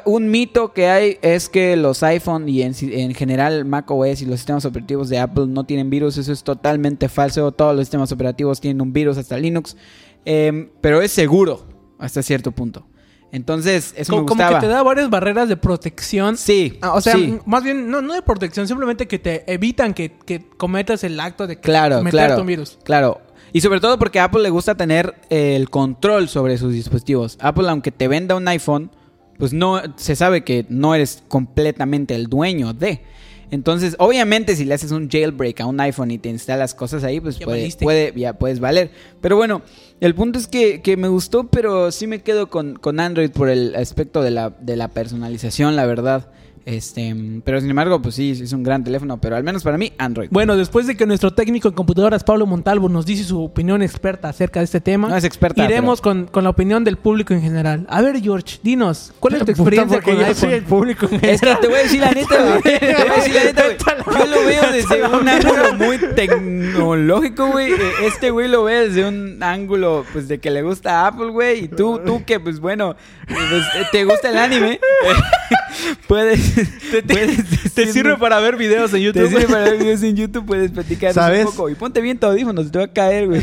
un 0.04 0.30
mito 0.30 0.72
que 0.72 0.88
hay 0.88 1.18
es 1.22 1.48
que 1.48 1.76
los 1.76 2.02
iPhone 2.02 2.48
y 2.48 2.62
en, 2.62 2.74
en 2.80 3.14
general 3.14 3.64
macOS 3.64 4.22
y 4.22 4.26
los 4.26 4.40
sistemas 4.40 4.64
operativos 4.64 5.08
de 5.08 5.18
Apple 5.18 5.46
no 5.48 5.64
tienen 5.64 5.90
virus. 5.90 6.18
Eso 6.18 6.32
es 6.32 6.44
totalmente 6.44 7.08
falso. 7.08 7.50
Todos 7.52 7.74
los 7.74 7.86
sistemas 7.86 8.12
operativos 8.12 8.60
tienen 8.60 8.82
un 8.82 8.92
virus, 8.92 9.16
hasta 9.16 9.38
Linux. 9.38 9.76
Em, 10.24 10.70
pero 10.80 11.00
es 11.00 11.12
seguro 11.12 11.66
hasta 11.98 12.22
cierto 12.22 12.52
punto. 12.52 12.86
Entonces, 13.34 13.92
eso 13.96 14.12
me 14.12 14.18
como 14.18 14.28
gustaba. 14.28 14.60
que 14.60 14.66
te 14.66 14.72
da 14.72 14.82
varias 14.84 15.10
barreras 15.10 15.48
de 15.48 15.56
protección. 15.56 16.36
Sí, 16.36 16.78
Ah, 16.80 16.92
o 16.94 17.00
sea, 17.00 17.14
sí. 17.14 17.38
más 17.46 17.64
bien, 17.64 17.90
no, 17.90 18.00
no 18.00 18.14
de 18.14 18.22
protección, 18.22 18.68
simplemente 18.68 19.08
que 19.08 19.18
te 19.18 19.42
evitan 19.52 19.92
que, 19.92 20.12
que 20.24 20.46
cometas 20.56 21.02
el 21.02 21.18
acto 21.18 21.46
de 21.48 21.56
Claro, 21.58 21.96
meterte 22.02 22.26
claro. 22.28 22.40
un 22.42 22.46
virus. 22.46 22.78
Claro. 22.84 23.20
Y 23.52 23.60
sobre 23.60 23.80
todo 23.80 23.98
porque 23.98 24.20
a 24.20 24.24
Apple 24.24 24.42
le 24.42 24.50
gusta 24.50 24.76
tener 24.76 25.14
eh, 25.30 25.56
el 25.56 25.68
control 25.68 26.28
sobre 26.28 26.58
sus 26.58 26.72
dispositivos. 26.72 27.36
Apple, 27.40 27.68
aunque 27.68 27.90
te 27.90 28.06
venda 28.08 28.36
un 28.36 28.46
iPhone, 28.48 28.90
pues 29.38 29.52
no 29.52 29.80
se 29.96 30.14
sabe 30.14 30.44
que 30.44 30.64
no 30.68 30.94
eres 30.94 31.24
completamente 31.26 32.14
el 32.14 32.28
dueño 32.28 32.72
de. 32.72 33.02
Entonces, 33.50 33.94
obviamente, 33.98 34.56
si 34.56 34.64
le 34.64 34.74
haces 34.74 34.90
un 34.90 35.08
jailbreak 35.08 35.60
a 35.60 35.66
un 35.66 35.78
iPhone 35.78 36.10
y 36.10 36.18
te 36.18 36.28
instalas 36.28 36.74
cosas 36.74 37.04
ahí, 37.04 37.20
pues 37.20 37.38
Ya 37.38 37.44
puede, 37.46 37.58
valiste. 37.60 37.84
puede- 37.84 38.12
ya 38.16 38.32
puedes 38.32 38.58
valer. 38.58 38.90
Pero 39.20 39.36
bueno, 39.36 39.62
el 40.04 40.14
punto 40.14 40.38
es 40.38 40.46
que, 40.48 40.82
que 40.82 40.98
me 40.98 41.08
gustó, 41.08 41.44
pero 41.44 41.90
sí 41.90 42.06
me 42.06 42.20
quedo 42.20 42.50
con, 42.50 42.74
con 42.74 43.00
Android 43.00 43.30
por 43.30 43.48
el 43.48 43.74
aspecto 43.74 44.20
de 44.20 44.30
la, 44.30 44.50
de 44.50 44.76
la 44.76 44.88
personalización, 44.88 45.76
la 45.76 45.86
verdad. 45.86 46.26
Este, 46.66 47.14
pero 47.44 47.60
sin 47.60 47.68
embargo, 47.68 48.00
pues 48.00 48.14
sí, 48.14 48.30
es 48.30 48.52
un 48.54 48.62
gran 48.62 48.82
teléfono, 48.84 49.20
pero 49.20 49.36
al 49.36 49.44
menos 49.44 49.62
para 49.62 49.76
mí, 49.76 49.92
Android. 49.98 50.28
Bueno, 50.30 50.56
después 50.56 50.86
de 50.86 50.96
que 50.96 51.04
nuestro 51.04 51.30
técnico 51.32 51.68
en 51.68 51.74
computadoras, 51.74 52.24
Pablo 52.24 52.46
Montalvo, 52.46 52.88
nos 52.88 53.04
dice 53.04 53.24
su 53.24 53.42
opinión 53.42 53.82
experta 53.82 54.30
acerca 54.30 54.60
de 54.60 54.64
este 54.64 54.80
tema, 54.80 55.08
No 55.08 55.16
es 55.16 55.24
experta, 55.24 55.62
iremos 55.64 56.00
con, 56.00 56.26
con 56.26 56.42
la 56.44 56.50
opinión 56.50 56.82
del 56.82 56.96
público 56.96 57.34
en 57.34 57.42
general. 57.42 57.86
A 57.90 58.00
ver, 58.00 58.20
George, 58.22 58.60
dinos, 58.62 59.12
¿cuál 59.20 59.34
es 59.34 59.44
tu 59.44 59.50
experiencia 59.50 60.00
con 60.00 60.16
yo 60.16 60.34
soy 60.34 60.54
el 60.54 60.62
público 60.64 61.06
en 61.10 61.22
Es 61.24 61.40
que 61.40 61.54
te 61.56 61.68
voy 61.68 61.76
a 61.76 61.82
decir 61.82 62.00
la 62.00 62.10
neta, 62.14 62.42
güey. 62.44 62.78
Te 62.78 62.94
voy 62.94 63.10
a 63.10 63.14
decir 63.16 63.34
la 63.34 63.44
neta, 63.44 63.62
güey. 64.04 64.18
Yo 64.18 64.26
lo 64.26 64.44
veo 64.46 64.72
desde 64.72 65.06
un 65.06 65.28
ángulo 65.28 65.74
muy 65.74 65.98
tecnológico, 66.14 67.48
güey. 67.48 67.72
Eh, 67.72 67.92
Este 68.06 68.30
güey 68.30 68.48
lo 68.48 68.64
ve 68.64 68.88
desde 68.88 69.06
un 69.06 69.42
ángulo, 69.42 70.04
pues, 70.12 70.28
de 70.28 70.38
que 70.38 70.50
le 70.50 70.62
gusta 70.62 71.06
Apple, 71.06 71.26
güey. 71.26 71.64
Y 71.64 71.68
tú, 71.68 72.00
tú 72.04 72.24
que, 72.24 72.40
pues, 72.40 72.58
bueno, 72.58 72.96
pues, 73.26 73.90
te 73.92 74.04
gusta 74.04 74.30
el 74.30 74.38
anime. 74.38 74.80
puedes, 76.08 76.53
Te 77.74 77.92
sirve 77.92 78.16
para 78.16 78.40
ver 78.40 78.56
videos 78.56 78.92
en 78.92 78.98
Te 78.98 79.02
YouTube. 79.02 79.28
sirve 79.28 79.46
para 79.46 79.64
ver 79.64 79.78
videos 79.78 80.02
en 80.02 80.16
YouTube, 80.16 80.46
puedes 80.46 80.70
platicar 80.70 81.12
¿Sabes? 81.12 81.46
un 81.46 81.52
poco. 81.52 81.68
Y 81.70 81.74
ponte 81.74 82.00
bien 82.00 82.18
tu 82.18 82.26
audífonos, 82.26 82.70
te 82.70 82.78
va 82.78 82.84
a 82.84 82.92
caer, 82.92 83.26
güey. 83.26 83.42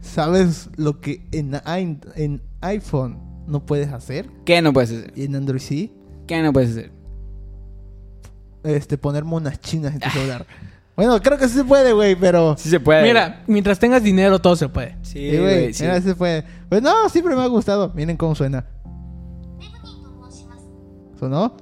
¿Sabes 0.00 0.70
lo 0.76 1.00
que 1.00 1.22
en, 1.32 2.40
iPhone 2.60 3.18
no 3.46 3.64
puedes 3.64 3.92
hacer? 3.92 4.26
¿Qué 4.44 4.62
no 4.62 4.72
puedes 4.72 4.90
hacer? 4.90 5.12
Y 5.14 5.24
en 5.24 5.36
Android 5.36 5.60
sí. 5.60 5.92
¿Qué 6.26 6.40
no 6.42 6.52
puedes 6.52 6.70
hacer? 6.70 6.90
Este, 8.64 8.98
poner 8.98 9.24
monas 9.24 9.60
chinas 9.60 9.94
en 9.94 10.00
tu 10.00 10.10
celular. 10.10 10.46
Bueno, 10.96 11.22
creo 11.22 11.38
que 11.38 11.46
sí 11.46 11.54
se 11.54 11.64
puede, 11.64 11.92
güey, 11.92 12.16
pero... 12.16 12.56
Sí 12.58 12.68
se 12.68 12.80
puede. 12.80 13.04
Mira, 13.04 13.44
mientras 13.46 13.78
tengas 13.78 14.02
dinero, 14.02 14.40
todo 14.40 14.56
se 14.56 14.68
puede. 14.68 14.96
Sí, 15.02 15.30
Sí, 15.30 15.38
güey, 15.38 15.38
güey, 15.38 15.72
sí. 15.72 15.84
mira, 15.84 16.00
sí 16.00 16.08
se 16.08 16.14
puede. 16.16 16.44
Pues 16.68 16.82
no, 16.82 17.08
siempre 17.08 17.36
me 17.36 17.42
ha 17.42 17.46
gustado. 17.46 17.92
Miren 17.94 18.16
cómo 18.16 18.34
suena. 18.34 18.66
¿Sonó? 21.18 21.56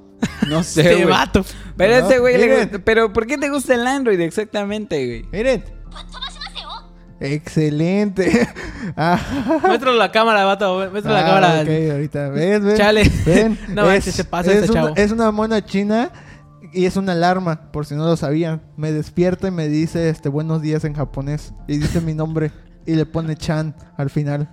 No 0.47 0.63
sé, 0.63 0.81
Este 0.81 0.93
güey. 0.95 1.05
vato. 1.05 1.45
Pero 1.75 1.93
No, 1.93 1.99
este 1.99 2.19
güey 2.19 2.37
le 2.37 2.57
gusta- 2.63 2.79
Pero 2.79 3.13
¿por 3.13 3.25
qué 3.27 3.37
te 3.37 3.49
gusta 3.49 3.75
el 3.75 3.85
Android 3.87 4.19
exactamente, 4.19 5.05
güey? 5.05 5.25
Miren. 5.31 5.63
Excelente. 7.19 8.47
Ah, 8.95 9.19
Muéstralo 9.63 9.97
la 9.97 10.11
cámara, 10.11 10.45
vato. 10.45 10.89
Muéstralo 10.91 11.17
la 11.19 11.23
ah, 11.23 11.27
cámara. 11.27 11.61
ok, 11.61 11.91
ahorita. 11.91 12.29
¿Ves, 12.29 12.63
ves? 12.63 12.77
Chale. 12.77 13.11
Ven, 13.25 13.59
No 13.69 13.85
manches, 13.85 14.15
se 14.15 14.23
pasa 14.23 14.51
este 14.53 14.71
una, 14.71 14.81
chavo. 14.81 14.95
Es 14.95 15.11
una 15.11 15.29
mona 15.31 15.63
china 15.63 16.09
y 16.73 16.85
es 16.85 16.95
una 16.95 17.11
alarma, 17.11 17.69
por 17.71 17.85
si 17.85 17.95
no 17.95 18.05
lo 18.05 18.15
sabían. 18.15 18.61
Me 18.77 18.91
despierta 18.93 19.49
y 19.49 19.51
me 19.51 19.67
dice 19.67 20.09
este 20.09 20.29
buenos 20.29 20.61
días 20.61 20.83
en 20.85 20.93
japonés. 20.93 21.53
Y 21.67 21.77
dice 21.77 21.99
mi 22.01 22.13
nombre. 22.13 22.51
Y 22.85 22.95
le 22.95 23.05
pone 23.05 23.35
Chan 23.35 23.75
al 23.97 24.09
final. 24.09 24.49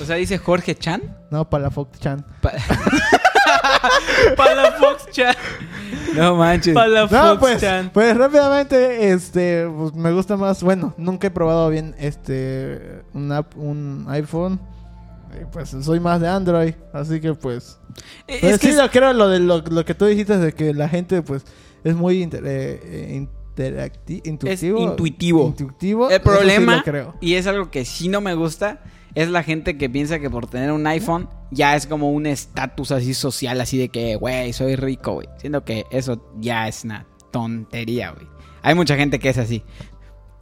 O 0.00 0.04
sea, 0.04 0.16
dice 0.16 0.38
Jorge 0.38 0.74
Chan. 0.74 1.02
No, 1.30 1.48
para 1.50 1.64
la 1.64 1.70
Fox 1.70 2.00
Chan. 2.00 2.24
Pa- 2.40 2.52
Para 4.36 4.54
la 4.54 4.72
Fox 4.72 5.08
Chan. 5.10 5.34
no 6.14 6.36
manches. 6.36 6.74
Para 6.74 6.88
la 6.88 7.00
No, 7.02 7.08
Fox 7.08 7.36
pues, 7.40 7.60
Chan. 7.60 7.90
pues 7.92 8.16
rápidamente, 8.16 9.10
este, 9.12 9.66
pues, 9.68 9.94
me 9.94 10.12
gusta 10.12 10.36
más, 10.36 10.62
bueno, 10.62 10.94
nunca 10.96 11.26
he 11.28 11.30
probado 11.30 11.68
bien, 11.70 11.94
este, 11.98 13.02
un, 13.14 13.30
app- 13.32 13.56
un 13.56 14.06
iPhone, 14.08 14.60
y, 15.40 15.44
pues 15.52 15.70
soy 15.82 16.00
más 16.00 16.20
de 16.20 16.28
Android, 16.28 16.72
así 16.92 17.20
que 17.20 17.34
pues, 17.34 17.78
Es 18.26 18.40
pues, 18.40 18.58
que 18.58 18.66
sí, 18.68 18.72
es- 18.72 18.76
lo 18.76 18.90
creo, 18.90 19.12
lo 19.12 19.28
de 19.28 19.40
lo, 19.40 19.58
lo 19.60 19.84
que 19.84 19.94
tú 19.94 20.06
dijiste 20.06 20.38
de 20.38 20.52
que 20.52 20.72
la 20.74 20.88
gente, 20.88 21.22
pues, 21.22 21.44
es 21.84 21.94
muy 21.94 22.22
inter- 22.22 22.42
eh, 22.46 23.26
interacti- 23.56 24.20
intuitivo. 24.24 24.78
intuitivo. 24.80 25.46
Intuitivo. 25.48 26.08
el 26.10 26.16
sí 26.16 26.20
problema, 26.20 26.76
lo 26.76 26.82
creo. 26.82 27.14
y 27.20 27.34
es 27.34 27.46
algo 27.46 27.70
que 27.70 27.84
sí 27.84 28.08
no 28.08 28.20
me 28.20 28.34
gusta, 28.34 28.80
es 29.18 29.28
la 29.28 29.42
gente 29.42 29.76
que 29.76 29.90
piensa 29.90 30.20
que 30.20 30.30
por 30.30 30.46
tener 30.46 30.70
un 30.70 30.86
iPhone 30.86 31.28
ya 31.50 31.74
es 31.74 31.88
como 31.88 32.12
un 32.12 32.24
estatus 32.24 32.92
así 32.92 33.14
social, 33.14 33.60
así 33.60 33.76
de 33.76 33.88
que, 33.88 34.14
güey, 34.14 34.52
soy 34.52 34.76
rico, 34.76 35.14
güey. 35.14 35.28
Siendo 35.38 35.64
que 35.64 35.86
eso 35.90 36.32
ya 36.38 36.68
es 36.68 36.84
una 36.84 37.04
tontería, 37.32 38.12
güey. 38.12 38.28
Hay 38.62 38.76
mucha 38.76 38.94
gente 38.94 39.18
que 39.18 39.30
es 39.30 39.38
así. 39.38 39.64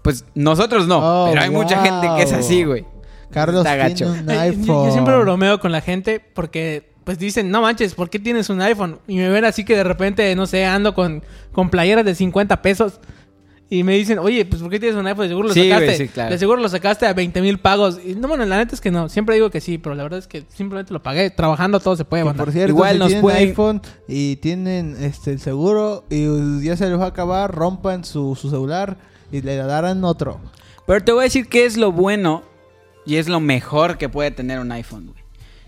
Pues 0.03 0.27
nosotros 0.35 0.87
no, 0.87 0.99
Oh, 0.99 1.29
pero 1.31 1.41
hay 1.41 1.49
mucha 1.49 1.83
gente 1.83 2.07
que 2.18 2.22
es 2.24 2.33
así, 2.35 2.64
güey. 2.64 2.85
Carlos 3.31 3.64
Está 3.64 3.87
tiene 3.95 4.12
gacho. 4.12 4.22
un 4.22 4.31
iPhone. 4.31 4.64
Yo, 4.66 4.87
yo 4.87 4.93
siempre 4.93 5.16
bromeo 5.20 5.59
con 5.59 5.72
la 5.72 5.81
gente 5.81 6.20
porque 6.20 6.93
pues 7.05 7.18
dicen, 7.18 7.51
no 7.51 7.62
manches, 7.62 7.95
¿por 7.95 8.11
qué 8.11 8.18
tienes 8.18 8.51
un 8.51 8.61
iPhone? 8.61 8.99
Y 9.07 9.16
me 9.16 9.31
ven 9.31 9.47
así 9.47 9.64
que 9.64 9.74
de 9.74 9.85
repente, 9.85 10.37
no 10.37 10.45
sé, 10.45 10.66
ando 10.66 10.93
con, 10.95 11.22
con 11.51 11.70
playeras 11.70 12.05
de 12.05 12.14
50 12.14 12.61
pesos. 12.61 13.01
Y 13.69 13.83
me 13.83 13.95
dicen, 13.97 14.21
oye, 14.21 14.45
pues 14.45 14.62
¿por 14.62 14.71
qué 14.71 14.79
tienes 14.79 14.97
un 14.97 15.07
iPhone? 15.09 15.25
De 15.25 15.29
seguro 15.31 15.49
lo 15.49 15.55
Sí, 15.55 15.69
sacaste. 15.69 15.97
sí, 15.97 16.09
claro. 16.09 16.31
De 16.31 16.39
seguro 16.39 16.62
lo 16.62 16.69
sacaste 16.69 17.05
a 17.07 17.12
20 17.12 17.41
mil 17.43 17.59
pagos. 17.59 17.99
Y 18.05 18.14
no, 18.14 18.29
bueno, 18.29 18.47
la 18.47 18.59
neta 18.59 18.77
es 18.77 18.81
que 18.81 18.93
no. 18.93 19.09
Siempre 19.09 19.35
digo 19.35 19.51
que 19.51 19.61
sí, 19.61 19.77
pero 19.79 19.97
la 19.97 20.05
verdad 20.05 20.21
es 20.21 20.29
que 20.29 20.45
simplemente 20.55 20.93
lo 20.93 21.03
pagué. 21.03 21.31
Trabajando 21.31 21.81
todo 21.81 21.97
se 21.97 22.05
puede, 22.05 22.23
banda. 22.23 22.45
por 22.45 22.53
cierto, 22.53 22.69
Igual 22.71 22.93
si 22.93 22.99
nos 23.01 23.09
tienen 23.09 23.23
pueden- 23.23 23.49
iPhone 23.49 23.83
y 24.07 24.37
tienen 24.37 24.97
este 25.01 25.33
el 25.33 25.41
seguro 25.41 26.05
y 26.11 26.62
ya 26.64 26.77
se 26.77 26.89
les 26.89 26.97
va 26.99 27.07
a 27.07 27.09
acabar, 27.09 27.53
rompan 27.53 28.05
su, 28.05 28.37
su 28.37 28.51
celular 28.51 28.99
y 29.33 29.43
le 29.43 29.57
darán 29.57 30.05
otro. 30.05 30.39
Pero 30.87 31.03
te 31.03 31.11
voy 31.11 31.23
a 31.23 31.25
decir 31.25 31.49
qué 31.49 31.64
es 31.64 31.77
lo 31.77 31.91
bueno 31.91 32.45
y 33.05 33.17
es 33.17 33.29
lo 33.29 33.41
mejor 33.41 33.99
que 33.99 34.09
puede 34.09 34.31
tener 34.31 34.61
un 34.61 34.71
iPhone, 34.71 35.07
güey. 35.09 35.26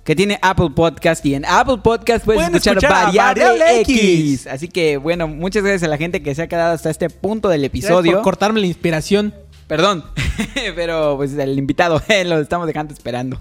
Que 0.09 0.17
tiene 0.17 0.39
Apple 0.41 0.71
Podcast 0.75 1.27
y 1.27 1.35
en 1.35 1.45
Apple 1.45 1.81
Podcast 1.85 2.25
puedes 2.25 2.39
Pueden 2.39 2.55
escuchar, 2.55 2.79
escuchar 2.79 3.05
Variable, 3.09 3.45
Variable 3.45 3.81
X. 3.83 3.99
X. 3.99 4.47
Así 4.47 4.69
que, 4.69 4.97
bueno, 4.97 5.29
muchas 5.29 5.63
gracias 5.63 5.83
a 5.83 5.89
la 5.89 5.99
gente 5.99 6.23
que 6.23 6.35
se 6.35 6.41
ha 6.41 6.47
quedado 6.49 6.73
hasta 6.73 6.89
este 6.89 7.11
punto 7.11 7.51
del 7.51 7.61
Gracias 7.61 7.91
episodio. 7.91 8.13
por 8.15 8.23
cortarme 8.23 8.59
la 8.59 8.69
inspiración. 8.69 9.35
Perdón, 9.67 10.07
pero 10.75 11.19
pues 11.19 11.35
el 11.35 11.59
invitado 11.59 12.01
eh, 12.09 12.25
lo 12.25 12.39
estamos 12.39 12.67
dejando 12.67 12.95
esperando. 12.95 13.39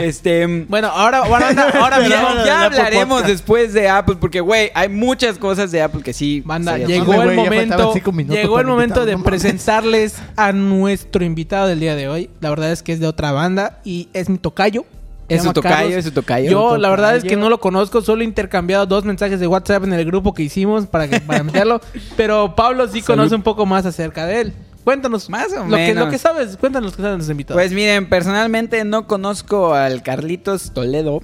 Este, 0.00 0.64
Bueno, 0.68 0.88
ahora, 0.88 1.18
ahora, 1.18 1.50
ahora 1.80 2.08
ya, 2.08 2.64
hablaremos 2.64 3.24
después 3.24 3.72
de 3.72 3.88
Apple 3.88 4.16
porque, 4.20 4.40
güey, 4.40 4.72
hay 4.74 4.88
muchas 4.88 5.38
cosas 5.38 5.70
de 5.70 5.80
Apple 5.80 6.02
que 6.02 6.12
sí. 6.12 6.42
Banda, 6.44 6.76
llegó 6.76 7.22
el 7.22 7.36
momento, 7.36 7.94
llegó 8.28 8.58
el 8.58 8.66
momento 8.66 9.06
de 9.06 9.16
no 9.16 9.22
presentarles 9.22 10.16
a 10.34 10.50
nuestro 10.50 11.24
invitado 11.24 11.68
del 11.68 11.78
día 11.78 11.94
de 11.94 12.08
hoy. 12.08 12.30
La 12.40 12.50
verdad 12.50 12.72
es 12.72 12.82
que 12.82 12.92
es 12.92 12.98
de 12.98 13.06
otra 13.06 13.30
banda 13.30 13.78
y 13.84 14.08
es 14.12 14.28
mi 14.28 14.38
tocayo. 14.38 14.84
Es 15.30 15.42
su 15.42 15.52
tocayo, 15.52 15.74
Carlos. 15.76 15.94
es 15.94 16.04
su 16.04 16.12
tocayo. 16.12 16.50
Yo, 16.50 16.76
la 16.76 16.90
verdad 16.90 17.16
es 17.16 17.24
que 17.24 17.36
no 17.36 17.48
lo 17.48 17.60
conozco, 17.60 18.02
solo 18.02 18.22
he 18.22 18.24
intercambiado 18.24 18.86
dos 18.86 19.04
mensajes 19.04 19.40
de 19.40 19.46
WhatsApp 19.46 19.84
en 19.84 19.92
el 19.92 20.04
grupo 20.04 20.34
que 20.34 20.42
hicimos 20.42 20.86
para, 20.86 21.08
que, 21.08 21.20
para 21.20 21.42
meterlo. 21.44 21.80
pero 22.16 22.54
Pablo 22.54 22.86
sí 22.86 23.00
Salud. 23.00 23.18
conoce 23.18 23.34
un 23.34 23.42
poco 23.42 23.66
más 23.66 23.86
acerca 23.86 24.26
de 24.26 24.40
él. 24.40 24.52
Cuéntanos. 24.84 25.28
Más 25.28 25.52
o 25.52 25.64
lo 25.64 25.76
Que, 25.76 25.94
lo 25.94 26.08
que 26.08 26.18
sabes, 26.18 26.56
cuéntanos 26.56 26.96
que 26.96 27.02
saben 27.02 27.18
los 27.18 27.28
invitados. 27.28 27.60
Pues 27.60 27.72
miren, 27.72 28.08
personalmente 28.08 28.82
no 28.84 29.06
conozco 29.06 29.74
al 29.74 30.02
Carlitos 30.02 30.72
Toledo, 30.72 31.20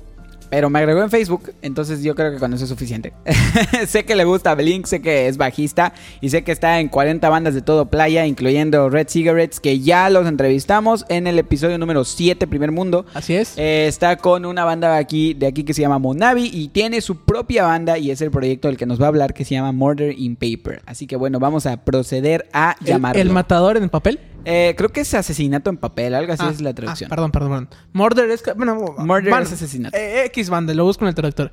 pero 0.50 0.70
me 0.70 0.78
agregó 0.78 1.02
en 1.02 1.10
Facebook, 1.10 1.52
entonces 1.62 2.02
yo 2.02 2.14
creo 2.14 2.32
que 2.32 2.38
con 2.38 2.52
eso 2.52 2.64
es 2.64 2.70
suficiente. 2.70 3.12
sé 3.86 4.04
que 4.04 4.14
le 4.14 4.24
gusta 4.24 4.54
Blink, 4.54 4.86
sé 4.86 5.00
que 5.00 5.28
es 5.28 5.36
bajista 5.36 5.92
y 6.20 6.30
sé 6.30 6.44
que 6.44 6.52
está 6.52 6.80
en 6.80 6.88
40 6.88 7.28
bandas 7.28 7.54
de 7.54 7.62
todo 7.62 7.86
playa, 7.86 8.26
incluyendo 8.26 8.88
Red 8.90 9.08
Cigarettes, 9.08 9.60
que 9.60 9.80
ya 9.80 10.10
los 10.10 10.26
entrevistamos 10.26 11.04
en 11.08 11.26
el 11.26 11.38
episodio 11.38 11.78
número 11.78 12.04
7, 12.04 12.46
Primer 12.46 12.72
Mundo. 12.72 13.06
Así 13.14 13.34
es. 13.34 13.54
Eh, 13.56 13.86
está 13.86 14.16
con 14.16 14.44
una 14.46 14.64
banda 14.64 14.96
aquí, 14.96 15.34
de 15.34 15.46
aquí 15.46 15.64
que 15.64 15.74
se 15.74 15.82
llama 15.82 15.98
Monavi 15.98 16.50
y 16.52 16.68
tiene 16.68 17.00
su 17.00 17.16
propia 17.24 17.64
banda 17.64 17.98
y 17.98 18.10
es 18.10 18.20
el 18.20 18.30
proyecto 18.30 18.68
del 18.68 18.76
que 18.76 18.86
nos 18.86 19.00
va 19.00 19.06
a 19.06 19.08
hablar 19.08 19.34
que 19.34 19.44
se 19.44 19.54
llama 19.54 19.72
Murder 19.72 20.14
in 20.18 20.36
Paper. 20.36 20.82
Así 20.86 21.06
que 21.06 21.16
bueno, 21.16 21.38
vamos 21.38 21.66
a 21.66 21.76
proceder 21.84 22.48
a 22.52 22.76
El- 22.80 22.86
llamarlo. 22.86 23.20
el, 23.22 23.30
matador 23.30 23.76
en 23.76 23.82
el 23.84 23.90
papel. 23.90 24.18
Eh, 24.48 24.74
creo 24.78 24.90
que 24.90 25.00
es 25.00 25.12
asesinato 25.12 25.70
en 25.70 25.76
papel, 25.76 26.14
algo 26.14 26.32
así 26.32 26.42
Ah, 26.46 26.50
es 26.52 26.60
la 26.60 26.70
ah, 26.70 26.74
traducción. 26.74 27.10
perdón, 27.10 27.32
perdón, 27.32 27.50
perdón. 27.66 27.68
Murder 27.92 28.30
es. 28.30 28.42
que- 28.42 28.52
Bueno, 28.52 28.76
Murder 28.98 29.30
van- 29.32 29.42
es 29.42 29.52
asesinato. 29.52 29.96
eh, 29.96 30.24
X 30.26 30.48
banda, 30.50 30.72
lo 30.72 30.84
busco 30.84 31.04
en 31.04 31.08
el 31.08 31.14
traductor. 31.16 31.52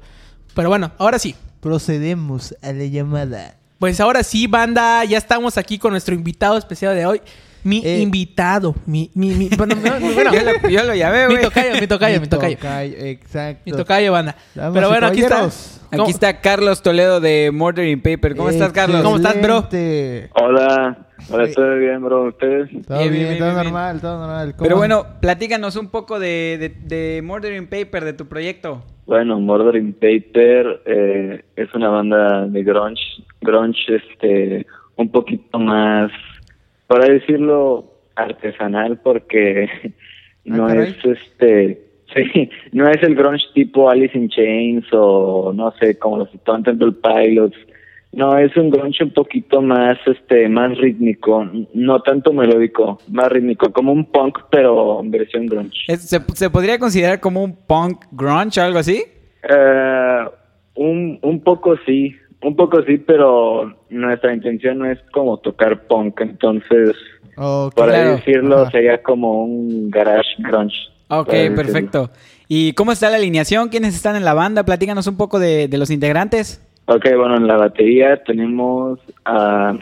Pero 0.55 0.69
bueno, 0.69 0.91
ahora 0.99 1.17
sí. 1.17 1.35
Procedemos 1.59 2.55
a 2.61 2.71
la 2.71 2.85
llamada. 2.85 3.55
Pues 3.79 3.99
ahora 3.99 4.21
sí, 4.23 4.45
banda, 4.47 5.03
ya 5.05 5.17
estamos 5.17 5.57
aquí 5.57 5.79
con 5.79 5.91
nuestro 5.91 6.13
invitado 6.13 6.57
especial 6.57 6.95
de 6.95 7.05
hoy. 7.05 7.21
Mi 7.63 7.81
Eh. 7.83 7.99
invitado. 8.01 8.75
Mi, 8.85 9.09
mi, 9.15 9.29
mi, 9.33 9.49
bueno, 9.57 9.75
no, 9.83 9.99
no, 9.99 10.13
bueno, 10.13 10.33
yo, 10.33 10.41
lo, 10.43 10.69
yo 10.69 10.83
lo 10.83 10.93
llamé, 10.93 11.27
mi 11.27 11.33
güey. 11.35 11.45
tocayo, 11.45 11.79
mi 11.81 11.87
tocayo, 11.87 12.21
mi 12.21 12.27
tocayo. 12.27 12.57
exacto. 12.61 13.61
Mi 13.65 13.71
tocayo, 13.71 14.11
banda. 14.11 14.35
Pero 14.53 14.89
bueno, 14.89 15.07
aquí 15.07 15.21
está. 15.21 15.49
Aquí 15.91 16.09
está 16.11 16.41
Carlos 16.41 16.81
Toledo 16.81 17.19
de 17.21 17.51
Murder 17.53 17.87
in 17.87 18.01
Paper. 18.01 18.35
¿Cómo 18.35 18.49
estás, 18.49 18.71
Carlos? 18.71 19.01
¿Cómo 19.03 19.15
estás, 19.17 19.41
bro? 19.41 19.67
Hola, 20.35 21.07
hola, 21.29 21.43
estoy 21.45 21.79
bien, 21.79 22.03
bro. 22.03 22.23
¿Ustedes? 22.25 22.69
Todo 22.87 22.99
Bien, 22.99 23.11
bien, 23.11 23.23
bien, 23.27 23.37
todo 23.39 23.47
bien, 23.49 23.61
bien. 23.61 23.63
normal, 23.73 24.01
todo 24.01 24.17
normal. 24.19 24.51
¿Cómo- 24.55 24.63
Pero 24.63 24.77
bueno, 24.77 25.05
platícanos 25.21 25.75
un 25.75 25.89
poco 25.89 26.19
de, 26.19 26.57
de, 26.59 26.69
de 27.15 27.21
Murder 27.21 27.53
in 27.53 27.67
Paper, 27.67 28.03
de 28.03 28.13
tu 28.13 28.27
proyecto. 28.27 28.83
Bueno, 29.05 29.39
Murder 29.39 29.75
in 29.75 29.93
Paper 29.93 30.81
eh, 30.85 31.43
es 31.55 31.73
una 31.73 31.89
banda 31.89 32.47
de 32.47 32.63
grunge, 32.63 33.01
grunge 33.41 33.95
este, 33.95 34.65
un 34.95 35.09
poquito 35.11 35.59
más, 35.59 36.11
para 36.87 37.05
decirlo, 37.05 37.85
artesanal 38.15 38.99
porque 39.03 39.69
no 40.45 40.65
Ah, 40.65 40.67
caray. 40.69 40.95
es 41.03 41.05
este, 41.17 41.81
sí, 42.15 42.49
no 42.71 42.87
es 42.87 43.01
el 43.03 43.15
grunge 43.15 43.43
tipo 43.53 43.89
Alice 43.89 44.17
in 44.17 44.29
Chains 44.29 44.85
o 44.93 45.51
no 45.53 45.73
sé, 45.79 45.97
como 45.99 46.17
los 46.19 46.33
Stone 46.33 46.63
Temple 46.63 46.93
Pilots. 46.93 47.57
No, 48.13 48.37
es 48.37 48.55
un 48.55 48.69
grunge 48.69 49.03
un 49.03 49.11
poquito 49.11 49.59
más, 49.61 49.97
este, 50.05 50.47
más 50.47 50.77
rítmico, 50.77 51.49
no 51.73 51.99
tanto 52.01 52.31
melódico, 52.31 52.99
más 53.09 53.27
rítmico, 53.29 53.71
como 53.73 53.91
un 53.91 54.05
punk, 54.05 54.37
pero 54.51 54.99
en 55.01 55.09
versión 55.09 55.47
grunge. 55.47 55.97
¿Se, 55.97 56.19
se 56.19 56.49
podría 56.51 56.77
considerar 56.77 57.19
como 57.19 57.43
un 57.43 57.55
punk 57.55 58.05
grunge 58.11 58.61
algo 58.61 58.77
así? 58.77 59.03
Eh, 59.49 60.19
un, 60.75 61.17
un 61.23 61.41
poco 61.43 61.75
sí, 61.87 62.15
un 62.43 62.55
poco 62.55 62.83
sí, 62.83 62.97
pero 62.99 63.75
nuestra 63.89 64.33
intención 64.33 64.77
no 64.79 64.85
es 64.91 64.99
como 65.11 65.37
tocar 65.37 65.87
punk, 65.87 66.21
entonces, 66.21 66.91
Ok. 67.35 67.73
para 67.75 67.93
Claro. 67.93 68.09
decirlo, 68.17 68.57
Ajá. 68.59 68.71
sería 68.71 69.01
como 69.01 69.43
un 69.43 69.89
garage 69.89 70.29
grunge. 70.37 70.75
Ok, 71.09 71.29
perfecto. 71.55 72.11
¿Y 72.47 72.73
cómo 72.73 72.91
está 72.91 73.09
la 73.09 73.17
alineación? 73.17 73.69
¿Quiénes 73.69 73.95
están 73.95 74.15
en 74.15 74.23
la 74.25 74.33
banda? 74.35 74.63
Platícanos 74.65 75.07
un 75.07 75.17
poco 75.17 75.39
de, 75.39 75.67
de 75.67 75.77
los 75.79 75.89
integrantes. 75.89 76.61
Ok, 76.85 77.05
bueno, 77.15 77.37
en 77.37 77.47
la 77.47 77.55
batería 77.57 78.21
tenemos 78.23 78.99
a, 79.25 79.73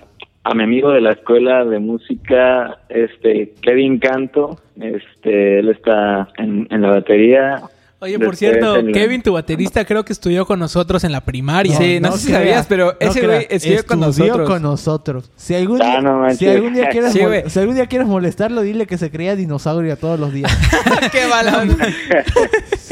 a 0.43 0.53
mi 0.53 0.63
amigo 0.63 0.91
de 0.91 1.01
la 1.01 1.13
escuela 1.13 1.65
de 1.65 1.79
música, 1.79 2.77
este 2.89 3.53
Kevin 3.61 3.97
Canto, 3.99 4.59
este 4.79 5.59
él 5.59 5.69
está 5.69 6.29
en, 6.37 6.67
en 6.69 6.81
la 6.81 6.89
batería. 6.89 7.61
Oye, 8.03 8.17
por 8.17 8.35
cierto, 8.35 8.77
Kevin, 8.93 9.21
tu 9.21 9.33
baterista, 9.33 9.85
creo 9.85 10.03
que 10.03 10.11
estudió 10.11 10.47
con 10.47 10.57
nosotros 10.57 11.03
en 11.03 11.11
la 11.11 11.21
primaria. 11.21 11.75
Sí, 11.77 11.99
no 11.99 12.13
sé 12.13 12.17
si 12.27 12.31
sabías, 12.33 12.65
pero 12.65 12.95
ese 12.99 13.23
güey 13.23 13.45
escribió 13.47 13.85
con 13.85 14.03
Estudió 14.03 14.25
nosotros. 14.33 14.49
con 14.49 14.61
nosotros. 14.63 15.31
Si 15.35 15.53
algún, 15.53 15.79
Ah, 15.83 15.85
día, 15.85 16.01
no 16.01 16.17
manches. 16.17 16.39
si 16.39 16.47
algún 16.47 16.73
día 16.73 16.89
quieres 16.89 17.11
Sí, 17.13 17.19
si 17.45 17.59
algún 17.59 17.75
día 17.75 17.85
quieres 17.85 18.07
molestarlo, 18.07 18.61
dile 18.63 18.87
que 18.87 18.97
se 18.97 19.11
creía 19.11 19.35
dinosaurio 19.35 19.97
todos 19.97 20.19
los 20.19 20.33
días. 20.33 20.51
¡Qué 21.11 21.27
bala! 21.27 21.63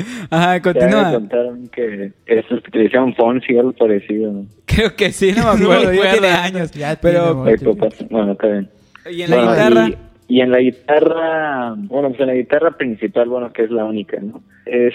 Ajá, 0.30 0.46
Ya 0.46 0.52
me 0.54 0.60
continúa. 0.62 1.12
contaron 1.12 1.68
que 1.68 2.12
eso 2.26 2.58
decían 2.72 3.14
Fonsi 3.14 3.56
algo 3.56 3.72
parecido. 3.72 4.32
¿no? 4.32 4.46
Creo 4.66 4.94
que 4.96 5.12
sí, 5.12 5.32
no 5.32 5.44
me 5.54 5.62
acuerdo, 5.64 5.92
ya 5.92 6.12
tiene 6.12 6.28
años. 6.28 6.70
Ya 6.72 6.96
Pero, 7.00 7.44
tiene. 7.44 7.74
Bueno, 8.10 8.32
está 8.32 8.46
bien. 8.48 8.68
¿y 9.10 9.22
en 9.22 9.30
la 9.30 9.36
Bueno, 9.36 9.52
guitarra? 9.52 9.88
Y, 10.28 10.36
y 10.36 10.40
en 10.42 10.50
la 10.52 10.58
guitarra, 10.60 11.74
bueno, 11.76 12.08
pues 12.10 12.20
en 12.20 12.26
la 12.28 12.34
guitarra 12.34 12.70
principal, 12.76 13.28
bueno, 13.28 13.52
que 13.52 13.64
es 13.64 13.70
la 13.70 13.84
única, 13.84 14.18
¿no? 14.20 14.42
Es 14.66 14.94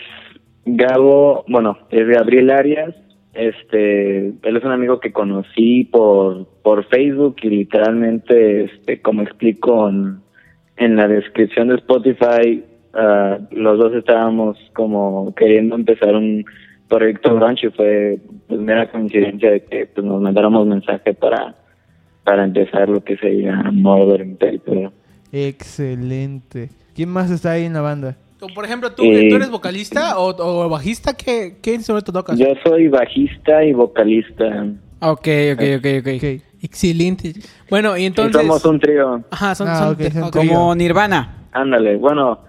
Gabo, 0.65 1.43
bueno, 1.47 1.77
es 1.91 2.07
Gabriel 2.07 2.49
Arias. 2.51 2.95
Este, 3.33 4.27
él 4.27 4.57
es 4.57 4.63
un 4.63 4.71
amigo 4.71 4.99
que 5.01 5.11
conocí 5.11 5.83
por, 5.83 6.47
por 6.63 6.85
Facebook 6.85 7.35
y 7.41 7.49
literalmente, 7.49 8.63
este, 8.63 9.01
como 9.01 9.23
explico 9.23 9.89
en, 9.89 10.19
en 10.77 10.95
la 10.95 11.07
descripción 11.09 11.67
de 11.67 11.75
Spotify, 11.75 12.63
ah, 12.95 13.37
los 13.51 13.77
dos 13.77 13.93
estábamos 13.93 14.57
como 14.73 15.33
queriendo 15.35 15.75
empezar 15.75 16.15
un 16.15 16.43
proyecto 16.87 17.35
grunge 17.35 17.67
y 17.67 17.71
fue 17.71 18.19
pues 18.47 18.59
mera 18.59 18.89
coincidencia 18.91 19.51
de 19.51 19.63
que 19.63 19.87
pues, 19.87 20.05
nos 20.05 20.21
mandáramos 20.21 20.65
mensaje 20.67 21.13
para 21.13 21.55
para 22.23 22.43
empezar 22.43 22.89
lo 22.89 23.03
que 23.03 23.17
sería 23.17 23.55
Murder 23.71 24.21
in 24.21 24.35
Paper. 24.37 24.89
Excelente. 25.31 26.69
¿Quién 26.95 27.09
más 27.09 27.29
está 27.29 27.51
ahí 27.51 27.65
en 27.65 27.73
la 27.73 27.81
banda? 27.81 28.15
Por 28.53 28.65
ejemplo, 28.65 28.91
¿tú, 28.91 29.03
Eh, 29.03 29.27
¿tú 29.29 29.35
eres 29.37 29.49
vocalista 29.49 30.17
o, 30.19 30.29
o 30.37 30.69
bajista? 30.69 31.13
¿Qué, 31.15 31.57
¿Qué 31.61 31.73
instrumento 31.73 32.11
tocas? 32.11 32.37
Yo 32.37 32.47
soy 32.63 32.87
bajista 32.87 33.63
y 33.63 33.73
vocalista. 33.73 34.45
Ok, 35.01 35.27
ok, 35.53 35.61
ok, 35.77 35.85
ok. 36.01 36.07
Ok. 36.17 36.41
Excelente. 36.61 37.33
Bueno, 37.69 37.95
y 37.97 38.01
Y 38.03 38.05
entonces... 38.05 38.41
somos 38.41 38.65
un 38.65 38.79
trío. 38.79 39.21
Ajá, 39.29 39.53
son... 39.55 39.67
Ah, 39.67 39.75
son- 39.77 39.93
ok, 39.93 40.11
son 40.11 40.23
ok. 40.23 40.35
Como 40.35 40.75
Nirvana. 40.75 41.47
Ándale, 41.51 41.95
bueno, 41.97 42.39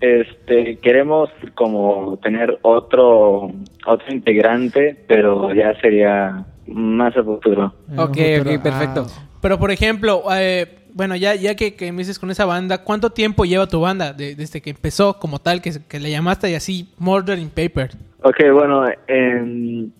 este 0.00 0.76
queremos 0.78 1.30
como 1.54 2.18
tener 2.22 2.58
otro 2.62 3.50
otro 3.86 4.12
integrante, 4.12 4.96
pero 5.08 5.54
ya 5.54 5.74
sería 5.80 6.44
más 6.66 7.16
a 7.16 7.22
futuro. 7.22 7.72
Ok, 7.96 8.16
perfecto. 8.62 9.06
Ah, 9.08 9.28
Pero, 9.40 9.58
por 9.58 9.70
ejemplo, 9.70 10.22
eh, 10.36 10.66
bueno, 10.92 11.14
ya, 11.14 11.34
ya 11.34 11.54
que, 11.54 11.74
que 11.74 11.92
me 11.92 11.98
dices 11.98 12.18
con 12.18 12.30
esa 12.30 12.44
banda, 12.46 12.82
¿cuánto 12.82 13.10
tiempo 13.10 13.44
lleva 13.44 13.66
tu 13.68 13.80
banda 13.80 14.12
de- 14.12 14.34
desde 14.34 14.60
que 14.60 14.70
empezó 14.70 15.18
como 15.18 15.38
tal, 15.38 15.60
que, 15.62 15.70
que 15.88 16.00
le 16.00 16.10
llamaste 16.10 16.50
y 16.50 16.54
así, 16.54 16.88
Murder 16.98 17.38
in 17.38 17.50
Paper? 17.50 17.90
Ok, 18.22 18.36
bueno, 18.52 18.84
em, 19.06 19.90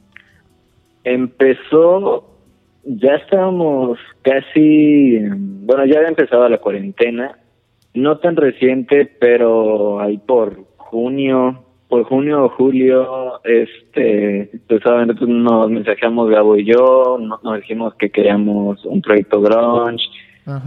empezó, 1.05 2.25
ya 2.85 3.15
estábamos 3.17 3.99
casi, 4.23 5.17
em, 5.17 5.67
bueno, 5.67 5.85
ya 5.87 5.99
había 5.99 6.09
empezado 6.09 6.49
la 6.49 6.59
cuarentena, 6.59 7.39
no 7.97 8.19
tan 8.19 8.37
reciente, 8.37 9.11
pero 9.19 10.01
ahí 10.01 10.19
por 10.19 10.57
junio, 10.77 11.65
por 11.89 12.05
junio 12.05 12.45
o 12.45 12.49
julio, 12.51 13.41
este, 13.45 14.51
pues 14.69 14.83
solamente 14.83 15.15
pues, 15.15 15.29
nos 15.29 15.71
mensajamos 15.71 16.31
Gabo 16.31 16.57
y 16.57 16.65
yo, 16.65 17.19
no- 17.21 17.41
nos 17.43 17.57
dijimos 17.61 17.95
que 17.95 18.11
queríamos 18.11 18.85
un 18.85 19.01
proyecto 19.03 19.41
grunge, 19.41 20.05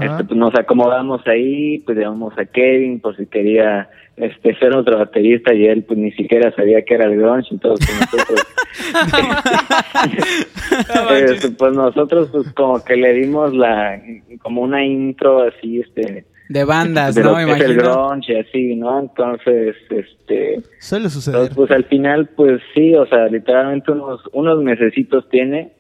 este, 0.02 0.24
pues 0.26 0.38
nos 0.38 0.54
acomodamos 0.56 1.26
ahí, 1.28 1.80
pues 1.80 1.98
llamamos 1.98 2.38
a 2.38 2.46
Kevin 2.46 3.00
por 3.00 3.16
si 3.16 3.26
quería 3.28 3.90
este 4.18 4.54
ser 4.56 4.74
nuestro 4.74 4.98
baterista 4.98 5.54
y 5.54 5.66
él 5.68 5.84
pues 5.84 5.98
ni 5.98 6.12
siquiera 6.12 6.52
sabía 6.54 6.82
que 6.82 6.96
era 6.96 7.06
el 7.06 7.18
grunge, 7.18 7.48
entonces 7.52 7.88
pues, 7.88 8.12
nosotros 8.12 8.46
este, 11.32 11.50
pues 11.52 11.74
nosotros 11.74 12.30
pues 12.32 12.52
como 12.54 12.84
que 12.84 12.96
le 12.98 13.14
dimos 13.14 13.54
la 13.54 14.02
como 14.42 14.62
una 14.62 14.84
intro 14.84 15.44
así 15.44 15.80
este 15.80 16.26
De 16.50 16.66
bandas, 16.66 17.16
de 17.16 17.24
¿no? 17.24 17.36
que 17.36 17.44
es 17.44 17.62
el 17.62 17.78
grunge 17.78 18.34
y 18.34 18.36
así, 18.36 18.76
¿no? 18.76 19.00
Entonces, 19.00 19.76
este 19.90 20.62
Suele 20.80 21.10
suceder. 21.10 21.42
entonces, 21.42 21.56
pues 21.56 21.72
al 21.72 21.86
final 21.86 22.28
pues 22.36 22.60
sí, 22.74 22.96
o 22.96 23.06
sea, 23.06 23.28
literalmente 23.28 23.92
unos 23.92 24.22
unos 24.34 24.62
mesecitos 24.62 25.30
tiene 25.30 25.74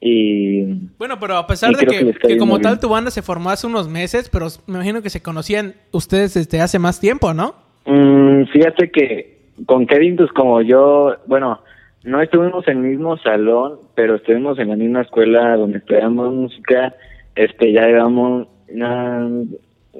y 0.00 0.64
Bueno, 0.98 1.18
pero 1.18 1.36
a 1.36 1.46
pesar 1.46 1.74
de 1.74 1.86
que, 1.86 2.36
como 2.36 2.60
tal 2.60 2.78
tu 2.78 2.88
banda 2.88 3.10
se 3.10 3.22
formó 3.22 3.50
hace 3.50 3.66
unos 3.66 3.88
meses, 3.88 4.28
pero 4.28 4.48
me 4.66 4.74
imagino 4.74 5.00
que 5.02 5.10
se 5.10 5.22
conocían 5.22 5.74
ustedes 5.92 6.34
desde 6.34 6.60
hace 6.60 6.78
más 6.78 7.00
tiempo, 7.00 7.32
¿no? 7.32 7.54
Mm, 7.86 8.44
fíjate 8.52 8.90
que 8.90 9.50
con 9.64 9.86
Kevin, 9.86 10.16
pues 10.16 10.30
como 10.32 10.60
yo, 10.60 11.16
bueno, 11.26 11.60
no 12.04 12.20
estuvimos 12.20 12.68
en 12.68 12.78
el 12.78 12.90
mismo 12.90 13.16
salón, 13.18 13.78
pero 13.94 14.16
estuvimos 14.16 14.58
en 14.58 14.68
la 14.68 14.76
misma 14.76 15.02
escuela 15.02 15.56
donde 15.56 15.78
estudiamos 15.78 16.32
música, 16.34 16.94
este, 17.34 17.72
ya 17.72 17.86
llevamos 17.86 18.48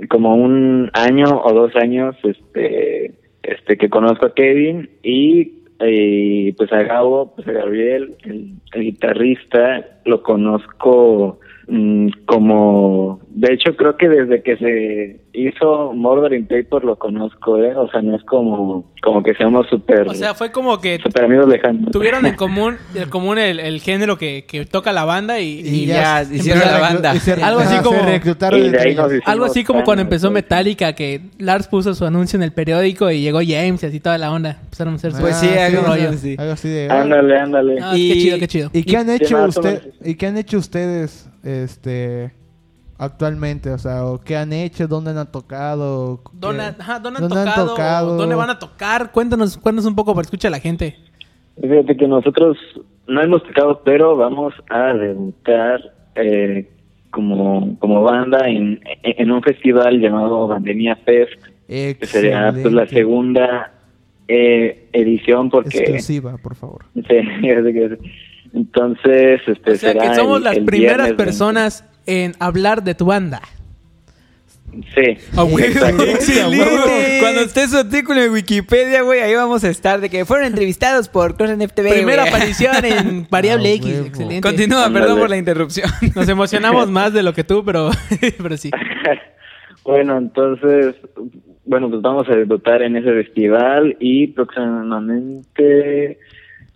como 0.08 0.34
un 0.36 0.90
año 0.92 1.42
o 1.42 1.52
dos 1.52 1.74
años, 1.76 2.16
este, 2.22 3.12
este, 3.42 3.76
que 3.76 3.88
conozco 3.88 4.26
a 4.26 4.34
Kevin 4.34 4.90
y, 5.02 5.62
eh, 5.80 6.54
pues 6.56 6.72
a 6.72 6.82
Gabo, 6.82 7.34
pues 7.34 7.46
a 7.48 7.52
Gabriel, 7.52 8.14
el, 8.24 8.56
guitarrista, 8.74 10.00
lo 10.04 10.22
conozco 10.22 11.38
mm, 11.68 12.08
como, 12.26 13.20
de 13.28 13.54
hecho 13.54 13.76
creo 13.76 13.96
que 13.96 14.08
desde 14.08 14.42
que 14.42 14.56
se 14.56 15.20
hizo 15.36 15.92
Murder 15.92 16.32
in 16.32 16.46
Paper 16.46 16.84
lo 16.84 16.96
conozco, 16.96 17.58
¿eh? 17.58 17.74
O 17.76 17.88
sea, 17.90 18.00
no 18.02 18.16
es 18.16 18.24
como, 18.24 18.90
como 19.02 19.22
que 19.22 19.34
seamos 19.34 19.66
súper, 19.68 20.08
O 20.08 20.14
sea, 20.14 20.34
fue 20.34 20.50
como 20.50 20.80
que 20.80 20.98
súper 21.02 21.24
amigos 21.24 21.46
lejanos. 21.48 21.90
tuvieron 21.92 22.24
en 22.26 22.34
común, 22.36 22.76
en 22.94 23.08
común 23.10 23.38
el, 23.38 23.60
el 23.60 23.80
género 23.80 24.16
que, 24.18 24.44
que 24.48 24.64
toca 24.66 24.92
la 24.92 25.04
banda 25.04 25.38
y, 25.40 25.60
Y 25.60 25.86
ya 25.86 26.22
hicieron 26.22 26.62
la 26.64 26.78
banda. 26.80 27.14
y 27.14 27.20
se- 27.20 27.34
Algo 27.34 27.60
así 27.60 27.76
como- 27.82 27.98
algo 29.26 29.44
así 29.44 29.64
como 29.64 29.84
cuando 29.84 30.02
empezó. 30.02 30.30
Metallica, 30.30 30.92
que 30.94 31.20
Lars 31.38 31.68
puso 31.68 31.94
su 31.94 32.04
anuncio 32.04 32.36
en 32.36 32.42
el 32.42 32.52
periódico 32.52 33.10
y 33.10 33.20
llegó 33.20 33.38
James 33.46 33.82
y 33.82 33.86
así 33.86 34.00
toda 34.00 34.18
la 34.18 34.32
onda. 34.32 34.58
Empezaron 34.64 34.94
a 34.94 34.96
hacer 34.96 35.12
su 35.12 35.20
Pues 35.20 35.36
sí, 35.36 35.48
Ah, 35.56 35.66
algo 35.66 35.82
rollo. 35.82 36.10
así. 36.10 36.36
Algo 36.38 36.52
así 36.52 36.68
de... 36.68 36.90
Ándale, 36.90 37.38
ándale. 37.38 37.80
No, 37.80 37.92
qué 37.92 37.98
Y- 37.98 38.22
chido, 38.22 38.38
qué 38.38 38.48
chido. 38.48 38.70
¿Y 38.72 38.82
qué 38.84 38.96
han 38.96 39.10
hecho 39.10 39.44
usted 39.44 39.92
y 40.04 40.14
qué 40.16 40.26
han 40.26 40.36
hecho 40.36 40.58
ustedes 40.58 41.28
este 41.44 42.32
actualmente? 42.98 43.70
O 43.70 43.78
sea, 43.78 44.04
¿o 44.06 44.18
¿qué 44.20 44.36
han 44.36 44.52
hecho? 44.52 44.86
¿Dónde 44.88 45.10
han 45.10 45.30
tocado? 45.30 46.20
¿Qué- 46.24 46.30
¿Dónde, 46.34 46.62
ajá, 46.62 46.98
¿dónde 47.00 47.18
han, 47.18 47.28
¿Dónde 47.28 47.38
han 47.40 47.46
tocado? 47.46 47.68
tocado? 47.68 48.16
¿Dónde 48.16 48.34
van 48.34 48.50
a 48.50 48.58
tocar? 48.58 49.12
Cuéntanos, 49.12 49.56
cuéntanos 49.58 49.86
un 49.86 49.94
poco 49.94 50.14
para 50.14 50.24
escuchar 50.24 50.48
a 50.48 50.56
la 50.56 50.60
gente. 50.60 50.96
Fíjate 51.60 51.96
que 51.96 52.06
nosotros 52.08 52.56
no 53.06 53.22
hemos 53.22 53.42
tocado, 53.44 53.80
pero 53.84 54.16
vamos 54.16 54.52
a 54.70 54.92
debutar 54.94 55.80
eh, 56.16 56.68
como, 57.10 57.78
como 57.78 58.02
banda 58.02 58.48
en, 58.48 58.80
en 59.02 59.30
un 59.30 59.42
festival 59.42 60.00
llamado 60.00 60.46
Bandemia 60.48 60.96
Fest, 60.96 61.32
que 61.66 61.96
sería 62.02 62.50
pues, 62.52 62.72
la 62.72 62.82
Excelente. 62.82 62.94
segunda 62.94 63.72
eh, 64.28 64.88
edición 64.92 65.48
porque... 65.50 65.78
exclusiva, 65.78 66.36
por 66.38 66.54
favor. 66.56 66.84
Sí, 66.94 67.02
fíjate 67.40 67.72
que- 67.72 67.98
entonces, 68.54 69.40
este 69.46 69.72
O 69.72 69.74
sea 69.74 69.92
será 69.92 70.08
que 70.10 70.14
somos 70.14 70.38
el- 70.38 70.44
las 70.44 70.56
el 70.56 70.64
primeras 70.64 71.12
personas 71.12 71.84
en 72.06 72.32
hablar 72.38 72.82
de 72.82 72.94
tu 72.94 73.06
banda. 73.06 73.42
20. 74.70 74.88
Sí. 74.94 75.18
Güey. 75.34 75.64
Excelente. 76.10 77.18
Cuando 77.20 77.40
esté 77.42 77.66
su 77.68 77.78
artículo 77.78 78.22
en 78.22 78.32
Wikipedia, 78.32 79.02
güey, 79.02 79.20
ahí 79.20 79.34
vamos 79.34 79.64
a 79.64 79.70
estar 79.70 80.00
de 80.00 80.10
que 80.10 80.24
fueron 80.24 80.46
entrevistados 80.46 81.08
por 81.08 81.36
Cross 81.36 81.50
FTV. 81.50 81.88
Primera 81.90 82.22
güey. 82.22 82.28
aparición 82.34 82.84
en 82.84 83.26
Variable 83.30 83.68
Ah, 83.70 83.74
X. 83.74 83.92
huevo. 83.92 84.06
Excelente. 84.06 84.40
Continúa, 84.48 84.90
perdón 84.92 85.18
por 85.18 85.30
la 85.30 85.36
interrupción. 85.36 85.88
Nos 86.14 86.28
emocionamos 86.28 86.90
más 86.90 87.12
de 87.12 87.22
lo 87.22 87.32
que 87.32 87.44
tú, 87.44 87.64
pero, 87.64 87.90
pero 88.42 88.56
sí. 88.56 88.70
bueno, 89.84 90.18
entonces, 90.18 90.94
bueno, 91.64 91.88
pues 91.88 92.02
vamos 92.02 92.28
a 92.28 92.34
debutar 92.34 92.82
en 92.82 92.96
ese 92.96 93.12
festival 93.12 93.96
y 94.00 94.26
próximamente 94.28 96.18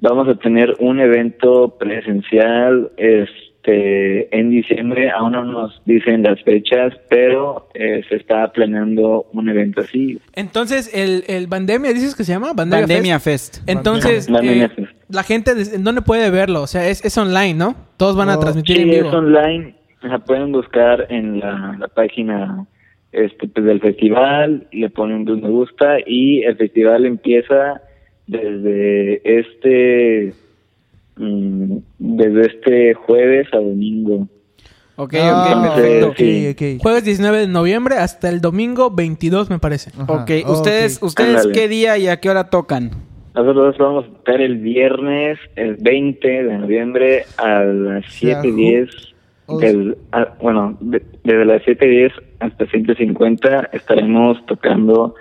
vamos 0.01 0.29
a 0.29 0.35
tener 0.37 0.75
un 0.79 1.01
evento 1.01 1.77
presencial 1.79 2.91
este 2.97 3.50
en 3.65 4.51
diciembre. 4.51 5.11
Aún 5.11 5.33
no 5.33 5.45
nos 5.45 5.83
dicen 5.85 6.23
las 6.23 6.43
fechas, 6.43 6.93
pero 7.09 7.69
eh, 7.75 8.03
se 8.09 8.17
está 8.17 8.51
planeando 8.53 9.27
un 9.33 9.49
evento 9.49 9.81
así. 9.83 10.19
Entonces, 10.35 10.91
el, 10.95 11.25
el 11.29 11.47
Bandemia, 11.47 11.93
¿dices 11.93 12.15
que 12.15 12.25
se 12.25 12.33
llama? 12.33 12.53
Bandemia, 12.55 12.87
Pandemia 12.87 13.21
Fest. 13.21 13.57
Fest. 13.57 13.69
Entonces, 13.69 14.31
Bandemia 14.31 14.65
eh, 14.67 14.69
Fest. 14.71 14.93
la 15.09 15.23
gente, 15.23 15.55
des- 15.55 15.75
¿en 15.75 15.85
dónde 15.85 16.03
puede 16.03 16.31
verlo? 16.31 16.63
O 16.63 16.67
sea, 16.67 16.89
es, 16.89 17.05
es 17.05 17.17
online, 17.19 17.55
¿no? 17.55 17.75
Todos 17.97 18.17
van 18.17 18.29
a 18.31 18.39
transmitir 18.39 18.77
Sí, 18.77 18.83
en 18.83 18.91
es 18.91 19.03
vivo. 19.03 19.11
online. 19.17 19.75
La 20.03 20.19
pueden 20.19 20.53
buscar 20.53 21.07
en 21.11 21.41
la, 21.41 21.77
la 21.79 21.89
página 21.89 22.67
este, 23.13 23.47
pues, 23.49 23.67
del 23.67 23.81
festival, 23.81 24.67
le 24.73 24.89
ponen 24.89 25.29
un 25.29 25.41
me 25.43 25.49
gusta 25.51 25.99
y 26.07 26.43
el 26.45 26.57
festival 26.57 27.05
empieza 27.05 27.83
desde 28.27 29.21
este 29.39 30.33
mm, 31.21 31.77
desde 31.99 32.41
este 32.47 32.95
jueves 32.95 33.47
a 33.53 33.57
domingo. 33.59 34.29
Ok, 34.97 35.15
Ah, 35.19 35.55
ok, 35.57 35.75
perfecto. 35.77 36.09
ok, 36.09 36.77
ok. 36.77 36.83
Jueves 36.83 37.05
19 37.05 37.39
de 37.39 37.47
noviembre 37.49 37.95
hasta 37.97 38.29
el 38.29 38.41
domingo 38.41 38.91
22, 38.91 39.49
me 39.49 39.59
parece. 39.59 39.91
Ajá, 39.99 40.13
Ok, 40.13 40.31
¿ustedes, 40.49 41.03
¿ustedes 41.03 41.37
Ándale. 41.37 41.53
qué 41.53 41.69
día 41.69 41.97
y 41.97 42.09
a 42.09 42.19
qué 42.21 42.29
hora 42.29 42.51
tocan? 42.51 42.91
Nosotros 43.35 43.79
vamos 43.79 44.05
a 44.05 44.09
estar 44.19 44.41
el 44.41 44.59
viernes, 44.59 45.39
el 45.57 45.77
20 45.77 46.29
de 46.45 46.59
noviembre 46.59 47.25
a 47.39 47.61
las 47.61 48.05
sea, 48.13 48.43
7.10. 48.43 48.91
o- 49.47 49.59
del- 49.59 49.97
ah, 50.13 50.35
bueno, 50.43 50.77
de- 50.81 51.03
desde 51.25 51.45
las 51.45 51.63
7.10 51.63 52.13
hasta 52.41 52.67
150 52.67 53.71
estaremos 53.73 54.45
tocando 54.47 55.15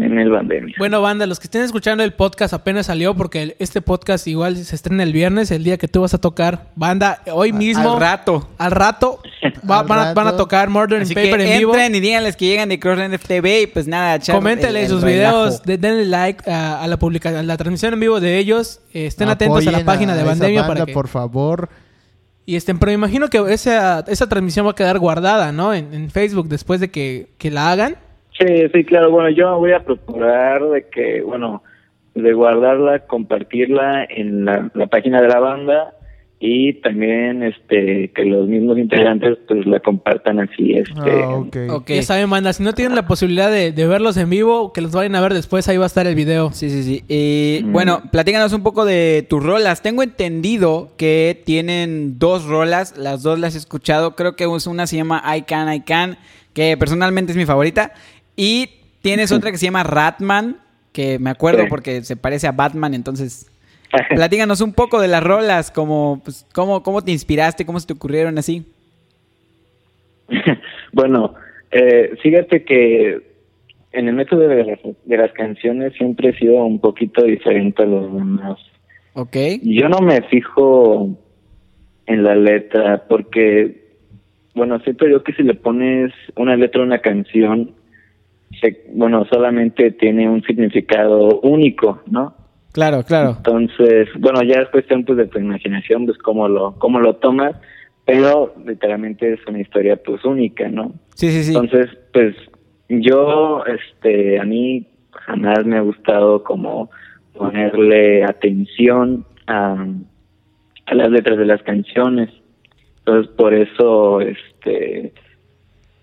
en 0.00 0.18
el 0.18 0.30
Bandemia. 0.30 0.74
Bueno, 0.78 1.00
banda, 1.02 1.26
los 1.26 1.40
que 1.40 1.44
estén 1.46 1.62
escuchando 1.62 2.04
el 2.04 2.12
podcast 2.12 2.54
apenas 2.54 2.86
salió 2.86 3.14
porque 3.14 3.56
este 3.58 3.80
podcast 3.82 4.26
igual 4.26 4.56
se 4.56 4.74
estrena 4.76 5.02
el 5.02 5.12
viernes, 5.12 5.50
el 5.50 5.64
día 5.64 5.76
que 5.76 5.88
tú 5.88 6.02
vas 6.02 6.14
a 6.14 6.18
tocar. 6.18 6.70
Banda, 6.76 7.22
hoy 7.32 7.52
mismo, 7.52 7.94
Al 7.94 8.00
rato. 8.00 8.48
al 8.58 8.70
rato, 8.70 9.20
va- 9.70 9.80
Al 9.80 9.86
van, 9.86 9.98
a, 9.98 10.14
van 10.14 10.26
a 10.28 10.30
rato. 10.30 10.36
tocar 10.44 10.68
Murder 10.70 10.98
in 10.98 11.02
Así 11.02 11.14
Paper 11.14 11.38
que 11.38 11.52
en 11.52 11.58
vivo. 11.58 11.72
entren 11.72 11.94
y 11.94 12.00
díganles 12.00 12.36
que 12.36 12.46
llegan 12.46 12.68
de 12.68 12.78
Crossland 12.78 13.14
FTV 13.18 13.62
y 13.62 13.66
pues 13.66 13.86
nada, 13.88 14.14
echar 14.16 14.36
Coméntenle 14.36 14.86
sus 14.88 15.02
relajo. 15.02 15.36
videos, 15.38 15.62
de- 15.62 15.78
denle 15.78 16.04
like 16.06 16.50
a, 16.50 16.82
a 16.82 16.86
la 16.86 16.96
publicación, 16.98 17.40
a 17.40 17.42
la 17.42 17.56
transmisión 17.56 17.92
en 17.94 18.00
vivo 18.00 18.20
de 18.20 18.38
ellos. 18.38 18.80
eh, 18.94 19.06
estén 19.06 19.28
atentos 19.28 19.66
a 19.66 19.70
la 19.72 19.84
página 19.84 20.14
de 20.14 20.22
Bandemia 20.22 20.60
banda, 20.62 20.74
para 20.74 20.86
que 20.86 20.92
por 20.92 21.08
favor. 21.08 21.68
y 22.46 22.56
estén. 22.56 22.78
Pero 22.78 22.90
me 22.90 22.94
imagino 22.94 23.28
que 23.28 23.44
esa, 23.52 24.04
esa 24.06 24.28
transmisión 24.28 24.64
va 24.66 24.70
a 24.70 24.74
quedar 24.74 24.98
guardada, 24.98 25.50
¿no? 25.52 25.74
En, 25.74 25.92
en 25.92 26.10
Facebook 26.10 26.48
después 26.48 26.78
de 26.80 26.90
que, 26.90 27.30
que 27.36 27.50
la 27.50 27.70
hagan. 27.72 27.96
Sí, 28.38 28.46
sí, 28.72 28.84
claro. 28.84 29.10
Bueno, 29.10 29.30
yo 29.30 29.56
voy 29.58 29.72
a 29.72 29.80
procurar 29.84 30.62
de 30.68 30.86
que, 30.88 31.22
bueno, 31.22 31.62
de 32.14 32.32
guardarla, 32.32 33.00
compartirla 33.06 34.04
en 34.08 34.44
la, 34.44 34.70
la 34.74 34.86
página 34.86 35.20
de 35.20 35.28
la 35.28 35.40
banda 35.40 35.94
y 36.40 36.74
también 36.74 37.42
este 37.42 38.12
que 38.14 38.24
los 38.24 38.46
mismos 38.46 38.78
integrantes 38.78 39.38
pues 39.48 39.66
la 39.66 39.80
compartan 39.80 40.38
así 40.38 40.72
este 40.72 40.92
Ah, 41.24 41.30
ok. 41.30 41.56
Ok. 41.70 41.88
Ya 41.90 42.02
saben, 42.02 42.30
banda, 42.30 42.52
si 42.52 42.62
no 42.62 42.74
tienen 42.74 42.94
la 42.94 43.08
posibilidad 43.08 43.50
de, 43.50 43.72
de 43.72 43.86
verlos 43.88 44.16
en 44.16 44.30
vivo, 44.30 44.72
que 44.72 44.80
los 44.80 44.92
vayan 44.92 45.16
a 45.16 45.20
ver 45.20 45.34
después, 45.34 45.68
ahí 45.68 45.76
va 45.78 45.84
a 45.84 45.86
estar 45.88 46.06
el 46.06 46.14
video. 46.14 46.52
Sí, 46.52 46.70
sí, 46.70 46.84
sí. 46.84 47.02
Y 47.08 47.64
Mm. 47.64 47.72
bueno, 47.72 48.02
platícanos 48.12 48.52
un 48.52 48.62
poco 48.62 48.84
de 48.84 49.26
tus 49.28 49.42
rolas. 49.44 49.82
Tengo 49.82 50.04
entendido 50.04 50.90
que 50.96 51.40
tienen 51.44 52.20
dos 52.20 52.44
rolas, 52.46 52.96
las 52.96 53.24
dos 53.24 53.40
las 53.40 53.56
he 53.56 53.58
escuchado. 53.58 54.14
Creo 54.14 54.36
que 54.36 54.46
una 54.46 54.86
se 54.86 54.96
llama 54.96 55.22
I 55.36 55.42
Can, 55.42 55.72
I 55.74 55.80
Can, 55.80 56.18
que 56.52 56.76
personalmente 56.76 57.32
es 57.32 57.36
mi 57.38 57.46
favorita. 57.46 57.92
Y 58.40 58.68
tienes 59.02 59.32
otra 59.32 59.50
que 59.50 59.58
se 59.58 59.66
llama 59.66 59.82
Ratman, 59.82 60.58
que 60.92 61.18
me 61.18 61.28
acuerdo 61.28 61.64
porque 61.68 62.02
se 62.04 62.16
parece 62.16 62.46
a 62.46 62.52
Batman, 62.52 62.94
entonces... 62.94 63.50
Platícanos 64.14 64.60
un 64.60 64.74
poco 64.74 65.00
de 65.00 65.08
las 65.08 65.24
rolas, 65.24 65.72
como, 65.72 66.20
pues, 66.22 66.46
cómo, 66.54 66.84
cómo 66.84 67.02
te 67.02 67.10
inspiraste, 67.10 67.66
cómo 67.66 67.80
se 67.80 67.88
te 67.88 67.94
ocurrieron 67.94 68.38
así. 68.38 68.64
bueno, 70.92 71.34
eh, 71.72 72.14
fíjate 72.22 72.62
que 72.64 73.18
en 73.90 74.08
el 74.08 74.14
método 74.14 74.46
de 74.46 74.64
las, 74.64 74.78
de 75.04 75.16
las 75.16 75.32
canciones 75.32 75.94
siempre 75.94 76.28
he 76.28 76.38
sido 76.38 76.64
un 76.64 76.78
poquito 76.78 77.24
diferente 77.24 77.82
a 77.82 77.86
los 77.86 78.14
demás. 78.14 78.58
Ok. 79.14 79.36
Yo 79.62 79.88
no 79.88 79.98
me 79.98 80.22
fijo 80.28 81.18
en 82.06 82.22
la 82.22 82.36
letra 82.36 83.02
porque, 83.08 83.88
bueno, 84.54 84.78
siento 84.80 85.08
yo 85.08 85.24
que 85.24 85.32
si 85.32 85.42
le 85.42 85.54
pones 85.54 86.12
una 86.36 86.56
letra 86.56 86.82
a 86.82 86.84
una 86.84 87.00
canción, 87.00 87.74
se- 88.60 88.84
bueno, 88.92 89.24
solamente 89.30 89.90
tiene 89.92 90.28
un 90.28 90.42
significado 90.42 91.40
único, 91.40 92.02
¿no? 92.10 92.34
Claro, 92.72 93.02
claro. 93.02 93.34
Entonces, 93.38 94.08
bueno, 94.18 94.42
ya 94.42 94.60
es 94.60 94.68
cuestión 94.68 95.04
pues 95.04 95.18
de 95.18 95.26
tu 95.26 95.38
imaginación, 95.38 96.06
pues 96.06 96.18
cómo 96.18 96.48
lo, 96.48 96.74
cómo 96.78 97.00
lo 97.00 97.16
tomas, 97.16 97.56
pero 98.04 98.54
literalmente 98.64 99.32
es 99.32 99.40
una 99.46 99.60
historia 99.60 99.96
pues 99.96 100.24
única, 100.24 100.68
¿no? 100.68 100.92
Sí, 101.14 101.30
sí, 101.30 101.44
sí. 101.44 101.54
Entonces, 101.54 101.90
pues 102.12 102.36
yo, 102.88 103.64
este, 103.66 104.38
a 104.38 104.44
mí 104.44 104.86
jamás 105.10 105.64
me 105.64 105.76
ha 105.76 105.80
gustado 105.80 106.42
como 106.44 106.90
ponerle 107.34 108.24
atención 108.24 109.24
a, 109.46 109.86
a 110.86 110.94
las 110.94 111.10
letras 111.10 111.38
de 111.38 111.46
las 111.46 111.62
canciones. 111.62 112.30
Entonces, 112.98 113.32
por 113.36 113.54
eso, 113.54 114.20
este, 114.20 115.12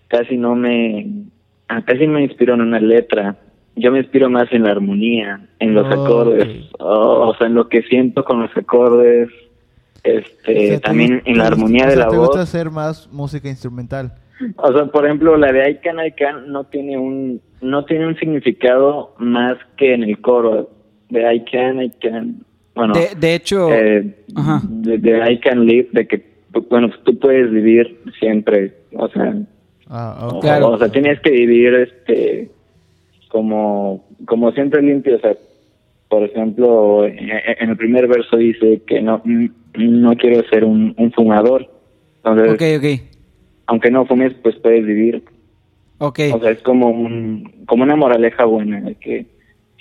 casi 0.08 0.38
no 0.38 0.56
me, 0.56 1.08
ah, 1.70 1.82
casi 1.86 2.08
me 2.08 2.24
inspiro 2.24 2.54
en 2.54 2.62
una 2.62 2.80
letra. 2.80 3.38
Yo 3.76 3.92
me 3.92 4.00
inspiro 4.00 4.30
más 4.30 4.52
en 4.54 4.64
la 4.64 4.72
armonía, 4.72 5.42
en 5.60 5.74
los 5.74 5.86
Ok. 5.86 5.92
acordes, 5.94 6.70
o, 6.80 7.28
o 7.30 7.36
sea, 7.36 7.48
en 7.48 7.56
lo 7.56 7.68
que 7.68 7.82
siento 7.84 8.24
con 8.24 8.40
los 8.42 8.56
acordes, 8.56 9.30
este, 10.04 10.58
O 10.58 10.62
sea, 10.68 10.76
¿te 10.76 10.80
también 10.80 11.16
gusta- 11.16 11.30
en 11.32 11.38
la 11.38 11.44
te 11.44 11.48
armonía 11.54 11.84
o 11.84 11.88
de 11.90 11.96
sea, 11.96 12.06
la 12.06 12.10
¿Te 12.12 12.16
voz. 12.18 12.28
gusta 12.28 12.42
hacer 12.44 12.70
más 12.72 13.10
música 13.12 13.50
instrumental? 13.50 14.14
O 14.58 14.72
sea, 14.72 14.86
por 14.86 15.06
ejemplo, 15.06 15.36
la 15.38 15.52
de 15.52 15.72
I 15.72 15.76
Can, 15.84 15.98
I 16.06 16.12
Can 16.12 16.52
no 16.52 16.66
tiene 16.66 16.98
un 16.98 17.42
no 17.62 17.84
tiene 17.86 18.06
un 18.08 18.16
significado 18.18 19.16
más 19.18 19.58
que 19.78 19.94
en 19.94 20.04
el 20.04 20.20
coro 20.22 20.70
de 21.10 21.36
I 21.36 21.44
Can, 21.46 21.82
I 21.82 21.90
Can. 22.02 22.36
Bueno, 22.76 22.94
De, 22.94 23.16
de 23.18 23.34
hecho, 23.36 23.70
eh, 23.74 24.16
Ajá. 24.36 24.62
de, 24.70 24.98
de 25.00 25.32
I 25.32 25.40
Can 25.40 25.66
Live, 25.66 25.88
de 25.94 26.06
que, 26.08 26.24
bueno, 26.70 26.90
tú 27.04 27.18
puedes 27.18 27.50
vivir 27.52 27.98
siempre, 28.20 28.74
o 28.94 29.08
sea, 29.08 29.34
Ah, 29.90 30.18
o- 30.22 30.38
ok. 30.38 30.42
Claro. 30.42 30.70
o, 30.72 30.78
sea, 30.78 30.90
tienes 30.90 31.20
que 31.22 31.32
vivir 31.32 31.74
este 31.76 32.50
como 33.30 34.06
como 34.26 34.52
siempre 34.52 34.82
limpio, 34.82 35.18
o 35.18 35.20
sea, 35.20 35.36
por 36.10 36.24
ejemplo, 36.24 37.06
en, 37.06 37.30
en 37.60 37.70
el 37.70 37.78
primer 37.78 38.08
verso 38.08 38.38
dice 38.38 38.82
que 38.88 39.02
no 39.02 39.22
no 39.76 40.16
quiero 40.16 40.48
ser 40.50 40.64
un, 40.64 40.94
un 40.98 41.12
fumador. 41.12 41.70
Entonces, 42.18 42.54
ok, 42.54 42.84
ok. 42.84 43.02
aunque 43.68 43.92
no 43.92 44.06
fumes, 44.06 44.34
pues 44.42 44.56
puedes 44.56 44.86
vivir. 44.86 45.24
Ok. 46.00 46.20
O 46.34 46.40
sea, 46.40 46.52
es 46.52 46.62
como 46.62 46.90
un, 46.90 47.64
como 47.68 47.84
una 47.84 47.96
moraleja 47.96 48.46
buena, 48.46 48.82
de 48.82 48.96
que 48.96 49.26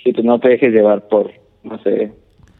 si 0.03 0.13
tú 0.13 0.23
no 0.23 0.39
te 0.39 0.49
dejes 0.49 0.71
llevar 0.73 1.07
por, 1.07 1.31
no 1.63 1.81
sé, 1.83 2.11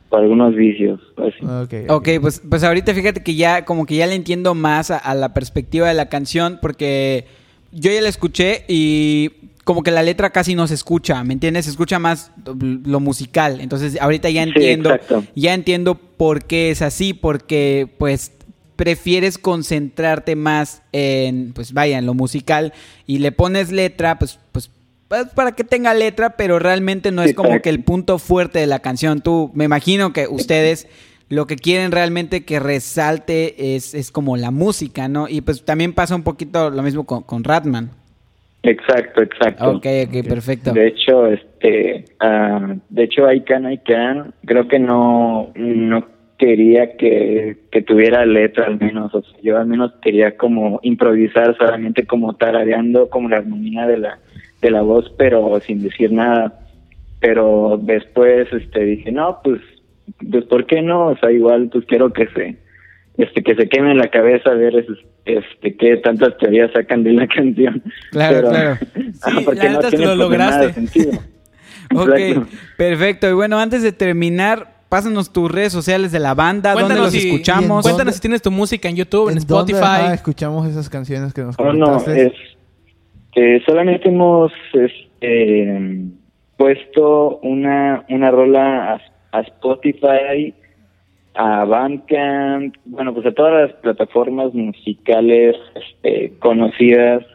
por 0.09 0.21
algunos 0.21 0.55
vicios. 0.55 0.99
Así. 1.17 1.45
Ok, 1.45 1.89
Ok, 1.89 2.09
pues, 2.21 2.41
pues 2.47 2.63
ahorita 2.63 2.93
fíjate 2.93 3.23
que 3.23 3.35
ya 3.35 3.65
como 3.65 3.85
que 3.85 3.95
ya 3.95 4.07
le 4.07 4.15
entiendo 4.15 4.55
más 4.55 4.91
a, 4.91 4.97
a 4.97 5.15
la 5.15 5.33
perspectiva 5.33 5.87
de 5.87 5.93
la 5.93 6.09
canción 6.09 6.59
porque 6.61 7.25
yo 7.71 7.91
ya 7.91 8.01
la 8.01 8.09
escuché 8.09 8.63
y 8.67 9.31
como 9.65 9.81
que 9.81 9.91
la 9.91 10.03
letra 10.03 10.29
casi 10.29 10.53
no 10.55 10.67
se 10.67 10.75
escucha, 10.75 11.23
¿me 11.23 11.33
entiendes? 11.33 11.65
Se 11.65 11.71
escucha 11.71 11.97
más 11.97 12.31
lo 12.45 12.99
musical. 12.99 13.59
Entonces 13.59 13.99
ahorita 13.99 14.29
ya 14.29 14.43
entiendo, 14.43 14.95
ya 15.35 15.53
entiendo 15.53 15.95
por 15.95 16.45
qué 16.45 16.69
es 16.69 16.83
así, 16.83 17.13
porque 17.13 17.89
pues 17.97 18.31
prefieres 18.75 19.37
concentrarte 19.37 20.35
más 20.35 20.83
en, 20.91 21.53
pues 21.53 21.73
vaya, 21.73 21.97
en 21.97 22.05
lo 22.05 22.13
musical 22.13 22.73
y 23.07 23.19
le 23.19 23.31
pones 23.31 23.71
letra, 23.71 24.19
pues 24.19 24.39
pues, 24.51 24.69
para 25.07 25.51
que 25.53 25.63
tenga 25.63 25.93
letra, 25.93 26.31
pero 26.31 26.59
realmente 26.59 27.11
no 27.11 27.21
es 27.21 27.33
como 27.33 27.61
que 27.61 27.69
el 27.69 27.83
punto 27.83 28.17
fuerte 28.17 28.59
de 28.59 28.67
la 28.67 28.79
canción. 28.79 29.21
Tú, 29.21 29.51
me 29.53 29.65
imagino 29.65 30.13
que 30.13 30.27
ustedes 30.27 30.87
lo 31.29 31.47
que 31.47 31.55
quieren 31.55 31.91
realmente 31.91 32.45
que 32.45 32.59
resalte 32.59 33.75
es, 33.75 33.93
es 33.93 34.11
como 34.11 34.37
la 34.37 34.51
música, 34.51 35.07
¿no? 35.07 35.27
Y 35.27 35.41
pues 35.41 35.63
también 35.63 35.93
pasa 35.93 36.15
un 36.15 36.23
poquito 36.23 36.69
lo 36.69 36.83
mismo 36.83 37.05
con, 37.05 37.23
con 37.23 37.43
Ratman. 37.43 37.89
Exacto, 38.63 39.21
exacto. 39.21 39.71
Ok, 39.71 39.85
ok, 40.07 40.27
perfecto. 40.27 40.73
De 40.73 40.87
hecho, 40.87 41.27
este, 41.27 42.05
ah, 42.19 42.75
de 42.89 43.03
hecho, 43.03 43.31
I 43.31 43.41
Can, 43.41 43.71
I 43.71 43.77
Can, 43.79 44.33
creo 44.45 44.67
que 44.67 44.79
no, 44.79 45.51
no 45.55 46.07
quería 46.37 46.97
que, 46.97 47.57
que 47.71 47.81
tuviera 47.83 48.25
letra 48.25 48.65
al 48.65 48.79
menos, 48.79 49.13
o 49.13 49.21
sea, 49.21 49.39
yo 49.41 49.57
al 49.57 49.67
menos 49.67 49.93
quería 50.01 50.35
como 50.35 50.79
improvisar 50.83 51.55
solamente 51.57 52.05
como 52.05 52.33
tarareando 52.33 53.09
como 53.09 53.29
la 53.29 53.37
armonía 53.37 53.87
de 53.87 53.97
la, 53.99 54.19
de 54.65 54.71
la 54.71 54.81
voz, 54.81 55.11
pero 55.17 55.59
sin 55.61 55.81
decir 55.83 56.11
nada. 56.11 56.59
Pero 57.19 57.79
después, 57.81 58.47
este, 58.51 58.83
dije, 58.83 59.11
no, 59.11 59.39
pues, 59.43 59.61
pues, 60.29 60.43
¿por 60.45 60.65
qué 60.65 60.81
no? 60.81 61.07
O 61.07 61.17
sea, 61.17 61.31
igual, 61.31 61.69
pues 61.71 61.85
quiero 61.85 62.11
que 62.13 62.27
se, 62.27 62.57
este, 63.17 63.41
que 63.43 63.55
se 63.55 63.67
queme 63.69 63.91
en 63.91 63.97
la 63.97 64.09
cabeza 64.09 64.51
a 64.51 64.55
ver, 64.55 64.75
es- 64.75 64.85
este, 65.25 65.75
qué 65.75 65.97
tantas 65.97 66.37
teorías 66.37 66.71
sacan 66.73 67.03
de 67.03 67.13
la 67.13 67.27
canción. 67.35 67.81
Claro, 68.11 68.49
claro. 68.49 68.77
Ah, 69.23 69.31
Sí, 69.37 69.43
porque 69.45 69.63
la 69.63 69.71
no 69.73 69.79
que 69.79 69.89
tiene 69.89 70.05
lo 70.05 70.15
lograste. 70.15 70.73
sentido. 70.73 71.11
Ok, 71.95 72.09
Exacto. 72.17 72.47
perfecto. 72.77 73.29
Y 73.29 73.33
bueno, 73.33 73.59
antes 73.59 73.83
de 73.83 73.91
terminar, 73.91 74.73
pásanos 74.89 75.31
tus 75.31 75.51
redes 75.51 75.71
sociales 75.71 76.11
de 76.11 76.17
la 76.19 76.33
banda, 76.33 76.71
dónde 76.71 76.85
Cuéntanos 76.95 77.13
los 77.13 77.21
si, 77.21 77.29
escuchamos. 77.29 77.83
cuéntanos 77.83 78.15
si 78.15 78.21
tienes 78.21 78.41
tu 78.41 78.49
música 78.49 78.89
en 78.89 78.95
YouTube, 78.95 79.29
en, 79.29 79.37
¿En 79.37 79.45
dónde, 79.45 79.73
Spotify. 79.73 80.01
ajá, 80.05 80.13
escuchamos 80.15 80.67
esas 80.67 80.89
canciones 80.89 81.31
que 81.33 81.41
nos 81.43 81.55
Oh, 81.59 81.71
no, 81.73 81.85
comentaste? 81.85 82.25
es 82.27 82.33
que 83.35 83.61
solamente 83.65 84.07
hemos 84.09 84.51
este, 84.73 85.91
puesto 86.57 87.37
una, 87.39 88.05
una 88.09 88.31
rola 88.31 88.93
a, 88.93 89.01
a 89.37 89.41
Spotify, 89.41 90.53
a 91.35 91.65
Bandcamp, 91.65 92.75
bueno, 92.85 93.13
pues 93.13 93.25
a 93.25 93.33
todas 93.33 93.69
las 93.69 93.73
plataformas 93.81 94.53
musicales 94.53 95.57
este, 95.75 96.31
conocidas, 96.39 97.25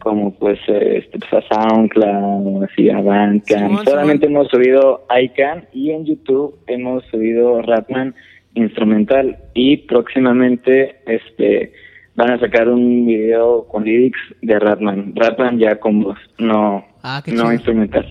como 0.00 0.34
pues, 0.34 0.58
eh, 0.66 0.98
este, 0.98 1.20
pues 1.20 1.32
a 1.32 1.54
SoundCloud, 1.54 2.64
así 2.64 2.90
a 2.90 3.00
Bandcamp. 3.00 3.84
Solamente 3.84 4.26
hemos 4.26 4.48
subido 4.48 5.06
ICANN 5.08 5.68
y 5.72 5.92
en 5.92 6.04
YouTube 6.04 6.58
hemos 6.66 7.04
subido 7.06 7.62
Ratman 7.62 8.14
instrumental 8.54 9.36
y 9.54 9.76
próximamente 9.76 10.96
este 11.06 11.72
van 12.18 12.32
a 12.32 12.38
sacar 12.40 12.68
un 12.68 13.06
video 13.06 13.64
con 13.68 13.84
lyrics 13.84 14.18
de 14.42 14.58
Ratman. 14.58 15.12
Ratman 15.14 15.58
ya 15.58 15.78
con 15.78 16.02
voz, 16.02 16.18
no, 16.38 16.84
Ah, 17.02 17.22
no 17.26 17.32
chido. 17.32 17.52
instrumental. 17.52 18.06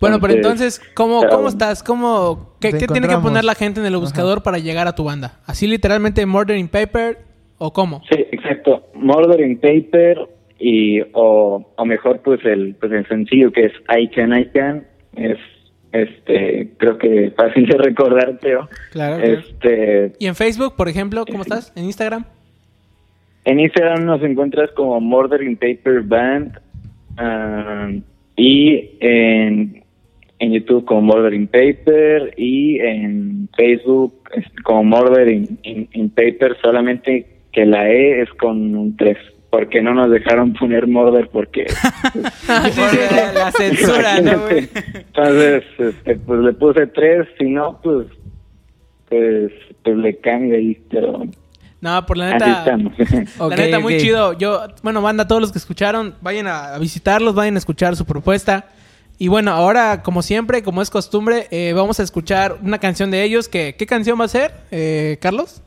Bueno, 0.00 0.20
pero 0.20 0.34
entonces, 0.34 0.80
¿cómo, 0.94 1.20
pero- 1.22 1.36
cómo 1.36 1.48
estás? 1.48 1.82
¿Cómo, 1.82 2.56
qué, 2.60 2.72
qué 2.72 2.86
tiene 2.86 3.08
que 3.08 3.16
poner 3.18 3.44
la 3.44 3.54
gente 3.54 3.80
en 3.80 3.86
el 3.86 3.96
buscador 3.96 4.42
para 4.42 4.58
llegar 4.58 4.88
a 4.88 4.94
tu 4.94 5.04
banda? 5.04 5.40
¿Así 5.46 5.66
literalmente 5.66 6.26
Murdering 6.26 6.68
Paper 6.68 7.18
o 7.58 7.72
cómo? 7.72 8.02
Sí, 8.10 8.26
exacto. 8.32 8.88
Murder 8.94 9.40
in 9.40 9.58
Paper 9.58 10.28
y 10.58 11.00
o, 11.14 11.72
o 11.76 11.84
mejor 11.86 12.20
pues 12.22 12.44
el 12.44 12.74
pues 12.80 12.90
el 12.92 13.06
sencillo 13.08 13.52
que 13.52 13.66
es 13.66 13.72
I 13.88 14.08
Can 14.08 14.36
I 14.38 14.46
Can 14.50 14.86
es 15.14 15.38
este 15.92 16.72
creo 16.78 16.98
que 16.98 17.32
fácil 17.36 17.66
de 17.66 17.78
recordar 17.78 18.38
creo. 18.40 18.68
Claro, 18.90 19.16
claro. 19.16 19.32
Este 19.32 20.12
¿Y 20.18 20.26
en 20.26 20.34
Facebook, 20.34 20.74
por 20.76 20.88
ejemplo, 20.88 21.24
cómo 21.24 21.42
estás? 21.42 21.72
¿En 21.76 21.84
Instagram? 21.84 22.26
En 23.46 23.60
Instagram 23.60 24.04
nos 24.04 24.22
encuentras 24.22 24.70
como 24.72 25.00
Murder 25.00 25.42
in 25.42 25.56
Paper 25.56 26.02
Band 26.02 26.58
ah, 27.16 27.90
y 28.36 28.90
en 29.00 29.84
en 30.38 30.52
YouTube 30.52 30.84
como 30.84 31.00
Murder 31.00 31.32
in 31.32 31.46
Paper 31.46 32.34
y 32.36 32.78
en 32.80 33.48
Facebook 33.56 34.12
como 34.64 34.84
Murder 34.84 35.28
in, 35.28 36.10
Paper 36.10 36.56
solamente 36.60 37.26
que 37.52 37.64
la 37.64 37.88
E 37.88 38.20
es 38.20 38.28
con 38.34 38.76
un 38.76 38.96
3 38.96 39.16
porque 39.48 39.80
no 39.80 39.94
nos 39.94 40.10
dejaron 40.10 40.52
poner 40.52 40.86
Murder 40.86 41.28
porque 41.32 41.66
sí. 41.68 42.20
La, 42.50 43.32
la 43.32 43.52
censura, 43.52 44.20
¿no, 44.20 44.40
güey? 44.40 44.68
Entonces, 44.92 45.64
este, 45.78 46.16
pues 46.16 46.40
le 46.40 46.52
puse 46.52 46.86
3 46.86 47.26
si 47.38 47.44
no 47.44 47.80
pues 47.82 48.08
pues 49.08 49.52
pues 49.84 49.96
le 49.96 50.16
cambio 50.16 50.56
ahí 50.56 50.76
pero 50.90 51.22
No, 51.86 52.04
por 52.04 52.16
la 52.16 52.30
así 52.30 52.34
neta. 52.34 52.58
estamos 52.58 52.92
Ok, 53.38 53.50
la 53.50 53.56
neta, 53.56 53.78
muy 53.80 53.98
chido. 53.98 54.32
Yo, 54.32 54.66
bueno, 54.82 55.00
banda, 55.02 55.28
todos 55.28 55.40
los 55.40 55.52
que 55.52 55.58
escucharon, 55.58 56.16
vayan 56.20 56.48
a, 56.48 56.76
visitarlos, 56.78 57.36
vayan 57.36 57.54
a 57.54 57.58
escuchar 57.58 57.94
su 57.94 58.04
propuesta. 58.04 58.66
Y 59.18 59.28
bueno, 59.28 59.52
ahora, 59.52 60.02
como 60.02 60.20
siempre, 60.22 60.64
como 60.64 60.82
es 60.82 60.90
costumbre, 60.90 61.46
eh, 61.52 61.72
vamos 61.74 62.00
a 62.00 62.02
escuchar 62.02 62.58
una 62.60 62.78
canción 62.78 63.12
de 63.12 63.22
ellos. 63.22 63.48
Que, 63.48 63.76
¿Qué 63.78 63.86
canción 63.86 64.20
va 64.20 64.24
a 64.24 64.28
ser, 64.28 64.52
eh, 64.72 65.16
Carlos? 65.20 65.62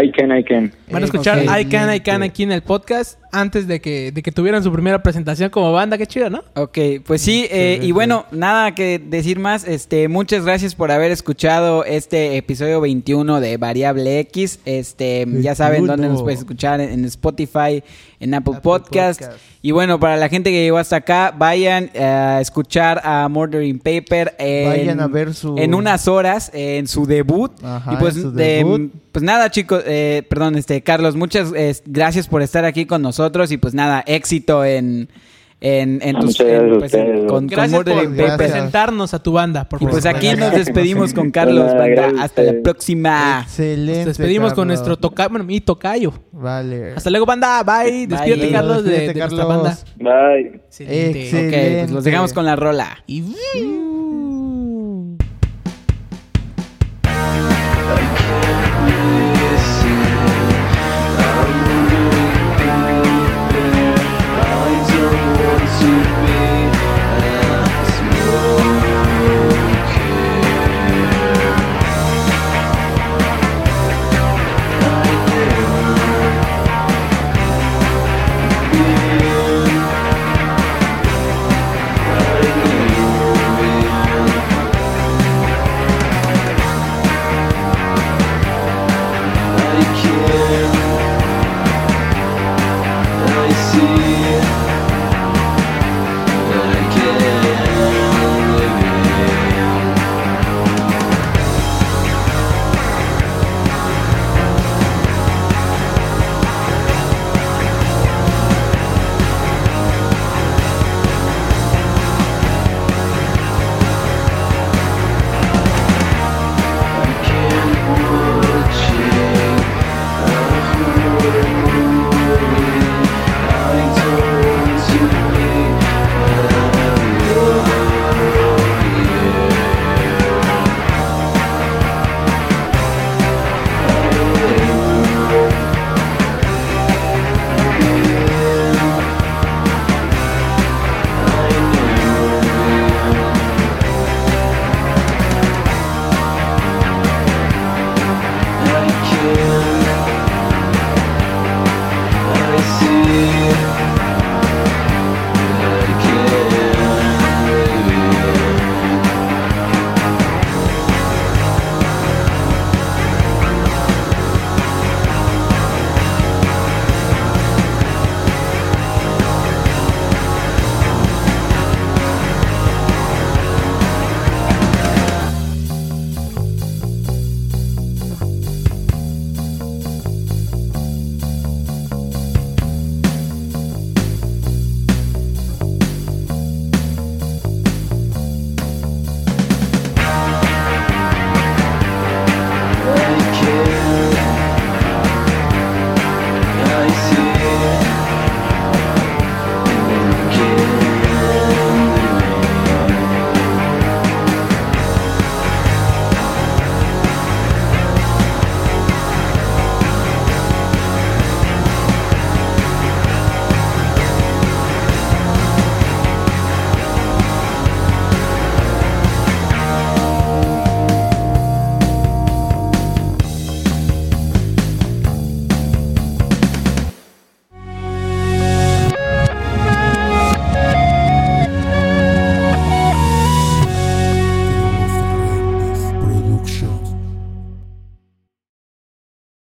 I 0.00 0.12
can 0.12 0.36
I 0.36 0.44
can 0.44 0.72
Van 0.90 1.02
a 1.02 1.06
escuchar. 1.06 1.42
I 1.42 1.64
Can, 1.64 1.92
I 1.92 2.00
Can 2.00 2.22
aquí 2.22 2.44
en 2.44 2.52
el 2.52 2.62
podcast 2.62 3.18
antes 3.40 3.66
de 3.66 3.80
que, 3.80 4.12
de 4.12 4.22
que 4.22 4.32
tuvieran 4.32 4.62
su 4.62 4.72
primera 4.72 5.02
presentación 5.02 5.50
como 5.50 5.72
banda. 5.72 5.98
Qué 5.98 6.06
chido, 6.06 6.30
¿no? 6.30 6.42
Ok, 6.54 6.78
pues 7.04 7.22
sí, 7.22 7.46
eh, 7.50 7.78
y 7.82 7.92
bueno, 7.92 8.26
nada 8.30 8.74
que 8.74 8.98
decir 8.98 9.38
más. 9.38 9.66
Este, 9.66 10.08
muchas 10.08 10.44
gracias 10.44 10.74
por 10.74 10.90
haber 10.90 11.10
escuchado 11.12 11.84
este 11.84 12.36
episodio 12.36 12.80
21 12.80 13.40
de 13.40 13.56
Variable 13.56 14.18
X. 14.20 14.60
Este, 14.64 15.26
ya 15.40 15.54
saben 15.54 15.82
21. 15.86 15.92
dónde 15.92 16.08
nos 16.08 16.22
puedes 16.22 16.40
escuchar 16.40 16.80
en, 16.80 17.04
Spotify, 17.04 17.82
en 18.20 18.34
Apple, 18.34 18.54
Apple 18.56 18.60
Podcast. 18.62 19.20
Podcast. 19.20 19.40
Y 19.62 19.72
bueno, 19.72 19.98
para 19.98 20.16
la 20.16 20.28
gente 20.28 20.50
que 20.50 20.62
llegó 20.62 20.78
hasta 20.78 20.96
acá, 20.96 21.34
vayan 21.36 21.90
eh, 21.92 22.02
a 22.04 22.40
escuchar 22.40 23.00
a 23.02 23.28
Murdering 23.28 23.80
Paper 23.80 24.34
en, 24.38 24.68
Vayan 24.68 25.00
a 25.00 25.08
ver 25.08 25.34
su- 25.34 25.58
en 25.58 25.74
unas 25.74 26.06
horas 26.06 26.52
en 26.54 26.86
su 26.86 27.04
debut. 27.04 27.50
Ajá, 27.64 27.94
y 27.94 27.96
pues, 27.96 28.14
en 28.16 28.22
su 28.22 28.30
de- 28.32 28.44
debut. 28.44 28.92
pues 29.10 29.24
nada, 29.24 29.50
chicos, 29.50 29.82
eh, 29.84 30.22
perdón, 30.28 30.54
este 30.56 30.82
Carlos, 30.82 31.16
muchas 31.16 31.52
eh, 31.56 31.74
gracias 31.84 32.28
por 32.28 32.42
estar 32.42 32.64
aquí 32.64 32.86
con 32.86 33.02
nosotros 33.02 33.25
y 33.50 33.56
pues 33.56 33.74
nada, 33.74 34.02
éxito 34.06 34.64
en 34.64 35.08
en, 35.60 36.00
en 36.02 36.16
tus 36.16 36.38
Muchas 36.38 36.46
gracias 36.46 36.62
en, 36.62 36.74
a 36.74 36.78
pues, 36.78 36.94
en- 36.94 37.18
con, 37.20 37.26
con 37.28 37.46
Gracias 37.46 37.82
por 37.82 38.36
presentarnos 38.36 39.14
a 39.14 39.22
tu 39.22 39.32
banda. 39.32 39.68
Por 39.68 39.82
Y 39.82 39.86
pues 39.86 40.04
aquí 40.04 40.28
nos 40.36 40.52
despedimos 40.52 41.14
con 41.14 41.30
Carlos, 41.30 41.70
Hola, 41.72 41.78
banda. 41.78 42.22
Hasta 42.22 42.42
la 42.42 42.54
próxima. 42.62 43.40
Excelente. 43.42 43.98
Nos 43.98 44.06
despedimos 44.06 44.52
con 44.54 44.68
nuestro 44.68 44.96
tocayo, 44.98 45.30
bueno, 45.30 45.44
mi 45.44 45.60
tocayo. 45.60 46.12
Vale. 46.32 46.92
Hasta 46.94 47.08
luego, 47.10 47.24
banda. 47.24 47.62
Bye. 47.62 48.06
Despídete, 48.06 48.42
Bye. 48.42 48.52
Carlos, 48.52 48.84
de, 48.84 48.90
Despídete, 48.90 49.14
de 49.14 49.20
nuestra 49.20 49.46
Carlos. 49.46 49.64
banda. 49.64 49.78
Bye. 49.96 50.46
Excelente. 50.66 51.22
Excelente. 51.22 51.72
Ok, 51.74 51.78
pues 51.80 51.90
los 51.90 52.04
dejamos 52.04 52.32
con 52.32 52.44
la 52.44 52.56
rola. 52.56 52.98
Y... 53.06 53.24